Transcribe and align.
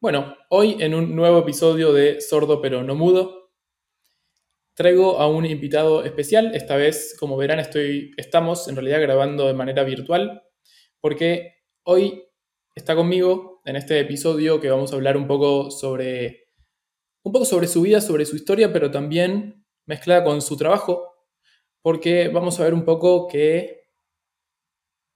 Bueno, 0.00 0.36
hoy 0.48 0.76
en 0.78 0.94
un 0.94 1.16
nuevo 1.16 1.40
episodio 1.40 1.92
de 1.92 2.20
Sordo 2.20 2.62
pero 2.62 2.84
no 2.84 2.94
mudo, 2.94 3.50
traigo 4.74 5.18
a 5.18 5.26
un 5.26 5.44
invitado 5.44 6.04
especial. 6.04 6.54
Esta 6.54 6.76
vez, 6.76 7.16
como 7.18 7.36
verán, 7.36 7.58
estoy, 7.58 8.12
estamos 8.16 8.68
en 8.68 8.76
realidad 8.76 9.00
grabando 9.00 9.48
de 9.48 9.54
manera 9.54 9.82
virtual, 9.82 10.44
porque 11.00 11.56
hoy 11.82 12.22
está 12.76 12.94
conmigo 12.94 13.60
en 13.64 13.74
este 13.74 13.98
episodio 13.98 14.60
que 14.60 14.70
vamos 14.70 14.92
a 14.92 14.94
hablar 14.94 15.16
un 15.16 15.26
poco 15.26 15.72
sobre, 15.72 16.44
un 17.24 17.32
poco 17.32 17.44
sobre 17.44 17.66
su 17.66 17.82
vida, 17.82 18.00
sobre 18.00 18.24
su 18.24 18.36
historia, 18.36 18.72
pero 18.72 18.92
también 18.92 19.66
mezclada 19.84 20.22
con 20.22 20.42
su 20.42 20.56
trabajo, 20.56 21.12
porque 21.82 22.28
vamos 22.28 22.60
a 22.60 22.62
ver 22.62 22.72
un 22.72 22.84
poco 22.84 23.26
que 23.26 23.88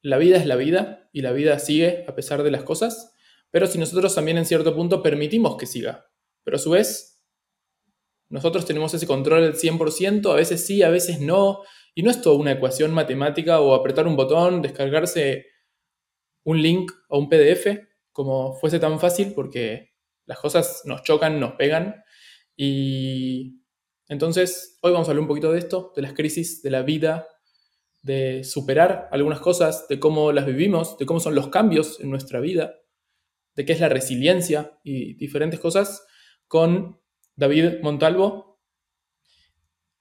la 0.02 0.18
vida 0.18 0.38
es 0.38 0.46
la 0.46 0.56
vida 0.56 1.08
y 1.12 1.22
la 1.22 1.30
vida 1.30 1.60
sigue 1.60 2.04
a 2.08 2.16
pesar 2.16 2.42
de 2.42 2.50
las 2.50 2.64
cosas 2.64 3.11
pero 3.52 3.66
si 3.66 3.78
nosotros 3.78 4.14
también 4.14 4.38
en 4.38 4.46
cierto 4.46 4.74
punto 4.74 5.02
permitimos 5.02 5.56
que 5.56 5.66
siga. 5.66 6.06
Pero 6.42 6.56
a 6.56 6.58
su 6.58 6.70
vez, 6.70 7.22
nosotros 8.30 8.64
tenemos 8.64 8.94
ese 8.94 9.06
control 9.06 9.42
del 9.42 9.54
100%, 9.54 10.32
a 10.32 10.34
veces 10.34 10.66
sí, 10.66 10.82
a 10.82 10.88
veces 10.88 11.20
no, 11.20 11.60
y 11.94 12.02
no 12.02 12.10
es 12.10 12.22
toda 12.22 12.36
una 12.36 12.52
ecuación 12.52 12.92
matemática 12.94 13.60
o 13.60 13.74
apretar 13.74 14.06
un 14.06 14.16
botón, 14.16 14.62
descargarse 14.62 15.46
un 16.44 16.62
link 16.62 16.90
o 17.08 17.18
un 17.18 17.28
PDF, 17.28 17.78
como 18.10 18.54
fuese 18.54 18.80
tan 18.80 18.98
fácil, 18.98 19.34
porque 19.34 19.90
las 20.24 20.38
cosas 20.38 20.82
nos 20.86 21.02
chocan, 21.02 21.38
nos 21.38 21.52
pegan, 21.52 22.02
y 22.56 23.60
entonces 24.08 24.78
hoy 24.80 24.92
vamos 24.92 25.08
a 25.08 25.10
hablar 25.10 25.22
un 25.22 25.28
poquito 25.28 25.52
de 25.52 25.58
esto, 25.58 25.92
de 25.94 26.02
las 26.02 26.14
crisis, 26.14 26.62
de 26.62 26.70
la 26.70 26.82
vida, 26.82 27.28
de 28.00 28.44
superar 28.44 29.08
algunas 29.12 29.40
cosas, 29.40 29.86
de 29.88 30.00
cómo 30.00 30.32
las 30.32 30.46
vivimos, 30.46 30.96
de 30.96 31.04
cómo 31.04 31.20
son 31.20 31.34
los 31.34 31.48
cambios 31.48 32.00
en 32.00 32.08
nuestra 32.08 32.40
vida 32.40 32.81
de 33.54 33.64
qué 33.64 33.72
es 33.72 33.80
la 33.80 33.88
resiliencia 33.88 34.78
y 34.82 35.14
diferentes 35.14 35.60
cosas 35.60 36.06
con 36.46 37.00
David 37.36 37.80
Montalvo, 37.82 38.60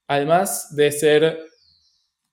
además 0.07 0.75
de 0.75 0.91
ser 0.91 1.45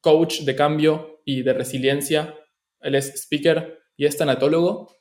coach 0.00 0.40
de 0.40 0.56
cambio 0.56 1.22
y 1.24 1.42
de 1.42 1.52
resiliencia, 1.52 2.34
él 2.80 2.94
es 2.94 3.14
speaker 3.14 3.78
y 3.96 4.06
es 4.06 4.16
tanatólogo. 4.16 4.96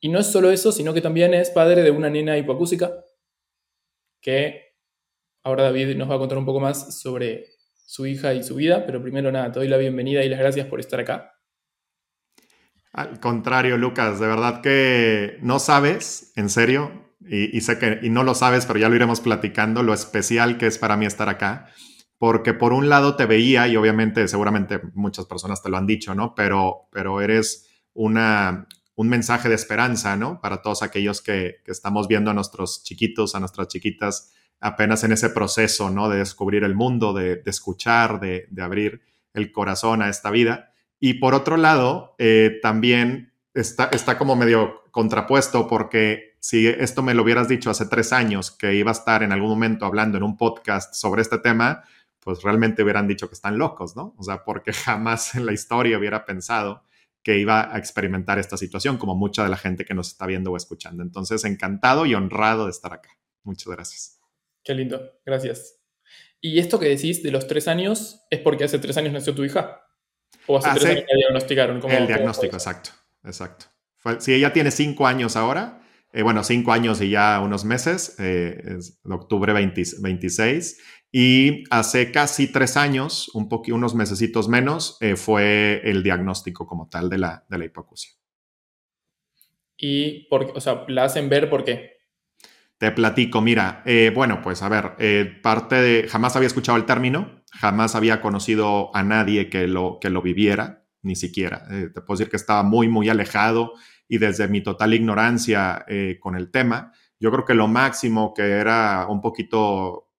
Y 0.00 0.08
no 0.08 0.18
es 0.18 0.26
solo 0.26 0.50
eso, 0.50 0.72
sino 0.72 0.92
que 0.92 1.00
también 1.00 1.32
es 1.32 1.50
padre 1.50 1.82
de 1.82 1.90
una 1.90 2.10
nena 2.10 2.36
hipoacúsica, 2.36 3.04
que 4.20 4.74
ahora 5.42 5.64
David 5.64 5.96
nos 5.96 6.10
va 6.10 6.16
a 6.16 6.18
contar 6.18 6.38
un 6.38 6.44
poco 6.44 6.60
más 6.60 7.00
sobre 7.00 7.46
su 7.86 8.06
hija 8.06 8.34
y 8.34 8.42
su 8.42 8.56
vida, 8.56 8.84
pero 8.84 9.02
primero 9.02 9.30
nada, 9.32 9.52
te 9.52 9.60
doy 9.60 9.68
la 9.68 9.76
bienvenida 9.76 10.24
y 10.24 10.28
las 10.28 10.38
gracias 10.38 10.66
por 10.66 10.80
estar 10.80 11.00
acá. 11.00 11.32
Al 12.94 13.18
contrario, 13.18 13.76
Lucas, 13.76 14.20
de 14.20 14.28
verdad 14.28 14.60
que 14.60 15.38
no 15.42 15.58
sabes, 15.58 16.32
en 16.36 16.48
serio, 16.48 17.12
y, 17.26 17.60
sé 17.60 17.76
que 17.76 17.98
y 18.02 18.08
no 18.08 18.22
lo 18.22 18.36
sabes, 18.36 18.66
pero 18.66 18.78
ya 18.78 18.88
lo 18.88 18.94
iremos 18.94 19.20
platicando, 19.20 19.82
lo 19.82 19.92
especial 19.92 20.58
que 20.58 20.68
es 20.68 20.78
para 20.78 20.96
mí 20.96 21.04
estar 21.04 21.28
acá, 21.28 21.66
porque 22.18 22.54
por 22.54 22.72
un 22.72 22.88
lado 22.88 23.16
te 23.16 23.26
veía 23.26 23.66
y 23.66 23.76
obviamente 23.76 24.28
seguramente 24.28 24.80
muchas 24.94 25.26
personas 25.26 25.60
te 25.60 25.70
lo 25.70 25.76
han 25.76 25.88
dicho, 25.88 26.14
¿no? 26.14 26.36
Pero, 26.36 26.88
pero 26.92 27.20
eres 27.20 27.68
una, 27.94 28.68
un 28.94 29.08
mensaje 29.08 29.48
de 29.48 29.56
esperanza, 29.56 30.14
¿no? 30.16 30.40
Para 30.40 30.62
todos 30.62 30.84
aquellos 30.84 31.20
que, 31.20 31.62
estamos 31.66 32.06
viendo 32.06 32.30
a 32.30 32.34
nuestros 32.34 32.84
chiquitos, 32.84 33.34
a 33.34 33.40
nuestras 33.40 33.66
chiquitas, 33.66 34.32
apenas 34.60 35.02
en 35.02 35.10
ese 35.10 35.30
proceso, 35.30 35.90
¿no? 35.90 36.08
De 36.08 36.18
descubrir 36.18 36.62
el 36.62 36.76
mundo, 36.76 37.12
de, 37.12 37.42
escuchar, 37.44 38.20
de, 38.20 38.46
de 38.52 38.62
abrir 38.62 39.02
el 39.32 39.50
corazón 39.50 40.00
a 40.00 40.08
esta 40.08 40.30
vida. 40.30 40.73
Y 41.06 41.12
por 41.12 41.34
otro 41.34 41.58
lado, 41.58 42.14
eh, 42.16 42.60
también 42.62 43.34
está, 43.52 43.90
está 43.92 44.16
como 44.16 44.36
medio 44.36 44.84
contrapuesto 44.90 45.68
porque 45.68 46.38
si 46.40 46.66
esto 46.66 47.02
me 47.02 47.12
lo 47.12 47.24
hubieras 47.24 47.46
dicho 47.46 47.68
hace 47.68 47.84
tres 47.84 48.14
años, 48.14 48.50
que 48.50 48.74
iba 48.74 48.90
a 48.90 48.94
estar 48.94 49.22
en 49.22 49.30
algún 49.30 49.50
momento 49.50 49.84
hablando 49.84 50.16
en 50.16 50.22
un 50.22 50.38
podcast 50.38 50.94
sobre 50.94 51.20
este 51.20 51.36
tema, 51.36 51.84
pues 52.20 52.40
realmente 52.42 52.82
hubieran 52.82 53.06
dicho 53.06 53.28
que 53.28 53.34
están 53.34 53.58
locos, 53.58 53.94
¿no? 53.96 54.14
O 54.16 54.22
sea, 54.22 54.44
porque 54.44 54.72
jamás 54.72 55.34
en 55.34 55.44
la 55.44 55.52
historia 55.52 55.98
hubiera 55.98 56.24
pensado 56.24 56.84
que 57.22 57.38
iba 57.38 57.74
a 57.74 57.76
experimentar 57.76 58.38
esta 58.38 58.56
situación, 58.56 58.96
como 58.96 59.14
mucha 59.14 59.42
de 59.44 59.50
la 59.50 59.58
gente 59.58 59.84
que 59.84 59.92
nos 59.92 60.08
está 60.08 60.24
viendo 60.24 60.52
o 60.52 60.56
escuchando. 60.56 61.02
Entonces, 61.02 61.44
encantado 61.44 62.06
y 62.06 62.14
honrado 62.14 62.64
de 62.64 62.70
estar 62.70 62.94
acá. 62.94 63.10
Muchas 63.42 63.70
gracias. 63.70 64.20
Qué 64.64 64.72
lindo, 64.72 65.02
gracias. 65.26 65.82
Y 66.40 66.60
esto 66.60 66.80
que 66.80 66.88
decís 66.88 67.22
de 67.22 67.30
los 67.30 67.46
tres 67.46 67.68
años 67.68 68.22
es 68.30 68.40
porque 68.40 68.64
hace 68.64 68.78
tres 68.78 68.96
años 68.96 69.12
nació 69.12 69.34
tu 69.34 69.44
hija. 69.44 69.82
O 70.46 70.58
hace 70.58 70.70
tres 70.70 70.84
años 70.84 71.04
que 71.08 71.16
diagnosticaron. 71.16 71.82
el 71.90 72.06
diagnóstico, 72.06 72.56
exacto, 72.56 72.90
exacto. 73.24 73.66
si 74.18 74.34
ella 74.34 74.52
tiene 74.52 74.70
cinco 74.70 75.06
años 75.06 75.36
ahora, 75.36 75.80
eh, 76.14 76.22
bueno, 76.22 76.44
cinco 76.44 76.72
años 76.72 77.00
y 77.00 77.10
ya 77.10 77.40
unos 77.40 77.64
meses, 77.64 78.14
eh, 78.20 78.76
es 78.78 79.00
octubre 79.02 79.52
26, 79.52 80.80
y 81.10 81.64
hace 81.70 82.12
casi 82.12 82.52
tres 82.52 82.76
años, 82.76 83.32
un 83.34 83.48
unos 83.72 83.96
mesecitos 83.96 84.48
menos, 84.48 84.96
eh, 85.00 85.16
fue 85.16 85.80
el 85.82 86.04
diagnóstico 86.04 86.68
como 86.68 86.88
tal 86.88 87.10
de 87.10 87.18
la, 87.18 87.44
de 87.48 87.58
la 87.58 87.64
hipoacusia. 87.64 88.12
¿Y 89.76 90.28
por, 90.28 90.52
o 90.54 90.60
sea, 90.60 90.84
la 90.86 91.02
hacen 91.02 91.28
ver 91.28 91.50
por 91.50 91.64
qué? 91.64 91.96
Te 92.78 92.92
platico, 92.92 93.40
mira, 93.40 93.82
bueno, 94.14 94.40
pues 94.40 94.62
a 94.62 94.68
ver, 94.68 95.40
parte 95.42 95.74
de, 95.76 96.08
jamás 96.08 96.36
había 96.36 96.46
escuchado 96.46 96.78
el 96.78 96.86
término, 96.86 97.42
jamás 97.60 97.94
había 97.94 98.20
conocido 98.20 98.94
a 98.94 99.02
nadie 99.02 99.48
que 99.48 99.66
lo, 99.66 99.98
que 100.00 100.10
lo 100.10 100.22
viviera, 100.22 100.84
ni 101.02 101.16
siquiera. 101.16 101.66
Eh, 101.70 101.90
te 101.94 102.00
puedo 102.00 102.18
decir 102.18 102.30
que 102.30 102.36
estaba 102.36 102.62
muy, 102.62 102.88
muy 102.88 103.08
alejado 103.08 103.74
y 104.08 104.18
desde 104.18 104.48
mi 104.48 104.62
total 104.62 104.94
ignorancia 104.94 105.84
eh, 105.88 106.18
con 106.20 106.36
el 106.36 106.50
tema, 106.50 106.92
yo 107.20 107.30
creo 107.30 107.44
que 107.44 107.54
lo 107.54 107.68
máximo 107.68 108.34
que 108.34 108.42
era 108.42 109.06
un 109.08 109.20
poquito 109.20 110.10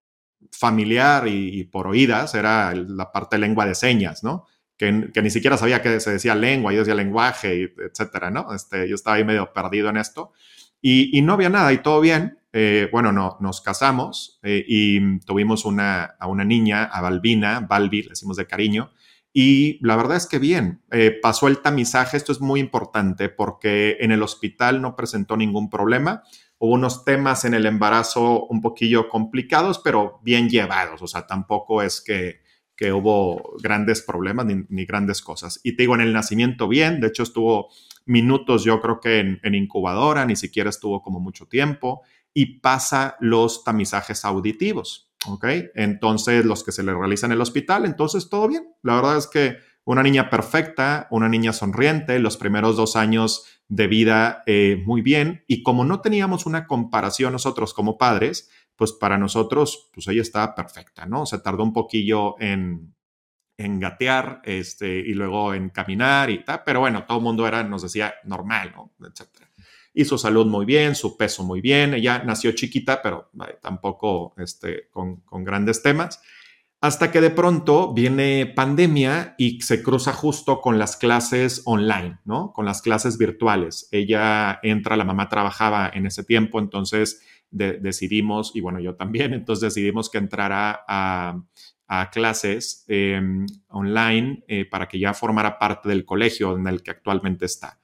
familiar 0.52 1.28
y, 1.28 1.66
por 1.66 1.88
oídas 1.88 2.34
era 2.36 2.74
la 2.74 3.12
parte 3.12 3.38
lengua 3.38 3.66
de 3.66 3.76
señas, 3.76 4.24
¿no? 4.24 4.46
Que, 4.78 4.92
ni 4.92 5.30
siquiera 5.30 5.58
sabía 5.58 5.82
que 5.82 6.00
se 6.00 6.12
decía 6.12 6.36
lengua, 6.36 6.72
yo 6.72 6.80
decía 6.80 6.96
lenguaje, 6.96 7.74
etcétera, 7.78 8.32
¿no? 8.32 8.54
Este, 8.54 8.88
yo 8.88 8.96
estaba 8.96 9.18
ahí 9.18 9.24
medio 9.26 9.52
perdido 9.54 9.90
en 9.90 9.98
esto 9.98 10.34
y, 10.88 11.18
y 11.18 11.24
no 11.24 11.34
había 11.34 11.50
nada 11.50 11.74
y 11.74 11.80
todo 11.80 12.00
bien. 12.00 12.38
Eh, 12.54 12.90
bueno, 12.92 13.12
no, 13.12 13.38
nos 13.40 13.60
casamos 13.60 14.40
eh, 14.44 14.64
y 14.68 15.20
tuvimos 15.22 15.66
una, 15.66 16.04
a 16.20 16.28
una 16.28 16.46
niña, 16.46 16.84
a 16.84 17.02
Balbina, 17.02 17.62
Balbi, 17.68 18.04
le 18.04 18.10
decimos 18.10 18.38
de 18.38 18.46
cariño, 18.46 18.92
y 19.34 19.80
la 19.84 19.96
verdad 19.96 20.16
es 20.16 20.28
que 20.28 20.38
bien, 20.38 20.84
eh, 20.92 21.18
pasó 21.20 21.48
el 21.48 21.58
tamizaje, 21.58 22.18
esto 22.18 22.32
es 22.32 22.40
muy 22.40 22.60
importante 22.60 23.30
porque 23.30 23.98
en 24.00 24.12
el 24.12 24.22
hospital 24.22 24.80
no 24.80 24.96
presentó 24.96 25.36
ningún 25.36 25.72
problema, 25.72 26.22
hubo 26.60 26.76
unos 26.76 27.04
temas 27.04 27.46
en 27.46 27.56
el 27.56 27.66
embarazo 27.66 28.46
un 28.46 28.62
poquillo 28.62 29.10
complicados, 29.10 29.80
pero 29.80 30.20
bien 30.22 30.50
llevados, 30.50 31.02
o 31.02 31.08
sea, 31.08 31.26
tampoco 31.26 31.82
es 31.82 32.00
que, 32.00 32.42
que 32.76 32.94
hubo 32.94 33.56
grandes 33.62 34.04
problemas 34.04 34.46
ni, 34.46 34.64
ni, 34.70 34.86
grandes 34.86 35.24
cosas. 35.24 35.60
Y 35.64 35.76
te 35.76 35.84
digo, 35.84 35.96
en 35.96 36.02
el 36.02 36.14
nacimiento 36.14 36.68
bien, 36.68 37.02
de 37.02 37.08
hecho 37.08 37.24
estuvo 37.24 37.70
minutos 38.06 38.64
yo 38.64 38.82
creo 38.82 39.00
que 39.00 39.20
en, 39.20 39.56
incubadora, 39.56 40.26
ni 40.26 40.36
siquiera 40.36 40.70
estuvo 40.70 41.02
como 41.02 41.20
mucho 41.20 41.48
tiempo 41.48 42.02
y 42.34 42.60
pasa 42.60 43.16
los 43.20 43.64
tamizajes 43.64 44.26
auditivos. 44.26 45.12
¿Ok? 45.28 45.46
Entonces, 45.74 46.46
los 46.46 46.64
que 46.64 46.72
se 46.72 46.84
le 46.84 46.94
realizan 46.94 47.32
en 47.32 47.36
el 47.36 47.42
hospital, 47.42 47.86
entonces 47.86 48.30
todo 48.30 48.48
bien. 48.48 48.76
La 48.84 48.96
verdad 48.96 49.18
es 49.18 49.28
que 49.28 49.58
una 49.84 50.04
niña 50.04 50.30
perfecta, 50.30 51.08
una 51.10 51.30
niña 51.30 51.52
sonriente, 51.52 52.20
los 52.20 52.38
primeros 52.38 52.76
dos 52.76 52.96
años 52.96 53.46
de 53.68 53.88
vida 53.88 54.44
eh, 54.46 54.84
muy 54.86 55.02
bien. 55.02 55.44
Y 55.48 55.64
como 55.64 55.84
no 55.84 56.02
teníamos 56.02 56.46
una 56.46 56.68
comparación 56.68 57.34
nosotros 57.34 57.74
como 57.74 57.98
padres, 57.98 58.50
pues 58.76 58.92
para 58.92 59.18
nosotros, 59.18 59.90
pues 59.94 60.08
ella 60.08 60.22
estaba 60.22 60.54
perfecta, 60.54 61.06
¿no? 61.06 61.26
Se 61.26 61.40
tardó 61.40 61.64
un 61.64 61.74
poquillo 61.74 62.40
en, 62.40 62.95
en 63.58 63.80
gatear 63.80 64.42
este, 64.44 64.88
y 64.88 65.14
luego 65.14 65.54
en 65.54 65.70
caminar 65.70 66.30
y 66.30 66.44
tal, 66.44 66.62
pero 66.66 66.82
bueno, 66.82 67.06
todo 67.06 67.18
el 67.20 67.24
mundo 67.24 67.48
era, 67.48 67.64
nos 67.64 67.84
decía 67.84 68.16
normal, 68.26 68.74
¿no? 68.76 68.92
Etcétera 69.08 69.46
y 69.96 70.04
su 70.04 70.18
salud 70.18 70.46
muy 70.46 70.66
bien, 70.66 70.94
su 70.94 71.16
peso 71.16 71.44
muy 71.44 71.62
bien. 71.62 71.94
Ella 71.94 72.22
nació 72.24 72.52
chiquita, 72.52 73.02
pero 73.02 73.32
tampoco 73.62 74.36
este, 74.38 74.90
con, 74.92 75.24
grandes 75.46 75.82
temas. 75.82 76.22
Hasta 76.82 77.12
que 77.12 77.22
de 77.22 77.30
pronto 77.30 77.94
viene 77.94 78.46
pandemia 78.46 79.36
y 79.38 79.62
se 79.62 79.82
cruza 79.82 80.12
justo 80.12 80.60
con 80.60 80.78
las 80.78 80.98
clases 80.98 81.62
online, 81.66 82.20
¿no? 82.26 82.52
Con 82.52 82.66
las 82.66 82.82
clases 82.82 83.18
virtuales. 83.18 83.88
Ella 83.92 84.60
entra, 84.62 84.98
la 84.98 85.06
mamá 85.06 85.30
trabajaba 85.30 85.90
en 85.92 86.06
ese 86.06 86.26
tiempo, 86.26 86.60
entonces 86.60 87.22
decidimos, 87.50 88.52
y 88.54 88.60
bueno, 88.60 88.82
yo 88.82 88.96
también, 88.96 89.34
entonces 89.34 89.74
decidimos 89.74 90.10
que 90.10 90.18
entrara 90.18 90.84
a, 90.88 91.42
clases 92.12 92.84
em, 92.88 93.46
online 93.70 94.44
eh, 94.48 94.66
para 94.66 94.88
que 94.88 95.00
ya 95.00 95.14
formara 95.14 95.60
parte 95.60 95.90
del 95.90 96.06
colegio 96.06 96.58
en 96.58 96.68
el 96.68 96.82
que 96.82 96.92
actualmente 96.92 97.46
está. 97.46 97.80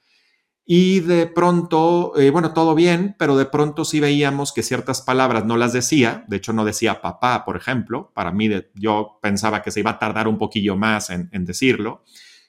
Y 0.65 1.01
de 1.01 1.27
pronto, 1.27 2.13
eh, 2.17 2.29
bueno, 2.29 2.53
todo 2.53 2.75
bien, 2.75 3.15
pero 3.17 3.35
de 3.35 3.45
pronto 3.45 3.83
sí 3.83 3.99
veíamos 3.99 4.53
que 4.53 4.63
ciertas 4.63 5.01
palabras 5.01 5.45
no 5.45 5.57
las 5.57 5.73
decía. 5.73 6.23
De 6.27 6.37
hecho, 6.37 6.53
no 6.53 6.63
decía 6.63 7.01
papá, 7.01 7.43
por 7.43 7.57
ejemplo. 7.57 8.11
Para 8.13 8.31
mí, 8.31 8.49
yo 8.75 9.19
pensaba 9.21 9.61
que 9.61 9.71
se 9.71 9.81
iba 9.81 9.91
a 9.91 9.99
tardar 9.99 10.27
un 10.27 10.37
poquillo 10.37 10.77
más 10.77 11.09
en, 11.09 11.29
decirlo. 11.45 12.03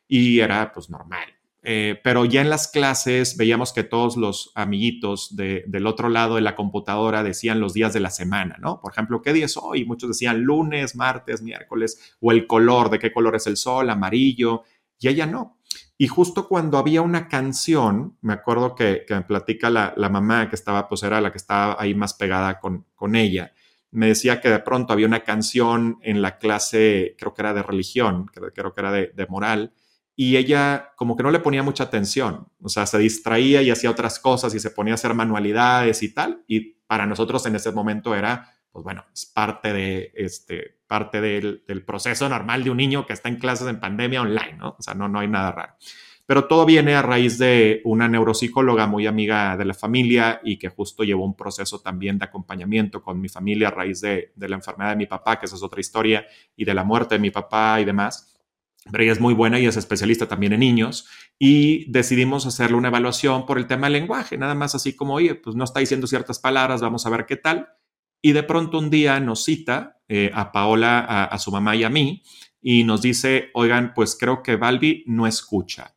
Y 0.06 0.40
era 0.40 0.72
pues 0.72 0.90
normal. 0.90 1.34
Eh, 1.64 2.00
pero 2.02 2.24
ya 2.24 2.40
en 2.40 2.50
las 2.50 2.66
clases 2.66 3.36
veíamos 3.36 3.72
que 3.72 3.84
todos 3.84 4.16
los 4.16 4.50
amiguitos 4.56 5.36
del 5.36 5.86
otro 5.86 6.08
lado 6.08 6.34
de 6.34 6.40
la 6.40 6.56
computadora 6.56 7.22
decían 7.22 7.60
los 7.60 7.72
días 7.72 7.92
de 7.92 8.00
la 8.00 8.10
semana, 8.10 8.56
¿no? 8.58 8.80
Por 8.80 8.92
ejemplo, 8.92 9.22
¿qué 9.22 9.32
día 9.32 9.44
es 9.44 9.56
hoy? 9.56 9.84
Muchos 9.84 10.08
decían 10.08 10.42
lunes, 10.42 10.96
martes, 10.96 11.40
miércoles, 11.40 12.16
o 12.20 12.32
el 12.32 12.48
color, 12.48 12.90
de 12.90 12.98
qué 12.98 13.12
color 13.12 13.36
es 13.36 13.46
el 13.46 13.56
sol, 13.56 13.90
amarillo, 13.90 14.64
y 14.98 15.06
ella 15.06 15.26
no. 15.26 15.58
Y 15.96 16.08
justo 16.08 16.48
cuando 16.48 16.78
había 16.78 17.00
una 17.00 17.28
canción, 17.28 18.18
me 18.22 18.32
acuerdo 18.32 18.74
que, 18.74 19.04
me 19.08 19.22
platica 19.22 19.70
la, 19.70 19.94
mamá 20.10 20.48
que 20.48 20.56
estaba, 20.56 20.88
pues 20.88 21.04
era 21.04 21.20
la 21.20 21.30
que 21.30 21.38
estaba 21.38 21.76
ahí 21.78 21.94
más 21.94 22.14
pegada 22.14 22.58
con, 22.58 22.86
con 22.96 23.14
ella, 23.14 23.52
me 23.92 24.08
decía 24.08 24.40
que 24.40 24.48
de 24.48 24.58
pronto 24.58 24.92
había 24.92 25.06
una 25.06 25.22
canción 25.22 25.98
en 26.02 26.22
la 26.22 26.38
clase, 26.38 27.14
creo 27.18 27.34
que 27.34 27.42
era 27.42 27.54
de 27.54 27.62
religión, 27.62 28.26
creo, 28.26 28.74
que 28.74 28.80
era 28.80 28.90
de 28.90 29.26
moral, 29.28 29.74
y 30.22 30.36
ella 30.36 30.92
como 30.94 31.16
que 31.16 31.24
no 31.24 31.32
le 31.32 31.40
ponía 31.40 31.64
mucha 31.64 31.82
atención, 31.82 32.46
o 32.62 32.68
sea, 32.68 32.86
se 32.86 32.96
distraía 32.98 33.60
y 33.60 33.72
hacía 33.72 33.90
otras 33.90 34.20
cosas 34.20 34.54
y 34.54 34.60
se 34.60 34.70
ponía 34.70 34.94
a 34.94 34.94
hacer 34.94 35.14
manualidades 35.14 36.00
y 36.04 36.14
tal, 36.14 36.44
y 36.46 36.74
para 36.86 37.06
nosotros 37.06 37.44
en 37.46 37.56
ese 37.56 37.72
momento 37.72 38.14
era, 38.14 38.54
pues 38.70 38.84
bueno, 38.84 39.04
es 39.12 39.26
parte, 39.26 39.72
de, 39.72 40.12
este, 40.14 40.78
parte 40.86 41.20
del, 41.20 41.84
proceso 41.84 42.28
normal 42.28 42.62
de 42.62 42.70
un 42.70 42.76
niño 42.76 43.04
que 43.04 43.14
está 43.14 43.30
en 43.30 43.36
clases 43.40 43.66
en 43.66 43.80
pandemia 43.80 44.22
online, 44.22 44.58
¿no? 44.58 44.76
O 44.78 44.82
sea, 44.82 44.94
no, 44.94 45.08
no 45.08 45.18
hay 45.18 45.26
nada 45.26 45.50
raro. 45.50 45.74
Pero 46.24 46.44
todo 46.46 46.64
viene 46.66 46.94
a 46.94 47.02
raíz 47.02 47.36
de 47.38 47.80
una 47.82 48.06
neuropsicóloga 48.06 48.86
muy 48.86 49.08
amiga 49.08 49.56
de 49.56 49.64
la 49.64 49.74
familia 49.74 50.40
y 50.44 50.56
que 50.56 50.68
justo 50.68 51.02
llevó 51.02 51.24
un 51.24 51.34
proceso 51.34 51.80
también 51.80 52.16
de 52.18 52.26
acompañamiento 52.26 53.02
con 53.02 53.20
mi 53.20 53.28
familia 53.28 53.68
a 53.68 53.70
raíz 53.72 54.00
de, 54.02 54.32
de 54.36 54.48
la 54.48 54.54
enfermedad 54.54 54.90
de 54.90 54.96
mi 54.96 55.06
papá, 55.06 55.40
que 55.40 55.46
esa 55.46 55.56
es 55.56 55.64
otra 55.64 55.80
historia, 55.80 56.24
y 56.54 56.64
de 56.64 56.74
la 56.74 56.84
muerte 56.84 57.16
de 57.16 57.18
mi 57.18 57.32
papá 57.32 57.80
y 57.80 57.84
demás 57.84 58.31
pero 58.90 59.04
ella 59.04 59.12
es 59.12 59.20
muy 59.20 59.34
buena 59.34 59.60
y 59.60 59.66
es 59.66 59.76
especialista 59.76 60.26
también 60.26 60.52
en 60.52 60.60
niños 60.60 61.06
y 61.38 61.90
decidimos 61.90 62.46
hacerle 62.46 62.76
una 62.76 62.88
evaluación 62.88 63.46
por 63.46 63.58
el 63.58 63.66
tema 63.66 63.86
del 63.86 63.94
lenguaje, 63.94 64.36
nada 64.36 64.54
más 64.54 64.74
así 64.74 64.94
como, 64.94 65.14
oye, 65.14 65.34
pues 65.34 65.56
no 65.56 65.64
está 65.64 65.80
diciendo 65.80 66.06
ciertas 66.06 66.38
palabras, 66.38 66.80
vamos 66.80 67.06
a 67.06 67.10
ver 67.10 67.26
qué 67.26 67.36
tal. 67.36 67.68
Y 68.20 68.32
de 68.32 68.44
pronto 68.44 68.78
un 68.78 68.90
día 68.90 69.18
nos 69.18 69.44
cita 69.44 70.00
eh, 70.08 70.30
a 70.32 70.52
Paola, 70.52 71.00
a, 71.00 71.38
su 71.38 71.50
mamá 71.50 71.74
y 71.74 71.82
a 71.82 71.90
mí, 71.90 72.22
y 72.60 72.84
nos 72.84 73.02
dice, 73.02 73.50
oigan, 73.54 73.92
pues 73.94 74.16
creo 74.18 74.42
que 74.42 74.56
Balbi 74.56 75.02
no 75.06 75.26
escucha. 75.26 75.96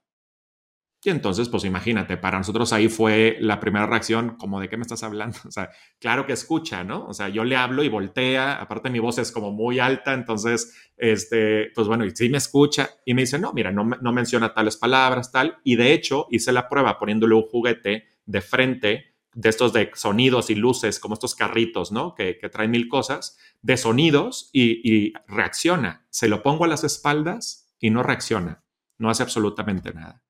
Y 1.06 1.12
entonces, 1.12 1.50
pues 1.50 1.64
imagínate, 1.66 2.18
para 2.18 2.40
nosotros 2.40 2.74
ahí 2.74 2.90
fue 2.90 3.38
la 3.40 3.60
primera 3.60 3.86
reacción, 3.86 4.38
como 4.38 4.60
de 4.60 4.70
qué 4.70 4.76
me 4.76 4.82
estás 4.82 5.04
hablando. 5.04 5.38
O 5.48 5.52
sea, 5.52 5.70
claro 6.00 6.26
que 6.26 6.34
escucha, 6.34 6.84
¿no? 6.84 7.06
O 7.06 7.14
sea, 7.14 7.30
yo 7.30 7.44
le 7.44 7.56
hablo 7.56 7.84
y 7.84 7.90
voltea, 7.90 8.60
aparte 8.60 8.90
mi 8.90 8.98
voz 8.98 9.20
es 9.20 9.32
como 9.32 9.52
muy 9.52 9.78
alta, 9.78 10.14
entonces, 10.14 10.74
este, 10.98 11.72
pues 11.76 11.88
bueno, 11.88 12.06
y 12.06 12.12
sí 12.12 12.28
me 12.30 12.40
escucha 12.40 12.90
y 13.06 13.14
me 13.14 13.22
dice, 13.22 13.38
no, 13.38 13.54
mira, 13.54 13.72
no, 13.72 13.84
no 13.84 14.12
menciona 14.12 14.56
tales 14.56 14.78
palabras, 14.78 15.32
tal. 15.32 15.60
Y 15.64 15.76
de 15.76 15.94
hecho, 15.94 16.26
hice 16.32 16.52
la 16.52 16.68
prueba 16.68 16.98
poniéndole 16.98 17.36
un 17.36 17.44
juguete 17.44 18.06
de 18.26 18.42
frente 18.42 19.16
de 19.36 19.50
estos 19.50 19.74
de 19.74 19.92
sonidos 19.94 20.50
y 20.50 20.56
luces, 20.56 21.00
como 21.00 21.14
estos 21.14 21.36
carritos, 21.36 21.92
¿no? 21.92 22.16
Que, 22.16 22.40
que 22.40 22.50
traen 22.50 22.72
mil 22.72 22.88
cosas, 22.88 23.38
de 23.62 23.78
sonidos 23.78 24.50
y, 24.54 24.82
y 24.84 25.14
reacciona. 25.28 26.08
Se 26.10 26.28
lo 26.28 26.42
pongo 26.42 26.66
a 26.66 26.68
las 26.68 26.84
espaldas 26.84 27.72
y 27.80 27.92
no 27.92 28.02
reacciona, 28.02 28.64
no 28.98 29.12
hace 29.12 29.22
absolutamente 29.22 29.94
nada 29.94 30.25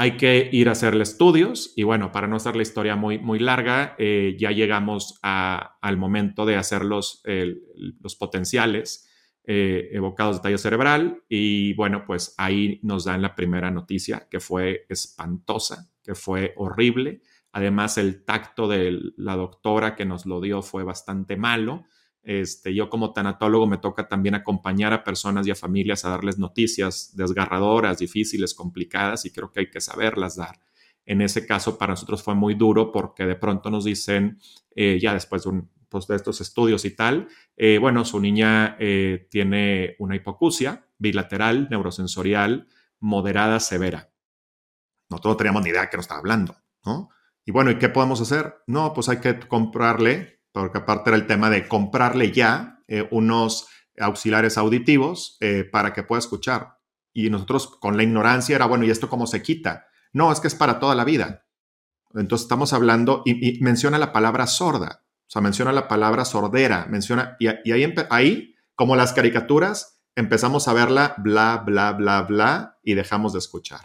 hay 0.00 0.16
que 0.16 0.48
ir 0.50 0.70
a 0.70 0.72
hacerle 0.72 1.02
estudios 1.02 1.74
y 1.76 1.82
bueno, 1.82 2.10
para 2.10 2.26
no 2.26 2.36
hacer 2.36 2.56
la 2.56 2.62
historia 2.62 2.96
muy, 2.96 3.18
muy 3.18 3.38
larga, 3.38 3.96
eh, 3.98 4.34
ya 4.38 4.50
llegamos 4.50 5.18
al 5.20 5.96
momento 5.98 6.46
de 6.46 6.56
hacer 6.56 6.86
los, 6.86 7.22
los 8.00 8.16
potenciales 8.16 9.06
eh, 9.44 9.90
evocados 9.92 10.36
de 10.36 10.42
tallo 10.42 10.56
cerebral 10.56 11.22
y 11.28 11.74
bueno, 11.74 12.06
pues 12.06 12.34
ahí 12.38 12.80
nos 12.82 13.04
dan 13.04 13.20
la 13.20 13.34
primera 13.34 13.70
noticia 13.70 14.26
que 14.30 14.40
fue 14.40 14.86
espantosa, 14.88 15.90
que 16.02 16.14
fue 16.14 16.54
horrible. 16.56 17.20
Además, 17.52 17.98
el 17.98 18.24
tacto 18.24 18.68
de 18.68 18.98
la 19.18 19.36
doctora 19.36 19.96
que 19.96 20.06
nos 20.06 20.24
lo 20.24 20.40
dio 20.40 20.62
fue 20.62 20.82
bastante 20.82 21.36
malo. 21.36 21.84
Este, 22.22 22.74
yo 22.74 22.90
como 22.90 23.12
tanatólogo 23.12 23.66
me 23.66 23.78
toca 23.78 24.06
también 24.08 24.34
acompañar 24.34 24.92
a 24.92 25.04
personas 25.04 25.46
y 25.46 25.50
a 25.50 25.54
familias 25.54 26.04
a 26.04 26.10
darles 26.10 26.38
noticias 26.38 27.16
desgarradoras, 27.16 27.98
difíciles, 27.98 28.54
complicadas 28.54 29.24
y 29.24 29.30
creo 29.30 29.50
que 29.50 29.60
hay 29.60 29.70
que 29.70 29.80
saberlas 29.80 30.36
dar. 30.36 30.60
En 31.06 31.22
ese 31.22 31.46
caso 31.46 31.78
para 31.78 31.92
nosotros 31.92 32.22
fue 32.22 32.34
muy 32.34 32.54
duro 32.54 32.92
porque 32.92 33.24
de 33.24 33.36
pronto 33.36 33.70
nos 33.70 33.84
dicen, 33.84 34.38
eh, 34.76 34.98
ya 35.00 35.14
después 35.14 35.44
de, 35.44 35.62
pues, 35.88 36.06
de, 36.06 36.16
estos 36.16 36.40
estudios 36.40 36.84
y 36.84 36.90
tal, 36.90 37.28
eh, 37.56 37.78
bueno, 37.78 38.04
su 38.04 38.20
niña 38.20 38.76
eh, 38.78 39.26
tiene 39.30 39.96
una 39.98 40.14
hipocusia 40.14 40.86
bilateral, 40.98 41.68
neurosensorial, 41.70 42.68
moderada, 43.00 43.60
severa. 43.60 44.12
Nosotros 45.08 45.32
no 45.32 45.36
teníamos 45.38 45.62
ni 45.62 45.70
idea 45.70 45.82
de 45.82 45.88
qué 45.88 45.96
nos 45.96 46.04
estaba 46.04 46.20
hablando, 46.20 46.54
¿no? 46.84 47.08
Y 47.44 47.52
bueno, 47.52 47.70
¿y 47.70 47.78
qué 47.78 47.88
podemos 47.88 48.20
hacer? 48.20 48.62
No, 48.66 48.92
pues 48.92 49.08
hay 49.08 49.18
que 49.18 49.40
comprarle 49.40 50.39
porque 50.52 50.78
aparte 50.78 51.10
era 51.10 51.16
el 51.16 51.26
tema 51.26 51.50
de 51.50 51.68
comprarle 51.68 52.32
ya 52.32 52.82
eh, 52.88 53.06
unos 53.10 53.68
auxiliares 53.98 54.58
auditivos 54.58 55.36
eh, 55.40 55.64
para 55.64 55.92
que 55.92 56.02
pueda 56.02 56.18
escuchar. 56.18 56.78
Y 57.12 57.30
nosotros 57.30 57.66
con 57.66 57.96
la 57.96 58.02
ignorancia 58.02 58.56
era, 58.56 58.66
bueno, 58.66 58.84
¿y 58.84 58.90
esto 58.90 59.08
cómo 59.08 59.26
se 59.26 59.42
quita? 59.42 59.86
No, 60.12 60.32
es 60.32 60.40
que 60.40 60.48
es 60.48 60.54
para 60.54 60.78
toda 60.78 60.94
la 60.94 61.04
vida. 61.04 61.46
Entonces 62.14 62.44
estamos 62.44 62.72
hablando 62.72 63.22
y, 63.24 63.60
menciona 63.60 63.98
la 63.98 64.12
palabra 64.12 64.46
sorda, 64.46 65.04
o 65.04 65.30
sea, 65.30 65.42
menciona 65.42 65.72
la 65.72 65.86
palabra 65.86 66.24
sordera, 66.24 66.86
menciona, 66.90 67.36
y, 67.38 67.46
ahí, 67.46 67.94
ahí, 68.10 68.54
como 68.74 68.96
las 68.96 69.12
caricaturas, 69.12 70.02
empezamos 70.16 70.66
a 70.66 70.72
verla 70.72 71.14
bla, 71.18 71.62
bla, 71.64 71.92
bla, 71.92 72.22
bla, 72.22 72.78
y 72.82 72.94
dejamos 72.94 73.32
de 73.32 73.38
escuchar. 73.38 73.82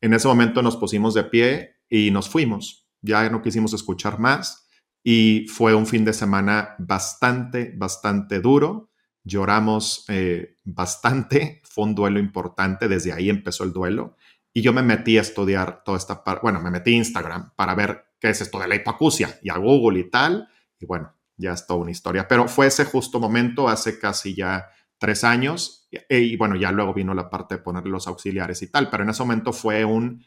En 0.00 0.14
ese 0.14 0.26
momento 0.26 0.62
nos 0.62 0.76
pusimos 0.76 1.14
de 1.14 1.24
pie 1.24 1.76
y 1.88 2.10
nos 2.10 2.28
fuimos. 2.28 2.88
Ya 3.02 3.28
no 3.30 3.42
quisimos 3.42 3.72
escuchar 3.72 4.18
más 4.18 4.67
y 5.02 5.46
fue 5.48 5.74
un 5.74 5.86
fin 5.86 6.04
de 6.04 6.12
semana 6.12 6.74
bastante, 6.78 7.72
bastante 7.76 8.40
duro. 8.40 8.90
Lloramos 9.24 10.04
eh, 10.08 10.56
bastante, 10.64 11.60
fue 11.64 11.84
un 11.84 11.94
duelo 11.94 12.18
importante, 12.18 12.88
desde 12.88 13.12
ahí 13.12 13.30
empezó 13.30 13.64
el 13.64 13.72
duelo. 13.72 14.16
Y 14.52 14.62
yo 14.62 14.72
me 14.72 14.82
metí 14.82 15.18
a 15.18 15.22
estudiar 15.22 15.82
toda 15.84 15.98
esta 15.98 16.24
parte, 16.24 16.40
bueno, 16.42 16.60
me 16.60 16.70
metí 16.70 16.94
a 16.94 16.96
Instagram 16.96 17.52
para 17.54 17.74
ver 17.74 18.06
qué 18.18 18.30
es 18.30 18.40
esto 18.40 18.58
de 18.58 18.68
la 18.68 18.74
hipoacusia 18.74 19.38
y 19.42 19.50
a 19.50 19.56
Google 19.56 20.00
y 20.00 20.10
tal. 20.10 20.48
Y 20.80 20.86
bueno, 20.86 21.14
ya 21.36 21.52
es 21.52 21.66
toda 21.66 21.80
una 21.80 21.90
historia. 21.90 22.26
Pero 22.26 22.48
fue 22.48 22.66
ese 22.66 22.84
justo 22.84 23.20
momento, 23.20 23.68
hace 23.68 23.98
casi 23.98 24.34
ya 24.34 24.68
tres 24.98 25.24
años. 25.24 25.88
Y, 26.08 26.36
bueno, 26.36 26.56
ya 26.56 26.72
luego 26.72 26.92
vino 26.92 27.14
la 27.14 27.30
parte 27.30 27.56
de 27.56 27.62
poner 27.62 27.86
los 27.86 28.08
auxiliares 28.08 28.60
y 28.62 28.70
tal. 28.70 28.90
Pero 28.90 29.04
en 29.04 29.10
ese 29.10 29.22
momento 29.22 29.52
fue 29.52 29.84
un, 29.84 30.24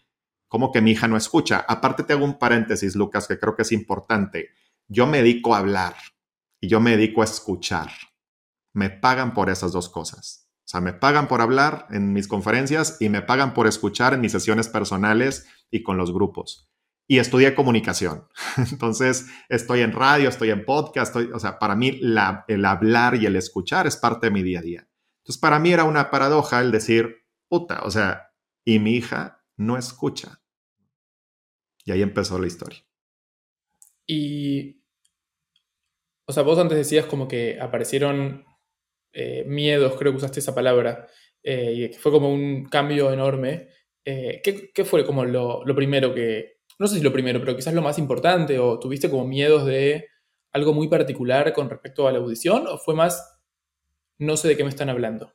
como 0.47 0.71
que 0.71 0.81
mi 0.81 0.91
hija 0.91 1.07
no 1.07 1.17
escucha. 1.17 1.65
Aparte 1.67 2.03
te 2.03 2.13
hago 2.13 2.25
un 2.25 2.39
paréntesis, 2.39 2.95
Lucas, 2.95 3.27
que 3.27 3.37
creo 3.37 3.55
que 3.55 3.63
es 3.63 3.71
importante 3.71 4.49
yo 4.91 5.07
me 5.07 5.19
dedico 5.19 5.55
a 5.55 5.59
hablar 5.59 5.95
y 6.59 6.67
yo 6.67 6.81
me 6.81 6.91
dedico 6.91 7.21
a 7.21 7.25
escuchar. 7.25 7.91
Me 8.73 8.89
pagan 8.89 9.33
por 9.33 9.49
esas 9.49 9.71
dos 9.71 9.87
cosas. 9.87 10.49
O 10.65 10.67
sea, 10.67 10.81
me 10.81 10.91
pagan 10.91 11.29
por 11.29 11.39
hablar 11.39 11.87
en 11.91 12.11
mis 12.11 12.27
conferencias 12.27 12.97
y 12.99 13.07
me 13.07 13.21
pagan 13.21 13.53
por 13.53 13.67
escuchar 13.67 14.13
en 14.13 14.19
mis 14.19 14.33
sesiones 14.33 14.67
personales 14.67 15.47
y 15.71 15.81
con 15.81 15.95
los 15.95 16.13
grupos. 16.13 16.69
Y 17.07 17.19
estudié 17.19 17.55
comunicación. 17.55 18.27
Entonces, 18.57 19.27
estoy 19.47 19.79
en 19.79 19.93
radio, 19.93 20.27
estoy 20.27 20.49
en 20.49 20.65
podcast. 20.65 21.15
o 21.15 21.39
sea, 21.39 21.57
para 21.57 21.75
mí 21.75 22.01
el 22.47 22.65
hablar 22.65 23.15
y 23.15 23.25
el 23.25 23.37
escuchar 23.37 23.87
es 23.87 23.95
parte 23.95 24.27
de 24.27 24.31
mi 24.31 24.43
día 24.43 24.59
a 24.59 24.63
día. 24.63 24.87
Entonces, 25.21 25.39
para 25.39 25.59
mí 25.59 25.71
era 25.71 25.85
una 25.85 26.11
paradoja 26.11 26.59
el 26.59 26.71
decir, 26.71 27.25
puta, 27.47 27.81
o 27.83 27.91
sea, 27.91 28.33
y 28.65 28.79
mi 28.79 28.95
hija 28.95 29.41
no 29.55 29.77
escucha. 29.77 30.41
Y 31.85 31.93
ahí 31.93 32.01
empezó 32.01 32.37
la 32.37 32.47
historia. 32.47 32.79
Y 34.05 34.80
o 36.31 36.33
sea, 36.33 36.43
vos 36.43 36.57
antes 36.57 36.77
decías 36.77 37.07
como 37.07 37.27
que 37.27 37.59
aparecieron 37.59 38.45
eh, 39.11 39.43
miedos, 39.45 39.95
creo 39.99 40.13
que 40.13 40.19
usaste 40.19 40.39
esa 40.39 40.55
palabra, 40.55 41.07
eh, 41.43 41.73
y 41.75 41.89
que 41.89 41.99
fue 41.99 42.09
como 42.09 42.33
un 42.33 42.69
cambio 42.69 43.11
enorme. 43.11 43.67
Eh, 44.05 44.41
¿qué, 44.41 44.85
fue 44.85 45.05
como 45.05 45.25
lo, 45.25 45.65
primero 45.75 46.15
que, 46.15 46.61
no 46.79 46.87
sé 46.87 46.95
si 46.95 47.01
lo 47.01 47.11
primero, 47.11 47.41
pero 47.41 47.53
quizás 47.53 47.73
lo 47.73 47.81
más 47.81 47.99
importante, 47.99 48.59
o 48.59 48.79
tuviste 48.79 49.09
como 49.09 49.27
miedos 49.27 49.65
de 49.65 50.07
algo 50.53 50.73
muy 50.73 50.87
particular 50.87 51.51
con 51.51 51.69
respecto 51.69 52.07
a 52.07 52.13
la 52.13 52.19
audición, 52.19 52.65
o 52.65 52.77
fue 52.77 52.95
más, 52.95 53.41
no 54.17 54.37
sé 54.37 54.47
de 54.47 54.55
qué 54.55 54.63
me 54.63 54.69
están 54.69 54.89
hablando? 54.89 55.33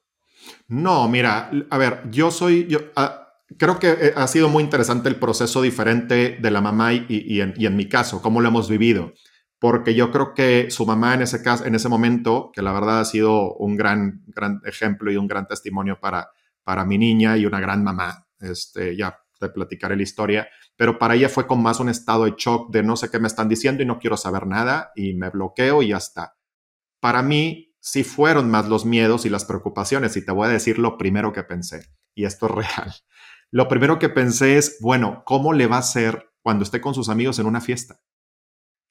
No, 0.66 1.10
mira, 1.10 1.50
a 1.68 1.76
ver, 1.76 2.04
yo 2.10 2.30
soy, 2.30 2.68
yo, 2.68 2.78
ah, 2.96 3.34
creo 3.58 3.78
que 3.78 4.14
ha 4.16 4.26
sido 4.28 4.48
muy 4.48 4.64
interesante 4.64 5.10
el 5.10 5.16
proceso 5.16 5.60
diferente 5.60 6.38
de 6.40 6.50
la 6.50 6.62
mamá 6.62 6.94
en, 6.94 7.06
y 7.06 7.66
en 7.66 7.76
mi 7.76 7.86
caso, 7.86 8.22
cómo 8.22 8.40
lo 8.40 8.48
hemos 8.48 8.70
vivido 8.70 9.12
porque 9.58 9.94
yo 9.94 10.10
creo 10.10 10.34
que 10.34 10.70
su 10.70 10.84
mamá 10.86 11.14
en 11.14 11.22
ese 11.22 11.42
caso, 11.42 11.64
en 11.64 11.74
ese 11.74 11.88
momento, 11.88 12.50
que 12.52 12.62
la 12.62 12.72
verdad 12.72 13.00
ha 13.00 13.04
sido 13.04 13.54
un 13.54 13.76
gran, 13.76 14.22
gran 14.26 14.60
ejemplo 14.64 15.10
y 15.10 15.16
un 15.16 15.26
gran 15.26 15.46
testimonio 15.46 15.98
para, 16.00 16.30
para 16.62 16.84
mi 16.84 16.98
niña 16.98 17.36
y 17.36 17.46
una 17.46 17.60
gran 17.60 17.82
mamá, 17.82 18.26
este, 18.40 18.96
ya 18.96 19.18
te 19.38 19.48
platicaré 19.48 19.96
la 19.96 20.02
historia, 20.02 20.48
pero 20.76 20.98
para 20.98 21.14
ella 21.14 21.28
fue 21.28 21.46
con 21.46 21.62
más 21.62 21.80
un 21.80 21.88
estado 21.88 22.24
de 22.24 22.34
shock 22.36 22.70
de 22.70 22.82
no 22.82 22.96
sé 22.96 23.10
qué 23.10 23.18
me 23.18 23.28
están 23.28 23.48
diciendo 23.48 23.82
y 23.82 23.86
no 23.86 23.98
quiero 23.98 24.16
saber 24.16 24.46
nada 24.46 24.92
y 24.94 25.14
me 25.14 25.30
bloqueo 25.30 25.82
y 25.82 25.88
ya 25.88 25.98
está. 25.98 26.36
Para 27.00 27.22
mí 27.22 27.74
sí 27.80 28.04
fueron 28.04 28.50
más 28.50 28.68
los 28.68 28.84
miedos 28.84 29.26
y 29.26 29.30
las 29.30 29.44
preocupaciones 29.44 30.16
y 30.16 30.24
te 30.24 30.32
voy 30.32 30.48
a 30.48 30.50
decir 30.50 30.78
lo 30.78 30.98
primero 30.98 31.32
que 31.32 31.42
pensé, 31.42 31.86
y 32.14 32.24
esto 32.24 32.46
es 32.46 32.52
real. 32.52 32.94
lo 33.50 33.68
primero 33.68 33.98
que 33.98 34.08
pensé 34.08 34.58
es, 34.58 34.78
bueno, 34.80 35.22
¿cómo 35.24 35.52
le 35.52 35.66
va 35.66 35.76
a 35.76 35.80
hacer 35.80 36.30
cuando 36.42 36.64
esté 36.64 36.80
con 36.80 36.94
sus 36.94 37.08
amigos 37.08 37.38
en 37.38 37.46
una 37.46 37.60
fiesta? 37.60 38.00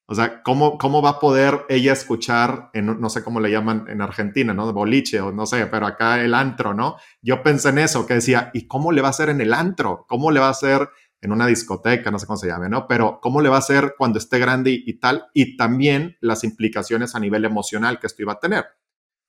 O 0.07 0.13
sea, 0.13 0.43
¿cómo, 0.43 0.77
¿cómo 0.77 1.01
va 1.01 1.11
a 1.11 1.19
poder 1.19 1.65
ella 1.67 1.91
escuchar, 1.91 2.69
en, 2.73 2.99
no 2.99 3.09
sé 3.09 3.23
cómo 3.23 3.39
le 3.39 3.49
llaman 3.49 3.85
en 3.89 4.01
Argentina, 4.01 4.53
¿no? 4.53 4.71
Boliche 4.71 5.19
o 5.19 5.31
no 5.31 5.47
sé, 5.47 5.65
pero 5.65 5.87
acá 5.87 6.23
el 6.23 6.35
antro, 6.35 6.75
¿no? 6.75 6.97
Yo 7.23 7.41
pensé 7.41 7.69
en 7.69 7.79
eso, 7.79 8.05
que 8.05 8.15
decía, 8.15 8.51
¿y 8.53 8.67
cómo 8.67 8.91
le 8.91 9.01
va 9.01 9.07
a 9.07 9.11
hacer 9.11 9.29
en 9.29 9.41
el 9.41 9.51
antro? 9.51 10.05
¿Cómo 10.07 10.29
le 10.29 10.39
va 10.39 10.47
a 10.47 10.51
hacer 10.51 10.89
en 11.21 11.31
una 11.31 11.47
discoteca? 11.47 12.11
No 12.11 12.19
sé 12.19 12.27
cómo 12.27 12.37
se 12.37 12.47
llame, 12.47 12.69
¿no? 12.69 12.85
Pero 12.87 13.19
¿cómo 13.19 13.41
le 13.41 13.49
va 13.49 13.55
a 13.55 13.59
hacer 13.59 13.95
cuando 13.97 14.19
esté 14.19 14.37
grande 14.37 14.71
y, 14.71 14.83
y 14.85 14.99
tal? 14.99 15.25
Y 15.33 15.57
también 15.57 16.17
las 16.21 16.43
implicaciones 16.43 17.15
a 17.15 17.19
nivel 17.19 17.43
emocional 17.43 17.99
que 17.99 18.05
esto 18.05 18.21
iba 18.21 18.33
a 18.33 18.39
tener. 18.39 18.65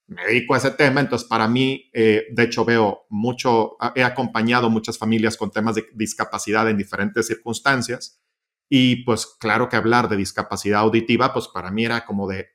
Me 0.08 0.26
dedico 0.26 0.54
a 0.54 0.58
ese 0.58 0.72
tema, 0.72 1.00
entonces 1.00 1.26
para 1.26 1.48
mí, 1.48 1.90
eh, 1.94 2.26
de 2.30 2.42
hecho, 2.42 2.66
veo 2.66 3.06
mucho, 3.08 3.78
he 3.94 4.04
acompañado 4.04 4.68
muchas 4.68 4.98
familias 4.98 5.38
con 5.38 5.50
temas 5.50 5.74
de 5.74 5.86
discapacidad 5.94 6.68
en 6.68 6.76
diferentes 6.76 7.26
circunstancias 7.26 8.20
y 8.68 9.04
pues 9.04 9.26
claro 9.38 9.68
que 9.68 9.76
hablar 9.76 10.08
de 10.08 10.16
discapacidad 10.16 10.80
auditiva, 10.80 11.32
pues 11.32 11.48
para 11.48 11.70
mí 11.70 11.84
era 11.84 12.04
como 12.04 12.28
de, 12.28 12.48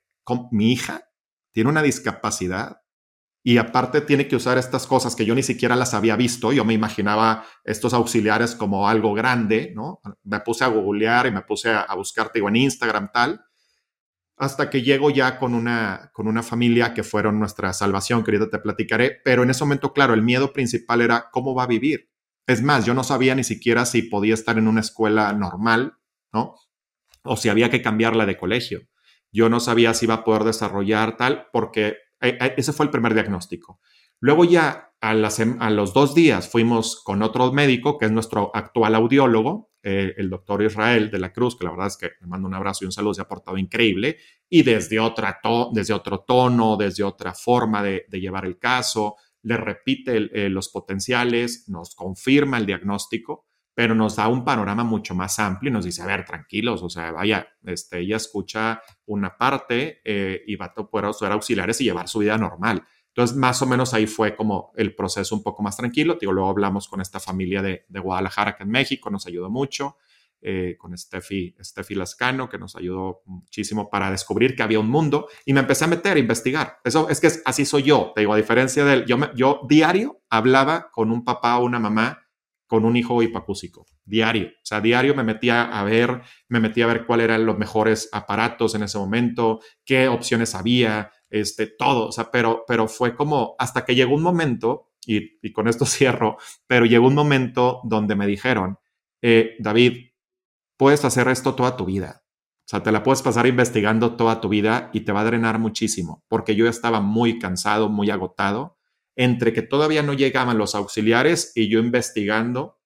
mi 0.52 0.72
hija 0.72 1.08
tiene 1.52 1.70
una 1.70 1.82
discapacidad 1.82 2.82
y 3.44 3.58
aparte 3.58 4.02
tiene 4.02 4.28
que 4.28 4.36
usar 4.36 4.58
estas 4.58 4.86
cosas 4.86 5.16
que 5.16 5.26
yo 5.26 5.34
ni 5.34 5.44
siquiera 5.44 5.76
las 5.76 5.94
había 5.94 6.16
visto. 6.16 6.54
Yo 6.54 6.64
me 6.64 6.74
imaginaba 6.74 7.46
estos 7.64 7.94
auxiliares 7.94 8.56
como 8.56 8.88
algo 8.88 9.14
grande, 9.14 9.74
¿no? 9.76 10.00
Me 10.24 10.40
puse 10.42 10.64
a 10.64 10.68
googlear 10.68 11.26
y 11.28 11.32
me 11.32 11.42
puse 11.42 11.72
a, 11.72 11.82
a 11.82 11.96
buscar, 11.96 12.32
digo, 12.34 12.50
en 12.50 12.58
Instagram 12.58 13.10
tal, 13.12 13.44
hasta 14.38 14.70
que 14.70 14.82
llego 14.82 15.10
ya 15.10 15.40
con 15.40 15.54
una, 15.54 16.12
con 16.14 16.28
una 16.28 16.44
familia 16.44 16.94
que 16.94 17.04
fueron 17.04 17.40
nuestra 17.40 17.74
salvación, 17.74 18.24
que 18.24 18.32
ahorita 18.32 18.50
te 18.50 18.60
platicaré, 18.60 19.20
pero 19.24 19.44
en 19.44 19.50
ese 19.50 19.64
momento, 19.64 19.92
claro, 19.92 20.14
el 20.14 20.22
miedo 20.22 20.54
principal 20.54 21.02
era 21.02 21.30
cómo 21.32 21.56
va 21.56 21.64
a 21.64 21.68
vivir. 21.68 22.10
Es 22.48 22.62
más, 22.62 22.86
yo 22.86 22.94
no 22.94 23.04
sabía 23.04 23.36
ni 23.36 23.44
siquiera 23.44 23.86
si 23.86 24.04
podía 24.04 24.34
estar 24.34 24.58
en 24.58 24.68
una 24.68 24.82
escuela 24.82 25.32
normal 25.34 25.98
¿no? 26.34 26.56
O 27.24 27.38
si 27.38 27.50
había 27.50 27.70
que 27.70 27.82
cambiarla 27.82 28.26
de 28.26 28.38
colegio. 28.38 28.82
Yo 29.32 29.50
no 29.50 29.60
sabía 29.60 29.94
si 29.94 30.06
iba 30.06 30.16
a 30.16 30.24
poder 30.24 30.44
desarrollar 30.44 31.16
tal, 31.18 31.48
porque 31.52 31.98
eh, 32.22 32.38
eh, 32.40 32.54
ese 32.58 32.74
fue 32.74 32.86
el 32.86 32.92
primer 32.92 33.14
diagnóstico. 33.14 33.80
Luego 34.20 34.46
ya 34.46 34.94
a, 35.02 35.14
los 35.16 35.94
dos 35.94 36.14
días 36.14 36.48
fuimos 36.48 37.02
con 37.04 37.24
otro 37.24 37.52
médico, 37.52 37.98
que 37.98 38.06
es 38.06 38.12
nuestro 38.12 38.52
actual 38.54 38.94
audiólogo, 38.94 39.72
eh, 39.82 40.14
el 40.18 40.30
doctor 40.30 40.62
Israel 40.62 41.10
de 41.10 41.18
la 41.18 41.34
Cruz, 41.34 41.58
que 41.58 41.66
la 41.66 41.72
verdad 41.72 41.88
es 41.88 41.98
que 41.98 42.12
me 42.22 42.28
mando 42.28 42.48
un 42.48 42.54
abrazo 42.54 42.84
y 42.84 42.86
un 42.86 42.92
saludo, 42.92 43.16
se 43.16 43.22
ha 43.22 43.28
portado 43.28 43.58
increíble, 43.58 44.18
y 44.48 44.62
desde, 44.62 45.00
otra 45.00 45.40
desde 45.74 45.94
otro 45.94 46.20
tono, 46.20 46.78
desde 46.78 47.04
otra 47.04 47.34
forma 47.34 47.82
de, 47.82 48.06
llevar 48.12 48.46
el 48.46 48.60
caso, 48.60 49.16
le 49.42 49.58
repite 49.58 50.20
los 50.50 50.70
potenciales, 50.70 51.68
nos 51.68 51.96
confirma 51.96 52.60
el 52.60 52.68
diagnóstico 52.68 53.48
pero 53.82 53.96
nos 53.96 54.16
da 54.16 54.28
un 54.28 54.46
panorama 54.46 54.84
mucho 54.84 55.16
más 55.16 55.40
amplio 55.40 55.72
y 55.72 55.74
nos 55.74 55.86
dice, 55.86 56.04
a 56.04 56.06
ver, 56.06 56.24
tranquilos, 56.24 56.84
o 56.84 56.90
sea, 56.92 57.12
vaya, 57.12 57.48
este, 57.66 57.98
ella 57.98 58.18
escucha 58.18 58.80
una 59.08 59.36
parte 59.36 60.02
eh, 60.06 60.44
y 60.46 60.56
va 60.56 60.68
a 60.68 60.74
poder 60.76 61.10
usar 61.10 61.32
auxiliares 61.32 61.82
y 61.82 61.86
llevar 61.86 62.08
su 62.08 62.20
vida 62.20 62.38
normal. 62.38 62.84
Entonces, 63.08 63.36
más 63.36 63.60
o 63.64 63.66
menos 63.66 63.96
ahí 63.96 64.06
fue 64.06 64.36
como 64.36 64.72
el 64.76 64.94
proceso 64.94 65.34
un 65.34 65.42
poco 65.42 65.64
más 65.64 65.78
tranquilo. 65.78 66.16
Digo, 66.22 66.32
luego 66.32 66.52
hablamos 66.52 66.88
con 66.88 67.02
esta 67.02 67.20
familia 67.20 67.64
de, 67.64 67.88
de 67.90 68.00
Guadalajara, 68.00 68.56
que 68.56 68.62
en 68.62 68.70
México 68.70 69.10
nos 69.10 69.26
ayudó 69.26 69.50
mucho, 69.50 69.98
eh, 70.44 70.76
con 70.78 70.96
Steffi, 70.96 71.56
Steffi 71.60 71.96
Lascano, 71.96 72.48
que 72.50 72.60
nos 72.60 72.76
ayudó 72.76 73.24
muchísimo 73.26 73.90
para 73.90 74.12
descubrir 74.12 74.56
que 74.56 74.62
había 74.62 74.80
un 74.80 74.92
mundo 74.92 75.28
y 75.44 75.54
me 75.54 75.62
empecé 75.62 75.86
a 75.86 75.88
meter 75.88 76.18
a 76.18 76.20
investigar. 76.20 76.78
Eso 76.84 77.10
es 77.10 77.20
que 77.20 77.32
así 77.46 77.66
soy 77.66 77.82
yo, 77.82 78.12
te 78.14 78.22
digo, 78.22 78.34
a 78.34 78.38
diferencia 78.38 78.86
de 78.86 78.94
él, 78.94 79.06
yo, 79.08 79.18
yo 79.34 79.62
diario 79.68 80.22
hablaba 80.30 80.92
con 80.92 81.12
un 81.12 81.24
papá 81.26 81.58
o 81.58 81.66
una 81.66 81.80
mamá 81.80 82.28
con 82.72 82.86
un 82.86 82.96
hijo 82.96 83.22
hipacúsico, 83.22 83.86
diario. 84.06 84.48
O 84.48 84.64
sea, 84.64 84.80
diario 84.80 85.14
me 85.14 85.26
metía 85.26 85.64
a 85.64 85.84
ver, 85.84 86.22
me 86.48 86.62
metía 86.62 86.86
a 86.86 86.88
ver 86.88 87.06
cuáles 87.06 87.26
eran 87.26 87.46
los 87.46 87.58
mejores 87.58 88.08
aparatos 88.14 88.76
en 88.76 88.84
ese 88.84 88.98
momento, 88.98 89.60
qué 89.84 90.08
opciones 90.08 90.56
había, 90.56 91.12
este, 91.30 91.68
todo. 91.68 92.08
O 92.08 92.14
sea, 92.14 92.32
pero, 92.32 92.64
pero 92.66 92.88
fue 92.88 93.14
como 93.14 93.56
hasta 93.60 93.84
que 93.84 93.94
llegó 93.94 94.16
un 94.16 94.24
momento, 94.24 94.94
y, 95.06 95.52
con 95.52 95.68
esto 95.68 95.86
cierro, 95.86 96.38
pero 96.66 96.86
llegó 96.86 97.08
un 97.08 97.16
momento 97.16 97.82
donde 97.84 98.16
me 98.16 98.26
dijeron, 98.26 98.78
eh, 99.22 99.58
David, 99.60 100.12
puedes 100.78 101.04
hacer 101.04 101.28
esto 101.28 101.56
toda 101.56 101.76
tu 101.76 101.84
vida. 101.84 102.24
O 102.60 102.70
sea, 102.72 102.82
te 102.82 102.94
la 102.94 103.04
puedes 103.04 103.22
pasar 103.22 103.48
investigando 103.48 104.16
toda 104.16 104.40
tu 104.40 104.48
vida 104.48 104.92
y 104.94 105.02
te 105.02 105.12
va 105.12 105.20
a 105.20 105.26
drenar 105.26 105.60
muchísimo, 105.60 106.24
porque 106.30 106.56
yo 106.56 106.70
estaba 106.70 107.02
muy 107.02 107.38
cansado, 107.38 107.90
muy 107.90 108.10
agotado 108.12 108.78
entre 109.16 109.54
que 109.54 109.62
todavía 109.62 110.04
no 110.04 110.14
llegaban 110.14 110.58
los 110.58 110.76
auxiliares 110.76 111.52
y 111.56 111.70
yo 111.70 111.80
investigando 111.80 112.80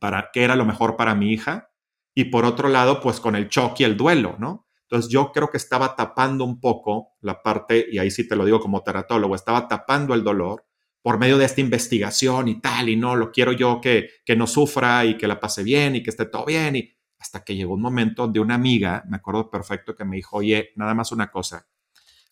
para 0.00 0.30
qué 0.32 0.44
era 0.44 0.56
lo 0.56 0.64
mejor 0.64 0.96
para 0.96 1.14
mi 1.14 1.32
hija, 1.32 1.70
y 2.14 2.24
por 2.24 2.44
otro 2.44 2.68
lado, 2.68 3.00
pues 3.00 3.20
con 3.20 3.36
el 3.36 3.48
choque 3.48 3.82
y 3.82 3.86
el 3.86 3.96
duelo, 3.96 4.36
¿no? 4.38 4.66
Entonces 4.82 5.10
yo 5.10 5.30
creo 5.30 5.50
que 5.50 5.58
estaba 5.58 5.94
tapando 5.94 6.44
un 6.44 6.58
poco 6.58 7.12
la 7.20 7.42
parte, 7.42 7.86
y 7.90 7.98
ahí 7.98 8.10
sí 8.10 8.26
te 8.26 8.34
lo 8.34 8.44
digo 8.44 8.60
como 8.60 8.82
teratólogo, 8.82 9.34
estaba 9.34 9.68
tapando 9.68 10.14
el 10.14 10.24
dolor 10.24 10.64
por 11.02 11.18
medio 11.18 11.38
de 11.38 11.44
esta 11.44 11.60
investigación 11.60 12.48
y 12.48 12.60
tal, 12.60 12.88
y 12.88 12.96
no, 12.96 13.14
lo 13.14 13.30
quiero 13.30 13.52
yo 13.52 13.80
que, 13.80 14.10
que 14.24 14.36
no 14.36 14.46
sufra 14.46 15.04
y 15.04 15.16
que 15.16 15.28
la 15.28 15.38
pase 15.38 15.62
bien 15.62 15.96
y 15.96 16.02
que 16.02 16.10
esté 16.10 16.26
todo 16.26 16.44
bien, 16.44 16.76
y 16.76 16.92
hasta 17.18 17.44
que 17.44 17.54
llegó 17.54 17.74
un 17.74 17.82
momento 17.82 18.26
de 18.26 18.40
una 18.40 18.54
amiga, 18.54 19.04
me 19.08 19.18
acuerdo 19.18 19.50
perfecto, 19.50 19.94
que 19.94 20.04
me 20.04 20.16
dijo, 20.16 20.38
oye, 20.38 20.70
nada 20.76 20.94
más 20.94 21.12
una 21.12 21.30
cosa, 21.30 21.68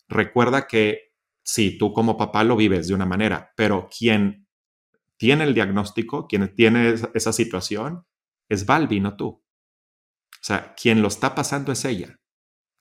recuerda 0.07 0.67
que 0.67 1.08
sí, 1.43 1.77
tú 1.77 1.93
como 1.93 2.17
papá 2.17 2.43
lo 2.43 2.55
vives 2.55 2.87
de 2.87 2.93
una 2.93 3.05
manera, 3.05 3.51
pero 3.55 3.89
quien 3.89 4.47
tiene 5.17 5.43
el 5.43 5.53
diagnóstico, 5.53 6.27
quien 6.27 6.55
tiene 6.55 6.95
esa 7.13 7.33
situación, 7.33 8.05
es 8.47 8.65
Balbi, 8.65 8.99
no 8.99 9.17
tú. 9.17 9.27
O 9.27 10.41
sea, 10.41 10.73
quien 10.73 11.01
lo 11.01 11.09
está 11.09 11.35
pasando 11.35 11.71
es 11.71 11.83
ella, 11.85 12.19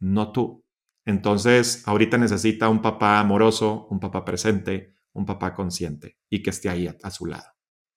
no 0.01 0.33
tú. 0.33 0.65
Entonces, 1.05 1.87
ahorita 1.87 2.19
necesita 2.19 2.69
un 2.69 2.81
papá 2.81 3.19
amoroso, 3.19 3.87
un 3.91 3.99
papá 3.99 4.25
presente, 4.25 4.95
un 5.15 5.27
papá 5.27 5.55
consciente 5.55 6.19
y 6.31 6.43
que 6.43 6.51
esté 6.51 6.69
ahí 6.69 6.87
a, 6.87 7.11
su 7.11 7.27
lado. 7.27 7.47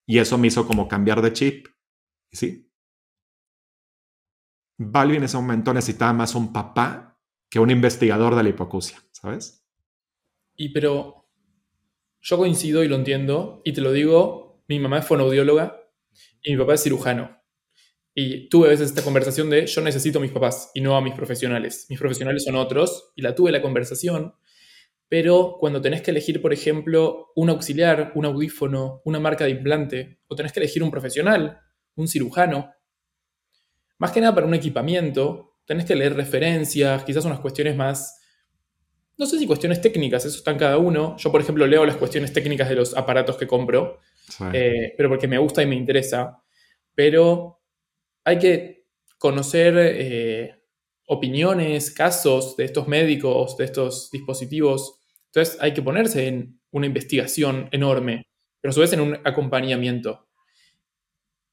Y 0.07 0.17
eso 0.17 0.37
me 0.37 0.47
hizo 0.47 0.65
como 0.65 0.87
cambiar 0.87 1.21
de 1.21 1.33
chip. 1.33 1.67
¿Sí? 2.31 2.71
Balbi 4.79 5.17
en 5.17 5.23
ese 5.23 5.37
momento 5.37 5.73
necesitaba 5.73 6.13
más 6.13 6.33
un 6.33 6.51
papá 6.51 7.19
que 7.49 7.59
un 7.59 7.69
investigador 7.69 8.35
de 8.35 8.43
la 8.43 8.49
hipocusia, 8.49 8.99
¿sabes? 9.11 9.60
Y 10.61 10.69
pero 10.69 11.27
yo 12.21 12.37
coincido 12.37 12.83
y 12.83 12.87
lo 12.87 12.95
entiendo, 12.95 13.63
y 13.65 13.73
te 13.73 13.81
lo 13.81 13.91
digo, 13.91 14.63
mi 14.67 14.77
mamá 14.77 14.99
es 14.99 15.05
fonoaudióloga 15.07 15.89
y 16.43 16.51
mi 16.51 16.57
papá 16.59 16.75
es 16.75 16.83
cirujano. 16.83 17.41
Y 18.13 18.47
tuve 18.47 18.67
a 18.67 18.69
veces 18.69 18.89
esta 18.89 19.01
conversación 19.01 19.49
de 19.49 19.65
yo 19.65 19.81
necesito 19.81 20.19
a 20.19 20.21
mis 20.21 20.29
papás 20.29 20.69
y 20.75 20.81
no 20.81 20.95
a 20.95 21.01
mis 21.01 21.15
profesionales. 21.15 21.87
Mis 21.89 21.97
profesionales 21.97 22.43
son 22.43 22.57
otros, 22.57 23.11
y 23.15 23.23
la 23.23 23.33
tuve 23.33 23.51
la 23.51 23.63
conversación, 23.63 24.35
pero 25.09 25.57
cuando 25.59 25.81
tenés 25.81 26.03
que 26.03 26.11
elegir, 26.11 26.43
por 26.43 26.53
ejemplo, 26.53 27.31
un 27.35 27.49
auxiliar, 27.49 28.11
un 28.13 28.25
audífono, 28.25 29.01
una 29.03 29.19
marca 29.19 29.45
de 29.45 29.51
implante, 29.51 30.19
o 30.27 30.35
tenés 30.35 30.53
que 30.53 30.59
elegir 30.59 30.83
un 30.83 30.91
profesional, 30.91 31.59
un 31.95 32.07
cirujano, 32.07 32.71
más 33.97 34.11
que 34.11 34.21
nada 34.21 34.35
para 34.35 34.45
un 34.45 34.53
equipamiento, 34.53 35.57
tenés 35.65 35.85
que 35.85 35.95
leer 35.95 36.15
referencias, 36.15 37.03
quizás 37.03 37.25
unas 37.25 37.39
cuestiones 37.39 37.75
más 37.75 38.20
no 39.17 39.25
sé 39.25 39.37
si 39.37 39.45
cuestiones 39.45 39.81
técnicas, 39.81 40.25
eso 40.25 40.37
está 40.37 40.51
en 40.51 40.57
cada 40.57 40.77
uno. 40.77 41.15
Yo, 41.17 41.31
por 41.31 41.41
ejemplo, 41.41 41.67
leo 41.67 41.85
las 41.85 41.97
cuestiones 41.97 42.33
técnicas 42.33 42.69
de 42.69 42.75
los 42.75 42.95
aparatos 42.95 43.37
que 43.37 43.47
compro, 43.47 43.99
eh, 44.53 44.93
pero 44.97 45.09
porque 45.09 45.27
me 45.27 45.37
gusta 45.37 45.61
y 45.61 45.67
me 45.67 45.75
interesa. 45.75 46.41
Pero 46.95 47.61
hay 48.23 48.39
que 48.39 48.87
conocer 49.17 49.75
eh, 49.77 50.63
opiniones, 51.07 51.91
casos 51.91 52.55
de 52.57 52.65
estos 52.65 52.87
médicos, 52.87 53.57
de 53.57 53.65
estos 53.65 54.09
dispositivos. 54.11 54.99
Entonces 55.27 55.57
hay 55.61 55.73
que 55.73 55.81
ponerse 55.81 56.27
en 56.27 56.59
una 56.71 56.87
investigación 56.87 57.69
enorme, 57.71 58.23
pero 58.59 58.71
a 58.71 58.73
su 58.73 58.79
vez 58.79 58.93
en 58.93 59.01
un 59.01 59.19
acompañamiento. 59.23 60.27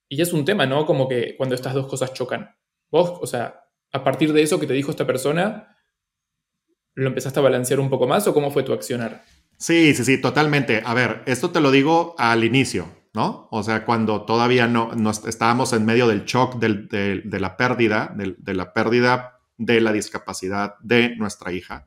Y 0.09 0.23
es 0.23 0.33
un 0.33 0.45
tema, 0.45 0.65
¿no? 0.65 0.87
Como 0.87 1.09
que 1.09 1.37
cuando 1.37 1.55
estas 1.55 1.75
dos 1.75 1.87
cosas 1.87 2.15
chocan. 2.15 2.57
Vos, 2.91 3.19
o 3.21 3.27
sea, 3.27 3.65
a 3.93 4.05
partir 4.05 4.33
de 4.33 4.43
eso 4.43 4.59
que 4.59 4.67
te 4.67 4.73
dijo 4.73 4.91
esta 4.91 5.07
persona, 5.07 5.77
¿Lo 6.99 7.07
empezaste 7.07 7.39
a 7.39 7.45
balancear 7.45 7.79
un 7.79 7.91
poco 7.91 8.09
más 8.09 8.27
o 8.27 8.35
cómo 8.35 8.51
fue 8.51 8.65
tu 8.65 8.73
accionar? 8.73 9.25
Sí, 9.57 9.95
sí, 9.95 10.05
sí, 10.05 10.21
totalmente. 10.21 10.83
A 10.85 10.95
ver, 10.95 11.23
esto 11.27 11.51
te 11.51 11.61
lo 11.61 11.71
digo 11.71 12.17
al 12.19 12.43
inicio, 12.43 12.89
¿no? 13.15 13.47
O 13.53 13.63
sea, 13.63 13.85
cuando 13.85 14.23
todavía 14.23 14.67
no, 14.67 14.91
estábamos 15.09 15.73
en 15.73 15.87
medio 15.87 16.09
del 16.09 16.25
shock 16.25 16.57
de, 16.57 17.23
la 17.39 17.57
pérdida, 17.57 18.13
de, 18.17 18.55
la 18.55 18.73
pérdida 18.73 19.39
de 19.57 19.81
la 19.81 19.93
discapacidad 19.93 20.75
de 20.81 21.15
nuestra 21.15 21.53
hija. 21.53 21.87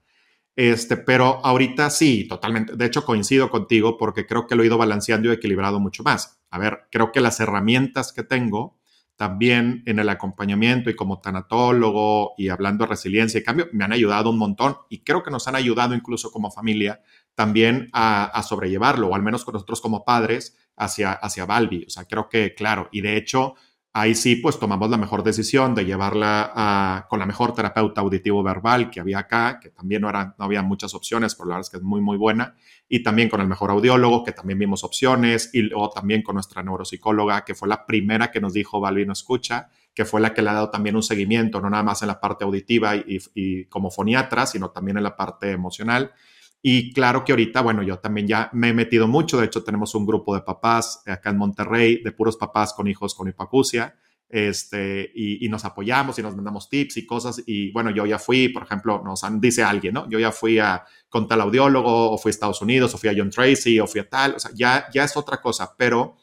Este, 0.56 0.96
pero 0.96 1.46
ahorita 1.46 1.90
sí, 1.90 2.26
totalmente. 2.26 2.78
De 2.78 2.86
hecho, 2.86 3.04
coincido 3.04 3.50
contigo 3.50 3.98
porque 3.98 4.26
creo 4.26 4.48
que 4.48 4.56
lo 4.56 4.64
he 4.64 4.68
ido 4.68 4.78
balanceando 4.78 5.28
y 5.28 5.34
equilibrado 5.34 5.82
mucho 5.82 6.04
más. 6.04 6.40
A 6.52 6.58
ver, 6.58 6.84
creo 6.90 7.12
que 7.12 7.20
las 7.20 7.38
herramientas 7.42 8.14
que 8.14 8.24
tengo 8.24 8.80
también 9.16 9.84
en 9.86 10.00
el 10.00 10.10
acompañamiento 10.10 10.90
y 10.90 10.96
como 10.96 11.20
tanatólogo 11.20 12.34
y 12.38 12.50
hablando 12.50 12.86
de 12.86 12.90
resiliencia 12.90 13.40
y 13.40 13.44
cambio, 13.44 13.68
me 13.72 13.84
han 13.84 13.94
ayudado 13.94 14.30
un 14.30 14.38
montón 14.38 14.78
y 14.90 15.04
creo 15.04 15.22
que 15.22 15.32
nos 15.32 15.48
han 15.48 15.56
ayudado 15.56 15.94
incluso 15.94 16.32
como 16.32 16.52
familia 16.52 17.02
también 17.36 17.90
a, 17.94 18.42
sobrellevarlo, 18.44 19.08
o 19.08 19.16
al 19.16 19.24
menos 19.24 19.46
con 19.46 19.54
nosotros 19.54 19.82
como 19.82 20.04
padres, 20.06 20.58
hacia, 20.76 21.12
hacia 21.12 21.46
Balbi. 21.46 21.86
O 21.86 21.90
sea, 21.90 22.06
creo 22.06 22.30
que, 22.30 22.54
claro, 22.56 22.90
y 22.92 23.02
de 23.02 23.18
hecho, 23.18 23.56
ahí 23.94 24.16
sí, 24.16 24.38
pues 24.38 24.58
tomamos 24.58 24.90
la 24.90 24.98
mejor 24.98 25.24
decisión 25.24 25.76
de 25.76 25.86
llevarla 25.86 27.06
con 27.10 27.20
la 27.20 27.26
mejor 27.26 27.54
terapeuta 27.54 28.02
auditivo 28.02 28.42
verbal 28.42 28.90
que 28.90 29.00
había 29.00 29.20
acá, 29.20 29.60
que 29.60 29.70
también 29.70 30.02
no, 30.02 30.10
era, 30.10 30.34
no 30.38 30.46
había 30.46 30.62
muchas 30.62 30.94
opciones, 30.94 31.36
pero 31.36 31.50
la 31.50 31.56
verdad 31.56 31.68
es 31.68 31.70
que 31.72 31.78
es 31.78 31.84
muy, 31.84 32.00
muy 32.00 32.18
buena, 32.18 32.56
y 32.88 33.04
también 33.04 33.30
con 33.30 33.42
el 33.42 33.48
mejor 33.48 33.72
audiólogo, 33.72 34.24
que 34.24 34.32
también 34.32 34.60
vimos 34.60 34.84
opciones, 34.84 35.50
y 35.54 35.64
luego 35.64 35.90
también 35.90 36.22
con 36.22 36.36
nuestra 36.36 36.64
neuropsicóloga, 36.64 37.44
que 37.44 37.54
fue 37.54 37.68
la 37.68 37.86
primera 37.86 38.32
que 38.32 38.40
nos 38.40 38.54
dijo, 38.54 38.80
Balbi 38.80 39.06
no 39.06 39.14
escucha, 39.14 39.70
que 39.94 40.06
fue 40.06 40.22
la 40.22 40.34
que 40.34 40.42
le 40.42 40.50
ha 40.50 40.54
dado 40.54 40.70
también 40.70 40.96
un 40.96 41.04
seguimiento, 41.04 41.60
no 41.60 41.70
nada 41.70 41.84
más 41.84 42.02
en 42.02 42.08
la 42.08 42.20
parte 42.22 42.46
auditiva 42.46 42.96
y, 42.96 43.20
y 43.34 43.66
como 43.66 43.92
foniatra, 43.92 44.46
sino 44.46 44.70
también 44.70 44.98
en 44.98 45.04
la 45.04 45.18
parte 45.18 45.52
emocional. 45.52 46.14
Y 46.62 46.94
claro 46.94 47.24
que 47.26 47.32
ahorita, 47.32 47.62
bueno, 47.62 47.82
yo 47.82 47.98
también 48.00 48.28
ya 48.28 48.50
me 48.54 48.70
he 48.70 48.74
metido 48.74 49.08
mucho, 49.08 49.40
de 49.40 49.48
hecho 49.48 49.64
tenemos 49.64 49.96
un 49.96 50.06
grupo 50.06 50.36
de 50.36 50.42
papás 50.42 51.02
acá 51.08 51.32
en 51.32 51.38
Monterrey, 51.38 52.04
de 52.04 52.12
puros 52.12 52.38
papás 52.38 52.74
con 52.74 52.88
hijos 52.88 53.16
con 53.16 53.28
hipacusia, 53.28 53.96
este, 54.30 55.12
y, 55.14 55.50
nos 55.50 55.66
apoyamos 55.66 56.18
y 56.18 56.22
nos 56.22 56.36
mandamos 56.36 56.70
tips 56.70 56.98
y 56.98 57.06
cosas. 57.06 57.44
Y 57.46 57.72
bueno, 57.72 57.92
yo 57.92 58.06
ya 58.06 58.18
fui, 58.18 58.48
por 58.48 58.64
ejemplo, 58.64 59.02
nos 59.04 59.22
dice 59.42 59.62
alguien, 59.62 59.94
¿no? 59.94 60.10
Yo 60.10 60.20
ya 60.20 60.32
fui 60.32 60.58
a, 60.58 60.86
con 61.10 61.28
tal 61.28 61.42
audiólogo, 61.42 62.12
o 62.12 62.18
fui 62.18 62.30
a 62.30 62.32
Estados 62.32 62.62
Unidos, 62.62 62.94
o 62.94 62.98
fui 62.98 63.10
a 63.10 63.14
John 63.16 63.30
Tracy, 63.30 63.80
o 63.80 63.88
fui 63.88 64.00
a 64.00 64.08
tal, 64.08 64.36
o 64.36 64.40
sea, 64.40 64.52
ya, 64.54 64.88
ya 64.94 65.04
es 65.04 65.18
otra 65.18 65.42
cosa, 65.42 65.76
pero 65.78 66.16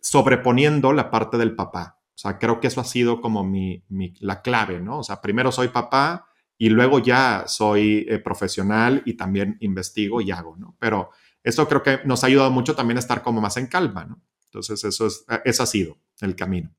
sobreponiendo 0.00 0.92
la 0.94 1.10
parte 1.10 1.36
del 1.36 1.54
papá. 1.54 1.98
O 2.14 2.18
sea, 2.18 2.38
creo 2.38 2.58
que 2.58 2.68
eso 2.68 2.80
ha 2.80 2.84
sido 2.84 3.20
como 3.20 3.44
mi, 3.44 3.84
mi 3.88 4.14
la 4.20 4.40
clave, 4.40 4.80
¿no? 4.80 5.00
O 5.00 5.02
sea, 5.02 5.20
primero 5.20 5.52
soy 5.52 5.68
papá, 5.68 6.28
y 6.62 6.68
luego 6.68 7.00
ya 7.00 7.42
soy 7.48 8.06
eh, 8.08 8.20
profesional 8.20 9.02
y 9.04 9.14
también 9.14 9.56
investigo 9.58 10.20
y 10.20 10.30
hago, 10.30 10.56
¿no? 10.56 10.76
Pero 10.78 11.10
eso 11.42 11.66
creo 11.66 11.82
que 11.82 11.98
nos 12.04 12.22
ha 12.22 12.28
ayudado 12.28 12.52
mucho 12.52 12.76
también 12.76 12.98
a 12.98 13.00
estar 13.00 13.20
como 13.20 13.40
más 13.40 13.56
en 13.56 13.66
calma, 13.66 14.04
¿no? 14.04 14.22
Entonces, 14.44 14.84
eso 14.84 15.08
es, 15.08 15.24
eh, 15.28 15.40
ese 15.44 15.60
ha 15.60 15.66
sido 15.66 15.98
el 16.20 16.36
camino. 16.36 16.72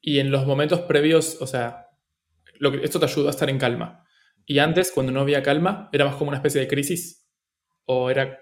Y 0.00 0.20
en 0.20 0.30
los 0.30 0.46
momentos 0.46 0.80
previos, 0.80 1.36
o 1.42 1.46
sea, 1.46 1.88
lo 2.54 2.72
que, 2.72 2.82
esto 2.82 2.98
te 2.98 3.04
ayudó 3.04 3.26
a 3.26 3.30
estar 3.32 3.50
en 3.50 3.58
calma. 3.58 4.06
Y 4.46 4.58
antes, 4.58 4.90
cuando 4.90 5.12
no 5.12 5.20
había 5.20 5.42
calma, 5.42 5.90
era 5.92 6.06
más 6.06 6.14
como 6.14 6.30
una 6.30 6.38
especie 6.38 6.62
de 6.62 6.68
crisis. 6.68 7.28
¿O 7.84 8.08
era 8.08 8.38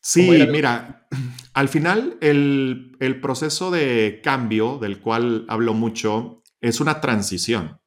Sí, 0.00 0.30
mira, 0.48 1.08
al 1.52 1.68
final 1.68 2.16
el, 2.20 2.96
el, 3.00 3.20
proceso 3.20 3.72
de 3.72 4.20
cambio 4.22 4.78
del 4.78 5.00
cual 5.00 5.46
hablo 5.48 5.74
mucho 5.74 6.44
es 6.60 6.78
una 6.78 7.00
transición 7.00 7.80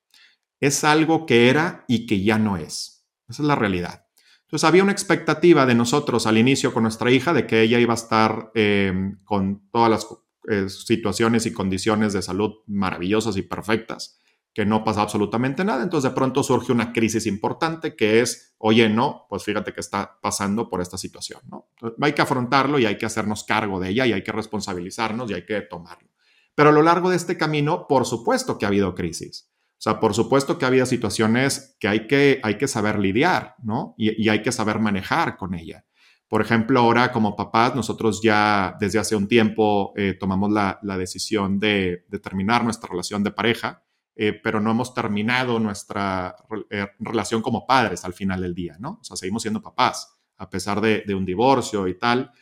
es 0.60 0.84
algo 0.84 1.26
que 1.26 1.50
era 1.50 1.86
y 1.88 2.06
que 2.06 2.24
ya 2.24 2.38
no 2.38 2.58
es. 2.58 3.08
Esa 3.28 3.44
es 3.44 3.48
la 3.48 3.56
realidad. 3.56 4.06
Entonces 4.50 4.68
había 4.68 4.84
una 4.84 4.92
expectativa 4.92 5.68
de 5.68 5.76
nosotros 5.76 6.26
al 6.26 6.38
inicio 6.38 6.74
con 6.74 6.84
nuestra 6.84 7.12
hija 7.12 7.34
de 7.34 7.46
que 7.46 7.62
ella 7.62 7.80
iba 7.80 7.94
a 7.94 7.96
estar 7.96 8.52
eh, 8.56 8.92
con 9.24 9.70
todas 9.72 9.92
las 9.92 10.08
eh, 10.50 10.68
situaciones 10.70 11.46
y 11.46 11.54
condiciones 11.54 12.14
de 12.14 12.24
salud 12.24 12.56
maravillosas 12.66 13.38
y 13.38 13.44
perfectas, 13.44 14.20
que 14.52 14.66
no 14.66 14.84
pasa 14.84 15.04
absolutamente 15.04 15.64
nada. 15.64 15.84
Entonces 15.84 16.10
de 16.10 16.16
pronto 16.16 16.42
surge 16.42 16.72
una 16.72 16.92
crisis 16.92 17.28
importante 17.28 17.96
que 17.96 18.22
es, 18.22 18.56
oye, 18.58 18.90
no, 18.90 19.28
pues 19.30 19.44
fíjate 19.44 19.72
que 19.72 19.82
está 19.82 20.18
pasando 20.20 20.68
por 20.68 20.82
esta 20.82 20.98
situación. 20.98 21.42
¿no? 21.52 21.70
hay 22.02 22.14
que 22.14 22.24
afrontarlo 22.24 22.80
y 22.80 22.88
hay 22.88 22.98
que 22.98 23.06
hacernos 23.06 23.44
cargo 23.44 23.80
de 23.80 23.90
ella 23.90 24.08
y 24.08 24.14
hay 24.14 24.24
que 24.24 24.32
responsabilizarnos 24.32 25.30
y 25.30 25.36
hay 25.36 25.46
que 25.46 25.62
tomarlo. 25.62 26.10
Pero 26.56 26.70
a 26.70 26.74
lo 26.74 26.82
largo 26.82 27.12
de 27.12 27.18
este 27.18 27.38
camino, 27.38 27.86
por 27.88 28.08
supuesto 28.08 28.58
que 28.58 28.66
ha 28.66 28.70
habido 28.70 28.96
crisis. 28.96 29.49
O 29.80 29.82
sea, 29.82 30.02
por 30.02 30.14
supuesto 30.14 30.58
que 30.60 30.66
había 30.66 30.86
situaciones 30.86 31.78
que 31.80 31.88
hay 31.88 32.06
que, 32.06 32.42
hay 32.44 32.58
que 32.58 32.68
saber 32.68 33.00
lidiar, 33.00 33.56
¿no? 33.64 33.96
Y, 33.98 34.28
hay 34.28 34.42
que 34.42 34.52
saber 34.52 34.80
manejar 34.80 35.38
con 35.38 35.56
ella. 35.56 35.86
Por 36.28 36.42
ejemplo, 36.42 36.82
ahora 36.82 37.14
como 37.14 37.38
papás, 37.38 37.76
nosotros 37.76 38.20
ya 38.22 38.76
desde 38.78 39.00
hace 39.00 39.16
un 39.16 39.30
tiempo 39.30 39.94
eh, 39.96 40.18
tomamos 40.20 40.52
la, 40.52 40.98
decisión 40.98 41.62
de, 41.62 42.06
terminar 42.22 42.66
nuestra 42.66 42.90
relación 42.90 43.24
de 43.24 43.32
pareja, 43.32 43.82
eh, 44.18 44.34
pero 44.34 44.60
no 44.60 44.72
hemos 44.72 44.94
terminado 44.94 45.60
nuestra 45.60 46.36
eh, 46.70 46.88
relación 47.00 47.42
como 47.42 47.66
padres 47.66 48.04
al 48.04 48.14
final 48.14 48.42
del 48.42 48.54
día, 48.54 48.76
¿no? 48.80 49.00
O 49.00 49.04
sea, 49.06 49.16
seguimos 49.16 49.44
siendo 49.44 49.62
papás, 49.62 50.20
a 50.36 50.50
pesar 50.50 50.82
de, 50.82 51.06
un 51.16 51.26
divorcio 51.26 51.88
y 51.88 51.98
tal, 51.98 52.34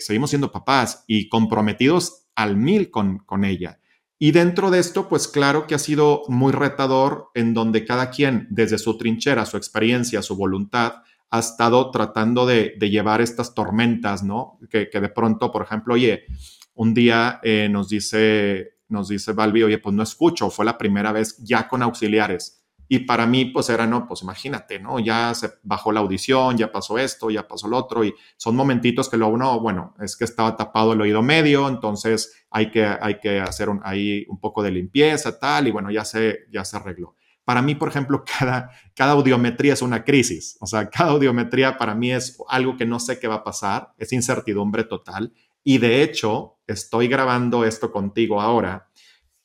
seguimos 0.00 0.28
siendo 0.28 0.52
papás 0.52 1.02
y 1.06 1.30
comprometidos 1.30 2.26
al 2.34 2.58
mil 2.58 2.90
con, 2.90 3.20
con 3.20 3.46
ella. 3.46 3.80
Y 4.18 4.30
dentro 4.30 4.70
de 4.70 4.78
esto, 4.78 5.08
pues 5.08 5.28
claro 5.28 5.66
que 5.66 5.74
ha 5.74 5.78
sido 5.78 6.22
muy 6.28 6.52
retador 6.52 7.30
en 7.34 7.52
donde 7.52 7.84
cada 7.84 8.10
quien, 8.10 8.46
desde 8.50 8.78
su 8.78 8.96
trinchera, 8.96 9.44
su 9.44 9.56
experiencia, 9.56 10.22
su 10.22 10.36
voluntad, 10.36 11.02
ha 11.30 11.38
estado 11.40 11.90
tratando 11.90 12.46
de, 12.46 12.76
llevar 12.80 13.20
estas 13.20 13.54
tormentas, 13.54 14.22
¿no? 14.22 14.60
Que, 14.70 14.86
de 14.86 15.08
pronto, 15.08 15.50
por 15.50 15.62
ejemplo, 15.62 15.94
oye, 15.94 16.26
un 16.74 16.94
día 16.94 17.40
eh, 17.42 17.68
nos 17.68 17.88
dice, 17.88 18.76
nos 18.88 19.08
dice 19.08 19.32
Balbi, 19.32 19.64
oye, 19.64 19.78
pues 19.78 19.94
no 19.94 20.02
escucho, 20.04 20.48
fue 20.48 20.64
la 20.64 20.78
primera 20.78 21.10
vez 21.10 21.36
ya 21.38 21.66
con 21.66 21.82
auxiliares. 21.82 22.63
Y 22.94 23.00
para 23.00 23.26
mí, 23.26 23.46
pues 23.46 23.70
era, 23.70 23.88
no, 23.88 24.06
pues 24.06 24.22
imagínate, 24.22 24.78
¿no? 24.78 25.00
Ya 25.00 25.34
se 25.34 25.50
bajó 25.64 25.90
la 25.90 25.98
audición, 25.98 26.56
ya 26.56 26.70
pasó 26.70 26.96
esto, 26.96 27.28
ya 27.28 27.48
pasó 27.48 27.66
lo 27.66 27.76
otro, 27.76 28.04
y 28.04 28.14
son 28.36 28.54
momentitos 28.54 29.08
que 29.08 29.16
luego 29.16 29.34
uno, 29.34 29.58
bueno, 29.58 29.96
es 29.98 30.16
que 30.16 30.22
estaba 30.22 30.56
tapado 30.56 30.92
el 30.92 31.00
oído 31.00 31.20
medio, 31.20 31.66
entonces 31.66 32.46
hay 32.50 32.70
que, 32.70 32.84
hay 32.84 33.18
que 33.18 33.40
hacer 33.40 33.68
un, 33.68 33.80
ahí 33.82 34.24
un 34.28 34.38
poco 34.38 34.62
de 34.62 34.70
limpieza, 34.70 35.40
tal, 35.40 35.66
y 35.66 35.72
bueno, 35.72 35.90
ya 35.90 36.04
se, 36.04 36.46
ya 36.52 36.64
se 36.64 36.76
arregló. 36.76 37.16
Para 37.44 37.62
mí, 37.62 37.74
por 37.74 37.88
ejemplo, 37.88 38.22
cada, 38.38 38.70
cada 38.94 39.10
audiometría 39.14 39.72
es 39.72 39.82
una 39.82 40.04
crisis, 40.04 40.56
o 40.60 40.66
sea, 40.66 40.88
cada 40.88 41.10
audiometría 41.10 41.76
para 41.76 41.96
mí 41.96 42.12
es 42.12 42.40
algo 42.48 42.76
que 42.76 42.86
no 42.86 43.00
sé 43.00 43.18
qué 43.18 43.26
va 43.26 43.36
a 43.36 43.44
pasar, 43.44 43.92
es 43.98 44.12
incertidumbre 44.12 44.84
total, 44.84 45.32
y 45.64 45.78
de 45.78 46.04
hecho, 46.04 46.58
estoy 46.68 47.08
grabando 47.08 47.64
esto 47.64 47.90
contigo 47.90 48.40
ahora, 48.40 48.88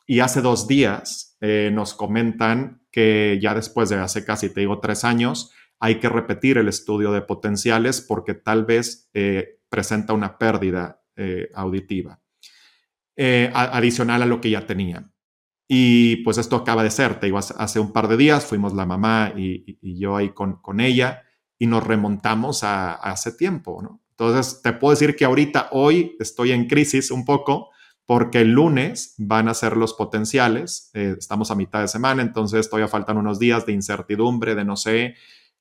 y 0.09 0.21
hace 0.21 0.41
dos 0.41 0.67
días 0.67 1.37
eh, 1.39 1.69
nos 1.71 1.93
comentan 1.93 2.81
que 2.91 3.37
ya 3.39 3.53
después 3.53 3.89
de 3.89 3.97
hace 3.97 4.25
casi, 4.25 4.51
te 4.51 4.61
digo, 4.61 4.79
tres 4.79 5.03
años, 5.03 5.51
hay 5.79 5.99
que 5.99 6.09
repetir 6.09 6.57
el 6.57 6.67
estudio 6.67 7.11
de 7.11 7.21
potenciales 7.21 8.01
porque 8.01 8.33
tal 8.33 8.65
vez 8.65 9.11
eh, 9.13 9.59
presenta 9.69 10.13
una 10.13 10.39
pérdida 10.39 11.03
eh, 11.15 11.51
auditiva 11.53 12.19
adicional 13.53 14.23
a 14.23 14.25
lo 14.25 14.41
que 14.41 14.49
ya 14.49 14.65
tenía. 14.65 15.11
Y 15.67 16.23
pues 16.23 16.39
esto 16.39 16.55
acaba 16.55 16.83
de 16.83 16.89
ser, 16.89 17.19
te 17.19 17.27
digo, 17.27 17.37
hace, 17.37 17.79
un 17.79 17.91
par 17.93 18.07
de 18.07 18.17
días 18.17 18.45
fuimos 18.45 18.73
la 18.73 18.87
mamá 18.87 19.33
y, 19.35 19.77
yo 19.99 20.15
ahí 20.15 20.29
con, 20.29 20.59
con, 20.61 20.79
ella 20.79 21.21
y 21.59 21.67
nos 21.67 21.85
remontamos 21.85 22.63
a, 22.63 22.93
a 22.93 23.11
hace 23.11 23.33
tiempo, 23.33 23.81
¿no? 23.83 24.01
Entonces, 24.11 24.61
te 24.63 24.73
puedo 24.73 24.91
decir 24.91 25.15
que 25.15 25.25
ahorita, 25.25 25.67
hoy, 25.71 26.15
estoy 26.19 26.53
en 26.53 26.65
crisis 26.67 27.11
un 27.11 27.25
poco 27.25 27.69
porque 28.09 28.41
el 28.41 28.53
lunes 28.53 29.13
van 29.19 29.49
a 29.49 29.53
ser 29.53 29.77
los 29.77 29.93
potenciales, 29.93 30.89
eh, 30.95 31.13
estamos 31.19 31.51
a 31.51 31.55
mitad 31.55 31.81
de 31.81 31.87
semana, 31.87 32.23
entonces 32.23 32.67
todavía 32.67 32.87
faltan 32.87 33.17
unos 33.17 33.37
días 33.37 33.67
de 33.67 33.73
incertidumbre, 33.73 34.55
de 34.55 34.65
no 34.65 34.77
sé, 34.77 35.13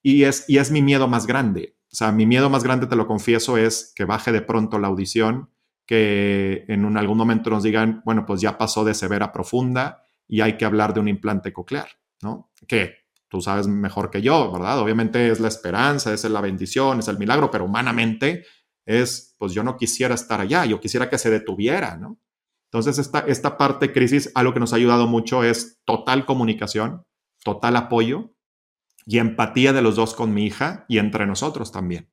y 0.02 0.22
es, 0.22 0.46
y 0.48 0.56
es 0.56 0.70
mi 0.70 0.80
miedo 0.80 1.08
más 1.08 1.26
grande. 1.26 1.76
O 1.92 1.94
sea, 1.94 2.10
mi 2.10 2.24
miedo 2.24 2.48
más 2.48 2.64
grande, 2.64 2.86
te 2.86 2.96
lo 2.96 3.06
confieso, 3.06 3.58
es 3.58 3.92
que 3.94 4.06
baje 4.06 4.32
de 4.32 4.40
pronto 4.40 4.78
la 4.78 4.88
audición, 4.88 5.50
que 5.84 6.64
en 6.68 6.96
algún 6.96 7.18
momento 7.18 7.50
nos 7.50 7.64
digan, 7.64 8.00
bueno, 8.06 8.24
pues 8.24 8.40
ya 8.40 8.56
pasó 8.56 8.82
de 8.82 8.94
severa 8.94 9.26
a 9.26 9.32
profunda 9.32 10.06
y 10.26 10.40
hay 10.40 10.56
que 10.56 10.64
hablar 10.64 10.94
de 10.94 11.00
un 11.00 11.08
implante 11.08 11.52
coclear, 11.52 11.90
¿no? 12.22 12.50
Que 12.66 12.94
tú 13.28 13.42
sabes 13.42 13.66
mejor 13.66 14.08
que 14.08 14.22
yo, 14.22 14.50
¿verdad? 14.50 14.78
Obviamente 14.78 15.28
es 15.28 15.38
la 15.38 15.48
esperanza, 15.48 16.14
es 16.14 16.24
la 16.24 16.40
bendición, 16.40 17.00
es 17.00 17.08
el 17.08 17.18
milagro, 17.18 17.50
pero 17.50 17.66
humanamente 17.66 18.46
es, 18.86 19.36
pues 19.38 19.52
yo 19.52 19.62
no 19.62 19.76
quisiera 19.76 20.14
estar 20.14 20.40
allá, 20.40 20.64
yo 20.64 20.80
quisiera 20.80 21.10
que 21.10 21.18
se 21.18 21.28
detuviera, 21.28 21.98
¿no? 21.98 22.18
Entonces, 22.70 22.98
esta, 22.98 23.20
esta 23.20 23.56
parte 23.56 23.92
crisis, 23.92 24.30
algo 24.34 24.52
que 24.52 24.60
nos 24.60 24.72
ha 24.72 24.76
ayudado 24.76 25.06
mucho 25.06 25.42
es 25.42 25.80
total 25.84 26.26
comunicación, 26.26 27.02
total 27.42 27.76
apoyo 27.76 28.34
y 29.06 29.18
empatía 29.18 29.72
de 29.72 29.80
los 29.80 29.96
dos 29.96 30.14
con 30.14 30.34
mi 30.34 30.44
hija 30.44 30.84
y 30.86 30.98
entre 30.98 31.26
nosotros 31.26 31.72
también, 31.72 32.10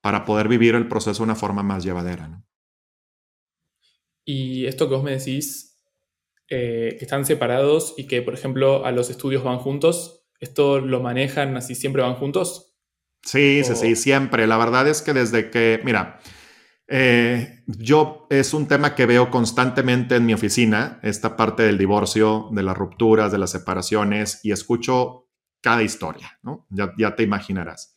para 0.00 0.24
poder 0.24 0.46
vivir 0.46 0.76
el 0.76 0.86
proceso 0.86 1.22
de 1.22 1.24
una 1.24 1.34
forma 1.34 1.64
más 1.64 1.82
llevadera. 1.82 2.44
Y 4.24 4.66
esto 4.66 4.88
que 4.88 4.94
vos 4.94 5.04
me 5.04 5.16
decís, 5.16 5.76
eh, 6.48 6.94
que 6.98 7.04
están 7.04 7.24
separados 7.24 7.94
y 7.96 8.06
que, 8.06 8.22
por 8.22 8.34
ejemplo, 8.34 8.86
a 8.86 8.92
los 8.92 9.10
estudios 9.10 9.42
van 9.42 9.58
juntos, 9.58 10.28
¿esto 10.38 10.80
lo 10.80 11.00
manejan 11.00 11.56
así, 11.56 11.74
siempre 11.74 12.02
van 12.02 12.14
juntos? 12.14 12.76
Sí, 13.22 13.62
sí, 13.64 13.74
sí, 13.74 13.96
siempre. 13.96 14.46
La 14.46 14.56
verdad 14.56 14.86
es 14.86 15.02
que 15.02 15.12
desde 15.12 15.50
que, 15.50 15.80
mira, 15.82 16.20
eh, 16.88 17.64
yo 17.66 18.26
es 18.30 18.54
un 18.54 18.66
tema 18.66 18.94
que 18.94 19.06
veo 19.06 19.30
constantemente 19.30 20.16
en 20.16 20.26
mi 20.26 20.34
oficina, 20.34 21.00
esta 21.02 21.36
parte 21.36 21.64
del 21.64 21.78
divorcio, 21.78 22.48
de 22.52 22.62
las 22.62 22.76
rupturas, 22.76 23.32
de 23.32 23.38
las 23.38 23.50
separaciones, 23.50 24.40
y 24.42 24.52
escucho 24.52 25.28
cada 25.60 25.82
historia. 25.82 26.38
Ya, 26.70 26.92
ya 26.96 27.16
te 27.16 27.22
imaginarás. 27.22 27.96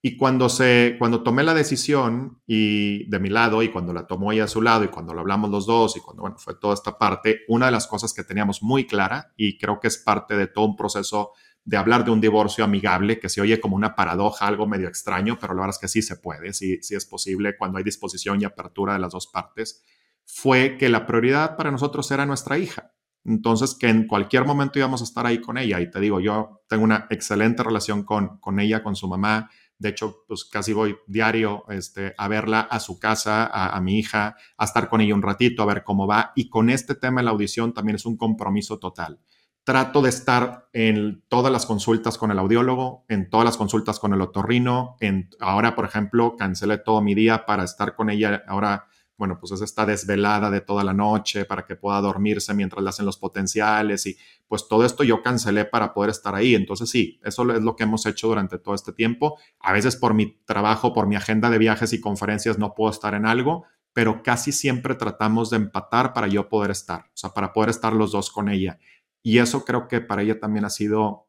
Y 0.00 0.16
cuando, 0.16 0.48
se, 0.48 0.94
cuando 0.98 1.24
tomé 1.24 1.42
la 1.42 1.54
decisión 1.54 2.40
y 2.46 3.10
de 3.10 3.18
mi 3.18 3.30
lado, 3.30 3.64
y 3.64 3.70
cuando 3.70 3.92
la 3.92 4.06
tomó 4.06 4.30
ella 4.30 4.44
a 4.44 4.48
su 4.48 4.62
lado, 4.62 4.84
y 4.84 4.88
cuando 4.88 5.12
lo 5.12 5.20
hablamos 5.20 5.50
los 5.50 5.66
dos, 5.66 5.96
y 5.96 6.00
cuando 6.00 6.22
bueno, 6.22 6.38
fue 6.38 6.54
toda 6.54 6.74
esta 6.74 6.96
parte, 6.96 7.40
una 7.48 7.66
de 7.66 7.72
las 7.72 7.88
cosas 7.88 8.14
que 8.14 8.22
teníamos 8.22 8.62
muy 8.62 8.86
clara, 8.86 9.32
y 9.36 9.58
creo 9.58 9.80
que 9.80 9.88
es 9.88 9.98
parte 9.98 10.36
de 10.36 10.46
todo 10.46 10.66
un 10.66 10.76
proceso 10.76 11.32
de 11.68 11.76
hablar 11.76 12.02
de 12.02 12.10
un 12.10 12.18
divorcio 12.18 12.64
amigable, 12.64 13.20
que 13.20 13.28
se 13.28 13.42
oye 13.42 13.60
como 13.60 13.76
una 13.76 13.94
paradoja, 13.94 14.46
algo 14.46 14.66
medio 14.66 14.88
extraño, 14.88 15.36
pero 15.38 15.52
la 15.52 15.60
verdad 15.60 15.76
es 15.76 15.78
que 15.78 15.88
sí 15.88 16.00
se 16.00 16.16
puede, 16.16 16.54
sí, 16.54 16.78
sí 16.80 16.94
es 16.94 17.04
posible 17.04 17.58
cuando 17.58 17.76
hay 17.76 17.84
disposición 17.84 18.40
y 18.40 18.46
apertura 18.46 18.94
de 18.94 19.00
las 19.00 19.12
dos 19.12 19.26
partes, 19.26 19.84
fue 20.24 20.78
que 20.78 20.88
la 20.88 21.04
prioridad 21.04 21.58
para 21.58 21.70
nosotros 21.70 22.10
era 22.10 22.24
nuestra 22.24 22.56
hija. 22.56 22.94
Entonces, 23.22 23.74
que 23.78 23.90
en 23.90 24.06
cualquier 24.06 24.46
momento 24.46 24.78
íbamos 24.78 25.02
a 25.02 25.04
estar 25.04 25.26
ahí 25.26 25.42
con 25.42 25.58
ella. 25.58 25.78
Y 25.78 25.90
te 25.90 26.00
digo, 26.00 26.20
yo 26.20 26.62
tengo 26.70 26.84
una 26.84 27.06
excelente 27.10 27.62
relación 27.62 28.02
con, 28.02 28.38
con 28.38 28.60
ella, 28.60 28.82
con 28.82 28.96
su 28.96 29.06
mamá. 29.06 29.50
De 29.76 29.90
hecho, 29.90 30.24
pues 30.26 30.46
casi 30.46 30.72
voy 30.72 30.96
diario 31.06 31.64
este, 31.68 32.14
a 32.16 32.28
verla 32.28 32.60
a 32.60 32.80
su 32.80 32.98
casa, 32.98 33.44
a, 33.44 33.76
a, 33.76 33.80
mi 33.82 33.98
hija, 33.98 34.36
a 34.56 34.64
estar 34.64 34.88
con 34.88 35.02
ella 35.02 35.14
un 35.14 35.20
ratito, 35.20 35.62
a 35.62 35.66
ver 35.66 35.84
cómo 35.84 36.06
va. 36.06 36.32
Y 36.34 36.48
con 36.48 36.70
este 36.70 36.94
tema 36.94 37.20
de 37.20 37.26
la 37.26 37.32
audición 37.32 37.74
también 37.74 37.96
es 37.96 38.06
un 38.06 38.16
compromiso 38.16 38.78
total. 38.78 39.20
Trato 39.68 40.00
de 40.00 40.08
estar 40.08 40.70
en 40.72 41.22
todas 41.28 41.52
las 41.52 41.66
consultas 41.66 42.16
con 42.16 42.30
el 42.30 42.38
audiólogo, 42.38 43.04
en 43.06 43.28
todas 43.28 43.44
las 43.44 43.58
consultas 43.58 43.98
con 43.98 44.14
el 44.14 44.22
otorrino. 44.22 44.96
En, 44.98 45.28
ahora, 45.40 45.74
por 45.74 45.84
ejemplo, 45.84 46.36
cancelé 46.38 46.78
todo 46.78 47.02
mi 47.02 47.14
día 47.14 47.44
para 47.44 47.64
estar 47.64 47.94
con 47.94 48.08
ella. 48.08 48.42
Ahora 48.48 48.86
bueno, 49.18 49.38
pues 49.38 49.52
es 49.52 49.60
esta 49.60 49.84
desvelada 49.84 50.50
de 50.50 50.62
toda 50.62 50.84
la 50.84 50.94
noche 50.94 51.44
para 51.44 51.66
que 51.66 51.76
pueda 51.76 52.00
dormirse 52.00 52.54
mientras 52.54 52.82
le 52.82 52.88
hacen 52.88 53.04
los 53.04 53.18
potenciales 53.18 54.06
y 54.06 54.16
pues 54.46 54.68
todo 54.68 54.86
esto 54.86 55.04
yo 55.04 55.22
cancelé 55.22 55.66
para 55.66 55.92
poder 55.92 56.12
estar 56.12 56.34
ahí. 56.34 56.54
Entonces 56.54 56.88
sí, 56.88 57.20
eso 57.22 57.52
es 57.52 57.60
lo 57.60 57.76
que 57.76 57.82
hemos 57.82 58.06
hecho 58.06 58.28
durante 58.28 58.58
todo 58.58 58.74
este 58.74 58.94
tiempo. 58.94 59.36
A 59.60 59.74
veces 59.74 59.96
por 59.96 60.14
mi 60.14 60.38
trabajo, 60.46 60.94
por 60.94 61.06
mi 61.06 61.16
agenda 61.16 61.50
de 61.50 61.58
viajes 61.58 61.92
y 61.92 62.00
conferencias 62.00 62.58
no 62.58 62.74
puedo 62.74 62.90
estar 62.90 63.12
en 63.12 63.26
algo, 63.26 63.66
pero 63.92 64.22
casi 64.22 64.52
siempre 64.52 64.94
tratamos 64.94 65.50
de 65.50 65.56
empatar 65.56 66.14
para 66.14 66.28
yo 66.28 66.48
poder 66.48 66.70
estar, 66.70 67.00
o 67.00 67.16
sea, 67.16 67.30
para 67.30 67.52
poder 67.52 67.68
estar 67.68 67.92
los 67.92 68.12
dos 68.12 68.30
con 68.30 68.48
ella. 68.48 68.78
Y 69.22 69.38
eso 69.38 69.64
creo 69.64 69.88
que 69.88 70.00
para 70.00 70.22
ella 70.22 70.38
también 70.38 70.64
ha 70.64 70.70
sido 70.70 71.28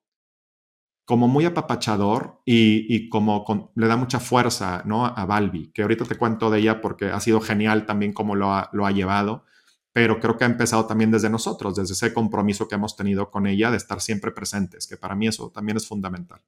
como 1.10 1.28
muy 1.28 1.43
apapachador 1.45 2.39
y, 2.45 3.10
como 3.10 3.71
le 3.75 3.88
da 3.88 3.97
mucha 3.97 4.19
fuerza 4.19 4.84
¿no? 4.86 5.08
a 5.08 5.25
Balbi, 5.25 5.71
que 5.71 5.82
ahorita 5.82 6.06
te 6.06 6.13
cuento 6.13 6.52
de 6.52 6.60
ella 6.60 6.82
porque 6.82 7.06
ha 7.06 7.19
sido 7.19 7.41
genial 7.41 7.88
también 7.88 8.13
como 8.13 8.36
lo 8.36 8.54
ha, 8.54 8.69
lo 8.73 8.86
ha 8.86 8.91
llevado, 8.91 9.43
pero 9.91 10.19
creo 10.19 10.38
que 10.38 10.43
ha 10.43 10.47
empezado 10.47 10.86
también 10.86 11.10
desde 11.10 11.32
nosotros, 11.32 11.75
desde 11.75 11.93
ese 11.93 12.13
compromiso 12.13 12.67
que 12.67 12.75
hemos 12.75 12.95
tenido 12.95 13.32
con 13.32 13.47
ella 13.47 13.71
de 13.71 13.78
estar 13.78 14.02
siempre 14.02 14.32
presentes, 14.32 14.86
que 14.86 14.97
para 14.97 15.15
mí 15.15 15.28
eso 15.28 15.49
también 15.49 15.78
es 15.78 15.88
fundamental. 15.88 16.41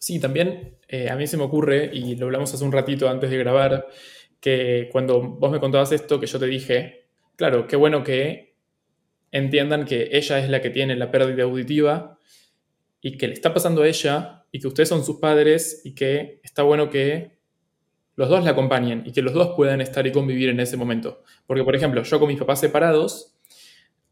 Sí, 0.00 0.18
también 0.18 0.78
eh, 0.88 1.08
a 1.08 1.14
mí 1.14 1.28
se 1.28 1.36
me 1.36 1.44
ocurre, 1.44 1.90
y 1.92 2.16
lo 2.16 2.26
hablamos 2.26 2.52
hace 2.52 2.64
un 2.64 2.72
ratito 2.72 3.08
antes 3.08 3.30
de 3.30 3.38
grabar, 3.38 3.86
que 4.40 4.88
cuando 4.90 5.22
vos 5.22 5.52
me 5.52 5.60
contabas 5.60 5.92
esto, 5.92 6.18
que 6.18 6.26
yo 6.26 6.40
te 6.40 6.46
dije, 6.46 7.06
claro, 7.36 7.68
qué 7.68 7.76
bueno 7.76 8.02
que 8.02 8.51
entiendan 9.32 9.84
que 9.86 10.10
ella 10.12 10.38
es 10.38 10.48
la 10.48 10.60
que 10.60 10.70
tiene 10.70 10.94
la 10.94 11.10
pérdida 11.10 11.42
auditiva 11.42 12.18
y 13.00 13.16
que 13.16 13.26
le 13.26 13.34
está 13.34 13.52
pasando 13.52 13.82
a 13.82 13.88
ella 13.88 14.44
y 14.52 14.60
que 14.60 14.68
ustedes 14.68 14.90
son 14.90 15.04
sus 15.04 15.18
padres 15.18 15.80
y 15.84 15.94
que 15.94 16.40
está 16.44 16.62
bueno 16.62 16.90
que 16.90 17.38
los 18.14 18.28
dos 18.28 18.44
la 18.44 18.50
acompañen 18.50 19.02
y 19.06 19.12
que 19.12 19.22
los 19.22 19.32
dos 19.32 19.54
puedan 19.56 19.80
estar 19.80 20.06
y 20.06 20.12
convivir 20.12 20.50
en 20.50 20.60
ese 20.60 20.76
momento. 20.76 21.24
Porque, 21.46 21.64
por 21.64 21.74
ejemplo, 21.74 22.02
yo 22.02 22.20
con 22.20 22.28
mis 22.28 22.38
papás 22.38 22.60
separados, 22.60 23.34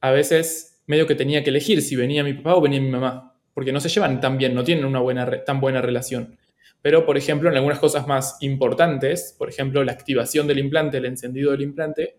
a 0.00 0.10
veces 0.10 0.82
medio 0.86 1.06
que 1.06 1.14
tenía 1.14 1.44
que 1.44 1.50
elegir 1.50 1.82
si 1.82 1.94
venía 1.94 2.24
mi 2.24 2.32
papá 2.32 2.56
o 2.56 2.62
venía 2.62 2.80
mi 2.80 2.88
mamá, 2.88 3.38
porque 3.52 3.72
no 3.72 3.80
se 3.80 3.90
llevan 3.90 4.20
tan 4.20 4.38
bien, 4.38 4.54
no 4.54 4.64
tienen 4.64 4.86
una 4.86 5.00
buena, 5.00 5.44
tan 5.44 5.60
buena 5.60 5.82
relación. 5.82 6.38
Pero, 6.80 7.04
por 7.04 7.18
ejemplo, 7.18 7.50
en 7.50 7.56
algunas 7.56 7.78
cosas 7.78 8.06
más 8.06 8.38
importantes, 8.40 9.34
por 9.38 9.50
ejemplo, 9.50 9.84
la 9.84 9.92
activación 9.92 10.46
del 10.46 10.58
implante, 10.58 10.96
el 10.96 11.04
encendido 11.04 11.50
del 11.50 11.60
implante, 11.60 12.16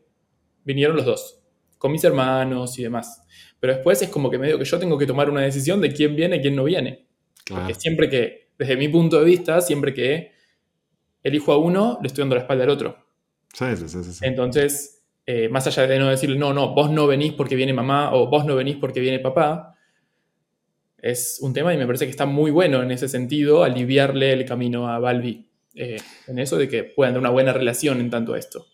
vinieron 0.64 0.96
los 0.96 1.06
dos, 1.06 1.41
con 1.82 1.92
mis 1.92 2.04
hermanos 2.04 2.78
y 2.78 2.84
demás. 2.84 3.24
Pero 3.60 3.74
después 3.74 4.00
es 4.04 4.10
como 4.10 4.30
que 4.30 4.38
medio 4.38 4.60
que 4.60 4.66
yo 4.66 4.78
tengo 4.78 5.00
que 5.00 5.08
tomar 5.08 5.32
una 5.32 5.42
decisión 5.42 5.82
de 5.82 5.92
quién 5.92 6.16
viene 6.16 6.36
y 6.36 6.42
quién 6.42 6.56
no 6.56 6.64
viene. 6.64 7.08
Porque 7.50 7.74
siempre 7.74 8.08
que, 8.08 8.52
desde 8.56 8.78
mi 8.78 8.88
punto 8.88 9.18
de 9.18 9.26
vista, 9.26 9.60
siempre 9.62 9.92
que 9.92 10.32
elijo 11.24 11.52
a 11.52 11.58
uno, 11.58 11.98
le 12.00 12.08
estoy 12.08 12.22
dando 12.22 12.36
la 12.36 12.42
espalda 12.42 12.66
al 12.66 12.70
otro. 12.70 12.98
Sí, 13.52 13.66
sí, 13.76 13.88
sí. 13.88 14.20
Entonces, 14.22 15.04
eh, 15.26 15.50
más 15.50 15.66
allá 15.66 15.88
de 15.88 15.98
no 15.98 16.08
decirle, 16.08 16.38
no, 16.38 16.54
no, 16.54 16.76
vos 16.76 16.92
no 16.92 17.08
venís 17.08 17.34
porque 17.34 17.56
viene 17.56 17.74
mamá 17.74 18.14
o 18.14 18.28
vos 18.28 18.46
no 18.46 18.56
venís 18.56 18.76
porque 18.76 19.00
viene 19.00 19.18
papá, 19.18 19.76
es 21.00 21.40
un 21.42 21.52
tema 21.52 21.74
y 21.74 21.78
me 21.78 21.88
parece 21.88 22.06
que 22.06 22.12
está 22.12 22.28
muy 22.28 22.52
bueno 22.52 22.84
en 22.84 22.92
ese 22.92 23.10
sentido, 23.10 23.64
aliviarle 23.64 24.34
el 24.34 24.46
camino 24.46 24.88
a 24.88 25.00
Balbi 25.00 25.50
eh, 25.74 25.98
en 26.28 26.38
eso 26.38 26.58
de 26.58 26.68
que 26.68 26.84
puedan 26.84 27.14
tener 27.14 27.22
una 27.22 27.32
buena 27.32 27.54
relación 27.54 28.00
en 28.00 28.12
tanto 28.12 28.36
esto. 28.36 28.68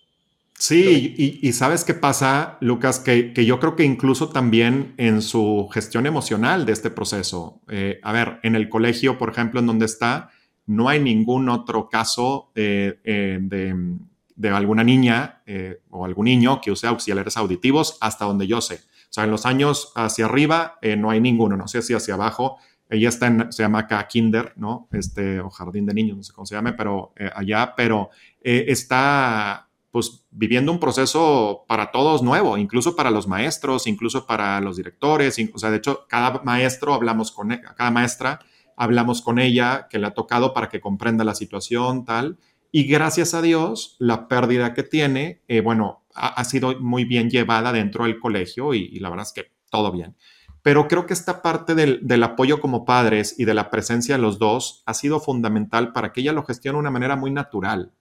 Sí, 0.60 1.40
y, 1.44 1.54
sabes 1.54 1.84
qué 1.84 1.94
pasa, 1.94 2.58
Lucas, 2.62 3.00
que, 3.00 3.32
yo 3.46 3.60
creo 3.60 3.76
que 3.76 3.84
incluso 3.84 4.30
también 4.30 4.96
en 4.98 5.22
su 5.22 5.70
gestión 5.72 6.08
emocional 6.08 6.66
de 6.66 6.74
este 6.74 6.90
proceso. 6.90 7.62
Eh, 7.70 8.00
a 8.02 8.12
ver, 8.12 8.40
en 8.42 8.56
el 8.56 8.68
colegio, 8.68 9.20
por 9.20 9.30
ejemplo, 9.30 9.60
en 9.60 9.68
donde 9.68 9.86
está, 9.86 10.32
no 10.66 10.90
hay 10.90 11.00
ningún 11.00 11.48
otro 11.50 11.90
caso 11.90 12.52
eh, 12.56 13.00
eh, 13.04 13.38
de, 13.40 14.50
alguna 14.50 14.84
niña 14.84 15.44
o 15.92 16.06
algún 16.06 16.26
niño 16.26 16.60
que 16.60 16.72
use 16.72 16.88
auxiliares 16.88 17.38
auditivos 17.38 18.00
hasta 18.02 18.26
donde 18.26 18.48
yo 18.48 18.60
sé. 18.60 18.76
O 18.76 19.14
sea, 19.14 19.26
en 19.26 19.32
los 19.32 19.46
años 19.46 19.92
hacia 19.96 20.26
arriba 20.26 20.80
no 20.98 21.12
hay 21.12 21.22
ninguno, 21.22 21.56
no 21.56 21.68
sé 21.68 21.84
si 21.84 21.94
hacia 21.94 22.16
abajo. 22.16 22.58
Ella 22.90 23.10
está 23.10 23.28
en, 23.28 23.52
se 23.52 23.62
llama 23.62 23.80
acá 23.80 24.08
Kinder, 24.08 24.54
¿no? 24.56 24.88
Este, 24.92 25.40
o 25.40 25.52
Jardín 25.52 25.86
de 25.86 25.94
Niños, 25.94 26.18
no 26.18 26.24
sé 26.24 26.34
cómo 26.34 26.48
se 26.48 26.56
llame, 26.56 26.74
pero 26.74 27.14
allá, 27.36 27.74
pero 27.76 28.10
está 28.42 29.67
pues 29.92 30.26
viviendo 30.32 30.72
un 30.72 30.80
proceso 30.80 31.66
para 31.68 31.92
todos 31.92 32.22
nuevo, 32.22 32.58
incluso 32.58 32.96
para 32.96 33.12
los 33.12 33.28
maestros, 33.28 33.88
incluso 33.88 34.26
para 34.26 34.60
los 34.62 34.78
directores, 34.78 35.38
o 35.54 35.58
sea, 35.58 35.72
de 35.72 35.78
hecho, 35.78 36.06
cada 36.08 36.42
maestro 36.44 36.94
hablamos 36.94 37.32
con 37.32 37.52
ella, 37.52 37.74
cada 37.76 37.92
maestra 37.92 38.40
hablamos 38.76 39.22
con 39.22 39.40
ella 39.40 39.88
que 39.90 40.00
le 40.00 40.08
ha 40.08 40.14
tocado 40.14 40.54
para 40.54 40.70
que 40.70 40.82
comprenda 40.82 41.24
la 41.24 41.36
situación, 41.36 42.06
tal, 42.06 42.38
y 42.72 42.84
gracias 42.84 43.34
a 43.34 43.42
Dios, 43.42 43.96
la 43.98 44.28
pérdida 44.28 44.74
que 44.74 44.84
tiene, 44.84 45.42
eh, 45.48 45.62
bueno, 45.62 46.04
ha, 46.14 46.44
sido 46.44 46.80
muy 46.80 47.06
bien 47.06 47.30
llevada 47.30 47.72
dentro 47.72 48.04
del 48.04 48.20
colegio 48.20 48.74
y, 48.74 49.00
la 49.00 49.10
verdad 49.10 49.28
es 49.28 49.34
que 49.34 49.52
todo 49.70 49.92
bien. 49.92 50.16
Pero 50.64 50.88
creo 50.88 51.06
que 51.06 51.14
esta 51.14 51.42
parte 51.42 51.76
del, 51.76 52.00
del, 52.06 52.24
apoyo 52.24 52.60
como 52.60 52.84
padres 52.84 53.36
y 53.38 53.46
de 53.46 53.54
la 53.54 53.70
presencia 53.70 54.16
de 54.16 54.22
los 54.22 54.40
dos 54.40 54.84
ha 54.86 54.94
sido 54.94 55.20
fundamental 55.20 55.94
para 55.94 56.12
que 56.12 56.22
ella 56.22 56.34
lo 56.34 56.44
gestione 56.44 56.76
de 56.76 56.80
una 56.82 56.92
manera 56.92 57.16
muy 57.16 57.32
natural. 57.32 57.94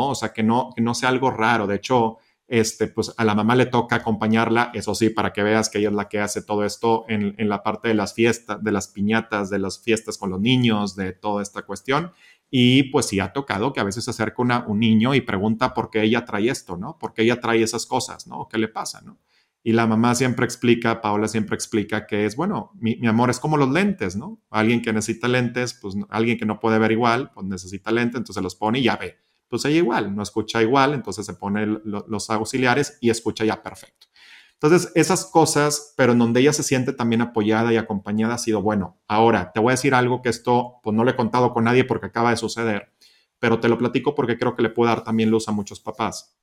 O 0.00 0.14
sea, 0.14 0.32
que 0.32 0.42
no, 0.42 0.70
no 0.76 0.94
sea 0.94 1.08
algo 1.08 1.30
raro. 1.30 1.66
De 1.66 1.76
hecho, 1.76 2.18
este, 2.46 2.88
pues 2.88 3.14
a 3.16 3.24
la 3.24 3.34
mamá 3.34 3.56
le 3.56 3.66
toca 3.66 3.96
acompañarla, 3.96 4.70
eso 4.74 4.94
sí, 4.94 5.08
para 5.08 5.32
que 5.32 5.42
veas 5.42 5.70
que 5.70 5.78
ella 5.78 5.88
es 5.88 5.94
la 5.94 6.08
que 6.08 6.20
hace 6.20 6.42
todo 6.42 6.64
esto 6.64 7.04
en, 7.08 7.34
la 7.48 7.62
parte 7.62 7.88
de 7.88 7.94
las 7.94 8.14
fiestas, 8.14 8.62
de 8.62 8.72
las 8.72 8.88
piñatas, 8.88 9.50
de 9.50 9.58
las 9.58 9.82
fiestas 9.82 10.18
con 10.18 10.30
los 10.30 10.40
niños, 10.40 10.94
de 10.94 11.12
toda 11.12 11.42
esta 11.42 11.62
cuestión. 11.62 12.12
Y 12.50 12.84
pues 12.84 13.06
sí 13.06 13.18
ha 13.18 13.32
tocado 13.32 13.72
que 13.72 13.80
a 13.80 13.84
veces 13.84 14.04
se 14.04 14.10
acerca 14.10 14.42
un 14.66 14.78
niño 14.78 15.14
y 15.14 15.22
pregunta 15.22 15.74
por 15.74 15.90
qué 15.90 16.02
ella 16.02 16.24
trae 16.24 16.48
esto, 16.48 16.76
¿no? 16.76 16.98
¿Por 16.98 17.14
qué 17.14 17.22
ella 17.22 17.40
trae 17.40 17.62
esas 17.62 17.86
cosas, 17.86 18.26
¿no? 18.26 18.46
¿Qué 18.48 18.58
le 18.58 18.68
pasa, 18.68 19.00
¿no? 19.00 19.18
Y 19.66 19.72
la 19.72 19.86
mamá 19.86 20.14
siempre 20.14 20.44
explica, 20.44 21.00
Paola 21.00 21.26
siempre 21.26 21.54
explica 21.54 22.06
que 22.06 22.26
es, 22.26 22.36
bueno, 22.36 22.70
mi, 22.74 22.96
mi, 22.96 23.06
amor 23.06 23.30
es 23.30 23.40
como 23.40 23.56
los 23.56 23.70
lentes, 23.70 24.14
¿no? 24.14 24.42
Alguien 24.50 24.82
que 24.82 24.92
necesita 24.92 25.26
lentes, 25.26 25.72
pues 25.72 25.96
alguien 26.10 26.38
que 26.38 26.44
no 26.44 26.60
puede 26.60 26.78
ver 26.78 26.92
igual, 26.92 27.30
pues 27.32 27.46
necesita 27.46 27.90
lentes, 27.90 28.18
entonces 28.18 28.42
los 28.42 28.54
pone 28.54 28.80
y 28.80 28.82
ya 28.82 28.96
ve 28.96 29.16
pues 29.54 29.66
ella 29.66 29.76
igual, 29.76 30.16
no 30.16 30.20
escucha 30.20 30.60
igual, 30.60 30.94
entonces 30.94 31.24
se 31.24 31.34
pone 31.34 31.64
los 31.64 32.28
auxiliares 32.28 32.98
y 33.00 33.08
escucha 33.08 33.44
ya 33.44 33.62
perfecto. 33.62 34.08
Entonces, 34.54 34.90
esas 34.96 35.26
cosas, 35.26 35.94
pero 35.96 36.10
en 36.10 36.18
donde 36.18 36.40
ella 36.40 36.52
se 36.52 36.64
siente 36.64 36.92
también 36.92 37.22
apoyada 37.22 37.72
y 37.72 37.76
acompañada, 37.76 38.34
ha 38.34 38.38
sido 38.38 38.62
bueno. 38.62 38.98
Ahora, 39.06 39.52
te 39.52 39.60
voy 39.60 39.70
a 39.70 39.74
decir 39.74 39.94
algo 39.94 40.22
que 40.22 40.28
esto, 40.28 40.80
pues 40.82 40.96
no 40.96 41.04
lo 41.04 41.10
he 41.12 41.14
contado 41.14 41.52
con 41.52 41.62
nadie 41.62 41.84
porque 41.84 42.06
acaba 42.06 42.30
de 42.30 42.36
suceder, 42.36 42.92
pero 43.38 43.60
te 43.60 43.68
lo 43.68 43.78
platico 43.78 44.16
porque 44.16 44.36
creo 44.36 44.56
que 44.56 44.62
le 44.62 44.70
puede 44.70 44.90
dar 44.90 45.04
también 45.04 45.30
luz 45.30 45.46
a 45.46 45.52
muchos 45.52 45.78
papás. 45.78 46.36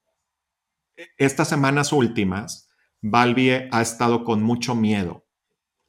E, 0.96 1.08
estas 1.18 1.50
semanas 1.50 1.92
últimas, 1.92 2.70
Balbie 3.02 3.68
ha 3.74 3.82
estado 3.82 4.24
con 4.24 4.42
mucho 4.42 4.74
miedo, 4.74 5.26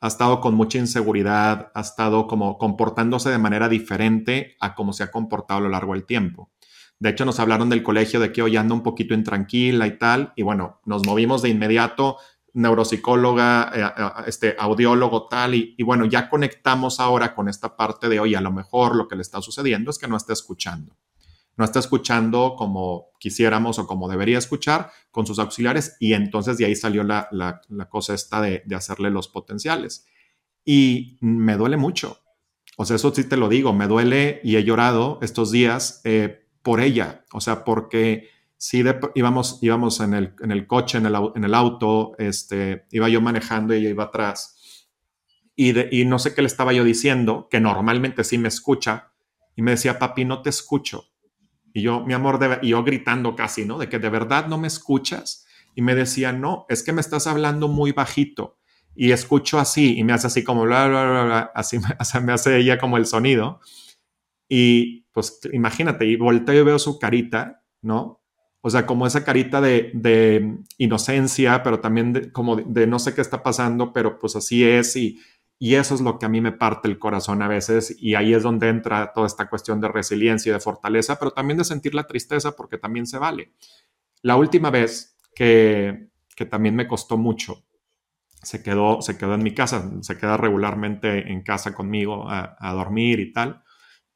ha 0.00 0.08
estado 0.08 0.40
con 0.40 0.56
mucha 0.56 0.78
inseguridad, 0.78 1.70
ha 1.72 1.80
estado 1.82 2.26
como 2.26 2.58
comportándose 2.58 3.30
de 3.30 3.38
manera 3.38 3.68
diferente 3.68 4.56
a 4.58 4.74
como 4.74 4.92
se 4.92 5.04
ha 5.04 5.12
comportado 5.12 5.58
a 5.58 5.62
lo 5.62 5.68
largo 5.68 5.92
del 5.92 6.04
tiempo. 6.04 6.50
De 7.02 7.08
hecho, 7.08 7.24
nos 7.24 7.40
hablaron 7.40 7.68
del 7.68 7.82
colegio 7.82 8.20
de 8.20 8.30
que 8.30 8.42
hoy 8.42 8.56
anda 8.56 8.76
un 8.76 8.82
poquito 8.84 9.12
intranquila 9.12 9.88
y 9.88 9.98
tal. 9.98 10.32
Y 10.36 10.42
bueno, 10.42 10.80
nos 10.84 11.04
movimos 11.04 11.42
de 11.42 11.48
inmediato, 11.48 12.18
neuropsicóloga, 12.52 13.72
eh, 13.74 13.82
eh, 13.82 14.10
este, 14.28 14.54
audiólogo 14.56 15.26
tal. 15.26 15.56
Y, 15.56 15.74
y, 15.76 15.82
bueno, 15.82 16.04
ya 16.04 16.28
conectamos 16.30 17.00
ahora 17.00 17.34
con 17.34 17.48
esta 17.48 17.76
parte 17.76 18.08
de 18.08 18.20
hoy. 18.20 18.36
A 18.36 18.40
lo 18.40 18.52
mejor 18.52 18.94
lo 18.94 19.08
que 19.08 19.16
le 19.16 19.22
está 19.22 19.42
sucediendo 19.42 19.90
es 19.90 19.98
que 19.98 20.06
no 20.06 20.16
está 20.16 20.32
escuchando. 20.32 20.96
No 21.56 21.64
está 21.64 21.80
escuchando 21.80 22.54
como 22.56 23.08
quisiéramos 23.18 23.80
o 23.80 23.86
como 23.88 24.08
debería 24.08 24.38
escuchar 24.38 24.92
con 25.10 25.26
sus 25.26 25.40
auxiliares. 25.40 25.96
Y 25.98 26.12
entonces 26.12 26.56
de 26.56 26.66
ahí 26.66 26.76
salió 26.76 27.02
la, 27.02 27.26
la, 27.32 27.88
cosa 27.88 28.14
esta 28.14 28.40
de, 28.40 28.62
de 28.64 28.76
hacerle 28.76 29.10
los 29.10 29.26
potenciales. 29.26 30.06
Y 30.64 31.18
me 31.20 31.56
duele 31.56 31.78
mucho. 31.78 32.20
O 32.76 32.84
sea, 32.84 32.94
eso 32.94 33.12
sí 33.12 33.24
te 33.24 33.36
lo 33.36 33.48
digo, 33.48 33.72
me 33.72 33.88
duele 33.88 34.40
y 34.44 34.54
he 34.54 34.64
llorado 34.64 35.18
estos 35.20 35.50
días 35.50 36.00
eh, 36.04 36.41
por 36.62 36.80
ella, 36.80 37.24
o 37.32 37.40
sea, 37.40 37.64
porque 37.64 38.28
si 38.56 38.84
íbamos, 39.14 39.58
íbamos 39.60 40.00
en, 40.00 40.14
el, 40.14 40.34
en 40.40 40.52
el 40.52 40.66
coche, 40.66 40.98
en 40.98 41.06
el, 41.06 41.14
en 41.34 41.44
el 41.44 41.54
auto, 41.54 42.14
este, 42.18 42.86
iba 42.92 43.08
yo 43.08 43.20
manejando 43.20 43.74
y 43.74 43.78
ella 43.78 43.90
iba 43.90 44.04
atrás. 44.04 44.88
y, 45.56 46.04
no 46.04 46.18
sé 46.18 46.34
qué 46.34 46.42
le 46.42 46.46
estaba 46.46 46.72
yo 46.72 46.84
diciendo, 46.84 47.48
que 47.50 47.60
normalmente 47.60 48.24
sí 48.24 48.38
me 48.38 48.48
escucha, 48.48 49.12
y 49.56 49.62
me 49.62 49.72
decía, 49.72 49.98
papi, 49.98 50.24
no 50.24 50.42
te 50.42 50.50
escucho. 50.50 51.12
Y 51.72 51.82
yo, 51.82 52.04
mi 52.04 52.14
amor, 52.14 52.38
de, 52.38 52.58
y 52.62 52.68
yo 52.68 52.84
gritando 52.84 53.34
casi, 53.34 53.64
¿no? 53.64 53.78
De 53.78 53.88
que 53.88 53.98
de 53.98 54.08
verdad 54.08 54.46
no 54.46 54.58
me 54.58 54.68
escuchas. 54.68 55.46
Y 55.74 55.82
me 55.82 55.94
decía, 55.94 56.32
no, 56.32 56.66
es 56.68 56.82
que 56.82 56.92
me 56.92 57.00
estás 57.00 57.26
hablando 57.26 57.68
muy 57.68 57.92
bajito. 57.92 58.58
Y 58.94 59.12
escucho 59.12 59.58
así, 59.58 59.98
y 59.98 60.04
me 60.04 60.12
hace 60.12 60.26
así 60.26 60.44
como, 60.44 60.62
bla, 60.62 60.86
bla, 60.86 61.10
bla, 61.10 61.24
bla 61.24 61.52
así 61.54 61.78
me 62.22 62.32
hace 62.32 62.58
ella 62.58 62.78
como 62.78 62.96
el 62.96 63.06
sonido. 63.06 63.60
Y 64.48 65.01
pues 65.12 65.40
imagínate, 65.52 66.06
y 66.06 66.16
volteo 66.16 66.60
y 66.60 66.64
veo 66.64 66.78
su 66.78 66.98
carita, 66.98 67.62
¿no? 67.82 68.22
O 68.62 68.70
sea, 68.70 68.86
como 68.86 69.06
esa 69.06 69.24
carita 69.24 69.60
de, 69.60 70.56
inocencia, 70.78 71.62
pero 71.62 71.80
también 71.80 72.30
como 72.32 72.56
de, 72.56 72.86
no 72.86 72.98
sé 72.98 73.14
qué 73.14 73.20
está 73.20 73.42
pasando, 73.42 73.92
pero 73.92 74.18
pues 74.18 74.36
así 74.36 74.64
es 74.64 74.94
y, 74.96 75.20
y 75.58 75.74
eso 75.74 75.96
es 75.96 76.00
lo 76.00 76.18
que 76.18 76.26
a 76.26 76.28
mí 76.28 76.40
me 76.40 76.52
parte 76.52 76.88
el 76.88 76.98
corazón 76.98 77.42
a 77.42 77.48
veces 77.48 77.96
y 77.98 78.14
ahí 78.14 78.32
es 78.32 78.44
donde 78.44 78.68
entra 78.68 79.12
toda 79.12 79.26
esta 79.26 79.50
cuestión 79.50 79.80
de 79.80 79.88
resiliencia 79.88 80.50
y 80.50 80.52
de 80.52 80.60
fortaleza, 80.60 81.18
pero 81.18 81.32
también 81.32 81.58
de 81.58 81.64
sentir 81.64 81.92
la 81.94 82.06
tristeza 82.06 82.52
porque 82.52 82.78
también 82.78 83.06
se 83.06 83.18
vale. 83.18 83.52
La 84.22 84.36
última 84.36 84.70
vez 84.70 85.16
que, 85.34 86.08
que 86.36 86.46
también 86.46 86.76
me 86.76 86.86
costó 86.86 87.18
mucho, 87.18 87.64
se 88.42 88.62
quedó, 88.62 89.02
se 89.02 89.18
quedó 89.18 89.34
en 89.34 89.42
mi 89.42 89.54
casa, 89.54 89.90
se 90.02 90.16
queda 90.16 90.36
regularmente 90.36 91.32
en 91.32 91.42
casa 91.42 91.74
conmigo 91.74 92.26
a 92.28 92.72
dormir 92.74 93.18
y 93.18 93.32
tal, 93.32 93.62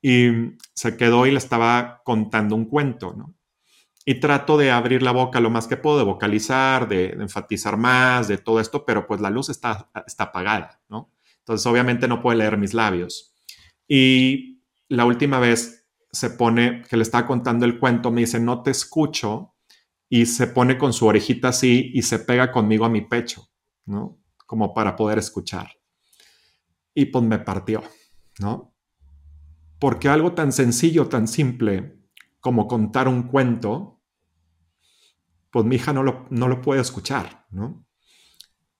y 0.08 0.56
se 0.72 0.96
quedó 0.96 1.26
y 1.26 1.32
le 1.32 1.38
estaba 1.38 2.02
contando 2.04 2.54
un 2.54 2.66
cuento, 2.66 3.12
¿no? 3.12 3.34
y 4.08 4.20
trato 4.20 4.56
de 4.56 4.70
abrir 4.70 5.02
la 5.02 5.10
boca 5.10 5.40
lo 5.40 5.50
más 5.50 5.66
que 5.66 5.76
puedo, 5.76 5.98
de 5.98 6.04
vocalizar, 6.04 6.86
de, 6.86 7.06
enfatizar 7.06 7.76
más, 7.76 8.28
de 8.28 8.38
todo 8.38 8.60
esto, 8.60 8.86
pero 8.86 9.04
pues 9.04 9.20
la 9.20 9.30
luz 9.30 9.48
está, 9.48 9.90
está 10.06 10.24
apagada, 10.24 10.80
¿no? 10.88 11.10
Entonces 11.40 11.66
obviamente 11.66 12.06
no 12.06 12.22
puede 12.22 12.38
leer 12.38 12.56
mis 12.56 12.72
labios. 12.72 13.34
Y 13.88 14.62
la 14.88 15.06
última 15.06 15.40
vez 15.40 15.88
se 16.12 16.30
pone, 16.30 16.84
que 16.88 16.96
le 16.96 17.02
estaba 17.02 17.26
contando 17.26 17.66
el 17.66 17.80
cuento, 17.80 18.12
me 18.12 18.20
dice, 18.20 18.38
no 18.38 18.62
te 18.62 18.70
escucho, 18.70 19.56
y 20.08 20.26
se 20.26 20.46
pone 20.46 20.78
con 20.78 20.92
su 20.92 21.06
orejita 21.06 21.48
así 21.48 21.90
y 21.92 22.02
se 22.02 22.20
pega 22.20 22.52
conmigo 22.52 22.84
a 22.84 22.88
mi 22.88 23.00
pecho, 23.00 23.48
¿no? 23.86 24.20
Como 24.46 24.72
para 24.72 24.94
poder 24.94 25.18
escuchar. 25.18 25.68
Y 26.94 27.06
pues 27.06 27.24
me 27.24 27.40
partió, 27.40 27.82
¿no? 28.38 28.75
Porque 29.78 30.08
algo 30.08 30.32
tan 30.32 30.52
sencillo, 30.52 31.08
tan 31.08 31.28
simple 31.28 32.00
como 32.40 32.68
contar 32.68 33.08
un 33.08 33.24
cuento, 33.24 34.02
pues 35.50 35.64
mi 35.64 35.76
hija 35.76 35.92
no 35.92 36.02
lo, 36.02 36.26
no 36.30 36.48
lo 36.48 36.60
puede 36.60 36.80
escuchar, 36.80 37.46
¿no? 37.50 37.86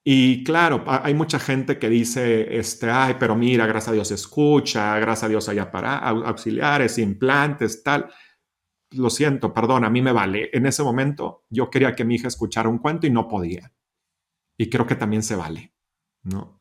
Y 0.09 0.45
claro, 0.45 0.85
hay 0.87 1.15
mucha 1.15 1.41
gente 1.41 1.81
que 1.81 1.89
dice, 1.89 2.57
este, 2.57 2.89
ay, 2.89 3.17
pero 3.19 3.35
mira, 3.35 3.67
gracias 3.67 3.89
a 3.89 3.95
Dios 3.95 4.13
escucha, 4.13 4.97
gracias 5.01 5.25
a 5.25 5.29
Dios 5.29 5.49
hay 5.49 5.59
auxiliares, 5.59 6.99
implantes, 6.99 7.83
tal. 7.83 8.09
Lo 8.93 9.11
siento, 9.11 9.53
perdón, 9.53 9.85
a 9.85 9.91
mí 9.91 10.01
me 10.01 10.13
vale. 10.13 10.49
En 10.53 10.65
ese 10.67 10.85
momento 10.85 11.45
yo 11.51 11.69
quería 11.71 11.97
que 11.97 12.05
mi 12.05 12.15
hija 12.15 12.29
escuchara 12.29 12.69
un 12.69 12.79
cuento 12.79 13.09
y 13.09 13.11
no 13.11 13.27
podía. 13.27 13.73
Y 14.57 14.71
creo 14.71 14.87
que 14.87 14.95
también 14.95 15.25
se 15.25 15.35
vale, 15.35 15.75
¿no? 16.23 16.61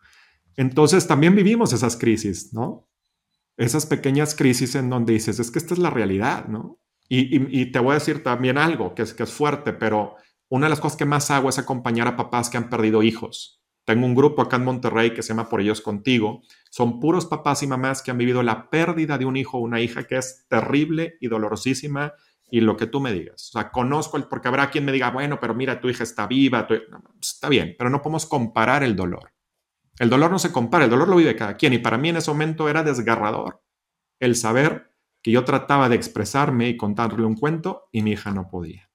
Entonces 0.55 1.05
también 1.05 1.35
vivimos 1.35 1.71
esas 1.71 1.97
crisis, 1.97 2.51
¿no? 2.51 2.89
Esas 3.57 3.85
pequeñas 3.85 4.35
crisis 4.35 4.75
en 4.75 4.89
donde 4.89 5.13
dices, 5.13 5.39
es 5.39 5.51
que 5.51 5.59
esta 5.59 5.73
es 5.73 5.79
la 5.79 5.89
realidad, 5.89 6.47
¿no? 6.47 6.79
Y, 7.07 7.71
te 7.71 7.79
voy 7.79 7.91
a 7.91 7.95
decir 7.95 8.23
también 8.23 8.57
algo 8.57 8.95
que 8.95 9.03
es, 9.03 9.13
que 9.13 9.23
es 9.23 9.31
fuerte, 9.31 9.73
pero 9.73 10.15
una 10.49 10.65
de 10.65 10.71
las 10.71 10.79
cosas 10.79 10.97
que 10.97 11.05
más 11.05 11.29
hago 11.29 11.49
es 11.49 11.59
acompañar 11.59 12.07
a 12.07 12.15
papás 12.15 12.49
que 12.49 12.57
han 12.57 12.69
perdido 12.69 13.03
hijos. 13.03 13.61
Tengo 13.85 14.07
un 14.07 14.15
grupo 14.15 14.41
acá 14.41 14.55
en 14.55 14.63
Monterrey 14.63 15.13
que 15.13 15.21
se 15.21 15.29
llama 15.29 15.47
Por 15.47 15.61
ellos 15.61 15.81
contigo. 15.81 16.41
Son 16.71 16.99
puros 16.99 17.27
papás 17.27 17.61
y 17.61 17.67
mamás 17.67 18.01
que 18.01 18.09
han 18.09 18.17
vivido 18.17 18.41
la 18.41 18.69
pérdida 18.71 19.19
de 19.19 19.25
un 19.25 19.37
hijo 19.37 19.59
o 19.59 19.61
una 19.61 19.79
hija 19.79 20.07
que 20.07 20.17
es 20.17 20.45
terrible 20.49 21.17
y 21.21 21.27
dolorosísima 21.27 22.13
y 22.49 22.61
lo 22.61 22.77
que 22.77 22.87
tú 22.87 22.99
me 22.99 23.13
digas. 23.13 23.49
O 23.49 23.59
sea, 23.59 23.71
conozco 23.71 24.17
el, 24.17 24.23
porque 24.23 24.47
habrá 24.47 24.71
quien 24.71 24.85
me 24.85 24.91
diga, 24.91 25.11
bueno, 25.11 25.39
pero 25.39 25.53
mira, 25.53 25.79
tu 25.79 25.89
hija 25.89 26.03
está 26.03 26.25
viva, 26.25 26.67
está 27.21 27.47
bien, 27.47 27.75
pero 27.77 27.91
no 27.91 28.01
podemos 28.01 28.25
comparar 28.25 28.83
el 28.83 28.95
dolor. 28.95 29.34
El 29.99 30.09
dolor 30.09 30.31
no 30.31 30.39
se 30.39 30.51
compara, 30.51 30.85
el 30.85 30.89
dolor 30.89 31.07
lo 31.07 31.15
vive 31.15 31.35
cada 31.35 31.55
quien 31.55 31.73
y 31.73 31.79
para 31.79 31.97
mí 31.97 32.09
en 32.09 32.17
ese 32.17 32.31
momento 32.31 32.67
era 32.69 32.83
desgarrador 32.83 33.61
el 34.19 34.35
saber 34.35 34.91
que 35.21 35.31
yo 35.31 35.43
trataba 35.43 35.89
de 35.89 35.95
expresarme 35.95 36.69
y 36.69 36.77
contarle 36.77 37.25
un 37.25 37.35
cuento 37.35 37.89
y 37.91 38.01
mi 38.01 38.11
hija 38.11 38.31
no 38.31 38.47
podía. 38.47 38.89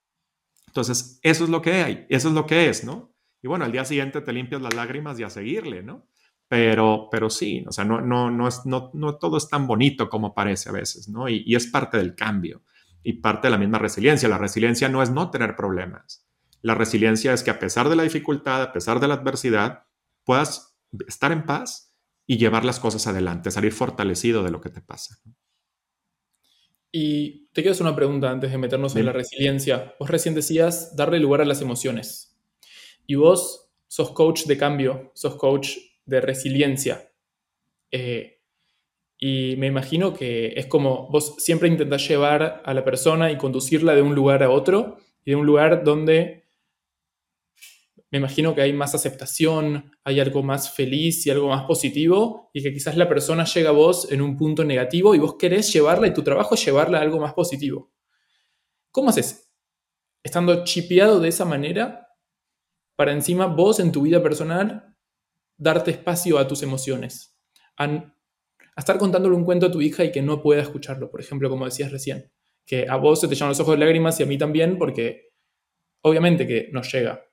Entonces, 0.67 1.19
eso 1.23 1.45
es 1.45 1.51
lo 1.51 1.63
que 1.63 1.73
hay, 1.83 2.07
eso 2.09 2.29
es 2.29 2.35
lo 2.35 2.47
que 2.47 2.69
es, 2.69 2.85
¿no? 2.85 3.13
Y 3.43 3.49
bueno, 3.49 3.65
al 3.65 3.73
día 3.73 3.85
siguiente 3.85 4.21
te 4.21 4.33
limpias 4.33 4.63
las 4.63 4.75
lágrimas 4.75 5.19
y 5.19 5.25
a 5.25 5.31
seguirle, 5.31 5.83
¿no? 5.83 6.07
Pero, 6.47 7.09
pero 7.11 7.31
sí, 7.31 7.65
o 7.67 7.73
sea, 7.73 7.85
no, 7.85 8.01
no, 8.01 8.31
no, 8.31 8.47
es, 8.47 8.67
no, 8.67 8.91
no 8.95 9.17
todo 9.17 9.39
es 9.39 9.49
tan 9.49 9.67
bonito 9.67 10.09
como 10.09 10.35
parece 10.35 10.69
a 10.69 10.73
veces, 10.73 11.09
¿no? 11.09 11.29
Y, 11.29 11.43
y 11.47 11.57
es 11.57 11.67
parte 11.67 11.97
del 11.97 12.15
cambio 12.15 12.63
y 13.03 13.15
parte 13.15 13.47
de 13.47 13.53
la 13.53 13.59
misma 13.59 13.79
resiliencia. 13.79 14.29
La 14.29 14.39
resiliencia 14.39 14.89
no 14.89 15.03
es 15.03 15.11
no 15.11 15.31
tener 15.31 15.57
problemas. 15.57 16.27
La 16.63 16.75
resiliencia 16.75 17.33
es 17.33 17.43
que 17.43 17.51
a 17.51 17.59
pesar 17.59 17.89
de 17.89 17.97
la 17.97 18.03
dificultad, 18.03 18.63
a 18.63 18.73
pesar 18.73 19.01
de 19.01 19.09
la 19.09 19.15
adversidad, 19.15 19.87
puedas 20.25 20.70
estar 21.07 21.33
en 21.33 21.45
paz 21.45 21.95
y 22.27 22.39
llevar 22.39 22.65
las 22.65 22.81
cosas 22.81 23.07
adelante, 23.07 23.51
salir 23.51 23.73
fortalecido 23.73 24.43
de 24.43 24.51
lo 24.51 24.61
que 24.61 24.71
te 24.71 24.81
pasa. 24.81 25.17
Y 26.93 27.49
te 27.49 27.63
quiero 27.63 27.73
hacer 27.73 27.87
una 27.87 27.97
pregunta 27.97 28.31
antes 28.31 28.51
de 28.51 28.59
meternos 28.59 28.97
en 28.97 29.07
la 29.07 29.13
resiliencia. 29.13 29.95
Vos 29.99 30.11
recién 30.11 30.35
decías 30.35 30.97
darle 30.97 31.21
lugar 31.21 31.41
a 31.41 31.45
las 31.45 31.61
emociones. 31.61 32.37
Y 33.07 33.15
vos 33.15 33.73
sos 33.87 34.13
coach 34.13 34.45
de 34.45 34.57
cambio, 34.57 35.13
sos 35.15 35.37
coach 35.37 35.77
de 36.05 36.21
resiliencia. 36.21 37.13
Eh, 37.91 38.41
y 39.19 39.55
me 39.59 39.67
imagino 39.67 40.15
que 40.15 40.55
es 40.57 40.67
como 40.67 41.09
vos 41.11 41.37
siempre 41.39 41.69
intentás 41.69 42.09
llevar 42.09 42.63
a 42.65 42.75
la 42.75 42.85
persona 42.85 43.31
y 43.31 43.37
conducirla 43.37 43.95
de 43.95 44.03
un 44.03 44.15
lugar 44.15 44.43
a 44.43 44.51
otro 44.51 44.97
y 45.25 45.33
de 45.33 45.37
un 45.37 45.47
lugar 45.47 45.85
donde 45.85 46.40
me 48.11 48.19
imagino 48.19 48.55
que 48.55 48.63
hay 48.63 48.73
más 48.73 48.95
aceptación, 48.95 49.93
hay 50.03 50.19
algo 50.19 50.43
más 50.43 50.75
feliz 50.75 51.25
y 51.27 51.31
algo 51.31 51.49
más 51.49 51.65
positivo, 51.65 52.51
y 52.53 52.63
que 52.63 52.73
quizás 52.73 52.97
la 52.97 53.09
persona 53.09 53.45
llega 53.45 53.71
a 53.71 53.73
vos 53.73 54.11
en 54.11 54.21
un 54.21 54.37
punto 54.37 54.65
negativo 54.65 55.15
y 55.15 55.19
vos 55.19 55.37
querés 55.39 55.73
llevarla 55.73 56.09
y 56.09 56.13
tu 56.13 56.23
trabajo 56.23 56.55
es 56.55 56.65
llevarla 56.65 56.99
a 56.99 57.03
algo 57.03 57.21
más 57.21 57.35
positivo. 57.35 57.93
¿Cómo 58.91 59.11
haces? 59.11 59.53
Estando 60.25 60.65
chipeado 60.65 61.21
de 61.21 61.29
esa 61.29 61.45
manera, 61.45 62.09
para 62.97 63.13
encima 63.13 63.47
vos 63.47 63.79
en 63.79 63.93
tu 63.93 64.03
vida 64.03 64.21
personal 64.23 64.97
darte 65.57 65.93
espacio 65.93 66.39
a 66.39 66.49
tus 66.49 66.63
emociones, 66.65 67.39
a, 67.77 68.13
estar 68.77 68.99
contándole 68.99 69.37
un 69.37 69.45
cuento 69.45 69.67
a 69.67 69.71
tu 69.71 69.81
hija 69.81 70.05
y 70.05 70.11
que 70.11 70.23
no 70.23 70.43
pueda 70.43 70.63
escucharlo, 70.63 71.11
por 71.11 71.21
ejemplo, 71.21 71.49
como 71.49 71.65
decías 71.65 71.93
recién, 71.93 72.33
que 72.67 72.87
a 72.89 72.97
vos 72.97 73.21
se 73.21 73.29
te 73.29 73.35
llenan 73.35 73.51
los 73.51 73.61
ojos 73.61 73.75
de 73.75 73.85
lágrimas 73.85 74.19
y 74.19 74.25
a 74.25 74.27
mí 74.27 74.37
también, 74.37 74.79
porque 74.79 75.33
obviamente 76.03 76.47
que 76.47 76.71
nos 76.73 76.91
llega, 76.93 77.30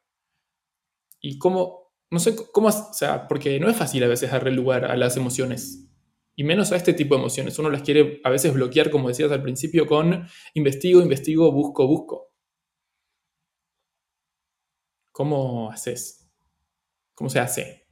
y 1.19 1.38
cómo, 1.38 1.93
no 2.10 2.19
sé 2.19 2.36
cómo, 2.51 2.67
o 2.67 2.93
sea, 2.93 3.27
porque 3.27 3.60
no 3.60 3.69
es 3.69 3.77
fácil 3.77 4.03
a 4.03 4.08
veces 4.08 4.32
darle 4.32 4.51
lugar 4.51 4.86
a 4.86 4.95
las 4.95 5.17
emociones. 5.17 5.84
Y 6.36 6.43
menos 6.43 6.71
a 6.71 6.75
este 6.75 6.93
tipo 6.93 7.15
de 7.15 7.21
emociones. 7.21 7.58
Uno 7.58 7.71
las 7.71 7.82
quiere 7.82 8.21
a 8.23 8.30
veces 8.30 8.53
bloquear, 8.53 8.91
como 8.91 9.08
decías 9.08 9.32
al 9.32 9.41
principio, 9.41 9.88
con 9.88 10.27
investigo, 10.53 11.01
investigo, 11.01 11.51
busco, 11.51 11.88
busco. 11.88 12.32
¿Cómo 15.12 15.71
haces? 15.71 16.30
¿Cómo 17.15 17.32
se 17.32 17.39
hace? 17.39 17.88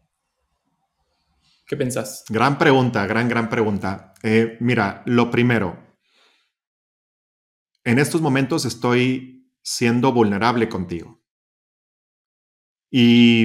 ¿Qué 1.65 1.75
pensás? 1.75 2.23
Gran 2.29 2.59
pregunta, 2.59 3.07
gran, 3.07 3.27
gran 3.27 3.49
pregunta. 3.49 4.13
Eh, 4.21 4.57
mira, 4.59 5.01
lo 5.07 5.31
primero, 5.31 5.97
en 7.83 7.97
estos 7.97 8.21
momentos 8.21 8.65
estoy 8.65 9.51
siendo 9.63 10.11
vulnerable 10.11 10.69
contigo 10.69 11.24
y 12.97 13.43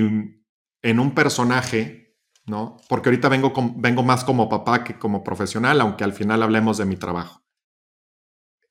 en 0.81 1.01
un 1.01 1.11
personaje, 1.13 2.17
¿no? 2.47 2.77
Porque 2.89 3.09
ahorita 3.09 3.29
vengo, 3.29 3.53
vengo 3.79 4.05
más 4.05 4.23
como 4.23 4.49
papá 4.49 4.85
que 4.85 4.97
como 4.97 5.25
profesional, 5.25 5.81
aunque 5.81 6.05
al 6.05 6.13
final 6.13 6.45
hablemos 6.45 6.79
de 6.79 6.85
mi 6.85 6.95
trabajo. 6.95 7.43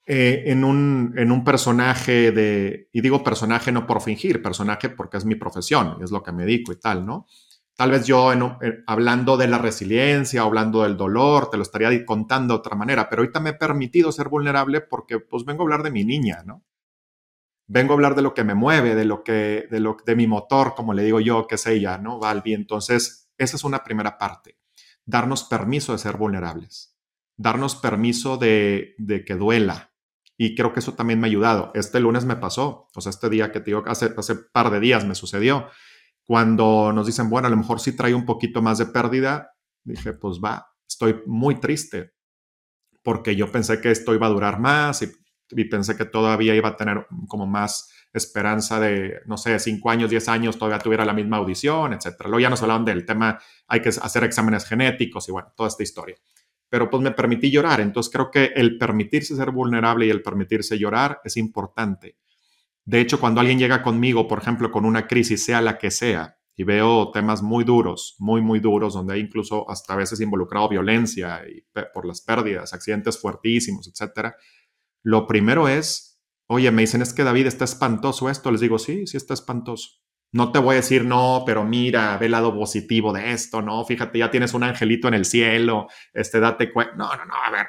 Eh, 0.06 0.44
en, 0.46 0.64
un, 0.64 1.14
en 1.18 1.34
un 1.34 1.44
personaje 1.44 2.32
de, 2.32 2.88
y 2.94 3.02
digo 3.02 3.26
personaje 3.26 3.74
no 3.74 3.86
por 3.86 4.02
fingir, 4.02 4.42
personaje 4.42 4.88
porque 4.88 5.18
es 5.18 5.26
mi 5.26 5.36
profesión, 5.36 5.98
es 6.02 6.12
lo 6.12 6.24
que 6.24 6.32
me 6.32 6.46
dedico 6.46 6.72
y 6.72 6.80
tal, 6.80 7.06
¿no? 7.06 7.28
Tal 7.76 7.92
vez 7.92 8.08
yo 8.08 8.32
hablando 8.88 9.36
de 9.36 9.48
la 9.50 9.58
resiliencia, 9.58 10.44
hablando 10.44 10.84
del 10.84 10.96
dolor, 10.96 11.50
te 11.50 11.58
lo 11.58 11.64
estaría 11.64 12.06
contando 12.06 12.54
de 12.54 12.60
otra 12.60 12.78
manera, 12.78 13.10
pero 13.10 13.22
ahorita 13.22 13.42
me 13.42 13.50
he 13.50 13.54
permitido 13.54 14.14
ser 14.14 14.30
vulnerable 14.30 14.80
porque 14.80 15.20
pues 15.20 15.44
vengo 15.44 15.64
a 15.64 15.66
hablar 15.66 15.84
de 15.84 15.92
mi 15.92 16.06
niña, 16.06 16.42
¿no? 16.46 16.64
Vengo 17.70 17.94
a 17.94 17.96
hablar 17.96 18.16
de 18.16 18.24
lo 18.24 18.34
que 18.34 18.44
me 18.44 18.56
mueve, 18.56 18.96
de 18.96 19.06
lo 19.06 19.24
que, 19.24 19.68
de 19.70 19.80
lo, 19.80 19.96
de 20.04 20.16
mi 20.16 20.28
motor, 20.28 20.74
como 20.76 20.94
le 20.94 21.04
digo 21.04 21.20
yo, 21.20 21.48
que 21.48 21.56
es 21.56 21.68
ella, 21.68 22.00
¿no? 22.00 22.20
Valvi. 22.20 22.54
Entonces, 22.54 23.32
esa 23.38 23.56
es 23.56 23.64
una 23.64 23.84
primera 23.84 24.18
parte. 24.18 24.58
Darnos 25.06 25.44
permiso 25.44 25.92
de 25.92 26.00
ser 26.00 26.18
vulnerables. 26.18 26.98
Darnos 27.38 27.76
permiso 27.76 28.38
de, 28.38 28.96
de 28.98 29.24
que 29.24 29.36
duela. 29.36 29.94
Y 30.36 30.56
creo 30.56 30.74
que 30.74 30.80
eso 30.80 30.96
también 30.96 31.20
me 31.20 31.28
ha 31.28 31.30
ayudado. 31.30 31.72
Este 31.76 32.00
lunes 32.00 32.26
me 32.26 32.36
pasó, 32.36 32.90
o 32.96 33.02
sea, 33.02 33.12
este 33.12 33.30
día 33.30 33.52
que 33.52 33.60
te 33.60 33.68
digo, 33.68 33.84
hace, 33.86 34.14
hace 34.18 34.36
par 34.36 34.72
de 34.72 34.80
días 34.80 35.06
me 35.06 35.14
sucedió. 35.14 35.68
Cuando 36.24 36.92
nos 36.92 37.06
dicen, 37.06 37.30
bueno, 37.30 37.48
a 37.48 37.52
lo 37.52 37.58
mejor 37.58 37.80
sí 37.80 37.96
trae 37.96 38.16
un 38.16 38.26
poquito 38.26 38.62
más 38.64 38.80
de 38.80 38.88
pérdida, 38.88 39.52
dije, 39.84 40.14
pues 40.14 40.40
va, 40.44 40.68
estoy 40.88 41.22
muy 41.26 41.60
triste 41.60 42.14
porque 43.04 43.36
yo 43.36 43.52
pensé 43.52 43.82
que 43.82 43.92
esto 43.92 44.14
iba 44.14 44.28
a 44.28 44.32
durar 44.32 44.60
más 44.60 45.02
y, 45.02 45.12
pensé 45.70 45.98
que 45.98 46.06
todavía 46.06 46.56
iba 46.56 46.70
a 46.70 46.76
tener 46.78 47.08
como 47.28 47.46
más 47.48 47.92
esperanza 48.14 48.80
de, 48.80 49.22
no 49.26 49.38
sé, 49.38 49.60
cinco 49.60 49.90
años, 49.90 50.10
diez 50.10 50.28
años, 50.30 50.58
todavía 50.58 50.80
tuviera 50.80 51.06
la 51.06 51.14
misma 51.14 51.38
audición, 51.38 51.94
etc. 51.94 52.16
Luego 52.26 52.40
ya 52.40 52.50
nos 52.50 52.62
hablaban 52.62 52.86
del 52.86 53.06
tema, 53.06 53.40
hay 53.68 53.82
que 53.82 53.90
hacer 53.90 54.24
exámenes 54.24 54.66
genéticos 54.66 55.28
y 55.30 55.32
bueno, 55.32 55.54
toda 55.56 55.70
esta 55.70 55.84
historia. 55.84 56.16
Pero 56.70 56.90
pues 56.90 57.02
me 57.02 57.12
permití 57.12 57.50
llorar, 57.50 57.82
entonces 57.82 58.12
creo 58.12 58.30
que 58.30 58.52
el 58.56 58.78
permitirse 58.78 59.36
ser 59.36 59.52
vulnerable 59.52 60.06
y 60.06 60.10
el 60.10 60.22
permitirse 60.22 60.78
llorar 60.78 61.20
es 61.24 61.38
importante. 61.38 62.18
De 62.86 63.00
hecho, 63.00 63.20
cuando 63.20 63.42
alguien 63.42 63.60
llega 63.60 63.84
conmigo, 63.84 64.28
por 64.28 64.40
ejemplo, 64.40 64.72
con 64.72 64.86
una 64.86 65.08
crisis, 65.08 65.44
sea 65.44 65.62
la 65.62 65.78
que 65.78 65.92
sea, 65.92 66.40
y 66.60 66.66
veo 66.66 67.10
temas 67.12 67.42
muy 67.42 67.64
duros, 67.64 68.16
muy, 68.20 68.42
muy 68.42 68.60
duros, 68.60 68.94
donde 68.94 69.14
hay 69.14 69.22
incluso 69.22 69.70
hasta 69.70 69.94
a 69.94 69.96
veces 69.96 70.20
involucrado 70.20 70.68
violencia 70.68 71.42
y 71.48 71.64
por 71.94 72.06
las 72.06 72.20
pérdidas, 72.20 72.74
accidentes 72.74 73.18
fuertísimos, 73.18 73.88
etcétera, 73.88 74.36
lo 75.04 75.28
primero 75.28 75.68
es, 75.68 76.20
oye, 76.48 76.72
me 76.72 76.82
dicen 76.82 77.02
es 77.02 77.14
que 77.14 77.24
David 77.24 77.48
está 77.48 77.66
espantoso 77.66 78.30
esto, 78.30 78.52
les 78.52 78.62
digo, 78.62 78.80
sí, 78.80 79.08
sí 79.08 79.18
está 79.18 79.34
espantoso. 79.34 80.00
No 80.32 80.52
te 80.52 80.60
voy 80.60 80.74
a 80.74 80.76
decir, 80.78 81.06
no, 81.06 81.44
pero 81.46 81.64
mira, 81.64 82.18
ve 82.18 82.28
el 82.28 82.34
lado 82.34 82.54
positivo 82.54 83.12
de 83.14 83.32
esto, 83.32 83.62
no, 83.62 83.84
fíjate, 83.84 84.20
ya 84.20 84.30
tienes 84.30 84.54
un 84.54 84.64
angelito 84.64 85.08
en 85.08 85.16
el 85.16 85.26
cielo, 85.26 85.88
este, 86.14 86.40
date 86.40 86.72
cuenta. 86.72 86.96
No, 86.96 87.16
no, 87.16 87.26
no, 87.26 87.34
a 87.34 87.50
ver. 87.52 87.68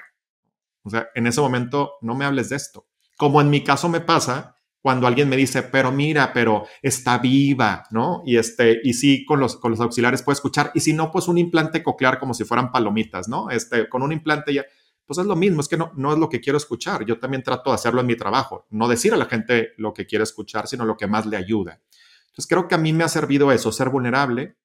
O 0.83 0.90
sea, 0.90 1.09
en 1.14 1.27
ese 1.27 1.40
momento 1.40 1.93
no 2.03 2.14
me 2.14 2.25
hables 2.25 2.51
de 2.51 2.57
esto. 2.57 2.87
Como 3.16 3.40
en 3.40 3.51
mi 3.51 3.64
caso 3.64 3.88
me 3.88 4.01
pasa, 4.01 4.57
cuando 4.81 5.07
alguien 5.07 5.29
me 5.29 5.37
dice, 5.37 5.62
pero 5.62 5.93
mira, 5.93 6.33
pero 6.33 6.66
está 6.83 7.19
viva, 7.19 7.85
¿no? 7.90 8.23
Y 8.25 8.37
este, 8.37 8.81
y 8.83 8.95
sí, 8.95 9.25
con 9.25 9.40
los, 9.40 9.57
con 9.57 9.71
los 9.71 9.81
auxiliares 9.81 10.23
puede 10.23 10.35
escuchar, 10.35 10.71
y 10.75 10.81
si 10.81 10.93
no, 10.93 11.11
pues 11.11 11.29
un 11.29 11.38
implante 11.38 11.83
coclear 11.83 12.19
como 12.19 12.33
si 12.35 12.45
fueran 12.45 12.73
palomitas, 12.73 13.29
¿no? 13.29 13.51
Este, 13.51 13.88
con 13.88 14.03
un 14.03 14.12
implante 14.12 14.55
ya, 14.55 14.64
pues 15.11 15.18
es 15.18 15.27
lo 15.27 15.35
mismo, 15.35 15.61
es 15.61 15.66
que 15.66 15.77
no, 15.77 15.90
no 15.96 16.12
es 16.12 16.20
lo 16.20 16.29
que 16.29 16.40
quiero 16.40 16.57
escuchar. 16.57 17.05
Yo 17.05 17.18
también 17.18 17.42
trato 17.42 17.70
de 17.70 17.75
hacerlo 17.75 18.01
en 18.01 18.07
mi 18.07 18.14
trabajo, 18.14 18.68
no 18.70 18.87
decir 18.87 19.12
a 19.12 19.16
la 19.16 19.25
gente 19.25 19.73
lo 19.77 19.92
que 19.92 20.07
quiere 20.07 20.23
escuchar, 20.23 20.68
sino 20.68 20.85
lo 20.85 20.96
que 20.96 21.09
más 21.09 21.27
le 21.27 21.37
ayuda. 21.37 21.81
Entonces 22.29 22.46
creo 22.46 22.68
que 22.68 22.77
a 22.77 22.79
mí 22.79 22.92
me 22.92 23.03
ha 23.03 23.09
servido 23.09 23.51
eso, 23.51 23.73
ser 23.73 23.88
vulnerable, 23.88 24.57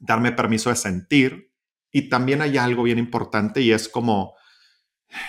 darme 0.00 0.32
permiso 0.32 0.70
de 0.70 0.74
sentir, 0.74 1.52
y 1.92 2.08
también 2.08 2.42
hay 2.42 2.58
algo 2.58 2.82
bien 2.82 2.98
importante 2.98 3.60
y 3.60 3.70
es 3.70 3.88
como 3.88 4.34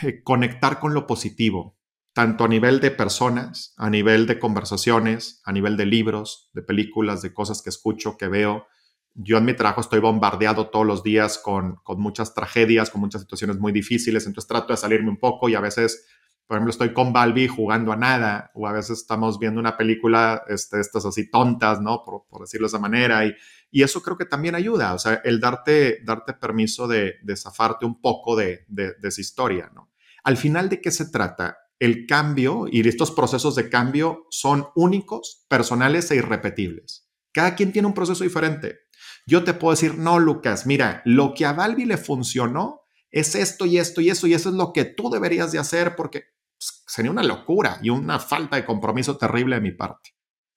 eh, 0.02 0.24
conectar 0.24 0.80
con 0.80 0.96
lo 0.96 1.06
positivo 1.06 1.78
tanto 2.14 2.44
a 2.44 2.48
nivel 2.48 2.80
de 2.80 2.90
personas, 2.90 3.76
a 3.78 3.92
nivel 3.92 4.26
de 4.26 4.40
conversaciones, 4.40 5.40
a 5.46 5.52
nivel 5.52 5.78
de 5.78 5.86
libros, 5.86 6.50
de 6.54 6.64
películas, 6.64 7.22
de 7.22 7.32
cosas 7.32 7.62
que 7.62 7.70
escucho, 7.70 8.18
que 8.18 8.28
veo. 8.28 8.66
Yo 9.14 9.38
en 9.38 9.46
mi 9.46 9.54
trabajo 9.54 9.82
estoy 9.82 10.00
bombardeado 10.00 10.70
todos 10.70 10.86
los 10.86 11.04
días 11.04 11.38
con, 11.38 11.80
muchas 11.98 12.34
tragedias, 12.34 12.90
con 12.90 13.02
muchas 13.02 13.22
situaciones 13.22 13.60
muy 13.60 13.72
difíciles, 13.72 14.26
entonces 14.26 14.48
trato 14.48 14.74
de 14.74 14.78
salirme 14.78 15.10
un 15.10 15.18
poco 15.18 15.50
y 15.50 15.56
a 15.56 15.60
veces, 15.60 16.06
por 16.48 16.58
ejemplo, 16.58 16.72
estoy 16.72 16.94
con 16.94 17.12
Balbi 17.12 17.48
jugando 17.48 17.92
a 17.92 17.98
nada 17.98 18.52
o 18.54 18.68
a 18.68 18.72
veces 18.72 19.00
estamos 19.00 19.38
viendo 19.38 19.60
una 19.60 19.76
película, 19.76 20.44
este, 20.48 20.80
estas 20.80 21.06
así 21.06 21.30
tontas, 21.30 21.82
¿no? 21.82 22.04
Por, 22.04 22.42
decirlo 22.42 22.66
de 22.66 22.70
esa 22.70 22.80
manera 22.80 23.26
y, 23.26 23.34
y, 23.70 23.84
eso 23.84 24.02
creo 24.02 24.18
que 24.18 24.26
también 24.26 24.56
ayuda, 24.56 24.94
o 24.94 25.00
sea, 25.00 25.22
el 25.24 25.40
darte, 25.40 26.00
darte 26.04 26.34
permiso 26.34 26.88
de, 26.88 27.16
de 27.22 27.36
zafarte 27.36 27.86
un 27.86 28.02
poco 28.02 28.36
de, 28.36 28.66
de, 28.68 28.94
de 28.94 29.08
esa 29.10 29.22
historia, 29.22 29.72
¿no? 29.76 29.92
Al 30.24 30.38
final, 30.38 30.70
¿de 30.70 30.82
qué 30.82 30.92
se 30.92 31.10
trata? 31.10 31.58
el 31.82 32.06
cambio 32.06 32.68
y 32.72 32.88
estos 32.88 33.10
procesos 33.10 33.56
de 33.56 33.68
cambio 33.68 34.28
son 34.30 34.68
únicos, 34.76 35.48
personales 35.50 36.12
e 36.12 36.18
irrepetibles. 36.18 37.10
Cada 37.32 37.56
quien 37.56 37.72
tiene 37.72 37.88
un 37.88 37.96
proceso 37.96 38.24
diferente. 38.24 38.81
Yo 39.26 39.44
te 39.44 39.54
puedo 39.54 39.72
decir, 39.72 39.98
no, 39.98 40.20
Lucas, 40.20 40.66
mira, 40.66 41.02
lo 41.06 41.34
que 41.34 41.46
a 41.46 41.54
Balbi 41.54 41.86
le 41.86 41.98
funcionó 41.98 42.82
es 43.12 43.36
esto 43.36 43.66
y 43.66 43.78
esto 43.78 44.02
y 44.02 44.10
eso 44.10 44.28
y 44.28 44.34
eso 44.34 44.50
es 44.50 44.56
lo 44.56 44.74
que 44.74 44.86
tú 44.86 45.10
deberías 45.10 45.52
de 45.52 45.60
hacer 45.60 45.96
porque 45.96 46.26
pues, 46.58 46.84
sería 46.88 47.12
una 47.12 47.24
locura 47.24 47.80
y 47.82 47.90
una 47.90 48.20
falta 48.20 48.56
de 48.56 48.66
compromiso 48.66 49.18
terrible 49.18 49.56
de 49.56 49.62
mi 49.62 49.72
parte. 49.72 50.12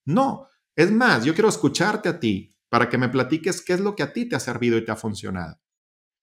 No, 0.06 0.46
es 0.76 0.90
más, 0.90 1.24
yo 1.24 1.34
quiero 1.34 1.48
escucharte 1.48 2.08
a 2.08 2.20
ti 2.20 2.56
para 2.68 2.88
que 2.88 2.98
me 2.98 3.08
platiques 3.08 3.62
qué 3.62 3.74
es 3.74 3.80
lo 3.80 3.94
que 3.94 4.02
a 4.02 4.12
ti 4.12 4.28
te 4.28 4.36
ha 4.36 4.40
servido 4.40 4.76
y 4.78 4.84
te 4.84 4.92
ha 4.92 4.96
funcionado. 4.96 5.60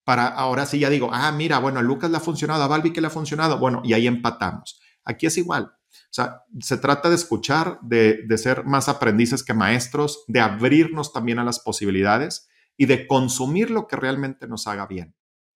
Para 0.03 0.27
ahora 0.27 0.65
sí 0.65 0.79
ya 0.79 0.89
digo, 0.89 1.09
ah, 1.13 1.31
mira, 1.31 1.59
bueno, 1.59 1.79
a 1.79 1.83
Lucas 1.83 2.09
le 2.09 2.17
ha 2.17 2.21
funcionado, 2.21 2.63
a 2.63 2.67
Balbi 2.67 2.91
que 2.91 3.01
le 3.01 3.07
ha 3.07 3.11
funcionado, 3.11 3.59
bueno, 3.59 3.81
y 3.83 3.93
ahí 3.93 4.07
empatamos. 4.07 4.81
Aquí 5.05 5.27
es 5.27 5.37
igual. 5.37 5.71
O 5.91 6.13
sea, 6.13 6.43
se 6.59 6.77
trata 6.77 7.09
de 7.09 7.15
escuchar, 7.15 7.79
de, 7.81 8.25
ser 8.37 8.65
más 8.65 8.89
aprendices 8.89 9.43
que 9.43 9.53
maestros, 9.53 10.23
de 10.27 10.39
abrirnos 10.39 11.13
también 11.13 11.39
a 11.39 11.43
las 11.43 11.59
posibilidades 11.59 12.49
y 12.77 12.85
de 12.85 13.07
consumir 13.07 13.71
lo 13.71 13.87
que 13.87 13.95
realmente 13.95 14.47
nos 14.47 14.67
haga 14.67 14.87
bien. 14.87 15.15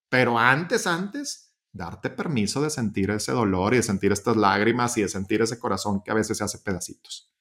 Pero 0.09 0.39
antes, 0.39 0.87
antes, 0.87 1.55
darte 1.71 2.09
permiso 2.09 2.61
de 2.61 2.69
sentir 2.69 3.11
ese 3.11 3.31
dolor 3.31 3.73
y 3.73 3.77
de 3.77 3.83
sentir 3.83 4.11
estas 4.11 4.37
lágrimas 4.37 4.97
y 4.97 5.01
de 5.01 5.09
sentir 5.09 5.41
ese 5.41 5.59
corazón 5.59 6.01
que 6.03 6.11
a 6.11 6.15
veces 6.15 6.37
se 6.37 6.43
hace 6.43 6.59
pedacitos. 6.59 7.33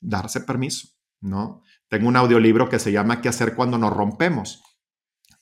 Darse 0.00 0.40
permiso, 0.40 0.88
¿no? 1.20 1.62
Tengo 1.88 2.08
un 2.08 2.16
audiolibro 2.16 2.68
que 2.68 2.78
se 2.78 2.92
llama 2.92 3.20
¿Qué 3.20 3.28
hacer 3.28 3.54
cuando 3.54 3.76
nos 3.76 3.92
rompemos? 3.92 4.62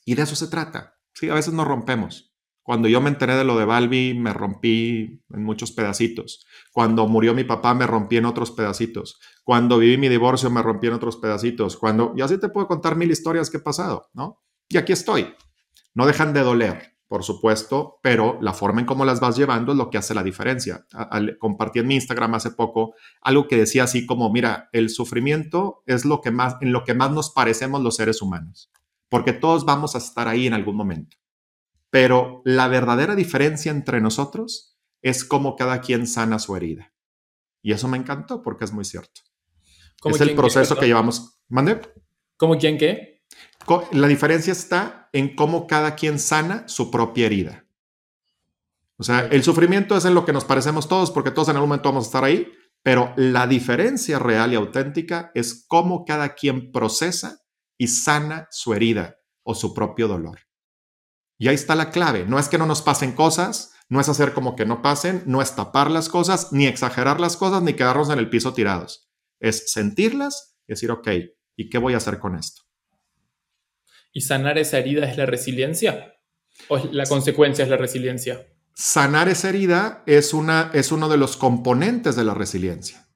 Y 0.03 0.15
de 0.15 0.23
eso 0.23 0.35
se 0.35 0.47
trata. 0.47 0.97
Sí, 1.13 1.29
a 1.29 1.33
veces 1.33 1.53
nos 1.53 1.67
rompemos. 1.67 2.30
Cuando 2.71 2.87
yo 2.87 3.01
me 3.01 3.09
enteré 3.09 3.35
de 3.35 3.43
lo 3.43 3.57
de 3.57 3.65
Balbi, 3.65 4.13
me 4.13 4.31
rompí 4.31 5.21
en 5.29 5.43
muchos 5.43 5.73
pedacitos. 5.73 6.47
Cuando 6.71 7.05
murió 7.05 7.33
mi 7.33 7.43
papá, 7.43 7.73
me 7.73 7.85
rompí 7.85 8.15
en 8.15 8.23
otros 8.23 8.51
pedacitos. 8.51 9.19
Cuando 9.43 9.77
viví 9.77 9.97
mi 9.97 10.07
divorcio, 10.07 10.49
me 10.49 10.61
rompí 10.61 10.87
en 10.87 10.93
otros 10.93 11.17
pedacitos. 11.17 11.75
Cuando, 11.75 12.13
y 12.15 12.21
así 12.21 12.37
te 12.37 12.47
puedo 12.47 12.69
contar 12.69 12.95
mil 12.95 13.11
historias 13.11 13.49
que 13.49 13.57
he 13.57 13.59
pasado, 13.59 14.09
¿no? 14.13 14.41
Y 14.69 14.77
aquí 14.77 14.93
estoy. 14.93 15.35
No 15.93 16.05
dejan 16.05 16.31
de 16.31 16.43
doler, 16.43 16.95
por 17.09 17.25
supuesto, 17.25 17.99
pero 18.01 18.37
la 18.39 18.53
forma 18.53 18.79
en 18.79 18.87
cómo 18.87 19.03
las 19.03 19.19
vas 19.19 19.35
llevando 19.35 19.73
es 19.73 19.77
lo 19.77 19.89
que 19.89 19.97
hace 19.97 20.13
la 20.13 20.23
diferencia. 20.23 20.85
compartí 21.39 21.79
en 21.79 21.87
mi 21.87 21.95
Instagram 21.95 22.35
hace 22.35 22.51
poco 22.51 22.93
algo 23.21 23.49
que 23.49 23.57
decía 23.57 23.83
así 23.83 24.05
como, 24.05 24.31
mira, 24.31 24.69
el 24.71 24.89
sufrimiento 24.89 25.83
es 25.87 26.05
lo 26.05 26.21
que 26.21 26.31
más, 26.31 26.55
en 26.61 26.71
lo 26.71 26.85
que 26.85 26.93
más 26.93 27.11
nos 27.11 27.31
parecemos 27.31 27.81
los 27.81 27.97
seres 27.97 28.21
humanos, 28.21 28.71
porque 29.09 29.33
todos 29.33 29.65
vamos 29.65 29.95
a 29.95 29.97
estar 29.97 30.29
ahí 30.29 30.47
en 30.47 30.53
algún 30.53 30.77
momento. 30.77 31.17
Pero 31.91 32.41
la 32.45 32.67
verdadera 32.67 33.15
diferencia 33.15 33.71
entre 33.71 34.01
nosotros 34.01 34.79
es 35.03 35.23
cómo 35.23 35.55
cada 35.55 35.81
quien 35.81 36.07
sana 36.07 36.39
su 36.39 36.55
herida. 36.55 36.93
Y 37.61 37.73
eso 37.73 37.87
me 37.87 37.97
encantó 37.97 38.41
porque 38.41 38.65
es 38.65 38.71
muy 38.71 38.85
cierto. 38.85 39.21
Es 40.05 40.21
el 40.21 40.33
proceso 40.35 40.75
que 40.77 40.87
llevamos. 40.87 41.39
¿Mande? 41.47 41.79
¿Cómo 42.37 42.57
quién 42.57 42.79
qué? 42.79 43.23
La 43.91 44.07
diferencia 44.07 44.51
está 44.51 45.09
en 45.13 45.35
cómo 45.35 45.67
cada 45.67 45.95
quien 45.95 46.17
sana 46.17 46.67
su 46.67 46.89
propia 46.89 47.27
herida. 47.27 47.67
O 48.97 49.03
sea, 49.03 49.27
el 49.31 49.43
sufrimiento 49.43 49.95
es 49.95 50.05
en 50.05 50.15
lo 50.15 50.25
que 50.25 50.33
nos 50.33 50.45
parecemos 50.45 50.87
todos 50.87 51.11
porque 51.11 51.31
todos 51.31 51.49
en 51.49 51.55
algún 51.55 51.69
momento 51.69 51.89
vamos 51.89 52.05
a 52.05 52.07
estar 52.07 52.23
ahí, 52.23 52.51
pero 52.83 53.13
la 53.15 53.47
diferencia 53.47 54.17
real 54.17 54.53
y 54.53 54.55
auténtica 54.55 55.31
es 55.35 55.65
cómo 55.67 56.05
cada 56.05 56.35
quien 56.35 56.71
procesa 56.71 57.41
y 57.77 57.87
sana 57.87 58.47
su 58.51 58.73
herida 58.73 59.17
o 59.43 59.55
su 59.55 59.73
propio 59.73 60.07
dolor. 60.07 60.39
Y 61.41 61.47
ahí 61.47 61.55
está 61.55 61.73
la 61.73 61.89
clave. 61.89 62.27
No 62.27 62.37
es 62.37 62.49
que 62.49 62.59
no 62.59 62.67
nos 62.67 62.83
pasen 62.83 63.13
cosas, 63.13 63.73
no 63.89 63.99
es 63.99 64.07
hacer 64.07 64.33
como 64.33 64.55
que 64.55 64.63
no 64.63 64.83
pasen, 64.83 65.23
no 65.25 65.41
es 65.41 65.55
tapar 65.55 65.89
las 65.89 66.07
cosas, 66.07 66.53
ni 66.53 66.67
exagerar 66.67 67.19
las 67.19 67.35
cosas, 67.35 67.63
ni 67.63 67.73
quedarnos 67.73 68.11
en 68.11 68.19
el 68.19 68.29
piso 68.29 68.53
tirados. 68.53 69.09
Es 69.39 69.71
sentirlas 69.73 70.55
y 70.67 70.73
decir, 70.73 70.91
ok, 70.91 71.07
¿y 71.55 71.69
qué 71.71 71.79
voy 71.79 71.95
a 71.95 71.97
hacer 71.97 72.19
con 72.19 72.35
esto? 72.35 72.61
¿Y 74.13 74.21
sanar 74.21 74.59
esa 74.59 74.77
herida 74.77 75.09
es 75.09 75.17
la 75.17 75.25
resiliencia? 75.25 76.13
¿O 76.67 76.77
la 76.77 77.07
consecuencia 77.07 77.63
es 77.63 77.71
la 77.71 77.77
resiliencia? 77.77 78.47
Sanar 78.75 79.27
esa 79.27 79.49
herida 79.49 80.03
es, 80.05 80.35
una, 80.35 80.69
es 80.75 80.91
uno 80.91 81.09
de 81.09 81.17
los 81.17 81.37
componentes 81.37 82.15
de 82.15 82.23
la 82.23 82.35
resiliencia. 82.35 83.07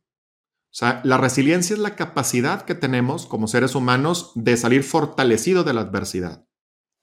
O 0.63 0.77
sea, 0.77 0.99
la 1.03 1.19
resiliencia 1.19 1.75
es 1.75 1.79
la 1.79 1.95
capacidad 1.95 2.63
que 2.63 2.73
tenemos 2.73 3.27
como 3.27 3.47
seres 3.47 3.75
humanos 3.75 4.31
de 4.33 4.57
salir 4.57 4.83
fortalecido 4.83 5.63
de 5.63 5.73
la 5.73 5.81
adversidad. 5.81 6.47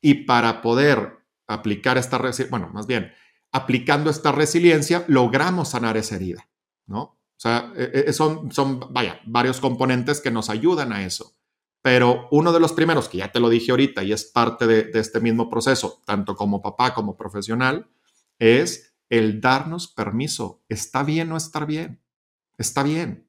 Y 0.02 0.26
para 0.26 0.60
poder 0.60 1.20
aplicar 1.46 1.96
esta 1.96 2.18
resiliencia, 2.18 2.50
bueno, 2.50 2.70
más 2.74 2.86
bien, 2.86 3.12
aplicando 3.52 4.10
esta 4.10 4.32
resiliencia, 4.32 5.04
logramos 5.08 5.70
sanar 5.70 5.96
esa 5.96 6.16
herida, 6.16 6.50
¿no? 6.86 7.00
O 7.02 7.42
sea, 7.42 7.72
e, 7.76 8.04
e, 8.08 8.12
son, 8.12 8.52
son, 8.52 8.80
vaya, 8.92 9.20
varios 9.24 9.60
componentes 9.60 10.20
que 10.20 10.30
nos 10.30 10.50
ayudan 10.50 10.92
a 10.92 11.04
eso. 11.04 11.36
Pero 11.82 12.28
uno 12.30 12.52
de 12.52 12.60
los 12.60 12.72
primeros, 12.72 13.08
que 13.08 13.18
ya 13.18 13.32
te 13.32 13.40
lo 13.40 13.48
dije 13.48 13.72
ahorita 13.72 14.04
y 14.04 14.12
es 14.12 14.24
parte 14.24 14.66
de, 14.66 14.84
de 14.84 15.00
este 15.00 15.20
mismo 15.20 15.50
proceso, 15.50 16.02
tanto 16.04 16.36
como 16.36 16.62
papá 16.62 16.94
como 16.94 17.16
profesional, 17.16 17.90
es 18.38 18.94
el 19.08 19.40
darnos 19.40 19.88
permiso. 19.88 20.64
Está 20.68 21.02
bien 21.02 21.28
no 21.28 21.36
estar 21.36 21.66
bien. 21.66 22.00
Está 22.58 22.82
bien. 22.82 23.28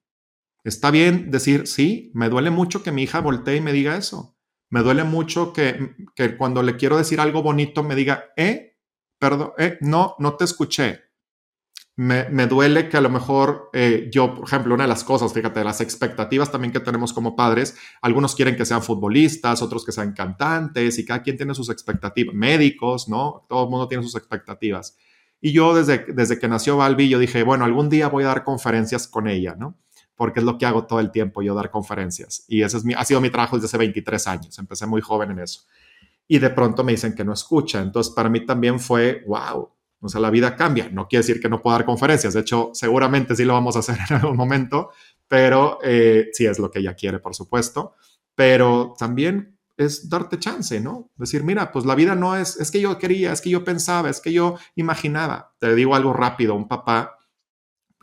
Está 0.64 0.92
bien 0.92 1.30
decir, 1.32 1.68
sí, 1.68 2.12
me 2.14 2.30
duele 2.30 2.52
mucho 2.52 2.84
que 2.84 2.92
mi 2.92 3.04
hija 3.04 3.20
voltee 3.20 3.58
y 3.58 3.62
me 3.62 3.74
diga 3.74 3.98
eso. 3.98 4.38
Me 4.74 4.82
duele 4.82 5.04
mucho 5.04 5.54
que, 5.54 5.94
cuando 6.36 6.64
le 6.64 6.78
quiero 6.78 6.98
decir 6.98 7.20
algo 7.20 7.44
bonito 7.44 7.84
me 7.84 7.94
diga, 7.94 8.32
eh, 8.36 8.80
perdón, 9.20 9.52
eh, 9.60 9.78
no, 9.82 10.16
no 10.18 10.36
te 10.36 10.46
escuché. 10.46 11.02
me, 11.96 12.48
duele 12.48 12.90
que 12.90 12.98
a 12.98 13.02
lo 13.02 13.12
mejor 13.12 13.70
eh, 13.72 14.10
yo, 14.12 14.34
por 14.34 14.46
ejemplo, 14.48 14.74
una 14.74 14.86
de 14.86 14.88
las 14.88 15.04
cosas, 15.04 15.32
fíjate, 15.32 15.64
las 15.64 15.80
expectativas 15.80 16.52
también 16.52 16.72
que 16.72 16.80
tenemos 16.80 17.14
como 17.14 17.36
padres, 17.36 17.78
algunos 18.02 18.34
quieren 18.34 18.56
que 18.56 18.66
sean 18.66 18.82
futbolistas, 18.82 19.62
otros 19.62 19.86
que 19.86 19.92
sean 19.92 20.12
cantantes 20.14 20.98
y 20.98 21.06
cada 21.06 21.22
quien 21.22 21.38
tiene 21.38 21.54
sus 21.54 21.70
expectativas, 21.70 22.34
médicos, 22.34 23.08
¿no? 23.08 23.46
Todo 23.48 23.66
el 23.66 23.70
mundo 23.70 23.88
tiene 23.88 24.04
sus 24.04 24.16
expectativas. 24.16 24.98
Y 25.40 25.52
yo 25.52 25.76
desde, 25.76 26.04
desde 26.16 26.40
que 26.40 26.48
nació 26.48 26.78
Balbi, 26.78 27.10
yo 27.10 27.20
dije, 27.20 27.44
bueno, 27.44 27.64
algún 27.64 27.90
día 27.90 28.08
voy 28.08 28.24
a 28.24 28.30
dar 28.30 28.44
conferencias 28.44 29.08
con 29.08 29.28
ella, 29.28 29.54
¿no? 29.56 29.78
Porque 30.16 30.40
es 30.40 30.46
lo 30.46 30.58
que 30.58 30.66
hago 30.66 30.86
todo 30.86 31.00
el 31.00 31.12
tiempo, 31.12 31.42
yo 31.42 31.56
dar 31.56 31.72
conferencias. 31.72 32.46
Y 32.48 32.62
ese 32.62 32.78
ha 32.96 33.06
sido 33.06 33.22
mi 33.22 33.30
trabajo 33.30 33.56
desde 33.56 33.66
hace 33.66 33.78
23 33.78 34.28
años, 34.28 34.60
empecé 34.60 34.86
muy 34.86 35.02
joven 35.02 35.32
en 35.32 35.40
eso. 35.40 35.62
Y 36.28 36.40
de 36.40 36.50
pronto 36.52 36.84
me 36.84 36.92
dicen 36.92 37.16
que 37.16 37.24
no 37.24 37.34
escucha. 37.34 37.82
Entonces, 37.82 38.14
para 38.14 38.30
mí 38.30 38.46
también 38.46 38.80
fue, 38.80 39.24
wow, 39.28 39.70
o 40.04 40.10
sea, 40.10 40.20
la 40.20 40.30
vida 40.30 40.56
cambia. 40.56 40.90
No 40.90 41.08
quiere 41.08 41.26
decir 41.26 41.42
que 41.42 41.50
no 41.50 41.62
pueda 41.62 41.78
dar 41.78 41.86
conferencias. 41.86 42.34
De 42.34 42.42
hecho, 42.42 42.72
seguramente 42.74 43.36
sí 43.36 43.46
lo 43.46 43.54
vamos 43.54 43.76
a 43.76 43.80
hacer 43.80 43.98
en 44.10 44.18
algún 44.18 44.38
momento, 44.38 44.92
pero 45.28 45.80
eh, 45.82 46.30
sí 46.34 46.46
es 46.46 46.60
lo 46.60 46.70
que 46.70 46.80
ella 46.80 46.94
quiere, 46.94 47.20
por 47.20 47.34
supuesto. 47.34 47.94
Pero 48.36 48.94
también 48.98 49.58
es 49.78 50.10
darte 50.10 50.40
chance, 50.40 50.80
¿no? 50.80 51.10
Decir, 51.16 51.44
mira, 51.44 51.72
pues 51.72 51.86
la 51.86 51.96
vida 51.96 52.16
no 52.16 52.36
es, 52.36 52.58
es 52.58 52.70
que 52.70 52.82
yo 52.82 52.98
quería, 52.98 53.32
es 53.32 53.42
que 53.42 53.50
yo 53.50 53.64
pensaba, 53.64 54.10
es 54.10 54.20
que 54.20 54.34
yo 54.34 54.58
imaginaba. 54.76 55.54
Te 55.60 55.74
digo 55.74 55.96
algo 55.96 56.14
rápido, 56.14 56.54
un 56.54 56.68
papá 56.68 57.18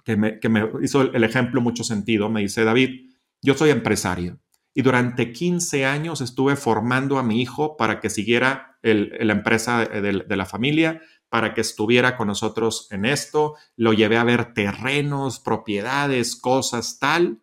que 0.04 0.16
me, 0.16 0.38
hizo 0.82 1.02
el 1.02 1.24
ejemplo 1.24 1.60
mucho 1.60 1.84
sentido, 1.84 2.28
me 2.28 2.40
dice, 2.40 2.64
David, 2.64 3.10
yo 3.42 3.54
soy 3.54 3.70
empresario 3.70 4.40
y 4.74 4.82
durante 4.82 5.32
15 5.32 5.84
años 5.84 6.20
estuve 6.20 6.56
formando 6.56 7.18
a 7.18 7.22
mi 7.22 7.40
hijo 7.40 7.76
para 7.76 8.00
que 8.00 8.10
siguiera 8.10 8.78
la 8.82 9.32
empresa 9.32 9.84
de, 9.84 10.36
la 10.36 10.46
familia, 10.46 11.02
para 11.28 11.54
que 11.54 11.60
estuviera 11.60 12.16
con 12.16 12.28
nosotros 12.28 12.88
en 12.90 13.04
esto, 13.04 13.56
lo 13.76 13.92
llevé 13.92 14.16
a 14.16 14.24
ver 14.24 14.54
terrenos, 14.54 15.38
propiedades, 15.38 16.36
cosas, 16.36 16.98
tal, 16.98 17.42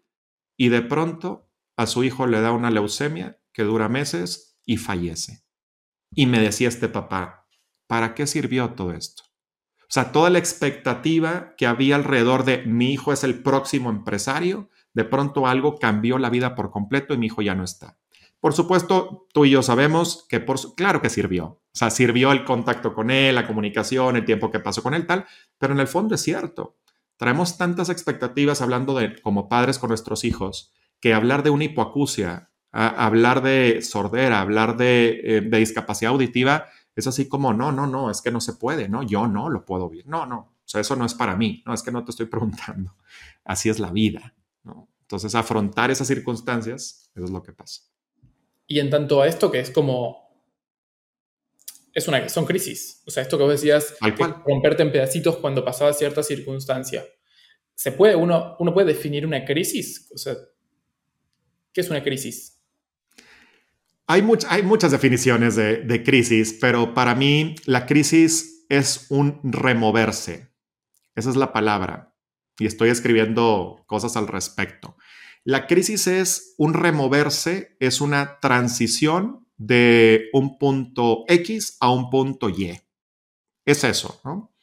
y 0.58 0.70
de 0.70 0.82
pronto 0.82 1.49
a 1.78 1.86
su 1.86 2.03
hijo 2.03 2.28
le 2.28 2.41
da 2.41 2.51
una 2.51 2.72
leucemia 2.72 3.39
que 3.53 3.64
dura 3.64 3.88
meses 3.89 4.58
y 4.66 4.78
fallece. 4.78 5.43
Y 6.16 6.26
me 6.26 6.39
decía 6.39 6.70
este 6.70 6.89
papá, 6.89 7.47
¿para 7.88 8.16
qué 8.16 8.26
sirvió 8.26 8.72
todo 8.72 8.93
esto? 8.93 9.24
O 9.89 9.89
sea, 9.89 10.11
toda 10.11 10.29
la 10.29 10.39
expectativa 10.39 11.55
que 11.57 11.65
había 11.65 11.95
alrededor 11.95 12.43
de 12.43 12.63
mi 12.65 12.91
hijo 12.91 13.13
es 13.13 13.23
el 13.23 13.41
próximo 13.41 13.89
empresario, 13.89 14.69
de 14.93 15.05
pronto 15.05 15.47
algo 15.47 15.77
cambió 15.77 16.17
la 16.17 16.29
vida 16.29 16.55
por 16.55 16.71
completo 16.71 17.13
y 17.13 17.17
mi 17.17 17.27
hijo 17.27 17.41
ya 17.41 17.55
no 17.55 17.63
está. 17.63 17.97
Por 18.39 18.53
supuesto, 18.53 19.27
tú 19.33 19.45
y 19.45 19.51
yo 19.51 19.63
sabemos 19.63 20.25
que, 20.29 20.39
por, 20.39 20.57
claro 20.75 21.01
que 21.01 21.09
sirvió. 21.09 21.45
O 21.45 21.61
sea, 21.73 21.89
sirvió 21.89 22.31
el 22.31 22.43
contacto 22.43 22.93
con 22.93 23.09
él, 23.09 23.35
la 23.35 23.47
comunicación, 23.47 24.15
el 24.15 24.25
tiempo 24.25 24.51
que 24.51 24.59
pasó 24.59 24.83
con 24.83 24.93
él, 24.93 25.07
tal, 25.07 25.25
pero 25.57 25.73
en 25.73 25.79
el 25.79 25.88
fondo 25.88 26.15
es 26.15 26.21
cierto. 26.21 26.77
Traemos 27.17 27.57
tantas 27.57 27.89
expectativas 27.89 28.61
hablando 28.61 28.97
de 28.97 29.19
como 29.21 29.49
padres 29.49 29.79
con 29.79 29.89
nuestros 29.89 30.23
hijos, 30.23 30.73
que 30.99 31.13
hablar 31.13 31.43
de 31.43 31.49
una 31.49 31.63
hipoacusia, 31.63 32.51
hablar 32.71 33.41
de 33.41 33.81
sordera, 33.81 34.41
hablar 34.41 34.77
de, 34.77 35.21
eh, 35.23 35.41
de, 35.41 35.57
discapacidad 35.57 36.11
auditiva, 36.11 36.67
es 36.98 37.08
así 37.08 37.28
como, 37.28 37.54
no, 37.54 37.72
no, 37.72 37.86
no, 37.86 38.10
es 38.10 38.22
que 38.22 38.32
no 38.32 38.41
se 38.41 38.54
puede, 38.54 38.89
¿no? 38.89 39.04
Yo 39.04 39.28
no 39.28 39.50
lo 39.50 39.66
puedo 39.66 39.86
oír. 39.86 40.08
No, 40.08 40.26
no, 40.26 40.38
o 40.38 40.64
sea, 40.66 40.82
eso 40.82 40.95
no 40.95 41.06
es 41.06 41.14
para 41.14 41.36
mí, 41.36 41.64
no, 41.66 41.74
es 41.74 41.84
que 41.84 41.91
no 41.91 42.04
te 42.04 42.12
estoy 42.12 42.26
preguntando. 42.28 42.95
Así 43.45 43.70
es 43.70 43.80
la 43.80 43.91
vida, 43.91 44.36
¿no? 44.64 44.89
Entonces, 45.02 45.36
afrontar 45.36 45.91
esas 45.91 46.08
circunstancias, 46.08 47.12
eso 47.16 47.26
es 47.26 47.32
lo 47.32 47.43
que 47.43 47.54
pasa. 47.54 47.84
Y 48.66 48.80
en 48.80 48.89
tanto 48.89 49.22
a 49.22 49.28
esto 49.28 49.52
que 49.52 49.60
es 49.60 49.72
como... 49.72 50.28
Es 51.93 52.08
una, 52.08 52.28
son 52.30 52.45
crisis. 52.45 53.02
O 53.08 53.12
sea, 53.12 53.24
esto 53.24 53.38
que 53.38 53.43
vos 53.43 53.54
decías, 53.54 53.95
romperte 54.45 54.84
en 54.84 54.91
pedacitos 54.91 55.38
cuando 55.38 55.64
pasaba 55.64 55.93
cierta 55.93 56.22
circunstancia. 56.22 57.06
¿Se 57.74 57.91
puede, 57.91 58.16
uno, 58.16 58.56
uno 58.60 58.74
puede 58.74 58.88
definir 58.88 59.26
una 59.26 59.45
crisis? 59.45 60.12
O 60.14 60.18
sea, 60.18 60.36
¿qué 61.72 61.82
es 61.82 61.89
una 61.89 62.04
crisis? 62.04 62.57
Hay, 64.08 64.28
hay 64.49 64.64
muchas 64.64 64.91
definiciones 64.91 65.55
de, 65.55 65.78
de 65.84 66.03
crisis, 66.03 66.58
pero 66.60 66.93
para 66.93 67.14
mí 67.14 67.55
la 67.66 67.86
crisis 67.86 68.66
es 68.70 69.08
un 69.10 69.39
removerse. 69.43 70.53
Esa 71.16 71.30
es 71.30 71.36
la 71.36 71.51
palabra. 71.51 72.16
Y 72.60 72.66
estoy 72.66 72.89
escribiendo 72.89 73.84
cosas 73.86 74.18
al 74.18 74.28
respecto. 74.28 74.97
La 75.43 75.68
crisis 75.68 76.08
es 76.08 76.55
un 76.58 76.74
removerse, 76.74 77.78
es 77.80 78.01
una 78.01 78.39
transición 78.39 79.47
de 79.58 80.30
un 80.34 80.58
punto 80.58 81.26
X 81.28 81.78
a 81.80 81.89
un 81.91 82.10
punto 82.10 82.49
Y. 82.49 82.80
Es 83.66 83.84
eso, 83.84 84.22
¿no? 84.24 84.53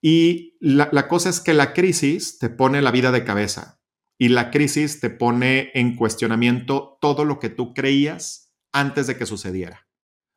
Y 0.00 0.56
la, 0.60 1.08
cosa 1.08 1.30
es 1.30 1.40
que 1.40 1.54
la 1.54 1.72
crisis 1.72 2.38
te 2.38 2.48
pone 2.48 2.82
la 2.82 2.90
vida 2.90 3.12
de 3.12 3.24
cabeza 3.24 3.80
y 4.18 4.28
la 4.28 4.50
crisis 4.50 5.00
te 5.00 5.10
pone 5.10 5.70
en 5.74 5.96
cuestionamiento 5.96 6.98
todo 7.00 7.24
lo 7.24 7.40
que 7.40 7.48
tú 7.48 7.74
creías 7.74 8.45
antes 8.76 9.06
de 9.06 9.16
que 9.16 9.26
sucediera. 9.26 9.86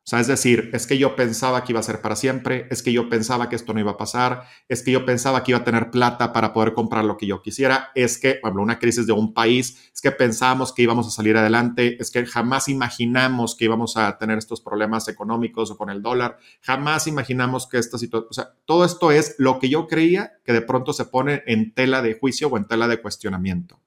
O 0.02 0.10
sea, 0.10 0.18
es 0.18 0.26
decir, 0.26 0.70
es 0.72 0.86
que 0.86 0.96
yo 0.96 1.14
pensaba 1.14 1.62
que 1.62 1.72
iba 1.72 1.80
a 1.80 1.84
ser 1.84 2.00
para 2.00 2.16
siempre, 2.16 2.66
es 2.70 2.82
que 2.82 2.90
yo 2.90 3.10
pensaba 3.10 3.50
que 3.50 3.54
esto 3.54 3.74
no 3.74 3.80
iba 3.80 3.92
a 3.92 3.96
pasar, 3.98 4.44
es 4.66 4.82
que 4.82 4.90
yo 4.90 5.04
pensaba 5.04 5.44
que 5.44 5.52
iba 5.52 5.60
a 5.60 5.64
tener 5.64 5.90
plata 5.90 6.32
para 6.32 6.54
poder 6.54 6.72
comprar 6.72 7.04
lo 7.04 7.18
que 7.18 7.26
yo 7.26 7.42
quisiera, 7.42 7.90
es 7.94 8.18
que, 8.18 8.34
por 8.34 8.48
ejemplo, 8.48 8.62
una 8.62 8.78
crisis 8.78 9.06
de 9.06 9.12
un 9.12 9.34
país, 9.34 9.90
es 9.94 10.00
que 10.00 10.10
pensábamos 10.10 10.72
que 10.72 10.82
íbamos 10.82 11.06
a 11.06 11.10
salir 11.10 11.36
adelante, 11.36 12.00
es 12.00 12.10
que 12.10 12.24
jamás 12.24 12.68
imaginamos 12.68 13.54
que 13.54 13.66
íbamos 13.66 13.98
a 13.98 14.16
tener 14.16 14.38
estos 14.38 14.62
problemas 14.62 15.06
económicos 15.06 15.70
o 15.70 15.76
con 15.76 15.90
el 15.90 16.02
dólar, 16.02 16.38
jamás 16.62 17.06
imaginamos 17.06 17.68
que 17.68 17.76
esta 17.76 17.98
situación, 17.98 18.28
o 18.30 18.34
sea, 18.34 18.54
todo 18.64 18.86
esto 18.86 19.12
es 19.12 19.36
lo 19.38 19.58
que 19.60 19.68
yo 19.68 19.86
creía 19.86 20.32
que 20.44 20.54
de 20.54 20.62
pronto 20.62 20.94
se 20.94 21.04
pone 21.04 21.42
en 21.46 21.74
tela 21.74 22.00
de 22.00 22.14
juicio 22.18 22.48
o 22.48 22.56
en 22.56 22.66
tela 22.66 22.88
de 22.88 23.02
cuestionamiento. 23.02 23.80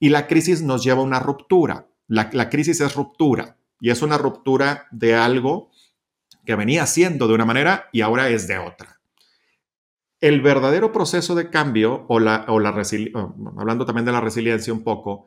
Y 0.00 0.08
la 0.08 0.26
crisis 0.26 0.60
nos 0.60 0.82
lleva 0.82 1.00
a 1.00 1.04
una 1.04 1.20
ruptura. 1.20 1.88
La, 2.08 2.28
la 2.32 2.50
crisis 2.50 2.80
es 2.80 2.94
ruptura 2.94 3.56
y 3.80 3.90
es 3.90 4.02
una 4.02 4.18
ruptura 4.18 4.86
de 4.90 5.14
algo 5.14 5.70
que 6.44 6.54
venía 6.54 6.86
siendo 6.86 7.28
de 7.28 7.34
una 7.34 7.44
manera 7.44 7.88
y 7.92 8.00
ahora 8.00 8.28
es 8.28 8.46
de 8.46 8.58
otra. 8.58 9.00
El 10.20 10.40
verdadero 10.40 10.92
proceso 10.92 11.34
de 11.34 11.50
cambio, 11.50 12.06
o 12.08 12.18
la, 12.18 12.46
o 12.48 12.58
la 12.58 12.70
hablando 12.70 13.84
también 13.84 14.06
de 14.06 14.12
la 14.12 14.20
resiliencia 14.20 14.72
un 14.72 14.82
poco, 14.82 15.26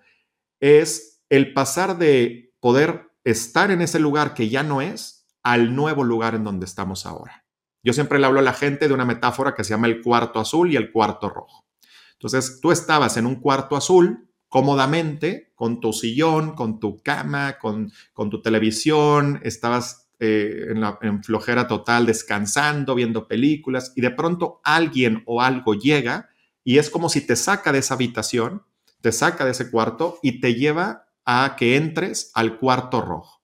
es 0.59 1.21
el 1.29 1.53
pasar 1.53 1.97
de 1.97 2.53
poder 2.59 3.11
estar 3.23 3.69
en 3.69 3.81
ese 3.81 3.99
lugar 3.99 4.33
que 4.33 4.49
ya 4.49 4.63
no 4.63 4.81
es 4.81 5.27
al 5.43 5.75
nuevo 5.75 6.03
lugar 6.03 6.35
en 6.35 6.43
donde 6.43 6.65
estamos 6.65 7.05
ahora. 7.05 7.45
Yo 7.83 7.93
siempre 7.93 8.19
le 8.19 8.25
hablo 8.25 8.39
a 8.39 8.43
la 8.43 8.53
gente 8.53 8.87
de 8.87 8.93
una 8.93 9.05
metáfora 9.05 9.53
que 9.53 9.63
se 9.63 9.71
llama 9.71 9.87
el 9.87 10.01
cuarto 10.01 10.39
azul 10.39 10.71
y 10.71 10.75
el 10.75 10.91
cuarto 10.91 11.29
rojo. 11.29 11.65
Entonces, 12.13 12.59
tú 12.61 12.71
estabas 12.71 13.15
en 13.15 13.25
un 13.25 13.35
cuarto 13.35 13.77
azul 13.77 14.28
cómodamente 14.49 15.51
con 15.55 15.79
tu 15.79 15.93
sillón, 15.93 16.55
con 16.55 16.79
tu 16.79 17.01
cama, 17.01 17.57
con, 17.59 17.91
con 18.13 18.29
tu 18.29 18.41
televisión, 18.41 19.39
estabas 19.43 20.09
eh, 20.19 20.65
en, 20.71 20.81
la, 20.81 20.99
flojera 21.23 21.67
total 21.67 22.05
descansando, 22.05 22.93
viendo 22.93 23.27
películas 23.27 23.93
y 23.95 24.01
de 24.01 24.11
pronto 24.11 24.59
alguien 24.65 25.23
o 25.25 25.41
algo 25.41 25.75
llega 25.75 26.29
y 26.63 26.77
es 26.77 26.89
como 26.89 27.07
si 27.07 27.21
te 27.21 27.37
saca 27.37 27.71
de 27.71 27.79
esa 27.79 27.93
habitación, 27.93 28.63
te 28.99 29.13
saca 29.13 29.45
de 29.45 29.51
ese 29.51 29.71
cuarto 29.71 30.19
y 30.21 30.41
te 30.41 30.55
lleva 30.55 31.05
a 31.23 31.55
que 31.57 31.77
entres 31.77 32.31
al 32.33 32.57
cuarto 32.57 32.99
rojo. 33.01 33.41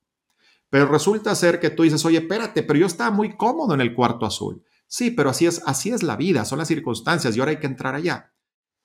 Pero 0.70 0.88
resulta 0.88 1.34
ser 1.36 1.62
que 1.62 1.70
tú 1.70 1.84
dices, 1.84 2.03
oye, 2.03 2.18
espérate, 2.18 2.62
pero 2.62 2.80
yo 2.80 2.88
estaba 2.88 3.12
muy 3.12 3.38
cómodo 3.38 3.74
en 3.74 3.80
el 3.80 3.93
cuarto 3.93 4.26
azul. 4.26 4.64
Sí, 4.88 5.12
pero 5.12 5.30
así 5.30 5.45
es, 5.45 5.62
así 5.66 5.91
es 5.91 6.03
la 6.03 6.18
vida, 6.18 6.43
son 6.43 6.60
las 6.60 6.68
circunstancias 6.68 7.36
y 7.36 7.39
ahora 7.39 7.51
hay 7.51 7.60
que 7.60 7.68
entrar 7.68 7.95
allá. 7.95 8.34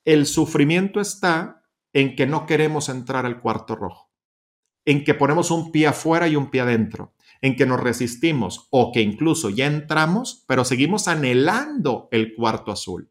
El 0.05 0.27
sufrimiento 0.27 1.01
está 1.01 1.60
en 1.93 2.17
que 2.17 2.27
no 2.27 2.47
queremos 2.47 2.89
entrar 2.89 3.27
al 3.27 3.41
cuarto 3.41 3.77
rojo, 3.77 4.11
en 4.85 5.05
que 5.05 5.15
ponemos 5.15 5.51
un 5.51 5.73
pie 5.73 5.89
afuera 5.89 6.29
y 6.29 6.37
un 6.37 6.51
pie 6.51 6.63
adentro, 6.63 7.15
en 7.41 7.57
que 7.57 7.67
nos 7.67 7.81
resistimos 7.81 8.69
o 8.71 8.93
que 8.93 9.01
incluso 9.01 9.51
ya 9.51 9.67
entramos, 9.67 10.45
pero 10.47 10.65
seguimos 10.65 11.09
anhelando 11.09 12.09
el 12.13 12.35
cuarto 12.35 12.73
azul, 12.73 13.11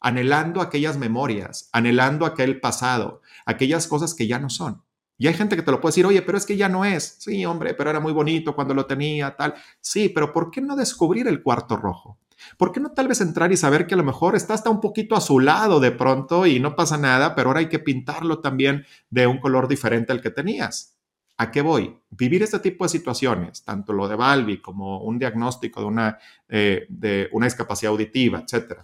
anhelando 0.00 0.60
aquellas 0.60 0.98
memorias, 0.98 1.68
anhelando 1.72 2.26
aquel 2.26 2.60
pasado, 2.60 3.22
aquellas 3.46 3.86
cosas 3.86 4.14
que 4.14 4.26
ya 4.26 4.38
no 4.38 4.50
son. 4.50 4.82
Y 5.18 5.28
hay 5.28 5.34
gente 5.34 5.54
que 5.54 5.62
te 5.62 5.70
lo 5.70 5.80
puede 5.80 5.92
decir, 5.92 6.06
oye, 6.06 6.22
pero 6.22 6.36
es 6.36 6.46
que 6.46 6.56
ya 6.56 6.68
no 6.68 6.84
es. 6.84 7.16
Sí, 7.20 7.46
hombre, 7.46 7.74
pero 7.74 7.90
era 7.90 8.00
muy 8.00 8.12
bonito 8.12 8.56
cuando 8.56 8.74
lo 8.74 8.86
tenía, 8.86 9.36
tal. 9.36 9.54
Sí, 9.80 10.08
pero 10.08 10.32
¿por 10.32 10.50
qué 10.50 10.60
no 10.60 10.74
descubrir 10.74 11.28
el 11.28 11.42
cuarto 11.42 11.76
rojo? 11.76 12.18
¿Por 12.56 12.72
qué 12.72 12.80
no 12.80 12.92
tal 12.92 13.08
vez 13.08 13.20
entrar 13.20 13.52
y 13.52 13.56
saber 13.56 13.86
que 13.86 13.94
a 13.94 13.96
lo 13.96 14.04
mejor 14.04 14.36
está 14.36 14.54
hasta 14.54 14.70
un 14.70 14.80
poquito 14.80 15.14
azulado 15.16 15.80
de 15.80 15.92
pronto 15.92 16.46
y 16.46 16.60
no 16.60 16.76
pasa 16.76 16.98
nada, 16.98 17.34
pero 17.34 17.48
ahora 17.48 17.60
hay 17.60 17.68
que 17.68 17.78
pintarlo 17.78 18.40
también 18.40 18.84
de 19.10 19.26
un 19.26 19.38
color 19.38 19.68
diferente 19.68 20.12
al 20.12 20.20
que 20.20 20.30
tenías? 20.30 20.96
¿A 21.38 21.50
qué 21.50 21.62
voy? 21.62 21.98
Vivir 22.10 22.42
este 22.42 22.60
tipo 22.60 22.84
de 22.84 22.90
situaciones, 22.90 23.64
tanto 23.64 23.92
lo 23.92 24.06
de 24.06 24.16
Balbi 24.16 24.60
como 24.60 25.02
un 25.02 25.18
diagnóstico 25.18 25.80
de 25.80 25.86
una, 25.86 26.18
eh, 26.48 26.86
de 26.88 27.28
una 27.32 27.46
discapacidad 27.46 27.90
auditiva, 27.90 28.40
etcétera, 28.40 28.82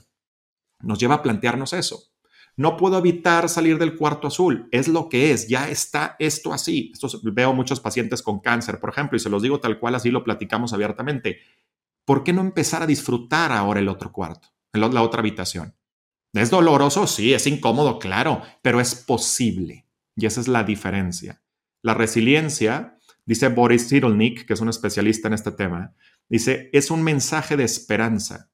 nos 0.81 0.99
lleva 0.99 1.17
a 1.17 1.23
plantearnos 1.23 1.73
eso. 1.73 2.03
No 2.57 2.77
puedo 2.77 2.99
evitar 2.99 3.49
salir 3.49 3.79
del 3.79 3.97
cuarto 3.97 4.27
azul, 4.27 4.69
es 4.73 4.89
lo 4.89 5.09
que 5.09 5.31
es, 5.31 5.47
ya 5.47 5.69
está 5.69 6.17
esto 6.19 6.53
así. 6.53 6.91
Esto 6.93 7.09
veo 7.23 7.53
muchos 7.53 7.79
pacientes 7.79 8.21
con 8.21 8.41
cáncer, 8.41 8.81
por 8.81 8.91
ejemplo, 8.91 9.17
y 9.17 9.21
se 9.21 9.31
los 9.31 9.43
digo 9.43 9.61
tal 9.61 9.79
cual, 9.79 9.95
así 9.95 10.11
lo 10.11 10.25
platicamos 10.25 10.73
abiertamente. 10.73 11.39
¿Por 12.09 12.25
qué 12.25 12.33
no 12.33 12.41
empezar 12.41 12.83
a 12.83 12.87
disfrutar 12.87 13.53
ahora 13.53 13.81
el 13.81 13.89
otro 13.91 14.13
cuarto, 14.13 14.49
la 14.73 15.03
otra 15.03 15.21
habitación? 15.21 15.75
¿Es 16.33 16.49
doloroso? 16.49 17.07
Sí, 17.07 17.35
es 17.35 17.47
incómodo, 17.47 17.99
claro, 17.99 18.41
pero 18.63 18.81
es 18.81 18.95
posible. 18.95 19.87
Y 20.17 20.25
esa 20.25 20.41
es 20.41 20.49
la 20.49 20.65
diferencia. 20.65 21.43
La 21.83 21.93
resiliencia, 21.93 22.97
dice 23.27 23.49
Boris 23.49 23.91
Cyrulnik, 23.91 24.47
que 24.47 24.55
es 24.55 24.61
un 24.63 24.71
especialista 24.71 25.29
en 25.29 25.35
este 25.35 25.53
tema, 25.53 25.93
dice, 26.31 26.71
es 26.73 26.91
un 26.91 27.03
mensaje 27.03 27.59
de 27.59 27.65
esperanza, 27.65 28.49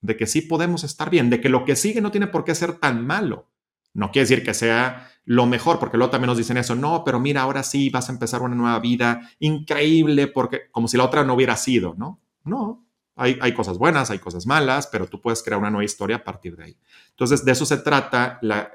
de 0.00 0.16
que 0.16 0.28
sí 0.28 0.42
podemos 0.42 0.84
estar 0.84 1.10
bien, 1.10 1.30
de 1.30 1.40
que 1.40 1.48
lo 1.48 1.64
que 1.64 1.74
sigue 1.74 2.00
no 2.00 2.12
tiene 2.12 2.28
por 2.28 2.44
qué 2.44 2.54
ser 2.54 2.74
tan 2.74 3.04
malo. 3.04 3.50
No 3.92 4.12
quiere 4.12 4.28
decir 4.28 4.44
que 4.44 4.54
sea 4.54 5.10
lo 5.24 5.46
mejor, 5.46 5.80
porque 5.80 5.96
luego 5.96 6.12
también 6.12 6.28
nos 6.28 6.38
dicen 6.38 6.58
eso, 6.58 6.76
no, 6.76 7.02
pero 7.02 7.18
mira, 7.18 7.42
ahora 7.42 7.64
sí 7.64 7.90
vas 7.90 8.08
a 8.08 8.12
empezar 8.12 8.40
una 8.42 8.54
nueva 8.54 8.78
vida 8.78 9.32
increíble, 9.40 10.28
porque 10.28 10.70
como 10.70 10.86
si 10.86 10.96
la 10.96 11.04
otra 11.04 11.24
no 11.24 11.34
hubiera 11.34 11.56
sido, 11.56 11.96
¿no? 11.98 12.20
No, 12.44 12.83
hay, 13.16 13.38
hay 13.40 13.52
cosas 13.54 13.78
buenas, 13.78 14.10
hay 14.10 14.18
cosas 14.18 14.46
malas, 14.46 14.86
pero 14.88 15.06
tú 15.06 15.20
puedes 15.20 15.42
crear 15.42 15.60
una 15.60 15.70
nueva 15.70 15.84
historia 15.84 16.16
a 16.16 16.24
partir 16.24 16.56
de 16.56 16.64
ahí. 16.64 16.78
Entonces, 17.10 17.44
de 17.44 17.52
eso 17.52 17.64
se 17.64 17.78
trata 17.78 18.38
la, 18.42 18.74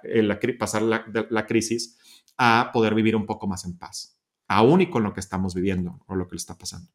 pasar 0.57 0.81
la, 0.81 1.05
la 1.29 1.45
crisis 1.45 1.97
a 2.37 2.71
poder 2.73 2.95
vivir 2.95 3.15
un 3.15 3.25
poco 3.25 3.47
más 3.47 3.65
en 3.65 3.77
paz, 3.77 4.17
aún 4.47 4.81
y 4.81 4.89
con 4.89 5.03
lo 5.03 5.13
que 5.13 5.19
estamos 5.19 5.53
viviendo 5.53 5.99
o 6.07 6.15
lo 6.15 6.27
que 6.27 6.35
le 6.35 6.39
está 6.39 6.57
pasando. 6.57 6.89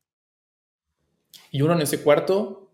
Y 1.50 1.62
uno 1.62 1.74
en 1.74 1.82
ese 1.82 2.02
cuarto, 2.02 2.72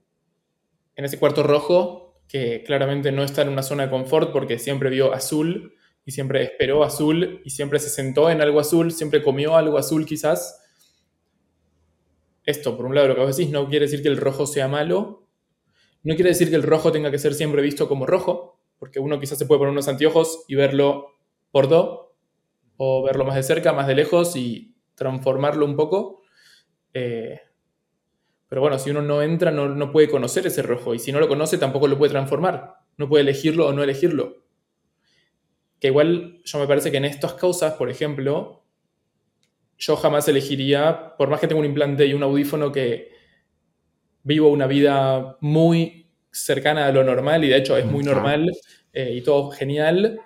en 0.94 1.04
ese 1.04 1.18
cuarto 1.18 1.42
rojo, 1.42 2.22
que 2.30 2.62
claramente 2.64 3.10
no 3.10 3.24
está 3.24 3.42
en 3.42 3.48
una 3.48 3.64
zona 3.64 3.84
de 3.84 3.90
confort 3.90 4.32
porque 4.32 4.58
siempre 4.58 4.88
vio 4.88 5.12
azul 5.12 5.74
y 6.04 6.12
siempre 6.12 6.44
esperó 6.44 6.84
azul 6.84 7.42
y 7.44 7.50
siempre 7.50 7.80
se 7.80 7.90
sentó 7.90 8.30
en 8.30 8.40
algo 8.40 8.60
azul, 8.60 8.92
siempre 8.92 9.22
comió 9.22 9.56
algo 9.56 9.78
azul 9.78 10.06
quizás. 10.06 10.59
Esto, 12.44 12.76
por 12.76 12.86
un 12.86 12.94
lado, 12.94 13.08
lo 13.08 13.14
que 13.14 13.20
vos 13.20 13.36
decís, 13.36 13.52
no 13.52 13.68
quiere 13.68 13.86
decir 13.86 14.02
que 14.02 14.08
el 14.08 14.16
rojo 14.16 14.46
sea 14.46 14.68
malo, 14.68 15.26
no 16.02 16.14
quiere 16.14 16.30
decir 16.30 16.50
que 16.50 16.56
el 16.56 16.62
rojo 16.62 16.92
tenga 16.92 17.10
que 17.10 17.18
ser 17.18 17.34
siempre 17.34 17.62
visto 17.62 17.88
como 17.88 18.06
rojo, 18.06 18.60
porque 18.78 18.98
uno 18.98 19.20
quizás 19.20 19.38
se 19.38 19.46
puede 19.46 19.58
poner 19.58 19.72
unos 19.72 19.88
anteojos 19.88 20.44
y 20.48 20.54
verlo 20.54 21.18
por 21.50 21.68
do, 21.68 22.16
o 22.76 23.02
verlo 23.02 23.26
más 23.26 23.36
de 23.36 23.42
cerca, 23.42 23.74
más 23.74 23.86
de 23.86 23.94
lejos 23.94 24.36
y 24.36 24.74
transformarlo 24.94 25.66
un 25.66 25.76
poco. 25.76 26.22
Eh, 26.94 27.40
pero 28.48 28.62
bueno, 28.62 28.78
si 28.78 28.90
uno 28.90 29.02
no 29.02 29.22
entra, 29.22 29.50
no, 29.50 29.92
puede 29.92 30.08
conocer 30.08 30.46
ese 30.46 30.62
rojo. 30.62 30.94
Y 30.94 30.98
si 30.98 31.12
no 31.12 31.20
lo 31.20 31.28
conoce, 31.28 31.58
tampoco 31.58 31.86
lo 31.86 31.98
puede 31.98 32.10
transformar. 32.10 32.78
No 32.96 33.08
puede 33.08 33.22
elegirlo 33.22 33.68
o 33.68 33.72
no 33.72 33.82
elegirlo. 33.82 34.44
Que 35.78 35.88
igual 35.88 36.40
yo 36.44 36.58
me 36.58 36.66
parece 36.66 36.90
que 36.90 36.96
en 36.96 37.04
estas 37.04 37.34
causas, 37.34 37.74
por 37.74 37.90
ejemplo, 37.90 38.59
yo 39.80 39.96
jamás 39.96 40.28
elegiría, 40.28 41.16
por 41.16 41.30
más 41.30 41.40
que 41.40 41.48
tenga 41.48 41.60
un 41.60 41.66
implante 41.66 42.06
y 42.06 42.12
un 42.12 42.22
audífono 42.22 42.70
que 42.70 43.10
vivo 44.22 44.50
una 44.50 44.66
vida 44.66 45.38
muy 45.40 46.06
cercana 46.30 46.86
a 46.86 46.92
lo 46.92 47.02
normal, 47.02 47.44
y 47.44 47.48
de 47.48 47.56
hecho 47.56 47.76
es 47.76 47.86
muy 47.86 48.04
normal 48.04 48.52
eh, 48.92 49.14
y 49.14 49.22
todo 49.22 49.50
genial, 49.50 50.20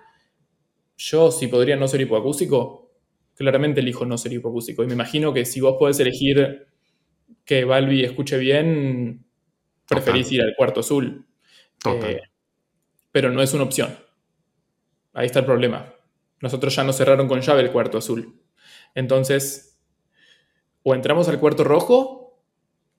yo, 0.96 1.30
si 1.30 1.46
podría 1.46 1.76
no 1.76 1.86
ser 1.86 2.00
hipoacústico, 2.00 2.92
claramente 3.36 3.80
elijo 3.80 4.04
no 4.04 4.18
ser 4.18 4.32
hipoacústico. 4.32 4.82
Y 4.82 4.86
me 4.88 4.94
imagino 4.94 5.32
que 5.32 5.44
si 5.44 5.60
vos 5.60 5.76
podés 5.78 6.00
elegir 6.00 6.66
que 7.44 7.64
Balbi 7.64 8.04
escuche 8.04 8.38
bien, 8.38 9.24
preferís 9.88 10.32
ir 10.32 10.42
al 10.42 10.54
cuarto 10.56 10.80
azul. 10.80 11.26
Eh, 11.86 12.20
pero 13.12 13.30
no 13.30 13.40
es 13.42 13.54
una 13.54 13.64
opción. 13.64 13.96
Ahí 15.12 15.26
está 15.26 15.40
el 15.40 15.44
problema. 15.44 15.94
Nosotros 16.40 16.74
ya 16.74 16.82
nos 16.82 16.96
cerraron 16.96 17.28
con 17.28 17.40
llave 17.40 17.62
el 17.62 17.70
cuarto 17.70 17.98
azul. 17.98 18.40
Entonces, 18.94 19.80
o 20.82 20.94
entramos 20.94 21.28
al 21.28 21.40
cuarto 21.40 21.64
rojo 21.64 22.42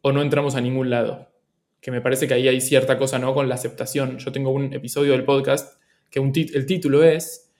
o 0.01 0.11
no 0.11 0.21
entramos 0.21 0.55
a 0.55 0.61
ningún 0.61 0.89
lado. 0.89 1.31
Que 1.81 1.91
me 1.91 2.01
parece 2.01 2.27
que 2.27 2.33
ahí 2.33 2.47
hay 2.47 2.61
cierta 2.61 2.97
cosa, 2.97 3.19
¿no? 3.19 3.33
Con 3.33 3.47
la 3.47 3.55
aceptación. 3.55 4.17
Yo 4.17 4.31
tengo 4.31 4.51
un 4.51 4.73
episodio 4.73 5.11
del 5.11 5.23
podcast 5.23 5.79
que 6.09 6.19
el 6.19 6.65
título 6.65 7.03
es 7.03 7.53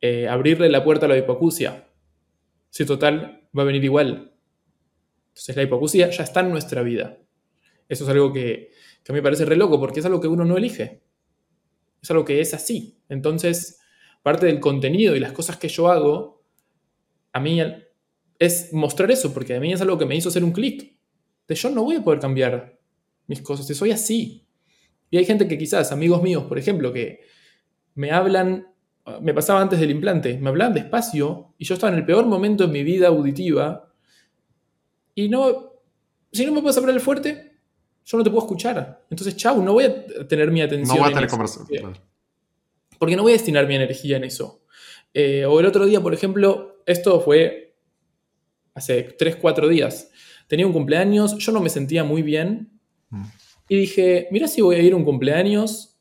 eh, 0.00 0.28
abrirle 0.28 0.68
la 0.68 0.82
puerta 0.82 1.06
a 1.06 1.08
la 1.08 1.16
hipoacusia. 1.16 1.88
Si 2.70 2.84
total, 2.84 3.48
va 3.56 3.62
a 3.62 3.66
venir 3.66 3.84
igual. 3.84 4.32
Entonces 5.28 5.56
la 5.56 5.62
hipoacusia 5.62 6.10
ya 6.10 6.24
está 6.24 6.40
en 6.40 6.50
nuestra 6.50 6.82
vida. 6.82 7.18
Eso 7.88 8.04
es 8.04 8.10
algo 8.10 8.32
que, 8.32 8.70
a 9.08 9.12
mí 9.12 9.18
me 9.18 9.22
parece 9.22 9.44
re 9.44 9.56
loco, 9.56 9.78
porque 9.78 10.00
es 10.00 10.06
algo 10.06 10.20
que 10.20 10.28
uno 10.28 10.44
no 10.44 10.56
elige. 10.56 11.02
Es 12.02 12.10
algo 12.10 12.24
que 12.24 12.40
es 12.40 12.52
así. 12.52 12.98
Entonces, 13.08 13.80
parte 14.22 14.46
del 14.46 14.58
contenido 14.60 15.14
y 15.14 15.20
las 15.20 15.32
cosas 15.32 15.56
que 15.56 15.68
yo 15.68 15.88
hago, 15.88 16.41
a 17.32 17.40
mí 17.40 17.60
es 18.38 18.72
mostrar 18.72 19.10
eso, 19.10 19.32
porque 19.32 19.56
a 19.56 19.60
mí 19.60 19.72
es 19.72 19.80
algo 19.80 19.98
que 19.98 20.06
me 20.06 20.16
hizo 20.16 20.28
hacer 20.28 20.44
un 20.44 20.52
clic. 20.52 20.96
De 21.48 21.54
yo 21.54 21.70
no 21.70 21.84
voy 21.84 21.96
a 21.96 22.04
poder 22.04 22.20
cambiar 22.20 22.78
mis 23.26 23.42
cosas, 23.42 23.66
soy 23.76 23.90
así. 23.90 24.46
Y 25.10 25.18
hay 25.18 25.24
gente 25.24 25.46
que 25.46 25.58
quizás, 25.58 25.92
amigos 25.92 26.22
míos, 26.22 26.44
por 26.44 26.58
ejemplo, 26.58 26.92
que 26.92 27.20
me 27.94 28.10
hablan 28.10 28.66
me 29.20 29.34
pasaba 29.34 29.60
antes 29.60 29.80
del 29.80 29.90
implante, 29.90 30.38
me 30.38 30.48
hablaban 30.48 30.74
despacio 30.74 31.54
y 31.58 31.64
yo 31.64 31.74
estaba 31.74 31.92
en 31.92 31.98
el 31.98 32.06
peor 32.06 32.26
momento 32.26 32.64
en 32.64 32.70
mi 32.70 32.84
vida 32.84 33.08
auditiva 33.08 33.92
y 35.14 35.28
no, 35.28 35.72
si 36.30 36.46
no 36.46 36.52
me 36.52 36.62
puedes 36.62 36.78
hablar 36.78 36.94
el 36.94 37.00
fuerte, 37.00 37.52
yo 38.04 38.18
no 38.18 38.24
te 38.24 38.30
puedo 38.30 38.44
escuchar. 38.44 39.04
Entonces, 39.10 39.36
chau, 39.36 39.62
no 39.62 39.74
voy 39.74 39.84
a 39.84 40.26
tener 40.26 40.50
mi 40.50 40.62
atención. 40.62 40.96
No 40.96 41.02
voy 41.02 41.12
a 41.12 41.14
tener 41.14 41.28
conversación. 41.28 41.98
Porque 42.98 43.16
no 43.16 43.22
voy 43.22 43.32
a 43.32 43.34
destinar 43.34 43.66
mi 43.66 43.74
energía 43.74 44.16
en 44.16 44.24
eso. 44.24 44.62
Eh, 45.12 45.44
o 45.44 45.60
el 45.60 45.66
otro 45.66 45.84
día, 45.84 46.00
por 46.00 46.14
ejemplo, 46.14 46.71
esto 46.86 47.20
fue 47.20 47.76
hace 48.74 49.02
3, 49.02 49.36
4 49.36 49.68
días. 49.68 50.10
Tenía 50.48 50.66
un 50.66 50.72
cumpleaños, 50.72 51.36
yo 51.38 51.52
no 51.52 51.60
me 51.60 51.68
sentía 51.68 52.04
muy 52.04 52.22
bien. 52.22 52.80
Mm. 53.10 53.24
Y 53.68 53.76
dije, 53.76 54.28
mira 54.30 54.48
si 54.48 54.60
voy 54.60 54.76
a 54.76 54.82
ir 54.82 54.92
a 54.92 54.96
un 54.96 55.04
cumpleaños 55.04 55.92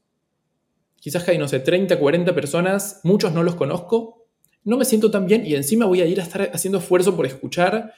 quizás 1.02 1.28
hay, 1.28 1.38
no 1.38 1.48
sé, 1.50 1.60
30, 1.60 2.00
40 2.00 2.34
personas, 2.34 3.02
muchos 3.04 3.34
no 3.34 3.44
los 3.44 3.56
conozco, 3.56 4.28
no 4.64 4.78
me 4.78 4.86
siento 4.86 5.12
tan 5.12 5.26
bien 5.26 5.46
y 5.46 5.56
encima 5.56 5.86
voy 5.88 6.00
a 6.00 6.06
ir 6.06 6.20
a 6.22 6.24
estar 6.24 6.52
haciendo 6.54 6.78
esfuerzo 6.78 7.16
por 7.16 7.26
escuchar, 7.26 7.94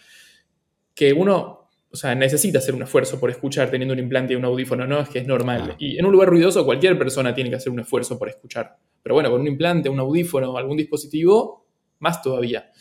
que 0.96 1.12
uno, 1.12 1.70
o 1.92 1.98
sea, 1.98 2.16
necesita 2.16 2.60
hacer 2.60 2.74
un 2.74 2.84
esfuerzo 2.84 3.20
por 3.20 3.30
escuchar 3.30 3.70
teniendo 3.70 3.94
un 3.94 4.00
implante 4.00 4.34
y 4.34 4.36
un 4.38 4.46
audífono, 4.46 4.88
no 4.88 5.02
es 5.02 5.10
que 5.10 5.20
es 5.20 5.28
normal. 5.28 5.76
Y 5.80 6.00
en 6.00 6.06
un 6.06 6.14
lugar 6.14 6.30
ruidoso 6.30 6.64
cualquier 6.64 6.98
persona 6.98 7.36
tiene 7.36 7.50
que 7.50 7.58
hacer 7.58 7.74
un 7.74 7.82
esfuerzo 7.82 8.18
por 8.18 8.30
escuchar. 8.30 8.78
Pero 9.02 9.16
bueno, 9.16 9.30
con 9.30 9.42
un 9.42 9.48
implante, 9.48 9.90
un 9.90 10.00
audífono, 10.00 10.58
algún 10.58 10.78
dispositivo, 10.78 11.63
más 12.04 12.22
todavía. 12.22 12.72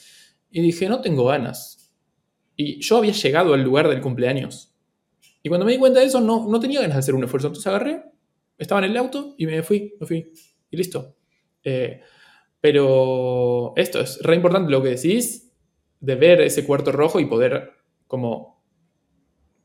Y 0.50 0.60
dije, 0.60 0.88
no 0.88 1.00
tengo 1.00 1.24
ganas. 1.24 1.94
Y 2.56 2.80
yo 2.80 2.98
había 2.98 3.12
llegado 3.12 3.54
al 3.54 3.62
lugar 3.62 3.88
del 3.88 4.02
cumpleaños. 4.02 4.74
Y 5.42 5.48
cuando 5.48 5.64
me 5.64 5.72
di 5.72 5.78
cuenta 5.78 6.00
de 6.00 6.06
eso, 6.06 6.20
no, 6.20 6.48
no 6.48 6.60
tenía 6.60 6.80
ganas 6.80 6.96
de 6.96 7.00
hacer 7.00 7.14
un 7.14 7.24
esfuerzo. 7.24 7.46
Entonces 7.46 7.66
agarré, 7.68 8.02
estaba 8.58 8.84
en 8.84 8.90
el 8.90 8.96
auto 8.96 9.34
y 9.38 9.46
me 9.46 9.62
fui, 9.62 9.94
me 9.98 10.06
fui. 10.06 10.32
Y 10.70 10.76
listo. 10.76 11.16
Eh, 11.64 12.00
pero 12.60 13.72
esto 13.76 14.00
es 14.00 14.20
re 14.22 14.36
importante 14.36 14.70
lo 14.70 14.82
que 14.82 14.90
decís, 14.90 15.52
de 16.00 16.14
ver 16.16 16.40
ese 16.40 16.66
cuarto 16.66 16.92
rojo 16.92 17.20
y 17.20 17.26
poder 17.26 17.70
como 18.06 18.62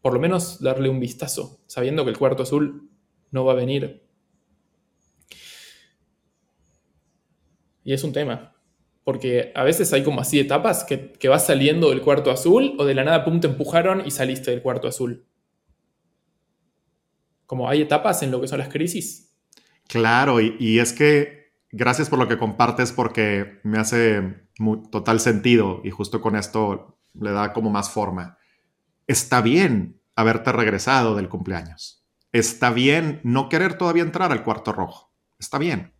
por 0.01 0.13
lo 0.13 0.19
menos 0.19 0.61
darle 0.61 0.89
un 0.89 0.99
vistazo, 0.99 1.59
sabiendo 1.65 2.03
que 2.05 2.11
el 2.11 2.17
cuarto 2.17 2.43
azul 2.43 2.89
no 3.31 3.43
va 3.43 3.53
a 3.53 3.55
venir. 3.55 4.07
Y 7.83 7.93
es 7.93 8.03
un 8.03 8.13
tema, 8.13 8.56
porque 9.07 9.53
a 9.55 9.63
veces 9.63 9.93
hay 9.93 10.03
como 10.03 10.19
así 10.19 10.37
etapas 10.37 10.83
que, 10.83 11.13
que 11.13 11.29
vas 11.29 11.45
saliendo 11.47 11.91
del 11.91 12.01
cuarto 12.01 12.29
azul 12.29 12.75
o 12.77 12.83
de 12.83 12.93
la 12.93 13.05
nada, 13.05 13.23
pum, 13.23 13.39
te 13.39 13.47
empujaron 13.47 14.03
y 14.05 14.11
saliste 14.11 14.51
del 14.51 14.61
cuarto 14.61 14.89
azul 14.89 15.25
como 17.47 17.69
hay 17.69 17.81
etapas 17.81 18.21
en 18.21 18.29
lo 18.29 18.39
que 18.39 18.47
son 18.47 18.59
las 18.59 18.69
crisis. 18.69 19.33
Claro, 19.87 20.39
y, 20.41 20.79
es 20.79 20.93
que 20.93 21.53
gracias 21.71 22.09
por 22.09 22.19
lo 22.19 22.27
que 22.27 22.37
compartes 22.37 22.91
porque 22.91 23.59
me 23.63 23.79
hace 23.79 24.47
total 24.91 25.19
sentido 25.21 25.81
y 25.83 25.89
justo 25.89 26.21
con 26.21 26.35
esto 26.35 26.99
le 27.13 27.31
da 27.31 27.53
como 27.53 27.71
más 27.71 27.89
forma. 27.89 28.37
Está 29.07 29.41
bien 29.41 30.01
haberte 30.15 30.51
regresado 30.51 31.15
del 31.15 31.29
cumpleaños. 31.29 32.05
Está 32.33 32.69
bien 32.69 33.21
no 33.23 33.47
querer 33.47 33.77
todavía 33.77 34.03
entrar 34.03 34.33
al 34.33 34.43
cuarto 34.43 34.73
rojo. 34.73 35.13
Está 35.39 35.57
bien. 35.57 35.93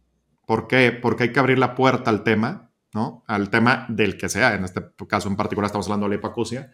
¿Por 0.45 0.67
qué? 0.67 0.91
Porque 0.91 1.23
hay 1.23 1.31
que 1.31 1.39
abrir 1.39 1.59
la 1.59 1.75
puerta 1.75 2.09
al 2.09 2.23
tema, 2.23 2.66
¿no? 2.97 3.23
Al 3.27 3.51
tema 3.51 3.85
del 3.89 4.17
que 4.17 4.27
sea. 4.27 4.55
En 4.55 4.63
este 4.63 4.81
caso 5.07 5.29
en 5.29 5.35
particular 5.35 5.67
estamos 5.67 5.85
hablando 5.85 6.07
de 6.07 6.09
la 6.09 6.15
hipoacusia. 6.15 6.71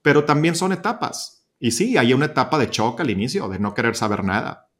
Pero 0.00 0.24
también 0.24 0.54
son 0.54 0.72
etapas 0.72 1.38
y 1.60 1.72
sí, 1.72 1.98
hay 1.98 2.14
una 2.14 2.24
etapa 2.24 2.58
de 2.58 2.70
choque 2.70 3.02
al 3.02 3.10
inicio, 3.10 3.48
de 3.48 3.58
no 3.58 3.74
querer 3.74 3.94
saber 3.94 4.24
nada. 4.24 4.70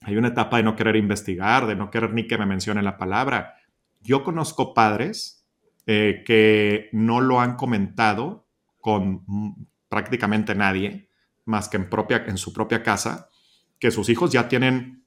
Hay 0.00 0.16
una 0.16 0.28
etapa 0.28 0.56
de 0.56 0.62
no 0.62 0.76
querer 0.76 0.96
investigar, 0.96 1.66
de 1.66 1.76
no 1.76 1.90
querer 1.90 2.14
ni 2.14 2.26
que 2.26 2.38
me 2.38 2.46
mencionen 2.46 2.84
la 2.84 2.96
palabra. 2.96 3.56
Yo 4.00 4.24
conozco 4.24 4.72
padres 4.72 5.46
eh, 5.86 6.22
que 6.24 6.88
no 6.92 7.20
lo 7.20 7.40
han 7.40 7.56
comentado 7.56 8.48
con 8.80 9.26
prácticamente 9.90 10.54
nadie, 10.54 11.10
más 11.44 11.68
que 11.68 11.76
en, 11.76 11.90
propia, 11.90 12.24
en 12.26 12.38
su 12.38 12.54
propia 12.54 12.82
casa, 12.82 13.28
que 13.78 13.90
sus 13.90 14.08
hijos 14.08 14.32
ya 14.32 14.48
tienen 14.48 14.99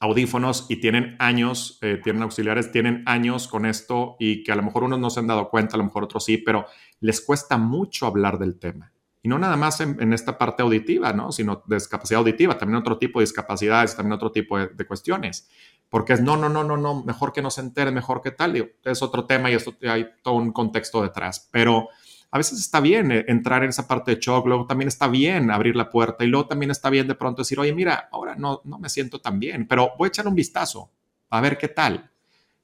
audífonos 0.00 0.66
y 0.70 0.76
tienen 0.76 1.14
años, 1.18 1.78
eh, 1.82 2.00
tienen 2.02 2.22
auxiliares, 2.22 2.72
tienen 2.72 3.02
años 3.06 3.46
con 3.46 3.66
esto 3.66 4.16
y 4.18 4.42
que 4.42 4.50
a 4.50 4.56
lo 4.56 4.62
mejor 4.62 4.84
unos 4.84 4.98
no 4.98 5.10
se 5.10 5.20
han 5.20 5.26
dado 5.26 5.50
cuenta, 5.50 5.76
a 5.76 5.78
lo 5.78 5.84
mejor 5.84 6.04
otros 6.04 6.24
sí, 6.24 6.38
pero 6.38 6.66
les 7.00 7.20
cuesta 7.20 7.58
mucho 7.58 8.06
hablar 8.06 8.38
del 8.38 8.58
tema 8.58 8.92
Y 9.22 9.28
no 9.28 9.38
nada 9.38 9.56
más 9.56 9.80
en, 9.82 10.12
esta 10.14 10.38
parte 10.38 10.62
auditiva, 10.62 11.12
¿no? 11.12 11.30
Sino 11.30 11.62
discapacidad 11.66 12.20
auditiva, 12.20 12.56
también 12.56 12.78
otro 12.78 12.96
tipo 12.96 13.20
de 13.20 13.24
discapacidades, 13.24 13.94
también 13.94 14.14
otro 14.14 14.32
tipo 14.32 14.58
de, 14.58 14.86
cuestiones. 14.86 15.50
Porque 15.90 16.14
es 16.14 16.22
no, 16.22 16.38
no, 16.38 16.48
no, 16.48 16.64
no, 16.64 16.78
no, 16.78 17.04
mejor 17.04 17.32
que 17.32 17.42
no 17.42 17.50
se 17.50 17.60
entere, 17.60 17.90
mejor 17.90 18.22
que 18.22 18.30
tal. 18.30 18.72
Es 18.82 19.02
otro 19.02 19.26
tema 19.26 19.50
y 19.50 19.54
esto 19.54 19.76
hay 19.82 20.06
todo 20.22 20.34
un 20.34 20.52
contexto 20.52 21.02
detrás. 21.02 21.50
Pero 21.52 21.88
a 22.30 22.38
veces 22.38 22.60
está 22.60 22.80
bien 22.80 23.10
eh, 23.10 23.24
entrar 23.28 23.64
en 23.64 23.70
esa 23.70 23.88
parte 23.88 24.14
de 24.14 24.20
shock, 24.20 24.46
luego 24.46 24.66
también 24.66 24.88
está 24.88 25.08
bien 25.08 25.50
abrir 25.50 25.76
la 25.76 25.90
puerta 25.90 26.24
y 26.24 26.28
luego 26.28 26.46
también 26.46 26.70
está 26.70 26.90
bien 26.90 27.08
de 27.08 27.14
pronto 27.14 27.42
decir, 27.42 27.58
oye, 27.58 27.74
mira, 27.74 28.08
ahora 28.12 28.36
no, 28.36 28.60
no 28.64 28.78
me 28.78 28.88
siento 28.88 29.20
tan 29.20 29.40
bien, 29.40 29.66
pero 29.66 29.92
voy 29.98 30.06
a 30.06 30.08
echar 30.08 30.28
un 30.28 30.34
vistazo 30.34 30.90
a 31.28 31.40
ver 31.40 31.58
qué 31.58 31.68
tal. 31.68 32.10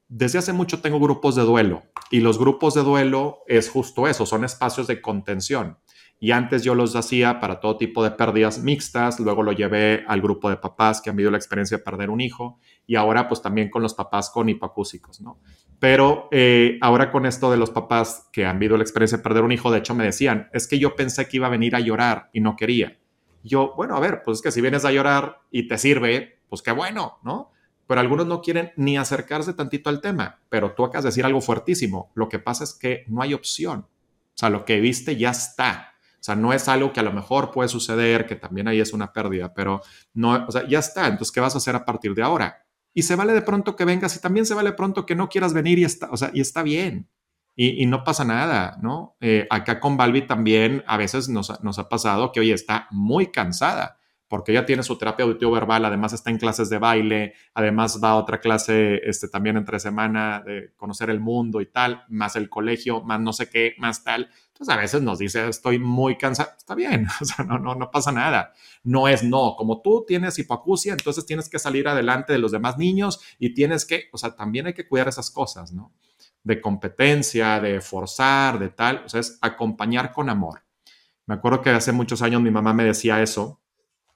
Desde 0.08 0.38
hace 0.38 0.52
mucho 0.52 0.80
tengo 0.80 1.00
grupos 1.00 1.34
de 1.34 1.42
duelo 1.42 1.82
y 2.10 2.20
los 2.20 2.38
grupos 2.38 2.74
de 2.74 2.82
duelo 2.82 3.38
es 3.48 3.68
justo 3.68 4.06
eso, 4.06 4.24
son 4.24 4.44
espacios 4.44 4.86
de 4.86 5.00
contención. 5.00 5.78
Y 6.18 6.30
antes 6.30 6.62
yo 6.62 6.74
los 6.74 6.96
hacía 6.96 7.40
para 7.40 7.60
todo 7.60 7.76
tipo 7.76 8.02
de 8.02 8.12
pérdidas 8.12 8.62
mixtas, 8.62 9.20
luego 9.20 9.42
lo 9.42 9.52
llevé 9.52 10.04
al 10.06 10.22
grupo 10.22 10.48
de 10.48 10.56
papás 10.56 11.02
que 11.02 11.10
han 11.10 11.16
vivido 11.16 11.30
la 11.30 11.36
experiencia 11.36 11.76
de 11.76 11.82
perder 11.82 12.08
un 12.08 12.20
hijo 12.20 12.58
y 12.86 12.94
ahora 12.94 13.28
pues 13.28 13.42
también 13.42 13.68
con 13.68 13.82
los 13.82 13.92
papás 13.92 14.30
con 14.30 14.48
hipacúsicos, 14.48 15.20
¿no? 15.20 15.40
Pero 15.78 16.28
eh, 16.32 16.78
ahora 16.80 17.10
con 17.10 17.26
esto 17.26 17.50
de 17.50 17.56
los 17.56 17.70
papás 17.70 18.28
que 18.32 18.46
han 18.46 18.58
vivido 18.58 18.76
la 18.76 18.82
experiencia 18.82 19.18
de 19.18 19.22
perder 19.22 19.44
un 19.44 19.52
hijo, 19.52 19.70
de 19.70 19.78
hecho 19.78 19.94
me 19.94 20.04
decían, 20.04 20.48
es 20.52 20.66
que 20.66 20.78
yo 20.78 20.96
pensé 20.96 21.28
que 21.28 21.36
iba 21.36 21.46
a 21.46 21.50
venir 21.50 21.76
a 21.76 21.80
llorar 21.80 22.30
y 22.32 22.40
no 22.40 22.56
quería. 22.56 22.98
Yo, 23.42 23.74
bueno, 23.76 23.96
a 23.96 24.00
ver, 24.00 24.22
pues 24.24 24.38
es 24.38 24.42
que 24.42 24.50
si 24.50 24.60
vienes 24.60 24.84
a 24.84 24.92
llorar 24.92 25.40
y 25.50 25.68
te 25.68 25.78
sirve, 25.78 26.40
pues 26.48 26.62
qué 26.62 26.72
bueno, 26.72 27.18
¿no? 27.22 27.52
Pero 27.86 28.00
algunos 28.00 28.26
no 28.26 28.40
quieren 28.40 28.72
ni 28.76 28.96
acercarse 28.96 29.52
tantito 29.52 29.90
al 29.90 30.00
tema, 30.00 30.40
pero 30.48 30.72
tú 30.72 30.84
acabas 30.84 31.04
de 31.04 31.08
decir 31.08 31.24
algo 31.24 31.40
fuertísimo. 31.40 32.10
Lo 32.14 32.28
que 32.28 32.38
pasa 32.38 32.64
es 32.64 32.74
que 32.74 33.04
no 33.06 33.22
hay 33.22 33.34
opción. 33.34 33.80
O 33.80 34.38
sea, 34.38 34.50
lo 34.50 34.64
que 34.64 34.80
viste 34.80 35.16
ya 35.16 35.30
está. 35.30 35.92
O 36.14 36.24
sea, 36.26 36.34
no 36.34 36.52
es 36.52 36.66
algo 36.66 36.92
que 36.92 36.98
a 36.98 37.04
lo 37.04 37.12
mejor 37.12 37.52
puede 37.52 37.68
suceder, 37.68 38.26
que 38.26 38.34
también 38.34 38.66
ahí 38.66 38.80
es 38.80 38.92
una 38.92 39.12
pérdida, 39.12 39.54
pero 39.54 39.82
no, 40.14 40.44
o 40.46 40.50
sea, 40.50 40.66
ya 40.66 40.80
está. 40.80 41.06
Entonces, 41.06 41.30
¿qué 41.30 41.40
vas 41.40 41.54
a 41.54 41.58
hacer 41.58 41.76
a 41.76 41.84
partir 41.84 42.14
de 42.14 42.22
ahora? 42.22 42.65
Y 42.96 43.02
se 43.02 43.14
vale 43.14 43.34
de 43.34 43.42
pronto 43.42 43.76
que 43.76 43.84
vengas 43.84 44.16
y 44.16 44.22
también 44.22 44.46
se 44.46 44.54
vale 44.54 44.72
pronto 44.72 45.04
que 45.04 45.14
no 45.14 45.28
quieras 45.28 45.52
venir 45.52 45.78
y 45.78 45.84
está, 45.84 46.08
o 46.10 46.16
sea, 46.16 46.30
y 46.32 46.40
está 46.40 46.62
bien. 46.62 47.10
Y, 47.54 47.84
no 47.84 48.04
pasa 48.04 48.24
nada, 48.24 48.78
¿no? 48.82 49.16
Eh, 49.20 49.46
acá 49.50 49.80
con 49.80 49.98
Balbi 49.98 50.26
también 50.26 50.82
a 50.86 50.96
veces 50.96 51.28
nos, 51.28 51.62
nos 51.62 51.78
ha 51.78 51.90
pasado 51.90 52.32
que, 52.32 52.40
oye, 52.40 52.54
está 52.54 52.88
muy 52.90 53.26
cansada 53.26 53.98
porque 54.28 54.52
ella 54.52 54.66
tiene 54.66 54.82
su 54.82 54.96
terapia 54.98 55.24
auditivo 55.24 55.52
verbal, 55.52 55.84
además 55.84 56.12
está 56.12 56.30
en 56.30 56.38
clases 56.38 56.68
de 56.68 56.78
baile, 56.78 57.34
además 57.54 58.00
va 58.02 58.10
a 58.10 58.16
otra 58.16 58.40
clase 58.40 59.00
este, 59.04 59.28
también 59.28 59.56
entre 59.56 59.78
semana 59.78 60.42
de 60.44 60.72
conocer 60.76 61.10
el 61.10 61.20
mundo 61.20 61.60
y 61.60 61.66
tal, 61.66 62.04
más 62.08 62.34
el 62.36 62.48
colegio, 62.48 63.02
más 63.02 63.20
no 63.20 63.32
sé 63.32 63.48
qué, 63.48 63.74
más 63.78 64.04
tal. 64.04 64.30
Entonces 64.56 64.74
a 64.74 64.80
veces 64.80 65.02
nos 65.02 65.18
dice, 65.18 65.46
estoy 65.48 65.78
muy 65.78 66.16
cansada, 66.16 66.54
está 66.56 66.74
bien, 66.74 67.06
o 67.20 67.24
sea, 67.26 67.44
no, 67.44 67.58
no, 67.58 67.74
no 67.74 67.90
pasa 67.90 68.10
nada. 68.10 68.54
No 68.84 69.06
es 69.06 69.22
no, 69.22 69.54
como 69.54 69.82
tú 69.82 70.06
tienes 70.08 70.38
hipoacusia, 70.38 70.94
entonces 70.94 71.26
tienes 71.26 71.50
que 71.50 71.58
salir 71.58 71.86
adelante 71.88 72.32
de 72.32 72.38
los 72.38 72.52
demás 72.52 72.78
niños 72.78 73.20
y 73.38 73.52
tienes 73.52 73.84
que, 73.84 74.04
o 74.12 74.18
sea, 74.18 74.34
también 74.34 74.66
hay 74.66 74.72
que 74.72 74.88
cuidar 74.88 75.08
esas 75.08 75.30
cosas, 75.30 75.72
¿no? 75.72 75.92
De 76.42 76.58
competencia, 76.62 77.60
de 77.60 77.82
forzar, 77.82 78.58
de 78.58 78.70
tal, 78.70 79.02
o 79.04 79.08
sea, 79.10 79.20
es 79.20 79.38
acompañar 79.42 80.14
con 80.14 80.30
amor. 80.30 80.62
Me 81.26 81.34
acuerdo 81.34 81.60
que 81.60 81.68
hace 81.68 81.92
muchos 81.92 82.22
años 82.22 82.40
mi 82.40 82.50
mamá 82.50 82.72
me 82.72 82.84
decía 82.84 83.20
eso, 83.20 83.60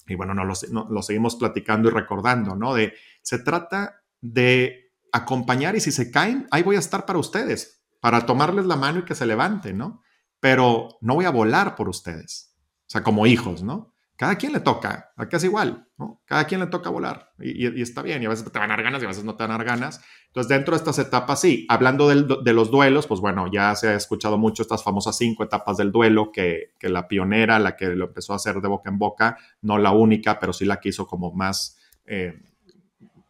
y 0.06 0.14
bueno, 0.14 0.32
no 0.32 0.44
lo, 0.44 1.02
seguimos 1.02 1.36
platicando 1.36 1.90
y 1.90 1.92
recordando, 1.92 2.56
¿no? 2.56 2.72
De, 2.72 2.94
se 3.20 3.40
trata 3.40 4.02
de 4.22 4.90
acompañar 5.12 5.76
y 5.76 5.80
si 5.80 5.92
se 5.92 6.10
caen, 6.10 6.48
ahí 6.50 6.62
voy 6.62 6.76
a 6.76 6.78
estar 6.78 7.04
para 7.04 7.18
ustedes, 7.18 7.82
para 8.00 8.24
tomarles 8.24 8.64
la 8.64 8.76
mano 8.76 9.00
y 9.00 9.04
que 9.04 9.14
se 9.14 9.26
levanten, 9.26 9.76
¿no? 9.76 10.02
Pero 10.40 10.98
no 11.00 11.14
voy 11.14 11.26
a 11.26 11.30
volar 11.30 11.76
por 11.76 11.88
ustedes, 11.88 12.56
o 12.86 12.90
sea, 12.90 13.02
como 13.02 13.26
hijos, 13.26 13.62
¿no? 13.62 13.94
Cada 14.20 14.36
quien 14.36 14.52
le 14.52 14.60
toca, 14.60 15.12
acá 15.16 15.38
es 15.38 15.44
igual, 15.44 15.88
¿no? 15.96 16.20
Cada 16.26 16.44
quien 16.44 16.60
le 16.60 16.66
toca 16.66 16.90
volar 16.90 17.32
y, 17.38 17.80
está 17.80 18.02
bien, 18.02 18.22
y 18.22 18.26
a 18.26 18.28
veces 18.28 18.52
te 18.52 18.58
van 18.58 18.70
a 18.70 18.76
dar 18.76 18.82
ganas 18.82 19.00
y 19.00 19.06
a 19.06 19.08
veces 19.08 19.24
no 19.24 19.34
te 19.34 19.44
van 19.44 19.52
a 19.52 19.56
dar 19.56 19.64
ganas. 19.64 20.02
Entonces, 20.26 20.46
dentro 20.46 20.72
de 20.72 20.76
estas 20.76 20.98
etapas, 20.98 21.40
sí, 21.40 21.64
hablando 21.70 22.06
de 22.06 22.52
los 22.52 22.70
duelos, 22.70 23.06
pues 23.06 23.20
bueno, 23.20 23.50
ya 23.50 23.74
se 23.76 23.88
ha 23.88 23.94
escuchado 23.94 24.36
mucho 24.36 24.60
estas 24.60 24.84
famosas 24.84 25.16
cinco 25.16 25.42
etapas 25.42 25.78
del 25.78 25.90
duelo, 25.90 26.32
que, 26.32 26.74
la 26.82 27.08
pionera, 27.08 27.58
la 27.58 27.76
que 27.76 27.86
lo 27.86 28.08
empezó 28.08 28.34
a 28.34 28.36
hacer 28.36 28.60
de 28.60 28.68
boca 28.68 28.90
en 28.90 28.98
boca, 28.98 29.38
no 29.62 29.78
la 29.78 29.92
única, 29.92 30.38
pero 30.38 30.52
sí 30.52 30.66
la 30.66 30.80
que 30.80 30.90
hizo 30.90 31.06
como 31.06 31.32
más 31.32 31.78
eh, 32.04 32.42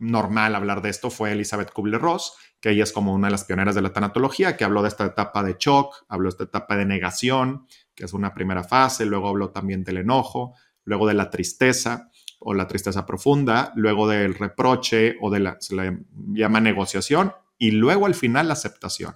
normal 0.00 0.56
hablar 0.56 0.82
de 0.82 0.90
esto, 0.90 1.08
fue 1.08 1.30
Elizabeth 1.30 1.72
Kubler-Ross, 1.72 2.34
que 2.60 2.70
ella 2.70 2.84
es 2.84 2.92
como 2.92 3.14
una 3.14 3.28
de 3.28 3.32
las 3.32 3.44
pioneras 3.44 3.74
de 3.74 3.82
la 3.82 3.92
tanatología, 3.92 4.56
que 4.56 4.64
habló 4.64 4.82
de 4.82 4.88
esta 4.88 5.06
etapa 5.06 5.42
de 5.42 5.56
shock, 5.58 6.04
habló 6.08 6.28
de 6.28 6.30
esta 6.30 6.44
etapa 6.44 6.76
de 6.76 6.84
negación, 6.84 7.66
que 7.94 8.04
es 8.04 8.12
una 8.12 8.34
primera 8.34 8.64
fase, 8.64 9.06
luego 9.06 9.28
habló 9.28 9.50
también 9.50 9.82
del 9.82 9.98
enojo, 9.98 10.54
luego 10.84 11.06
de 11.06 11.14
la 11.14 11.30
tristeza 11.30 12.10
o 12.38 12.54
la 12.54 12.66
tristeza 12.66 13.06
profunda, 13.06 13.72
luego 13.76 14.08
del 14.08 14.34
reproche 14.34 15.16
o 15.20 15.30
de 15.30 15.40
la, 15.40 15.56
se 15.60 15.74
le 15.74 15.98
llama 16.32 16.60
negociación 16.60 17.32
y 17.58 17.72
luego 17.72 18.06
al 18.06 18.14
final 18.14 18.48
la 18.48 18.54
aceptación. 18.54 19.14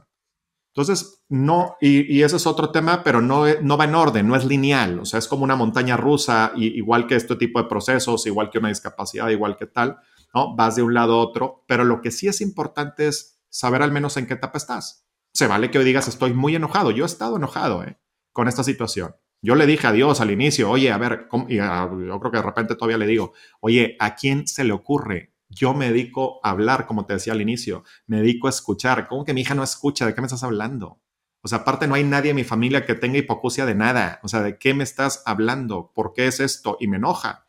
Entonces, 0.69 1.25
no, 1.29 1.77
y, 1.81 2.23
ese 2.23 2.37
es 2.37 2.47
otro 2.49 2.71
tema, 2.71 3.05
pero 3.05 3.21
no, 3.21 3.45
no 3.63 3.77
va 3.77 3.85
en 3.85 3.95
orden, 3.95 4.27
no 4.27 4.35
es 4.35 4.45
lineal, 4.45 4.99
o 4.99 5.05
sea, 5.05 5.21
es 5.21 5.29
como 5.29 5.45
una 5.45 5.55
montaña 5.55 5.97
rusa, 5.97 6.53
igual 6.57 7.07
que 7.07 7.15
este 7.15 7.37
tipo 7.37 7.63
de 7.63 7.69
procesos, 7.69 8.27
igual 8.27 8.51
que 8.51 8.59
una 8.59 8.71
discapacidad, 8.71 9.29
igual 9.29 9.57
que 9.57 9.67
tal, 9.67 9.99
¿no? 10.35 10.57
Vas 10.57 10.75
de 10.75 10.83
un 10.83 10.93
lado 10.93 11.15
a 11.15 11.19
otro, 11.19 11.65
pero 11.69 11.85
lo 11.85 12.01
que 12.01 12.11
sí 12.11 12.27
es 12.27 12.41
importante 12.41 13.07
es 13.07 13.34
saber 13.55 13.83
al 13.83 13.93
menos 13.93 14.17
en 14.17 14.27
qué 14.27 14.35
etapa 14.35 14.59
estás. 14.59 15.07
Se 15.33 15.47
vale 15.47 15.71
que 15.71 15.79
hoy 15.79 15.85
digas, 15.85 16.09
estoy 16.09 16.35
muy 16.35 16.57
enojado, 16.57 16.91
yo 16.91 17.05
he 17.05 17.07
estado 17.07 17.37
enojado 17.37 17.85
¿eh? 17.85 17.99
con 18.33 18.49
esta 18.49 18.65
situación. 18.65 19.15
Yo 19.43 19.55
le 19.55 19.67
dije 19.67 19.87
a 19.87 19.93
Dios 19.93 20.21
al 20.21 20.33
inicio, 20.33 20.71
oye, 20.71 20.91
a 20.91 20.99
ver, 20.99 21.29
y 21.49 21.57
yo 21.57 22.19
creo 22.19 22.31
que 22.33 22.39
de 22.39 22.43
repente 22.43 22.75
todavía 22.75 22.99
le 22.99 23.07
digo, 23.07 23.33
oye, 23.61 23.97
¿a 24.01 24.17
quién 24.17 24.49
se 24.49 24.65
le 24.65 24.73
ocurre? 24.73 25.35
Yo 25.49 25.73
me 25.73 25.87
dedico 25.87 26.41
a 26.43 26.51
hablar, 26.51 26.87
como 26.87 27.07
te 27.07 27.15
decía 27.15 27.33
al 27.33 27.43
inicio, 27.43 27.85
me 28.07 28.17
dedico 28.19 28.49
a 28.49 28.51
escuchar. 28.51 29.07
¿Cómo 29.07 29.25
que 29.25 29.35
mi 29.35 29.43
hija 29.43 29.55
no 29.55 29.63
escucha? 29.63 30.05
¿De 30.05 30.15
qué 30.15 30.21
me 30.21 30.27
estás 30.27 30.43
hablando? 30.43 31.01
O 31.43 31.49
sea, 31.49 31.59
aparte 31.59 31.87
no 31.87 31.95
hay 31.95 32.03
nadie 32.03 32.31
en 32.31 32.37
mi 32.37 32.45
familia 32.45 32.85
que 32.87 32.95
tenga 32.95 33.19
hipocusia 33.19 33.67
de 33.67 33.75
nada. 33.77 34.19
O 34.23 34.29
sea, 34.29 34.41
¿de 34.43 34.59
qué 34.59 34.75
me 34.75 34.83
estás 34.83 35.23
hablando? 35.27 35.93
¿Por 35.95 36.13
qué 36.13 36.27
es 36.27 36.41
esto? 36.41 36.77
Y 36.81 36.89
me 36.89 36.97
enoja. 36.97 37.44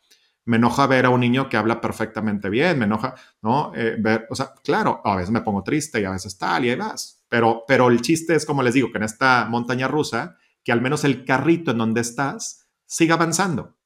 Me 0.46 0.56
enoja 0.56 0.86
ver 0.86 1.06
a 1.06 1.10
un 1.10 1.20
niño 1.20 1.48
que 1.48 1.56
habla 1.56 1.80
perfectamente 1.80 2.48
bien, 2.48 2.78
me 2.78 2.86
enoja, 2.86 3.14
¿no? 3.42 3.72
Eh, 3.74 3.96
ver, 3.98 4.26
o 4.30 4.34
sea, 4.34 4.54
claro, 4.64 5.02
a 5.04 5.16
veces 5.16 5.30
me 5.30 5.42
pongo 5.42 5.62
triste 5.62 6.00
y 6.00 6.04
a 6.04 6.10
veces 6.10 6.38
tal 6.38 6.64
y 6.64 6.70
ahí 6.70 6.76
vas. 6.76 7.22
Pero, 7.28 7.64
pero 7.66 7.88
el 7.88 8.00
chiste 8.00 8.34
es, 8.34 8.46
como 8.46 8.62
les 8.62 8.74
digo, 8.74 8.90
que 8.90 8.98
en 8.98 9.04
esta 9.04 9.46
montaña 9.50 9.88
rusa, 9.88 10.36
que 10.64 10.72
al 10.72 10.80
menos 10.80 11.04
el 11.04 11.24
carrito 11.24 11.72
en 11.72 11.78
donde 11.78 12.00
estás 12.00 12.66
siga 12.86 13.14
avanzando. 13.14 13.76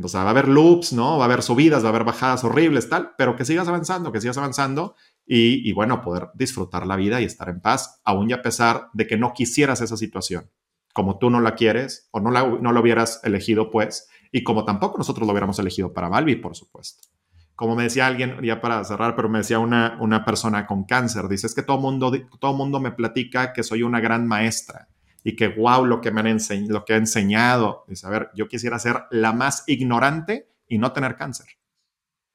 O 0.00 0.06
sea, 0.06 0.22
va 0.22 0.28
a 0.28 0.30
haber 0.30 0.48
loops, 0.48 0.92
¿no? 0.92 1.18
Va 1.18 1.24
a 1.24 1.26
haber 1.26 1.42
subidas, 1.42 1.82
va 1.82 1.86
a 1.86 1.90
haber 1.90 2.04
bajadas 2.04 2.44
horribles, 2.44 2.88
tal, 2.88 3.14
pero 3.18 3.34
que 3.34 3.44
sigas 3.44 3.66
avanzando, 3.66 4.12
que 4.12 4.20
sigas 4.20 4.38
avanzando 4.38 4.94
y, 5.26 5.72
bueno, 5.72 6.00
poder 6.00 6.30
disfrutar 6.34 6.86
la 6.86 6.96
vida 6.96 7.20
y 7.20 7.24
estar 7.24 7.48
en 7.48 7.60
paz, 7.60 8.00
aún 8.04 8.30
y 8.30 8.32
a 8.32 8.40
pesar 8.40 8.88
de 8.94 9.06
que 9.06 9.16
no 9.18 9.34
quisieras 9.34 9.80
esa 9.80 9.96
situación, 9.96 10.50
como 10.94 11.18
tú 11.18 11.30
no 11.30 11.40
la 11.40 11.54
quieres 11.54 12.08
o 12.12 12.20
no, 12.20 12.30
la, 12.30 12.46
no 12.46 12.72
lo 12.72 12.80
hubieras 12.80 13.20
elegido, 13.24 13.70
pues, 13.70 14.08
y 14.32 14.42
como 14.44 14.64
tampoco 14.64 14.98
nosotros 14.98 15.26
lo 15.26 15.32
hubiéramos 15.32 15.58
elegido 15.58 15.92
para 15.92 16.08
Balbi, 16.08 16.36
por 16.36 16.54
supuesto. 16.54 17.08
Como 17.54 17.74
me 17.74 17.84
decía 17.84 18.06
alguien, 18.06 18.38
ya 18.42 18.60
para 18.60 18.84
cerrar, 18.84 19.16
pero 19.16 19.28
me 19.28 19.38
decía 19.38 19.58
una, 19.58 19.96
una 20.00 20.24
persona 20.24 20.66
con 20.66 20.84
cáncer, 20.84 21.28
dice, 21.28 21.46
es 21.46 21.54
que 21.54 21.62
todo 21.62 21.78
mundo, 21.78 22.12
todo 22.38 22.54
mundo 22.54 22.78
me 22.78 22.92
platica 22.92 23.52
que 23.52 23.62
soy 23.62 23.82
una 23.82 24.00
gran 24.00 24.26
maestra 24.26 24.88
y 25.24 25.36
que 25.36 25.48
wow 25.48 25.84
lo 25.84 26.00
que 26.00 26.10
me 26.10 26.20
han 26.20 26.38
lo 26.68 26.84
que 26.84 26.94
ha 26.94 26.96
enseñado. 26.96 27.84
Dice, 27.88 28.06
a 28.06 28.10
ver, 28.10 28.30
yo 28.34 28.48
quisiera 28.48 28.78
ser 28.78 29.04
la 29.10 29.32
más 29.32 29.64
ignorante 29.66 30.50
y 30.66 30.78
no 30.78 30.92
tener 30.92 31.16
cáncer. 31.16 31.46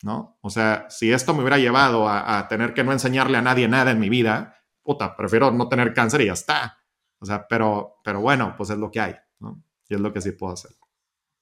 ¿No? 0.04 0.38
O 0.42 0.50
sea, 0.50 0.88
si 0.90 1.14
esto 1.14 1.34
me 1.34 1.40
hubiera 1.40 1.58
llevado 1.58 2.10
a, 2.10 2.46
tener 2.50 2.74
que 2.74 2.84
no 2.84 2.92
enseñarle 2.92 3.38
a 3.38 3.42
nadie 3.42 3.70
nada 3.70 3.92
en 3.92 4.00
mi 4.00 4.10
vida, 4.10 4.58
puta, 4.84 5.16
prefiero 5.16 5.50
no 5.50 5.70
tener 5.70 5.94
cáncer 5.94 6.22
y 6.22 6.26
ya 6.26 6.34
está. 6.34 6.78
O 7.20 7.26
sea, 7.26 7.48
pero, 7.48 8.02
pero 8.04 8.20
bueno, 8.20 8.54
pues 8.58 8.70
es 8.70 8.78
lo 8.78 8.92
que 8.92 9.00
hay, 9.00 9.16
¿no? 9.40 9.64
Y 9.88 9.96
es 9.96 10.02
lo 10.02 10.12
que 10.12 10.20
sí 10.20 10.34
puedo 10.34 10.54
hacer. 10.54 10.72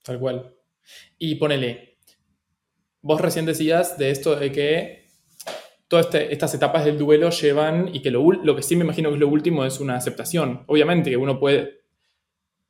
Tal 0.04 0.20
cual. 0.20 0.56
Y 1.18 1.36
ponele, 1.36 1.97
vos 3.02 3.22
recién 3.22 3.45
decías 3.45 3.97
de 3.97 4.12
esto 4.12 4.36
de 4.36 4.52
que 4.52 5.02
todas 5.88 6.06
este, 6.06 6.34
estas 6.34 6.54
etapas 6.54 6.86
del 6.86 6.97
duelo 6.97 7.30
llevan, 7.30 7.89
y 7.93 8.02
que 8.02 8.12
lo, 8.12 8.32
lo, 8.32 8.56
que 8.56 8.64
sí 8.64 8.76
me 8.76 8.84
imagino 8.84 9.10
que 9.10 9.16
es 9.16 9.20
lo 9.20 9.28
último 9.28 9.66
es 9.66 9.80
una 9.80 9.95
aceptación. 9.95 10.64
Obviamente 10.68 11.10
que 11.10 11.18
uno 11.18 11.39
puede 11.39 11.82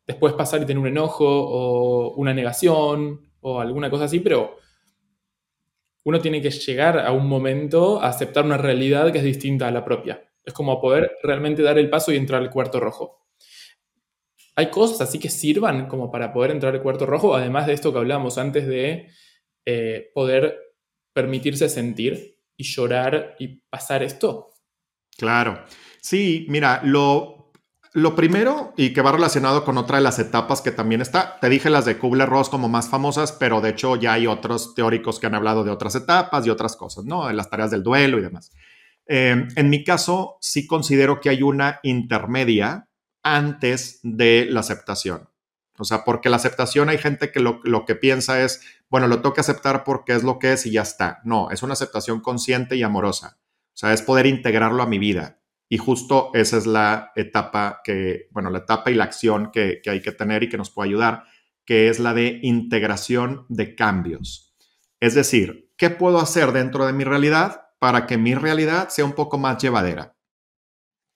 después 0.07 0.33
pasar 0.33 0.61
y 0.61 0.65
tener 0.65 0.79
un 0.79 0.87
enojo 0.87 1.25
o 1.25 2.15
una 2.15 2.33
negación 2.33 3.21
o 3.41 3.59
alguna 3.59 3.89
cosa 3.89 4.05
así, 4.05 4.19
pero 4.19 4.57
uno 6.03 6.19
tiene 6.19 6.41
que 6.41 6.49
llegar 6.49 6.99
a 6.99 7.11
un 7.11 7.27
momento 7.27 8.01
a 8.01 8.07
aceptar 8.07 8.43
una 8.43 8.57
realidad 8.57 9.11
que 9.11 9.19
es 9.19 9.23
distinta 9.23 9.67
a 9.67 9.71
la 9.71 9.85
propia. 9.85 10.27
Es 10.43 10.53
como 10.53 10.81
poder 10.81 11.11
realmente 11.21 11.61
dar 11.61 11.77
el 11.77 11.89
paso 11.89 12.11
y 12.11 12.17
entrar 12.17 12.41
al 12.41 12.49
cuarto 12.49 12.79
rojo. 12.79 13.20
Hay 14.61 14.69
cosas 14.69 15.01
así 15.01 15.17
que 15.17 15.29
sirvan 15.29 15.87
como 15.87 16.11
para 16.11 16.31
poder 16.31 16.51
entrar 16.51 16.75
al 16.75 16.83
cuarto 16.83 17.07
rojo, 17.07 17.35
además 17.35 17.65
de 17.65 17.73
esto 17.73 17.91
que 17.91 17.97
hablábamos 17.97 18.37
antes 18.37 18.67
de 18.67 19.07
eh, 19.65 20.11
poder 20.13 20.55
permitirse 21.13 21.67
sentir 21.67 22.37
y 22.55 22.63
llorar 22.63 23.35
y 23.39 23.59
pasar 23.69 24.03
esto. 24.03 24.53
Claro. 25.17 25.63
Sí, 25.99 26.45
mira, 26.47 26.81
lo 26.83 27.41
lo 27.93 28.15
primero, 28.15 28.73
y 28.77 28.93
que 28.93 29.01
va 29.01 29.11
relacionado 29.11 29.65
con 29.65 29.77
otra 29.77 29.97
de 29.97 30.03
las 30.03 30.17
etapas 30.17 30.61
que 30.61 30.71
también 30.71 31.01
está, 31.01 31.37
te 31.41 31.49
dije 31.49 31.69
las 31.69 31.83
de 31.83 31.97
Kubler-Ross 31.97 32.47
como 32.47 32.69
más 32.69 32.87
famosas, 32.87 33.33
pero 33.33 33.59
de 33.59 33.71
hecho 33.71 33.97
ya 33.97 34.13
hay 34.13 34.27
otros 34.27 34.75
teóricos 34.75 35.19
que 35.19 35.27
han 35.27 35.35
hablado 35.35 35.65
de 35.65 35.71
otras 35.71 35.95
etapas 35.95 36.45
y 36.45 36.49
otras 36.49 36.77
cosas, 36.77 37.03
¿no? 37.03 37.27
De 37.27 37.33
las 37.33 37.49
tareas 37.49 37.71
del 37.71 37.83
duelo 37.83 38.19
y 38.19 38.21
demás. 38.21 38.51
Eh, 39.07 39.45
en 39.55 39.69
mi 39.69 39.83
caso, 39.83 40.37
sí 40.39 40.67
considero 40.67 41.19
que 41.19 41.29
hay 41.29 41.43
una 41.43 41.79
intermedia 41.83 42.87
antes 43.23 43.99
de 44.03 44.47
la 44.49 44.61
aceptación. 44.61 45.29
O 45.77 45.83
sea, 45.83 46.03
porque 46.03 46.29
la 46.29 46.35
aceptación 46.35 46.89
hay 46.89 46.99
gente 46.99 47.31
que 47.31 47.39
lo, 47.39 47.85
que 47.85 47.95
piensa 47.95 48.43
es, 48.43 48.61
bueno, 48.89 49.07
lo 49.07 49.21
tengo 49.21 49.33
que 49.33 49.41
aceptar 49.41 49.83
porque 49.83 50.13
es 50.13 50.23
lo 50.23 50.37
que 50.37 50.53
es 50.53 50.65
y 50.65 50.71
ya 50.71 50.83
está. 50.83 51.21
No, 51.23 51.49
es 51.49 51.63
una 51.63 51.73
aceptación 51.73 52.21
consciente 52.21 52.75
y 52.75 52.83
amorosa. 52.83 53.39
O 53.73 53.77
sea, 53.77 53.93
es 53.93 54.01
poder 54.01 54.27
integrarlo 54.27 54.83
a 54.83 54.87
mi 54.87 54.99
vida. 54.99 55.41
Y 55.69 55.77
justo 55.77 56.29
esa 56.33 56.57
es 56.57 56.67
la 56.67 57.11
etapa 57.15 57.81
que, 57.83 58.27
bueno, 58.31 58.49
la 58.49 58.59
etapa 58.59 58.91
y 58.91 58.93
la 58.93 59.05
acción 59.05 59.51
que, 59.51 59.81
hay 59.87 60.01
que 60.01 60.11
tener 60.11 60.43
y 60.43 60.49
que 60.49 60.57
nos 60.57 60.69
puede 60.69 60.89
ayudar, 60.89 61.23
que 61.65 61.87
es 61.87 61.99
la 61.99 62.13
de 62.13 62.39
integración 62.43 63.45
de 63.49 63.73
cambios. 63.73 64.53
Es 64.99 65.15
decir, 65.15 65.71
¿qué 65.77 65.89
puedo 65.89 66.19
hacer 66.19 66.51
dentro 66.51 66.85
de 66.85 66.93
mi 66.93 67.05
realidad 67.05 67.69
para 67.79 68.05
que 68.05 68.17
mi 68.17 68.35
realidad 68.35 68.89
sea 68.89 69.05
un 69.05 69.13
poco 69.13 69.37
más 69.37 69.57
llevadera? 69.63 70.15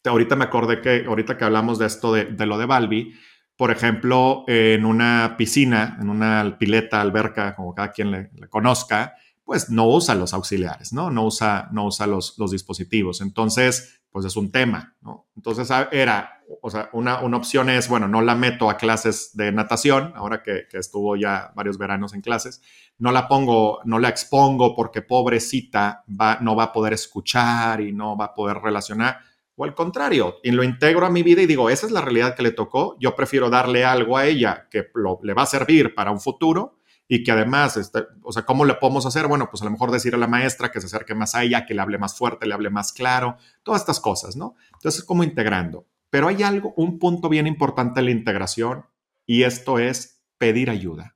Ahorita 0.05 0.35
me 0.35 0.45
acordé 0.45 0.81
que, 0.81 1.05
ahorita 1.07 1.37
que 1.37 1.45
hablamos 1.45 1.79
de 1.79 1.85
esto 1.85 2.13
de, 2.13 2.45
lo 2.45 2.57
de 2.57 2.65
Balbi, 2.65 3.13
por 3.55 3.71
ejemplo, 3.71 4.43
en 4.47 4.85
una 4.85 5.35
piscina, 5.37 5.97
en 5.99 6.09
una 6.09 6.57
pileta, 6.59 7.01
alberca, 7.01 7.55
como 7.55 7.73
cada 7.73 7.91
quien 7.91 8.11
le, 8.11 8.29
conozca, 8.49 9.15
pues 9.43 9.69
no 9.69 9.87
usa 9.87 10.15
los 10.15 10.33
auxiliares, 10.33 10.91
¿no? 10.91 11.11
No 11.11 11.25
usa, 11.25 11.69
no 11.71 11.85
usa 11.85 12.07
los, 12.07 12.37
los 12.37 12.51
dispositivos. 12.51 13.21
Entonces, 13.21 14.01
pues 14.15 14.23
es 14.23 14.37
un 14.37 14.49
tema. 14.49 14.95
Entonces 15.35 15.69
ah, 15.71 15.89
era, 15.91 16.41
o 16.61 16.69
sea, 16.69 16.89
una, 16.93 17.19
una, 17.19 17.35
opción 17.35 17.69
es, 17.69 17.89
bueno, 17.89 18.07
no 18.07 18.21
la 18.21 18.33
meto 18.33 18.69
a 18.69 18.77
clases 18.77 19.31
de 19.35 19.51
natación, 19.51 20.13
ahora 20.15 20.41
que, 20.41 20.67
que, 20.69 20.77
estuvo 20.77 21.17
ya 21.17 21.51
varios 21.53 21.77
veranos 21.77 22.13
en 22.13 22.21
clases, 22.21 22.61
no 22.97 23.11
la 23.11 23.27
pongo, 23.27 23.81
no 23.83 23.99
la 23.99 24.07
expongo 24.07 24.73
porque 24.73 25.01
pobrecita 25.01 26.05
va, 26.09 26.37
no 26.39 26.55
va 26.55 26.63
a 26.63 26.71
poder 26.71 26.93
escuchar 26.93 27.81
y 27.81 27.91
no 27.91 28.15
va 28.15 28.27
a 28.27 28.33
poder 28.33 28.59
relacionar, 28.59 29.19
o 29.55 29.63
al 29.63 29.73
contrario, 29.73 30.37
y 30.43 30.51
lo 30.51 30.63
integro 30.63 31.05
a 31.05 31.09
mi 31.09 31.23
vida 31.23 31.41
y 31.41 31.45
digo, 31.45 31.69
esa 31.69 31.85
es 31.85 31.91
la 31.91 32.01
realidad 32.01 32.35
que 32.35 32.43
le 32.43 32.51
tocó, 32.51 32.97
yo 32.99 33.15
prefiero 33.15 33.49
darle 33.49 33.85
algo 33.85 34.17
a 34.17 34.25
ella 34.25 34.67
que 34.69 34.89
lo, 34.93 35.19
le 35.23 35.33
va 35.33 35.43
a 35.43 35.47
servir 35.47 35.95
para 35.95 36.11
un 36.11 36.19
futuro 36.19 36.79
y 37.07 37.23
que 37.23 37.31
además, 37.31 37.77
este, 37.77 38.03
o 38.23 38.31
sea, 38.31 38.45
¿cómo 38.45 38.65
le 38.65 38.75
podemos 38.75 39.05
hacer? 39.05 39.27
Bueno, 39.27 39.47
pues 39.49 39.61
a 39.61 39.65
lo 39.65 39.71
mejor 39.71 39.91
decir 39.91 40.15
a 40.15 40.17
la 40.17 40.27
maestra 40.27 40.71
que 40.71 40.81
se 40.81 40.87
acerque 40.87 41.13
más 41.13 41.35
a 41.35 41.43
ella, 41.43 41.65
que 41.65 41.73
le 41.73 41.81
hable 41.81 41.97
más 41.97 42.17
fuerte, 42.17 42.47
le 42.47 42.53
hable 42.53 42.69
más 42.69 42.91
claro, 42.91 43.37
todas 43.63 43.81
estas 43.81 43.99
cosas, 43.99 44.35
¿no? 44.35 44.55
Entonces, 44.73 45.03
como 45.03 45.23
integrando. 45.23 45.85
Pero 46.09 46.27
hay 46.27 46.43
algo, 46.43 46.73
un 46.77 46.97
punto 46.97 47.29
bien 47.29 47.47
importante 47.47 47.99
en 47.99 48.05
la 48.05 48.11
integración 48.11 48.85
y 49.25 49.43
esto 49.43 49.79
es 49.79 50.23
pedir 50.37 50.69
ayuda. 50.69 51.15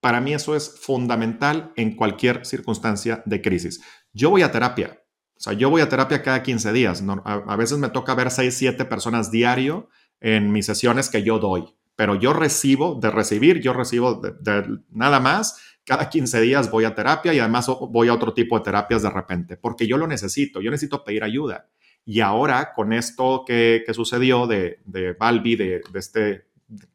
Para 0.00 0.20
mí 0.20 0.34
eso 0.34 0.54
es 0.54 0.78
fundamental 0.80 1.72
en 1.76 1.96
cualquier 1.96 2.44
circunstancia 2.44 3.22
de 3.24 3.40
crisis. 3.40 3.82
Yo 4.12 4.30
voy 4.30 4.42
a 4.42 4.52
terapia, 4.52 5.02
sea, 5.44 5.52
yo 5.52 5.70
voy 5.70 5.82
a 5.82 5.88
terapia 5.88 6.22
cada 6.22 6.42
15 6.42 6.72
días. 6.72 7.02
a, 7.24 7.56
veces 7.56 7.78
me 7.78 7.88
toca 7.88 8.14
ver 8.14 8.30
6, 8.30 8.54
7 8.54 8.84
personas 8.84 9.30
diario 9.30 9.88
en 10.20 10.52
mis 10.52 10.66
sesiones 10.66 11.08
que 11.10 11.22
yo 11.22 11.38
doy 11.38 11.74
pero 11.96 12.14
yo 12.16 12.32
recibo, 12.32 12.98
de 13.00 13.10
recibir, 13.10 13.60
yo 13.60 13.72
recibo 13.72 14.14
de, 14.14 14.78
nada 14.90 15.20
más, 15.20 15.60
cada 15.84 16.08
15 16.08 16.40
días 16.40 16.70
voy 16.70 16.84
a 16.84 16.94
terapia 16.94 17.32
y 17.32 17.38
además 17.38 17.66
voy 17.90 18.08
a 18.08 18.14
otro 18.14 18.34
tipo 18.34 18.58
de 18.58 18.64
terapias 18.64 19.02
de 19.02 19.10
repente, 19.10 19.56
porque 19.56 19.86
yo 19.86 19.96
lo 19.96 20.06
necesito, 20.06 20.60
yo 20.60 20.70
necesito 20.70 21.04
pedir 21.04 21.22
ayuda. 21.22 21.68
Y 22.04 22.20
ahora 22.20 22.72
con 22.74 22.92
esto 22.92 23.44
que, 23.46 23.84
sucedió 23.92 24.46
de, 24.46 24.80
de 24.84 25.12
Balbi, 25.12 25.56
de, 25.56 25.82
este 25.94 26.48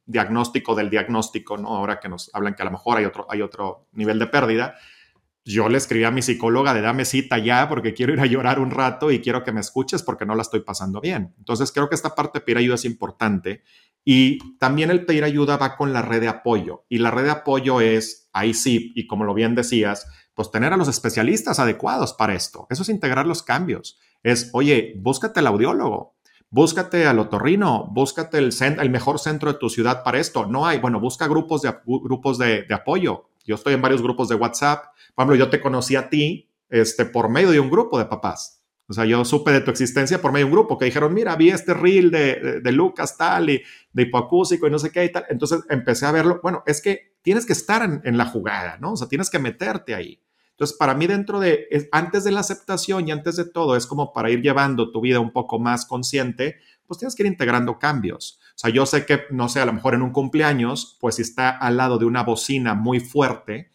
diagnóstico 0.06 0.76
del 0.76 0.90
diagnóstico, 0.90 1.58
¿no? 1.58 1.70
Ahora 1.70 2.00
que 2.00 2.10
nos 2.10 2.30
hablan 2.34 2.56
que 2.56 2.64
a 2.64 2.66
lo 2.66 2.72
mejor 2.72 2.98
hay 2.98 3.06
otro, 3.06 3.26
hay 3.30 3.42
otro 3.42 3.88
nivel 3.94 4.20
de 4.20 4.28
pérdida, 4.28 4.76
yo 5.54 5.68
le 5.68 5.78
escribí 5.78 6.04
a 6.04 6.12
mi 6.12 6.22
psicóloga 6.22 6.74
de 6.74 6.82
dame 6.82 7.06
cita 7.06 7.38
ya 7.38 7.68
porque 7.68 7.94
quiero 7.94 8.14
ir 8.14 8.20
a 8.20 8.26
llorar 8.26 8.60
un 8.60 8.72
rato 8.72 9.12
y 9.12 9.20
quiero 9.20 9.44
que 9.44 9.52
me 9.52 9.62
escuches 9.62 10.04
porque 10.04 10.26
no 10.26 10.36
la 10.36 10.44
estoy 10.44 10.60
pasando 10.60 11.02
bien. 11.02 11.34
Entonces 11.38 11.72
creo 11.72 11.90
que 11.90 11.96
esta 11.96 12.14
parte 12.14 12.40
de 12.40 12.46
pedir 12.46 12.58
ayuda 12.58 12.76
es 12.76 12.86
importante 12.86 13.64
y 14.06 14.58
también 14.58 14.92
el 14.92 15.06
pedir 15.06 15.24
ayuda 15.24 15.58
va 15.58 15.76
con 15.76 15.92
la 15.94 16.02
red 16.02 16.22
de 16.22 16.28
apoyo. 16.28 16.86
Y 16.88 17.00
la 17.00 17.12
red 17.12 17.24
de 17.24 17.32
apoyo 17.32 17.82
es, 17.82 18.30
ahí 18.32 18.54
sí, 18.54 18.94
y 18.96 19.08
como 19.08 19.24
lo 19.24 19.34
bien 19.34 19.56
decías, 19.56 20.08
pues 20.34 20.52
tener 20.52 20.72
a 20.72 20.78
los 20.78 20.88
especialistas 20.88 21.60
adecuados 21.60 22.14
para 22.14 22.34
esto. 22.34 22.68
Eso 22.70 22.84
es 22.84 22.90
integrar 22.90 23.26
los 23.26 23.44
cambios. 23.44 24.00
Es, 24.24 24.50
oye, 24.54 24.94
búscate 24.98 25.40
el 25.40 25.48
audiólogo, 25.48 26.16
búscate 26.50 27.08
al 27.08 27.20
otorrino, 27.20 27.88
búscate 27.92 28.38
el, 28.38 28.52
el 28.62 28.90
mejor 28.90 29.20
centro 29.20 29.52
de 29.52 29.60
tu 29.60 29.70
ciudad 29.70 30.04
para 30.04 30.20
esto. 30.20 30.46
No 30.46 30.66
hay, 30.66 30.80
bueno, 30.80 31.00
busca 31.00 31.28
grupos 31.28 31.62
de, 31.62 31.74
grupos 31.86 32.38
de, 32.38 32.64
de 32.64 32.74
apoyo. 32.74 33.32
Yo 33.46 33.56
estoy 33.56 33.74
en 33.74 33.82
varios 33.82 34.02
grupos 34.02 34.30
de 34.30 34.36
WhatsApp. 34.36 34.86
Por 35.20 35.26
ejemplo, 35.26 35.46
yo 35.46 35.50
te 35.50 35.60
conocí 35.60 35.98
a 35.98 36.08
ti 36.08 36.50
este, 36.70 37.04
por 37.04 37.28
medio 37.28 37.52
de 37.52 37.60
un 37.60 37.70
grupo 37.70 38.00
de 38.00 38.06
papás. 38.06 38.64
O 38.88 38.94
sea, 38.94 39.04
yo 39.04 39.26
supe 39.26 39.52
de 39.52 39.60
tu 39.60 39.70
existencia 39.70 40.22
por 40.22 40.32
medio 40.32 40.46
de 40.46 40.52
un 40.54 40.58
grupo 40.58 40.78
que 40.78 40.86
dijeron, 40.86 41.14
mira, 41.14 41.36
vi 41.36 41.50
este 41.50 41.74
reel 41.74 42.10
de, 42.10 42.62
de, 42.64 42.72
Lucas 42.72 43.18
tal 43.18 43.50
y 43.50 43.62
de 43.92 44.04
hipoacúsico 44.04 44.66
y 44.66 44.72
no 44.72 44.80
sé 44.80 44.94
qué 44.94 45.04
y 45.04 45.12
tal. 45.12 45.26
Entonces 45.28 45.66
empecé 45.70 46.06
a 46.06 46.14
verlo. 46.14 46.40
Bueno, 46.42 46.64
es 46.66 46.82
que 46.82 47.18
tienes 47.22 47.46
que 47.46 47.52
estar 47.52 48.02
en, 48.02 48.18
la 48.18 48.28
jugada, 48.28 48.78
¿no? 48.78 48.94
O 48.94 48.96
sea, 48.96 49.10
tienes 49.10 49.30
que 49.30 49.40
meterte 49.40 49.94
ahí. 49.94 50.24
Entonces, 50.52 50.78
para 50.78 50.96
mí 50.96 51.06
dentro 51.06 51.42
de, 51.42 51.68
antes 51.92 52.24
de 52.24 52.32
la 52.32 52.40
aceptación 52.40 53.06
y 53.06 53.12
antes 53.12 53.36
de 53.36 53.44
todo, 53.44 53.76
es 53.76 53.88
como 53.88 54.14
para 54.14 54.30
ir 54.30 54.42
llevando 54.42 54.90
tu 54.90 55.02
vida 55.02 55.20
un 55.20 55.34
poco 55.34 55.60
más 55.60 55.86
consciente, 55.86 56.60
pues 56.88 56.98
tienes 56.98 57.18
que 57.18 57.24
ir 57.24 57.28
integrando 57.28 57.78
cambios. 57.78 58.40
O 58.56 58.60
sea, 58.60 58.72
yo 58.72 58.86
sé 58.86 59.06
que, 59.06 59.24
no 59.32 59.50
sé, 59.50 59.60
a 59.60 59.66
lo 59.66 59.74
mejor 59.74 59.96
en 59.96 60.02
un 60.02 60.14
cumpleaños, 60.14 60.98
pues 61.02 61.16
si 61.16 61.24
está 61.24 61.50
al 61.50 61.76
lado 61.76 61.98
de 61.98 62.06
una 62.06 62.24
bocina 62.24 62.74
muy 62.74 63.02
fuerte, 63.02 63.70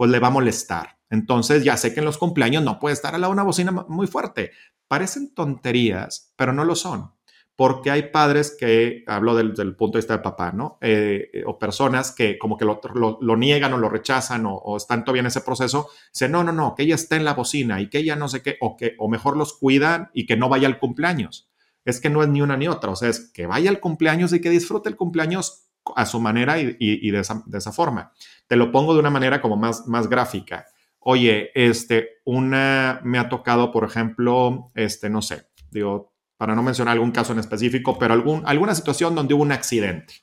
pues 0.00 0.10
le 0.10 0.18
va 0.18 0.28
a 0.28 0.30
molestar. 0.30 0.98
Entonces 1.10 1.62
ya 1.62 1.76
sé 1.76 1.92
que 1.92 2.00
en 2.00 2.06
los 2.06 2.16
cumpleaños 2.16 2.62
no 2.62 2.78
puede 2.78 2.94
estar 2.94 3.12
lado 3.12 3.26
de 3.26 3.34
una 3.34 3.42
bocina 3.42 3.70
muy 3.70 4.06
fuerte. 4.06 4.50
Parecen 4.88 5.34
tonterías, 5.34 6.32
pero 6.36 6.54
no 6.54 6.64
lo 6.64 6.74
son. 6.74 7.12
Porque 7.54 7.90
hay 7.90 8.04
padres 8.04 8.56
que, 8.58 9.04
hablo 9.06 9.36
del, 9.36 9.52
punto 9.76 9.98
de 9.98 10.00
vista 10.00 10.16
de 10.16 10.22
papá, 10.22 10.52
¿no? 10.52 10.78
Eh, 10.80 11.28
eh, 11.34 11.42
o 11.46 11.58
personas 11.58 12.12
que 12.12 12.38
como 12.38 12.56
que 12.56 12.64
lo, 12.64 13.36
niegan 13.36 13.74
o 13.74 13.76
lo 13.76 13.90
rechazan 13.90 14.46
o, 14.46 14.74
están 14.78 15.04
todavía 15.04 15.20
en 15.20 15.26
ese 15.26 15.42
proceso. 15.42 15.90
Dicen, 16.14 16.32
no, 16.32 16.44
no, 16.44 16.52
no, 16.52 16.74
que 16.74 16.84
ella 16.84 16.94
esté 16.94 17.16
en 17.16 17.26
la 17.26 17.34
bocina 17.34 17.82
y 17.82 17.90
que 17.90 17.98
ella 17.98 18.16
no 18.16 18.28
sé 18.28 18.40
qué, 18.40 18.56
o, 18.62 18.78
que, 18.78 18.94
o 18.98 19.06
mejor 19.06 19.36
los 19.36 19.52
cuidan 19.52 20.08
y 20.14 20.24
que 20.24 20.38
no 20.38 20.48
vaya 20.48 20.66
al 20.66 20.78
cumpleaños. 20.78 21.50
Es 21.84 22.00
que 22.00 22.08
no 22.08 22.22
es 22.22 22.30
ni 22.30 22.40
una 22.40 22.56
ni 22.56 22.68
otra. 22.68 22.90
O 22.90 22.96
sea, 22.96 23.10
es 23.10 23.30
que 23.34 23.44
vaya 23.44 23.68
al 23.68 23.80
cumpleaños 23.80 24.32
y 24.32 24.40
que 24.40 24.48
disfrute 24.48 24.88
el 24.88 24.96
cumpleaños 24.96 25.69
a 25.96 26.06
su 26.06 26.20
manera 26.20 26.58
y, 26.60 26.76
y, 26.78 27.10
de, 27.10 27.20
esa, 27.20 27.42
de, 27.46 27.58
esa, 27.58 27.72
forma. 27.72 28.12
Te 28.46 28.56
lo 28.56 28.70
pongo 28.70 28.94
de 28.94 29.00
una 29.00 29.10
manera 29.10 29.40
como 29.40 29.56
más, 29.56 29.86
más 29.86 30.08
gráfica 30.08 30.66
oye, 31.00 31.50
este, 31.54 32.20
una 32.24 33.00
me 33.04 33.18
ha 33.18 33.28
tocado, 33.28 33.72
por 33.72 33.84
ejemplo, 33.84 34.70
este, 34.74 35.10
no 35.10 35.22
sé, 35.22 35.48
digo, 35.70 36.12
para 36.36 36.54
no 36.54 36.62
mencionar 36.62 36.92
algún 36.92 37.10
caso 37.10 37.32
en 37.32 37.38
específico, 37.38 37.98
pero 37.98 38.14
algún, 38.14 38.42
alguna 38.46 38.74
situación 38.74 39.14
donde 39.14 39.34
hubo 39.34 39.42
un 39.42 39.52
accidente. 39.52 40.14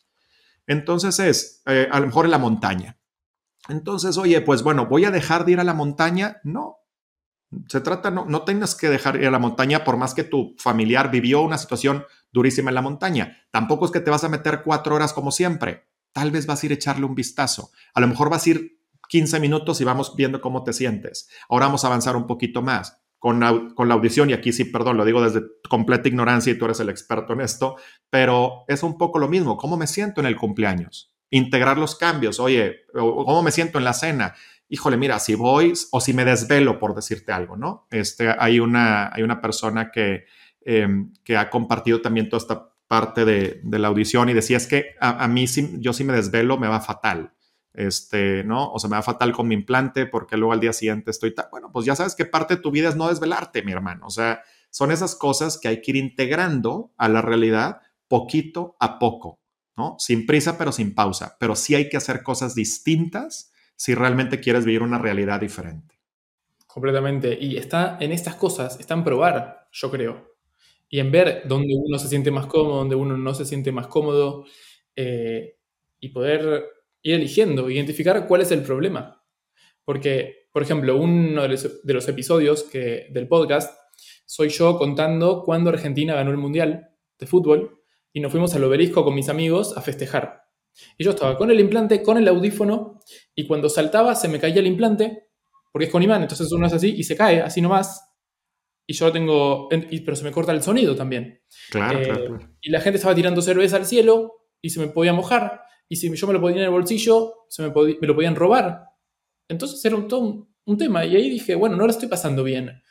Entonces 0.65 1.19
es, 1.19 1.61
eh, 1.65 1.87
a 1.91 1.99
lo 1.99 2.07
mejor 2.07 2.25
en 2.25 2.31
la 2.31 2.37
montaña. 2.37 2.97
Entonces, 3.69 4.17
oye, 4.17 4.39
pues 4.41 4.63
bueno, 4.63 4.85
¿voy 4.85 5.05
a 5.05 5.11
dejar 5.11 5.45
de 5.45 5.53
ir 5.53 5.59
a 5.59 5.63
la 5.63 5.73
montaña? 5.73 6.37
No. 6.43 6.76
Se 7.67 7.81
trata, 7.81 8.11
no, 8.11 8.25
no 8.25 8.43
tengas 8.43 8.75
que 8.75 8.89
dejar 8.89 9.15
de 9.15 9.21
ir 9.21 9.27
a 9.27 9.31
la 9.31 9.39
montaña 9.39 9.83
por 9.83 9.97
más 9.97 10.13
que 10.13 10.23
tu 10.23 10.55
familiar 10.57 11.09
vivió 11.09 11.41
una 11.41 11.57
situación 11.57 12.05
durísima 12.31 12.69
en 12.69 12.75
la 12.75 12.81
montaña. 12.81 13.37
Tampoco 13.51 13.85
es 13.85 13.91
que 13.91 13.99
te 13.99 14.11
vas 14.11 14.23
a 14.23 14.29
meter 14.29 14.61
cuatro 14.63 14.95
horas 14.95 15.13
como 15.13 15.31
siempre. 15.31 15.87
Tal 16.11 16.31
vez 16.31 16.45
vas 16.45 16.61
a 16.61 16.65
ir 16.65 16.71
a 16.71 16.75
echarle 16.75 17.05
un 17.05 17.15
vistazo. 17.15 17.71
A 17.93 18.01
lo 18.01 18.07
mejor 18.07 18.29
vas 18.29 18.45
a 18.45 18.49
ir 18.49 18.77
15 19.09 19.39
minutos 19.39 19.79
y 19.81 19.83
vamos 19.83 20.15
viendo 20.15 20.41
cómo 20.41 20.63
te 20.63 20.73
sientes. 20.73 21.29
Ahora 21.49 21.67
vamos 21.67 21.83
a 21.83 21.87
avanzar 21.87 22.15
un 22.15 22.27
poquito 22.27 22.61
más 22.61 23.01
con 23.19 23.39
la, 23.39 23.73
con 23.73 23.87
la 23.87 23.95
audición, 23.95 24.29
y 24.29 24.33
aquí 24.33 24.53
sí, 24.53 24.65
perdón, 24.65 24.97
lo 24.97 25.05
digo 25.05 25.21
desde 25.21 25.41
completa 25.69 26.07
ignorancia 26.07 26.51
y 26.53 26.57
tú 26.57 26.65
eres 26.65 26.79
el 26.79 26.89
experto 26.89 27.33
en 27.33 27.41
esto, 27.41 27.75
pero 28.09 28.63
es 28.67 28.83
un 28.83 28.97
poco 28.97 29.19
lo 29.19 29.27
mismo. 29.27 29.57
¿Cómo 29.57 29.75
me 29.77 29.87
siento 29.87 30.21
en 30.21 30.27
el 30.27 30.35
cumpleaños? 30.35 31.13
Integrar 31.29 31.77
los 31.77 31.95
cambios. 31.95 32.39
Oye, 32.39 32.85
¿cómo 32.93 33.41
me 33.41 33.51
siento 33.51 33.79
en 33.79 33.85
la 33.85 33.93
cena? 33.93 34.35
Híjole, 34.69 34.97
mira, 34.97 35.19
si 35.19 35.35
voy 35.35 35.73
o 35.91 36.01
si 36.01 36.13
me 36.13 36.25
desvelo, 36.25 36.79
por 36.79 36.95
decirte 36.95 37.31
algo, 37.31 37.55
¿no? 37.55 37.87
Este, 37.89 38.33
hay, 38.37 38.59
una, 38.59 39.13
hay 39.13 39.23
una 39.23 39.41
persona 39.41 39.91
que, 39.91 40.25
em, 40.61 41.13
que 41.23 41.37
ha 41.37 41.49
compartido 41.49 42.01
también 42.01 42.29
toda 42.29 42.41
esta 42.41 42.73
parte 42.87 43.25
de, 43.25 43.61
de 43.63 43.79
la 43.79 43.87
audición 43.87 44.29
y 44.29 44.33
decía, 44.33 44.57
es 44.57 44.67
que 44.67 44.95
a, 44.99 45.27
mí, 45.27 45.47
si, 45.47 45.79
yo 45.79 45.93
si 45.93 46.03
me 46.03 46.13
desvelo, 46.13 46.57
me 46.57 46.67
va 46.67 46.79
fatal 46.79 47.33
este, 47.77 48.43
¿no? 48.43 48.71
O 48.71 48.79
se 48.79 48.87
me 48.87 48.95
va 48.95 49.03
fatal 49.03 49.31
con 49.31 49.47
mi 49.47 49.53
implante 49.53 50.07
porque 50.07 50.35
luego 50.35 50.51
al 50.51 50.59
día 50.59 50.73
siguiente 50.73 51.11
estoy 51.11 51.33
tan, 51.35 51.45
bueno, 51.51 51.71
pues 51.71 51.85
ya 51.85 51.95
sabes 51.95 52.15
que 52.15 52.25
parte 52.25 52.55
de 52.55 52.61
tu 52.61 52.71
vida 52.71 52.89
es 52.89 52.95
no 52.95 53.07
desvelarte, 53.07 53.61
mi 53.61 53.71
hermano. 53.71 54.07
O 54.07 54.09
sea, 54.09 54.41
son 54.71 54.91
esas 54.91 55.15
cosas 55.15 55.59
que 55.59 55.67
hay 55.67 55.81
que 55.81 55.91
ir 55.91 55.97
integrando 55.97 56.91
a 56.97 57.07
la 57.07 57.21
realidad 57.21 57.81
poquito 58.07 58.75
a 58.79 58.97
poco, 58.97 59.39
¿no? 59.77 59.95
Sin 59.99 60.25
prisa, 60.25 60.57
pero 60.57 60.71
sin 60.71 60.95
pausa. 60.95 61.37
Pero 61.39 61.55
sí 61.55 61.75
hay 61.75 61.87
que 61.87 61.97
hacer 61.97 62.23
cosas 62.23 62.55
distintas 62.55 63.51
si 63.77 63.95
realmente 63.95 64.41
quieres 64.41 64.65
vivir 64.65 64.81
una 64.81 64.97
realidad 64.97 65.39
diferente. 65.39 65.95
Completamente. 66.65 67.37
Y 67.39 67.55
está 67.55 67.97
en 68.01 68.11
estas 68.11 68.35
cosas, 68.35 68.77
está 68.79 68.93
en 68.95 69.05
probar, 69.05 69.69
yo 69.71 69.89
creo. 69.89 70.35
y 70.89 70.99
en 70.99 71.11
ver 71.11 71.43
dónde 71.45 71.73
uno 71.75 71.99
se 71.99 72.07
siente 72.07 72.31
más 72.31 72.45
cómodo, 72.45 72.77
dónde 72.77 72.95
uno 72.95 73.17
no 73.17 73.33
se 73.33 73.43
siente 73.43 73.73
más 73.73 73.87
cómodo, 73.87 74.45
eh, 74.95 75.57
y 75.99 76.09
poder 76.09 76.65
ir 77.01 77.15
eligiendo, 77.15 77.69
identificar 77.69 78.25
cuál 78.27 78.41
es 78.41 78.51
el 78.51 78.63
problema. 78.63 79.23
Porque, 79.83 80.47
por 80.51 80.63
ejemplo, 80.63 80.97
uno 80.97 81.43
de 81.43 81.93
los, 81.93 82.07
episodios 82.07 82.63
que, 82.63 83.07
del 83.11 83.27
podcast 83.27 83.77
soy 84.25 84.49
yo 84.49 84.77
contando 84.77 85.43
cuando 85.43 85.69
Argentina 85.69 86.15
ganó 86.15 86.31
el 86.31 86.37
Mundial 86.37 86.89
de 87.19 87.27
fútbol 87.27 87.81
y 88.13 88.19
nos 88.19 88.31
fuimos 88.31 88.53
al 88.55 88.63
obelisco 88.63 89.03
con 89.03 89.13
mis 89.15 89.29
amigos 89.29 89.77
a 89.77 89.81
festejar. 89.81 90.46
Y 90.97 91.03
yo 91.03 91.11
estaba 91.11 91.37
con 91.37 91.51
el 91.51 91.59
implante, 91.59 92.01
con 92.01 92.17
el 92.17 92.27
audífono, 92.27 92.99
y 93.35 93.45
cuando 93.45 93.69
saltaba 93.69 94.15
se 94.15 94.27
me 94.27 94.39
caía 94.39 94.59
el 94.59 94.67
implante, 94.67 95.29
porque 95.71 95.85
es 95.85 95.91
con 95.91 96.01
imán, 96.01 96.21
entonces 96.21 96.51
uno 96.51 96.67
es 96.67 96.73
así 96.73 96.93
y 96.97 97.03
se 97.03 97.15
cae, 97.15 97.41
así 97.41 97.61
nomás. 97.61 98.03
Y 98.87 98.93
yo 98.93 99.11
tengo, 99.11 99.67
pero 99.69 100.15
se 100.15 100.23
me 100.23 100.31
corta 100.31 100.53
el 100.53 100.63
sonido 100.63 100.95
también. 100.95 101.41
Claro, 101.69 101.99
claro, 101.99 102.23
eh, 102.23 102.27
claro. 102.27 102.49
Y 102.61 102.69
la 102.69 102.79
gente 102.79 102.97
estaba 102.97 103.13
tirando 103.13 103.41
cerveza 103.41 103.75
al 103.75 103.85
cielo 103.85 104.33
y 104.61 104.69
se 104.69 104.79
me 104.79 104.87
podía 104.87 105.13
mojar. 105.13 105.61
Y 105.89 105.97
si 105.97 106.13
yo 106.13 106.27
me 106.27 106.33
lo 106.33 106.41
ponía 106.41 106.59
en 106.59 106.65
el 106.65 106.69
bolsillo, 106.71 107.45
se 107.49 107.63
me, 107.63 107.69
me 107.69 108.07
lo 108.07 108.15
podían 108.15 108.35
robar. 108.35 108.85
Entonces 109.49 109.83
era 109.83 109.95
un, 109.95 110.07
todo 110.07 110.47
un, 110.65 110.77
tema. 110.77 111.05
Y 111.05 111.15
ahí 111.15 111.29
dije, 111.29 111.55
bueno, 111.55 111.75
no 111.75 111.85
lo 111.85 111.91
estoy 111.91 112.07
pasando 112.07 112.43
bien. 112.43 112.81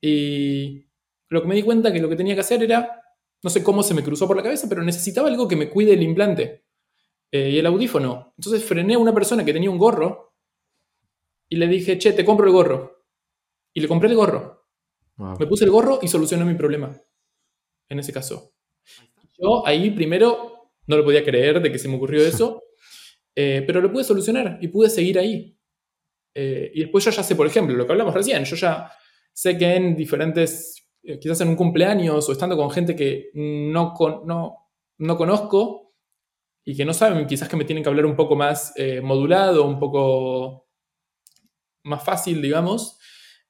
Y 0.00 0.86
lo 1.28 1.42
que 1.42 1.48
me 1.48 1.54
di 1.54 1.62
cuenta 1.62 1.92
que 1.92 2.00
lo 2.00 2.08
que 2.08 2.16
tenía 2.16 2.34
que 2.34 2.40
hacer 2.40 2.62
era, 2.62 3.02
no 3.42 3.50
sé 3.50 3.62
cómo 3.62 3.82
se 3.82 3.94
me 3.94 4.02
cruzó 4.02 4.26
por 4.26 4.36
la 4.36 4.42
cabeza, 4.42 4.68
pero 4.68 4.82
necesitaba 4.82 5.28
algo 5.28 5.46
que 5.48 5.56
me 5.56 5.68
cuide 5.68 5.92
el 5.92 6.02
implante 6.02 6.64
eh, 7.34 7.48
y 7.48 7.58
el 7.58 7.66
audífono. 7.66 8.34
Entonces 8.36 8.62
frené 8.62 8.94
a 8.94 8.98
una 8.98 9.14
persona 9.14 9.42
que 9.42 9.54
tenía 9.54 9.70
un 9.70 9.78
gorro 9.78 10.34
y 11.48 11.56
le 11.56 11.66
dije, 11.66 11.98
che, 11.98 12.12
te 12.12 12.24
compro 12.24 12.46
el 12.46 12.52
gorro. 12.52 13.06
Y 13.74 13.80
le 13.80 13.88
compré 13.88 14.10
el 14.10 14.16
gorro. 14.16 14.66
Me 15.16 15.46
puse 15.46 15.64
el 15.64 15.70
gorro 15.70 15.98
y 16.02 16.08
solucionó 16.08 16.44
mi 16.44 16.54
problema. 16.54 16.94
En 17.88 17.98
ese 17.98 18.12
caso. 18.12 18.52
Yo 19.38 19.66
ahí 19.66 19.90
primero 19.92 20.72
no 20.86 20.96
lo 20.96 21.04
podía 21.04 21.24
creer 21.24 21.62
de 21.62 21.72
que 21.72 21.78
se 21.78 21.88
me 21.88 21.96
ocurrió 21.96 22.20
eso, 22.26 22.62
eh, 23.34 23.64
pero 23.66 23.80
lo 23.80 23.90
pude 23.90 24.04
solucionar 24.04 24.58
y 24.60 24.68
pude 24.68 24.90
seguir 24.90 25.18
ahí. 25.18 25.56
Eh, 26.34 26.70
y 26.74 26.80
después 26.80 27.04
yo 27.04 27.10
ya 27.10 27.22
sé, 27.22 27.34
por 27.34 27.46
ejemplo, 27.46 27.74
lo 27.74 27.86
que 27.86 27.92
hablamos 27.92 28.14
recién, 28.14 28.44
yo 28.44 28.56
ya 28.56 28.90
sé 29.32 29.56
que 29.56 29.74
en 29.74 29.96
diferentes, 29.96 30.86
quizás 31.20 31.40
en 31.40 31.48
un 31.48 31.56
cumpleaños 31.56 32.28
o 32.28 32.32
estando 32.32 32.56
con 32.56 32.70
gente 32.70 32.94
que 32.94 33.30
no, 33.34 33.94
no, 34.26 34.70
no 34.98 35.16
conozco 35.16 35.91
y 36.64 36.76
que 36.76 36.84
no 36.84 36.94
saben, 36.94 37.26
quizás 37.26 37.48
que 37.48 37.56
me 37.56 37.64
tienen 37.64 37.82
que 37.82 37.88
hablar 37.90 38.06
un 38.06 38.16
poco 38.16 38.36
más 38.36 38.72
modulado, 39.02 39.66
un 39.66 39.78
poco 39.78 40.68
más 41.84 42.04
fácil, 42.04 42.40
digamos, 42.40 42.98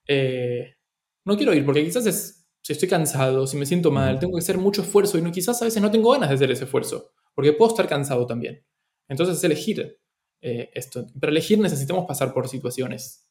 eh, 0.06 0.76
no 1.24 1.36
quiero 1.36 1.54
ir, 1.54 1.64
porque 1.64 1.84
quizás 1.84 2.06
es, 2.06 2.48
si 2.62 2.72
estoy 2.72 2.88
cansado, 2.88 3.46
si 3.46 3.56
me 3.56 3.66
siento 3.66 3.90
mal, 3.90 4.18
tengo 4.18 4.34
que 4.34 4.40
hacer 4.40 4.58
mucho 4.58 4.82
esfuerzo 4.82 5.18
y 5.18 5.22
no, 5.22 5.32
quizás 5.32 5.60
a 5.62 5.64
veces 5.64 5.82
no 5.82 5.90
tengo 5.90 6.10
ganas 6.12 6.28
de 6.28 6.34
hacer 6.34 6.50
ese 6.50 6.64
esfuerzo, 6.64 7.12
porque 7.34 7.52
puedo 7.52 7.70
estar 7.70 7.88
cansado 7.88 8.26
también. 8.26 8.64
Entonces 9.08 9.38
es 9.38 9.44
elegir 9.44 9.98
eh, 10.40 10.70
esto. 10.74 11.06
Para 11.20 11.30
elegir 11.30 11.58
necesitamos 11.58 12.06
pasar 12.06 12.32
por 12.32 12.48
situaciones. 12.48 13.28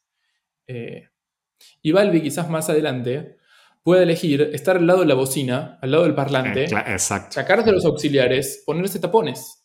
Eh, 0.66 1.08
y 1.82 1.92
Balbi 1.92 2.22
quizás 2.22 2.48
más 2.48 2.68
adelante 2.70 3.36
puede 3.82 4.04
elegir 4.04 4.42
estar 4.52 4.76
al 4.76 4.86
lado 4.86 5.00
de 5.00 5.06
la 5.06 5.14
bocina, 5.14 5.78
al 5.82 5.90
lado 5.90 6.04
del 6.04 6.14
parlante, 6.14 6.68
sacarse 6.98 7.72
los 7.72 7.84
auxiliares, 7.84 8.62
ponerse 8.64 9.00
tapones. 9.00 9.61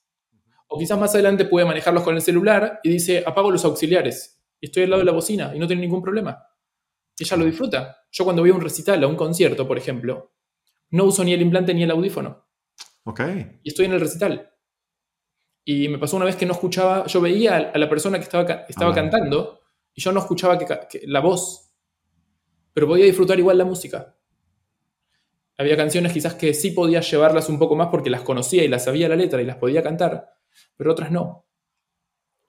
O 0.67 0.77
quizás 0.77 0.99
más 0.99 1.13
adelante 1.13 1.45
puede 1.45 1.65
manejarlos 1.65 2.03
con 2.03 2.15
el 2.15 2.21
celular 2.21 2.79
y 2.83 2.89
dice, 2.89 3.23
apago 3.25 3.51
los 3.51 3.63
auxiliares 3.65 4.43
y 4.59 4.67
estoy 4.67 4.83
al 4.83 4.89
lado 4.89 4.99
de 4.99 5.05
la 5.05 5.11
bocina 5.11 5.51
y 5.55 5.59
no 5.59 5.67
tiene 5.67 5.81
ningún 5.81 6.01
problema. 6.01 6.43
Ella 7.17 7.37
lo 7.37 7.45
disfruta. 7.45 7.97
Yo 8.11 8.23
cuando 8.23 8.41
voy 8.41 8.51
a 8.51 8.53
un 8.53 8.61
recital, 8.61 9.03
a 9.03 9.07
un 9.07 9.15
concierto, 9.15 9.67
por 9.67 9.77
ejemplo, 9.77 10.33
no 10.91 11.05
uso 11.05 11.23
ni 11.23 11.33
el 11.33 11.41
implante 11.41 11.73
ni 11.73 11.83
el 11.83 11.91
audífono. 11.91 12.47
Ok. 13.03 13.21
Y 13.63 13.69
estoy 13.69 13.85
en 13.85 13.93
el 13.93 14.01
recital. 14.01 14.51
Y 15.63 15.89
me 15.89 15.97
pasó 15.97 16.15
una 16.15 16.25
vez 16.25 16.35
que 16.35 16.45
no 16.45 16.53
escuchaba, 16.53 17.05
yo 17.07 17.19
veía 17.21 17.57
a 17.73 17.77
la 17.77 17.89
persona 17.89 18.17
que 18.17 18.23
estaba, 18.23 18.65
estaba 18.69 18.93
cantando 18.93 19.61
y 19.93 20.01
yo 20.01 20.11
no 20.11 20.19
escuchaba 20.19 20.57
la 21.03 21.19
voz, 21.19 21.73
pero 22.73 22.87
podía 22.87 23.05
disfrutar 23.05 23.37
igual 23.39 23.57
la 23.57 23.65
música. 23.65 24.15
Había 25.57 25.75
canciones 25.75 26.13
quizás 26.13 26.35
que 26.35 26.53
sí 26.53 26.71
podía 26.71 27.01
llevarlas 27.01 27.49
un 27.49 27.57
poco 27.57 27.75
más 27.75 27.87
porque 27.87 28.09
las 28.09 28.21
conocía 28.21 28.63
y 28.63 28.67
las 28.67 28.85
sabía 28.85 29.09
la 29.09 29.15
letra 29.15 29.41
y 29.41 29.45
las 29.45 29.57
podía 29.57 29.81
cantar, 29.81 30.36
pero 30.75 30.91
otras 30.91 31.11
no. 31.11 31.45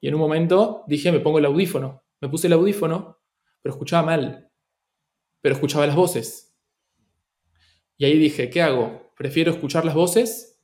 Y 0.01 0.07
en 0.07 0.15
un 0.15 0.21
momento 0.21 0.83
dije, 0.87 1.11
me 1.11 1.19
pongo 1.19 1.39
el 1.39 1.45
audífono. 1.45 2.05
Me 2.21 2.29
puse 2.29 2.47
el 2.47 2.53
audífono, 2.53 3.19
pero 3.61 3.73
escuchaba 3.73 4.05
mal. 4.05 4.51
Pero 5.41 5.55
escuchaba 5.55 5.87
las 5.87 5.95
voces. 5.95 6.57
Y 7.97 8.05
ahí 8.05 8.17
dije, 8.17 8.49
¿qué 8.49 8.61
hago? 8.61 9.11
¿Prefiero 9.17 9.51
escuchar 9.51 9.83
las 9.83 9.95
voces 9.95 10.61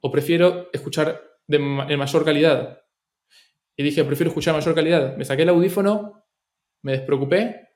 o 0.00 0.10
prefiero 0.10 0.70
escuchar 0.72 1.22
de, 1.46 1.56
en 1.56 1.98
mayor 1.98 2.24
calidad? 2.24 2.82
Y 3.76 3.82
dije, 3.82 4.04
prefiero 4.04 4.30
escuchar 4.30 4.54
mayor 4.54 4.74
calidad. 4.74 5.16
Me 5.16 5.24
saqué 5.24 5.42
el 5.42 5.50
audífono, 5.50 6.24
me 6.82 6.92
despreocupé 6.92 7.68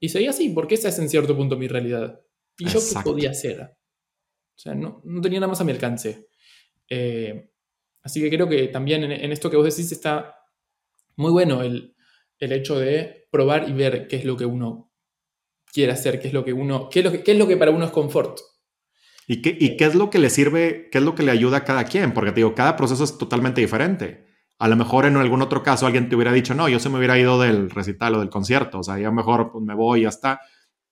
y 0.00 0.08
seguí 0.08 0.26
así, 0.26 0.48
porque 0.50 0.74
esa 0.74 0.88
es 0.88 0.98
en 0.98 1.08
cierto 1.08 1.36
punto 1.36 1.56
mi 1.56 1.68
realidad. 1.68 2.20
¿Y 2.58 2.66
yo 2.66 2.80
qué 2.80 3.00
podía 3.04 3.30
hacer? 3.30 3.60
O 3.62 4.58
sea, 4.58 4.74
no, 4.74 5.00
no, 5.04 5.20
tenía 5.20 5.40
nada 5.40 5.50
más 5.50 5.60
a 5.60 5.64
mi 5.64 5.72
alcance. 5.72 6.28
Eh, 6.88 7.50
Así 8.04 8.20
que 8.20 8.28
creo 8.28 8.48
que 8.48 8.68
también 8.68 9.02
en, 9.02 9.32
esto 9.32 9.50
que 9.50 9.56
vos 9.56 9.64
decís 9.64 9.90
está 9.90 10.36
muy 11.16 11.32
bueno 11.32 11.62
el, 11.62 11.92
hecho 12.38 12.78
de 12.78 13.26
probar 13.30 13.66
y 13.70 13.72
ver 13.72 14.06
qué 14.06 14.16
es 14.16 14.26
lo 14.26 14.36
que 14.36 14.44
uno 14.44 14.92
quiere 15.72 15.92
hacer, 15.92 16.20
qué 16.20 16.28
es 16.28 16.34
lo 16.34 16.44
que 16.44 16.52
uno, 16.52 16.90
qué 16.90 17.00
es 17.00 17.04
lo 17.06 17.10
que, 17.10 17.32
es 17.32 17.38
lo 17.38 17.48
que 17.48 17.56
para 17.56 17.70
uno 17.70 17.86
es 17.86 17.90
confort. 17.90 18.38
¿Y 19.26 19.40
qué, 19.40 19.56
¿Y 19.58 19.78
qué 19.78 19.86
es 19.86 19.94
lo 19.94 20.10
que 20.10 20.18
le 20.18 20.28
sirve, 20.28 20.90
qué 20.92 20.98
es 20.98 21.04
lo 21.04 21.14
que 21.14 21.22
le 21.22 21.30
ayuda 21.30 21.58
a 21.58 21.64
cada 21.64 21.84
quien? 21.84 22.12
Porque 22.12 22.32
te 22.32 22.36
digo, 22.36 22.54
cada 22.54 22.76
proceso 22.76 23.02
es 23.02 23.16
totalmente 23.16 23.62
diferente. 23.62 24.26
A 24.58 24.68
lo 24.68 24.76
mejor 24.76 25.06
en 25.06 25.16
algún 25.16 25.40
otro 25.40 25.62
caso 25.62 25.86
alguien 25.86 26.10
te 26.10 26.16
hubiera 26.16 26.32
dicho, 26.32 26.54
no, 26.54 26.68
yo 26.68 26.78
se 26.78 26.90
me 26.90 26.98
hubiera 26.98 27.18
ido 27.18 27.40
del 27.40 27.70
recital 27.70 28.16
o 28.16 28.20
del 28.20 28.28
concierto, 28.28 28.80
o 28.80 28.82
sea, 28.82 28.98
ya 28.98 29.10
mejor 29.10 29.50
pues, 29.50 29.64
me 29.64 29.74
voy 29.74 30.02
ya 30.02 30.10
está, 30.10 30.42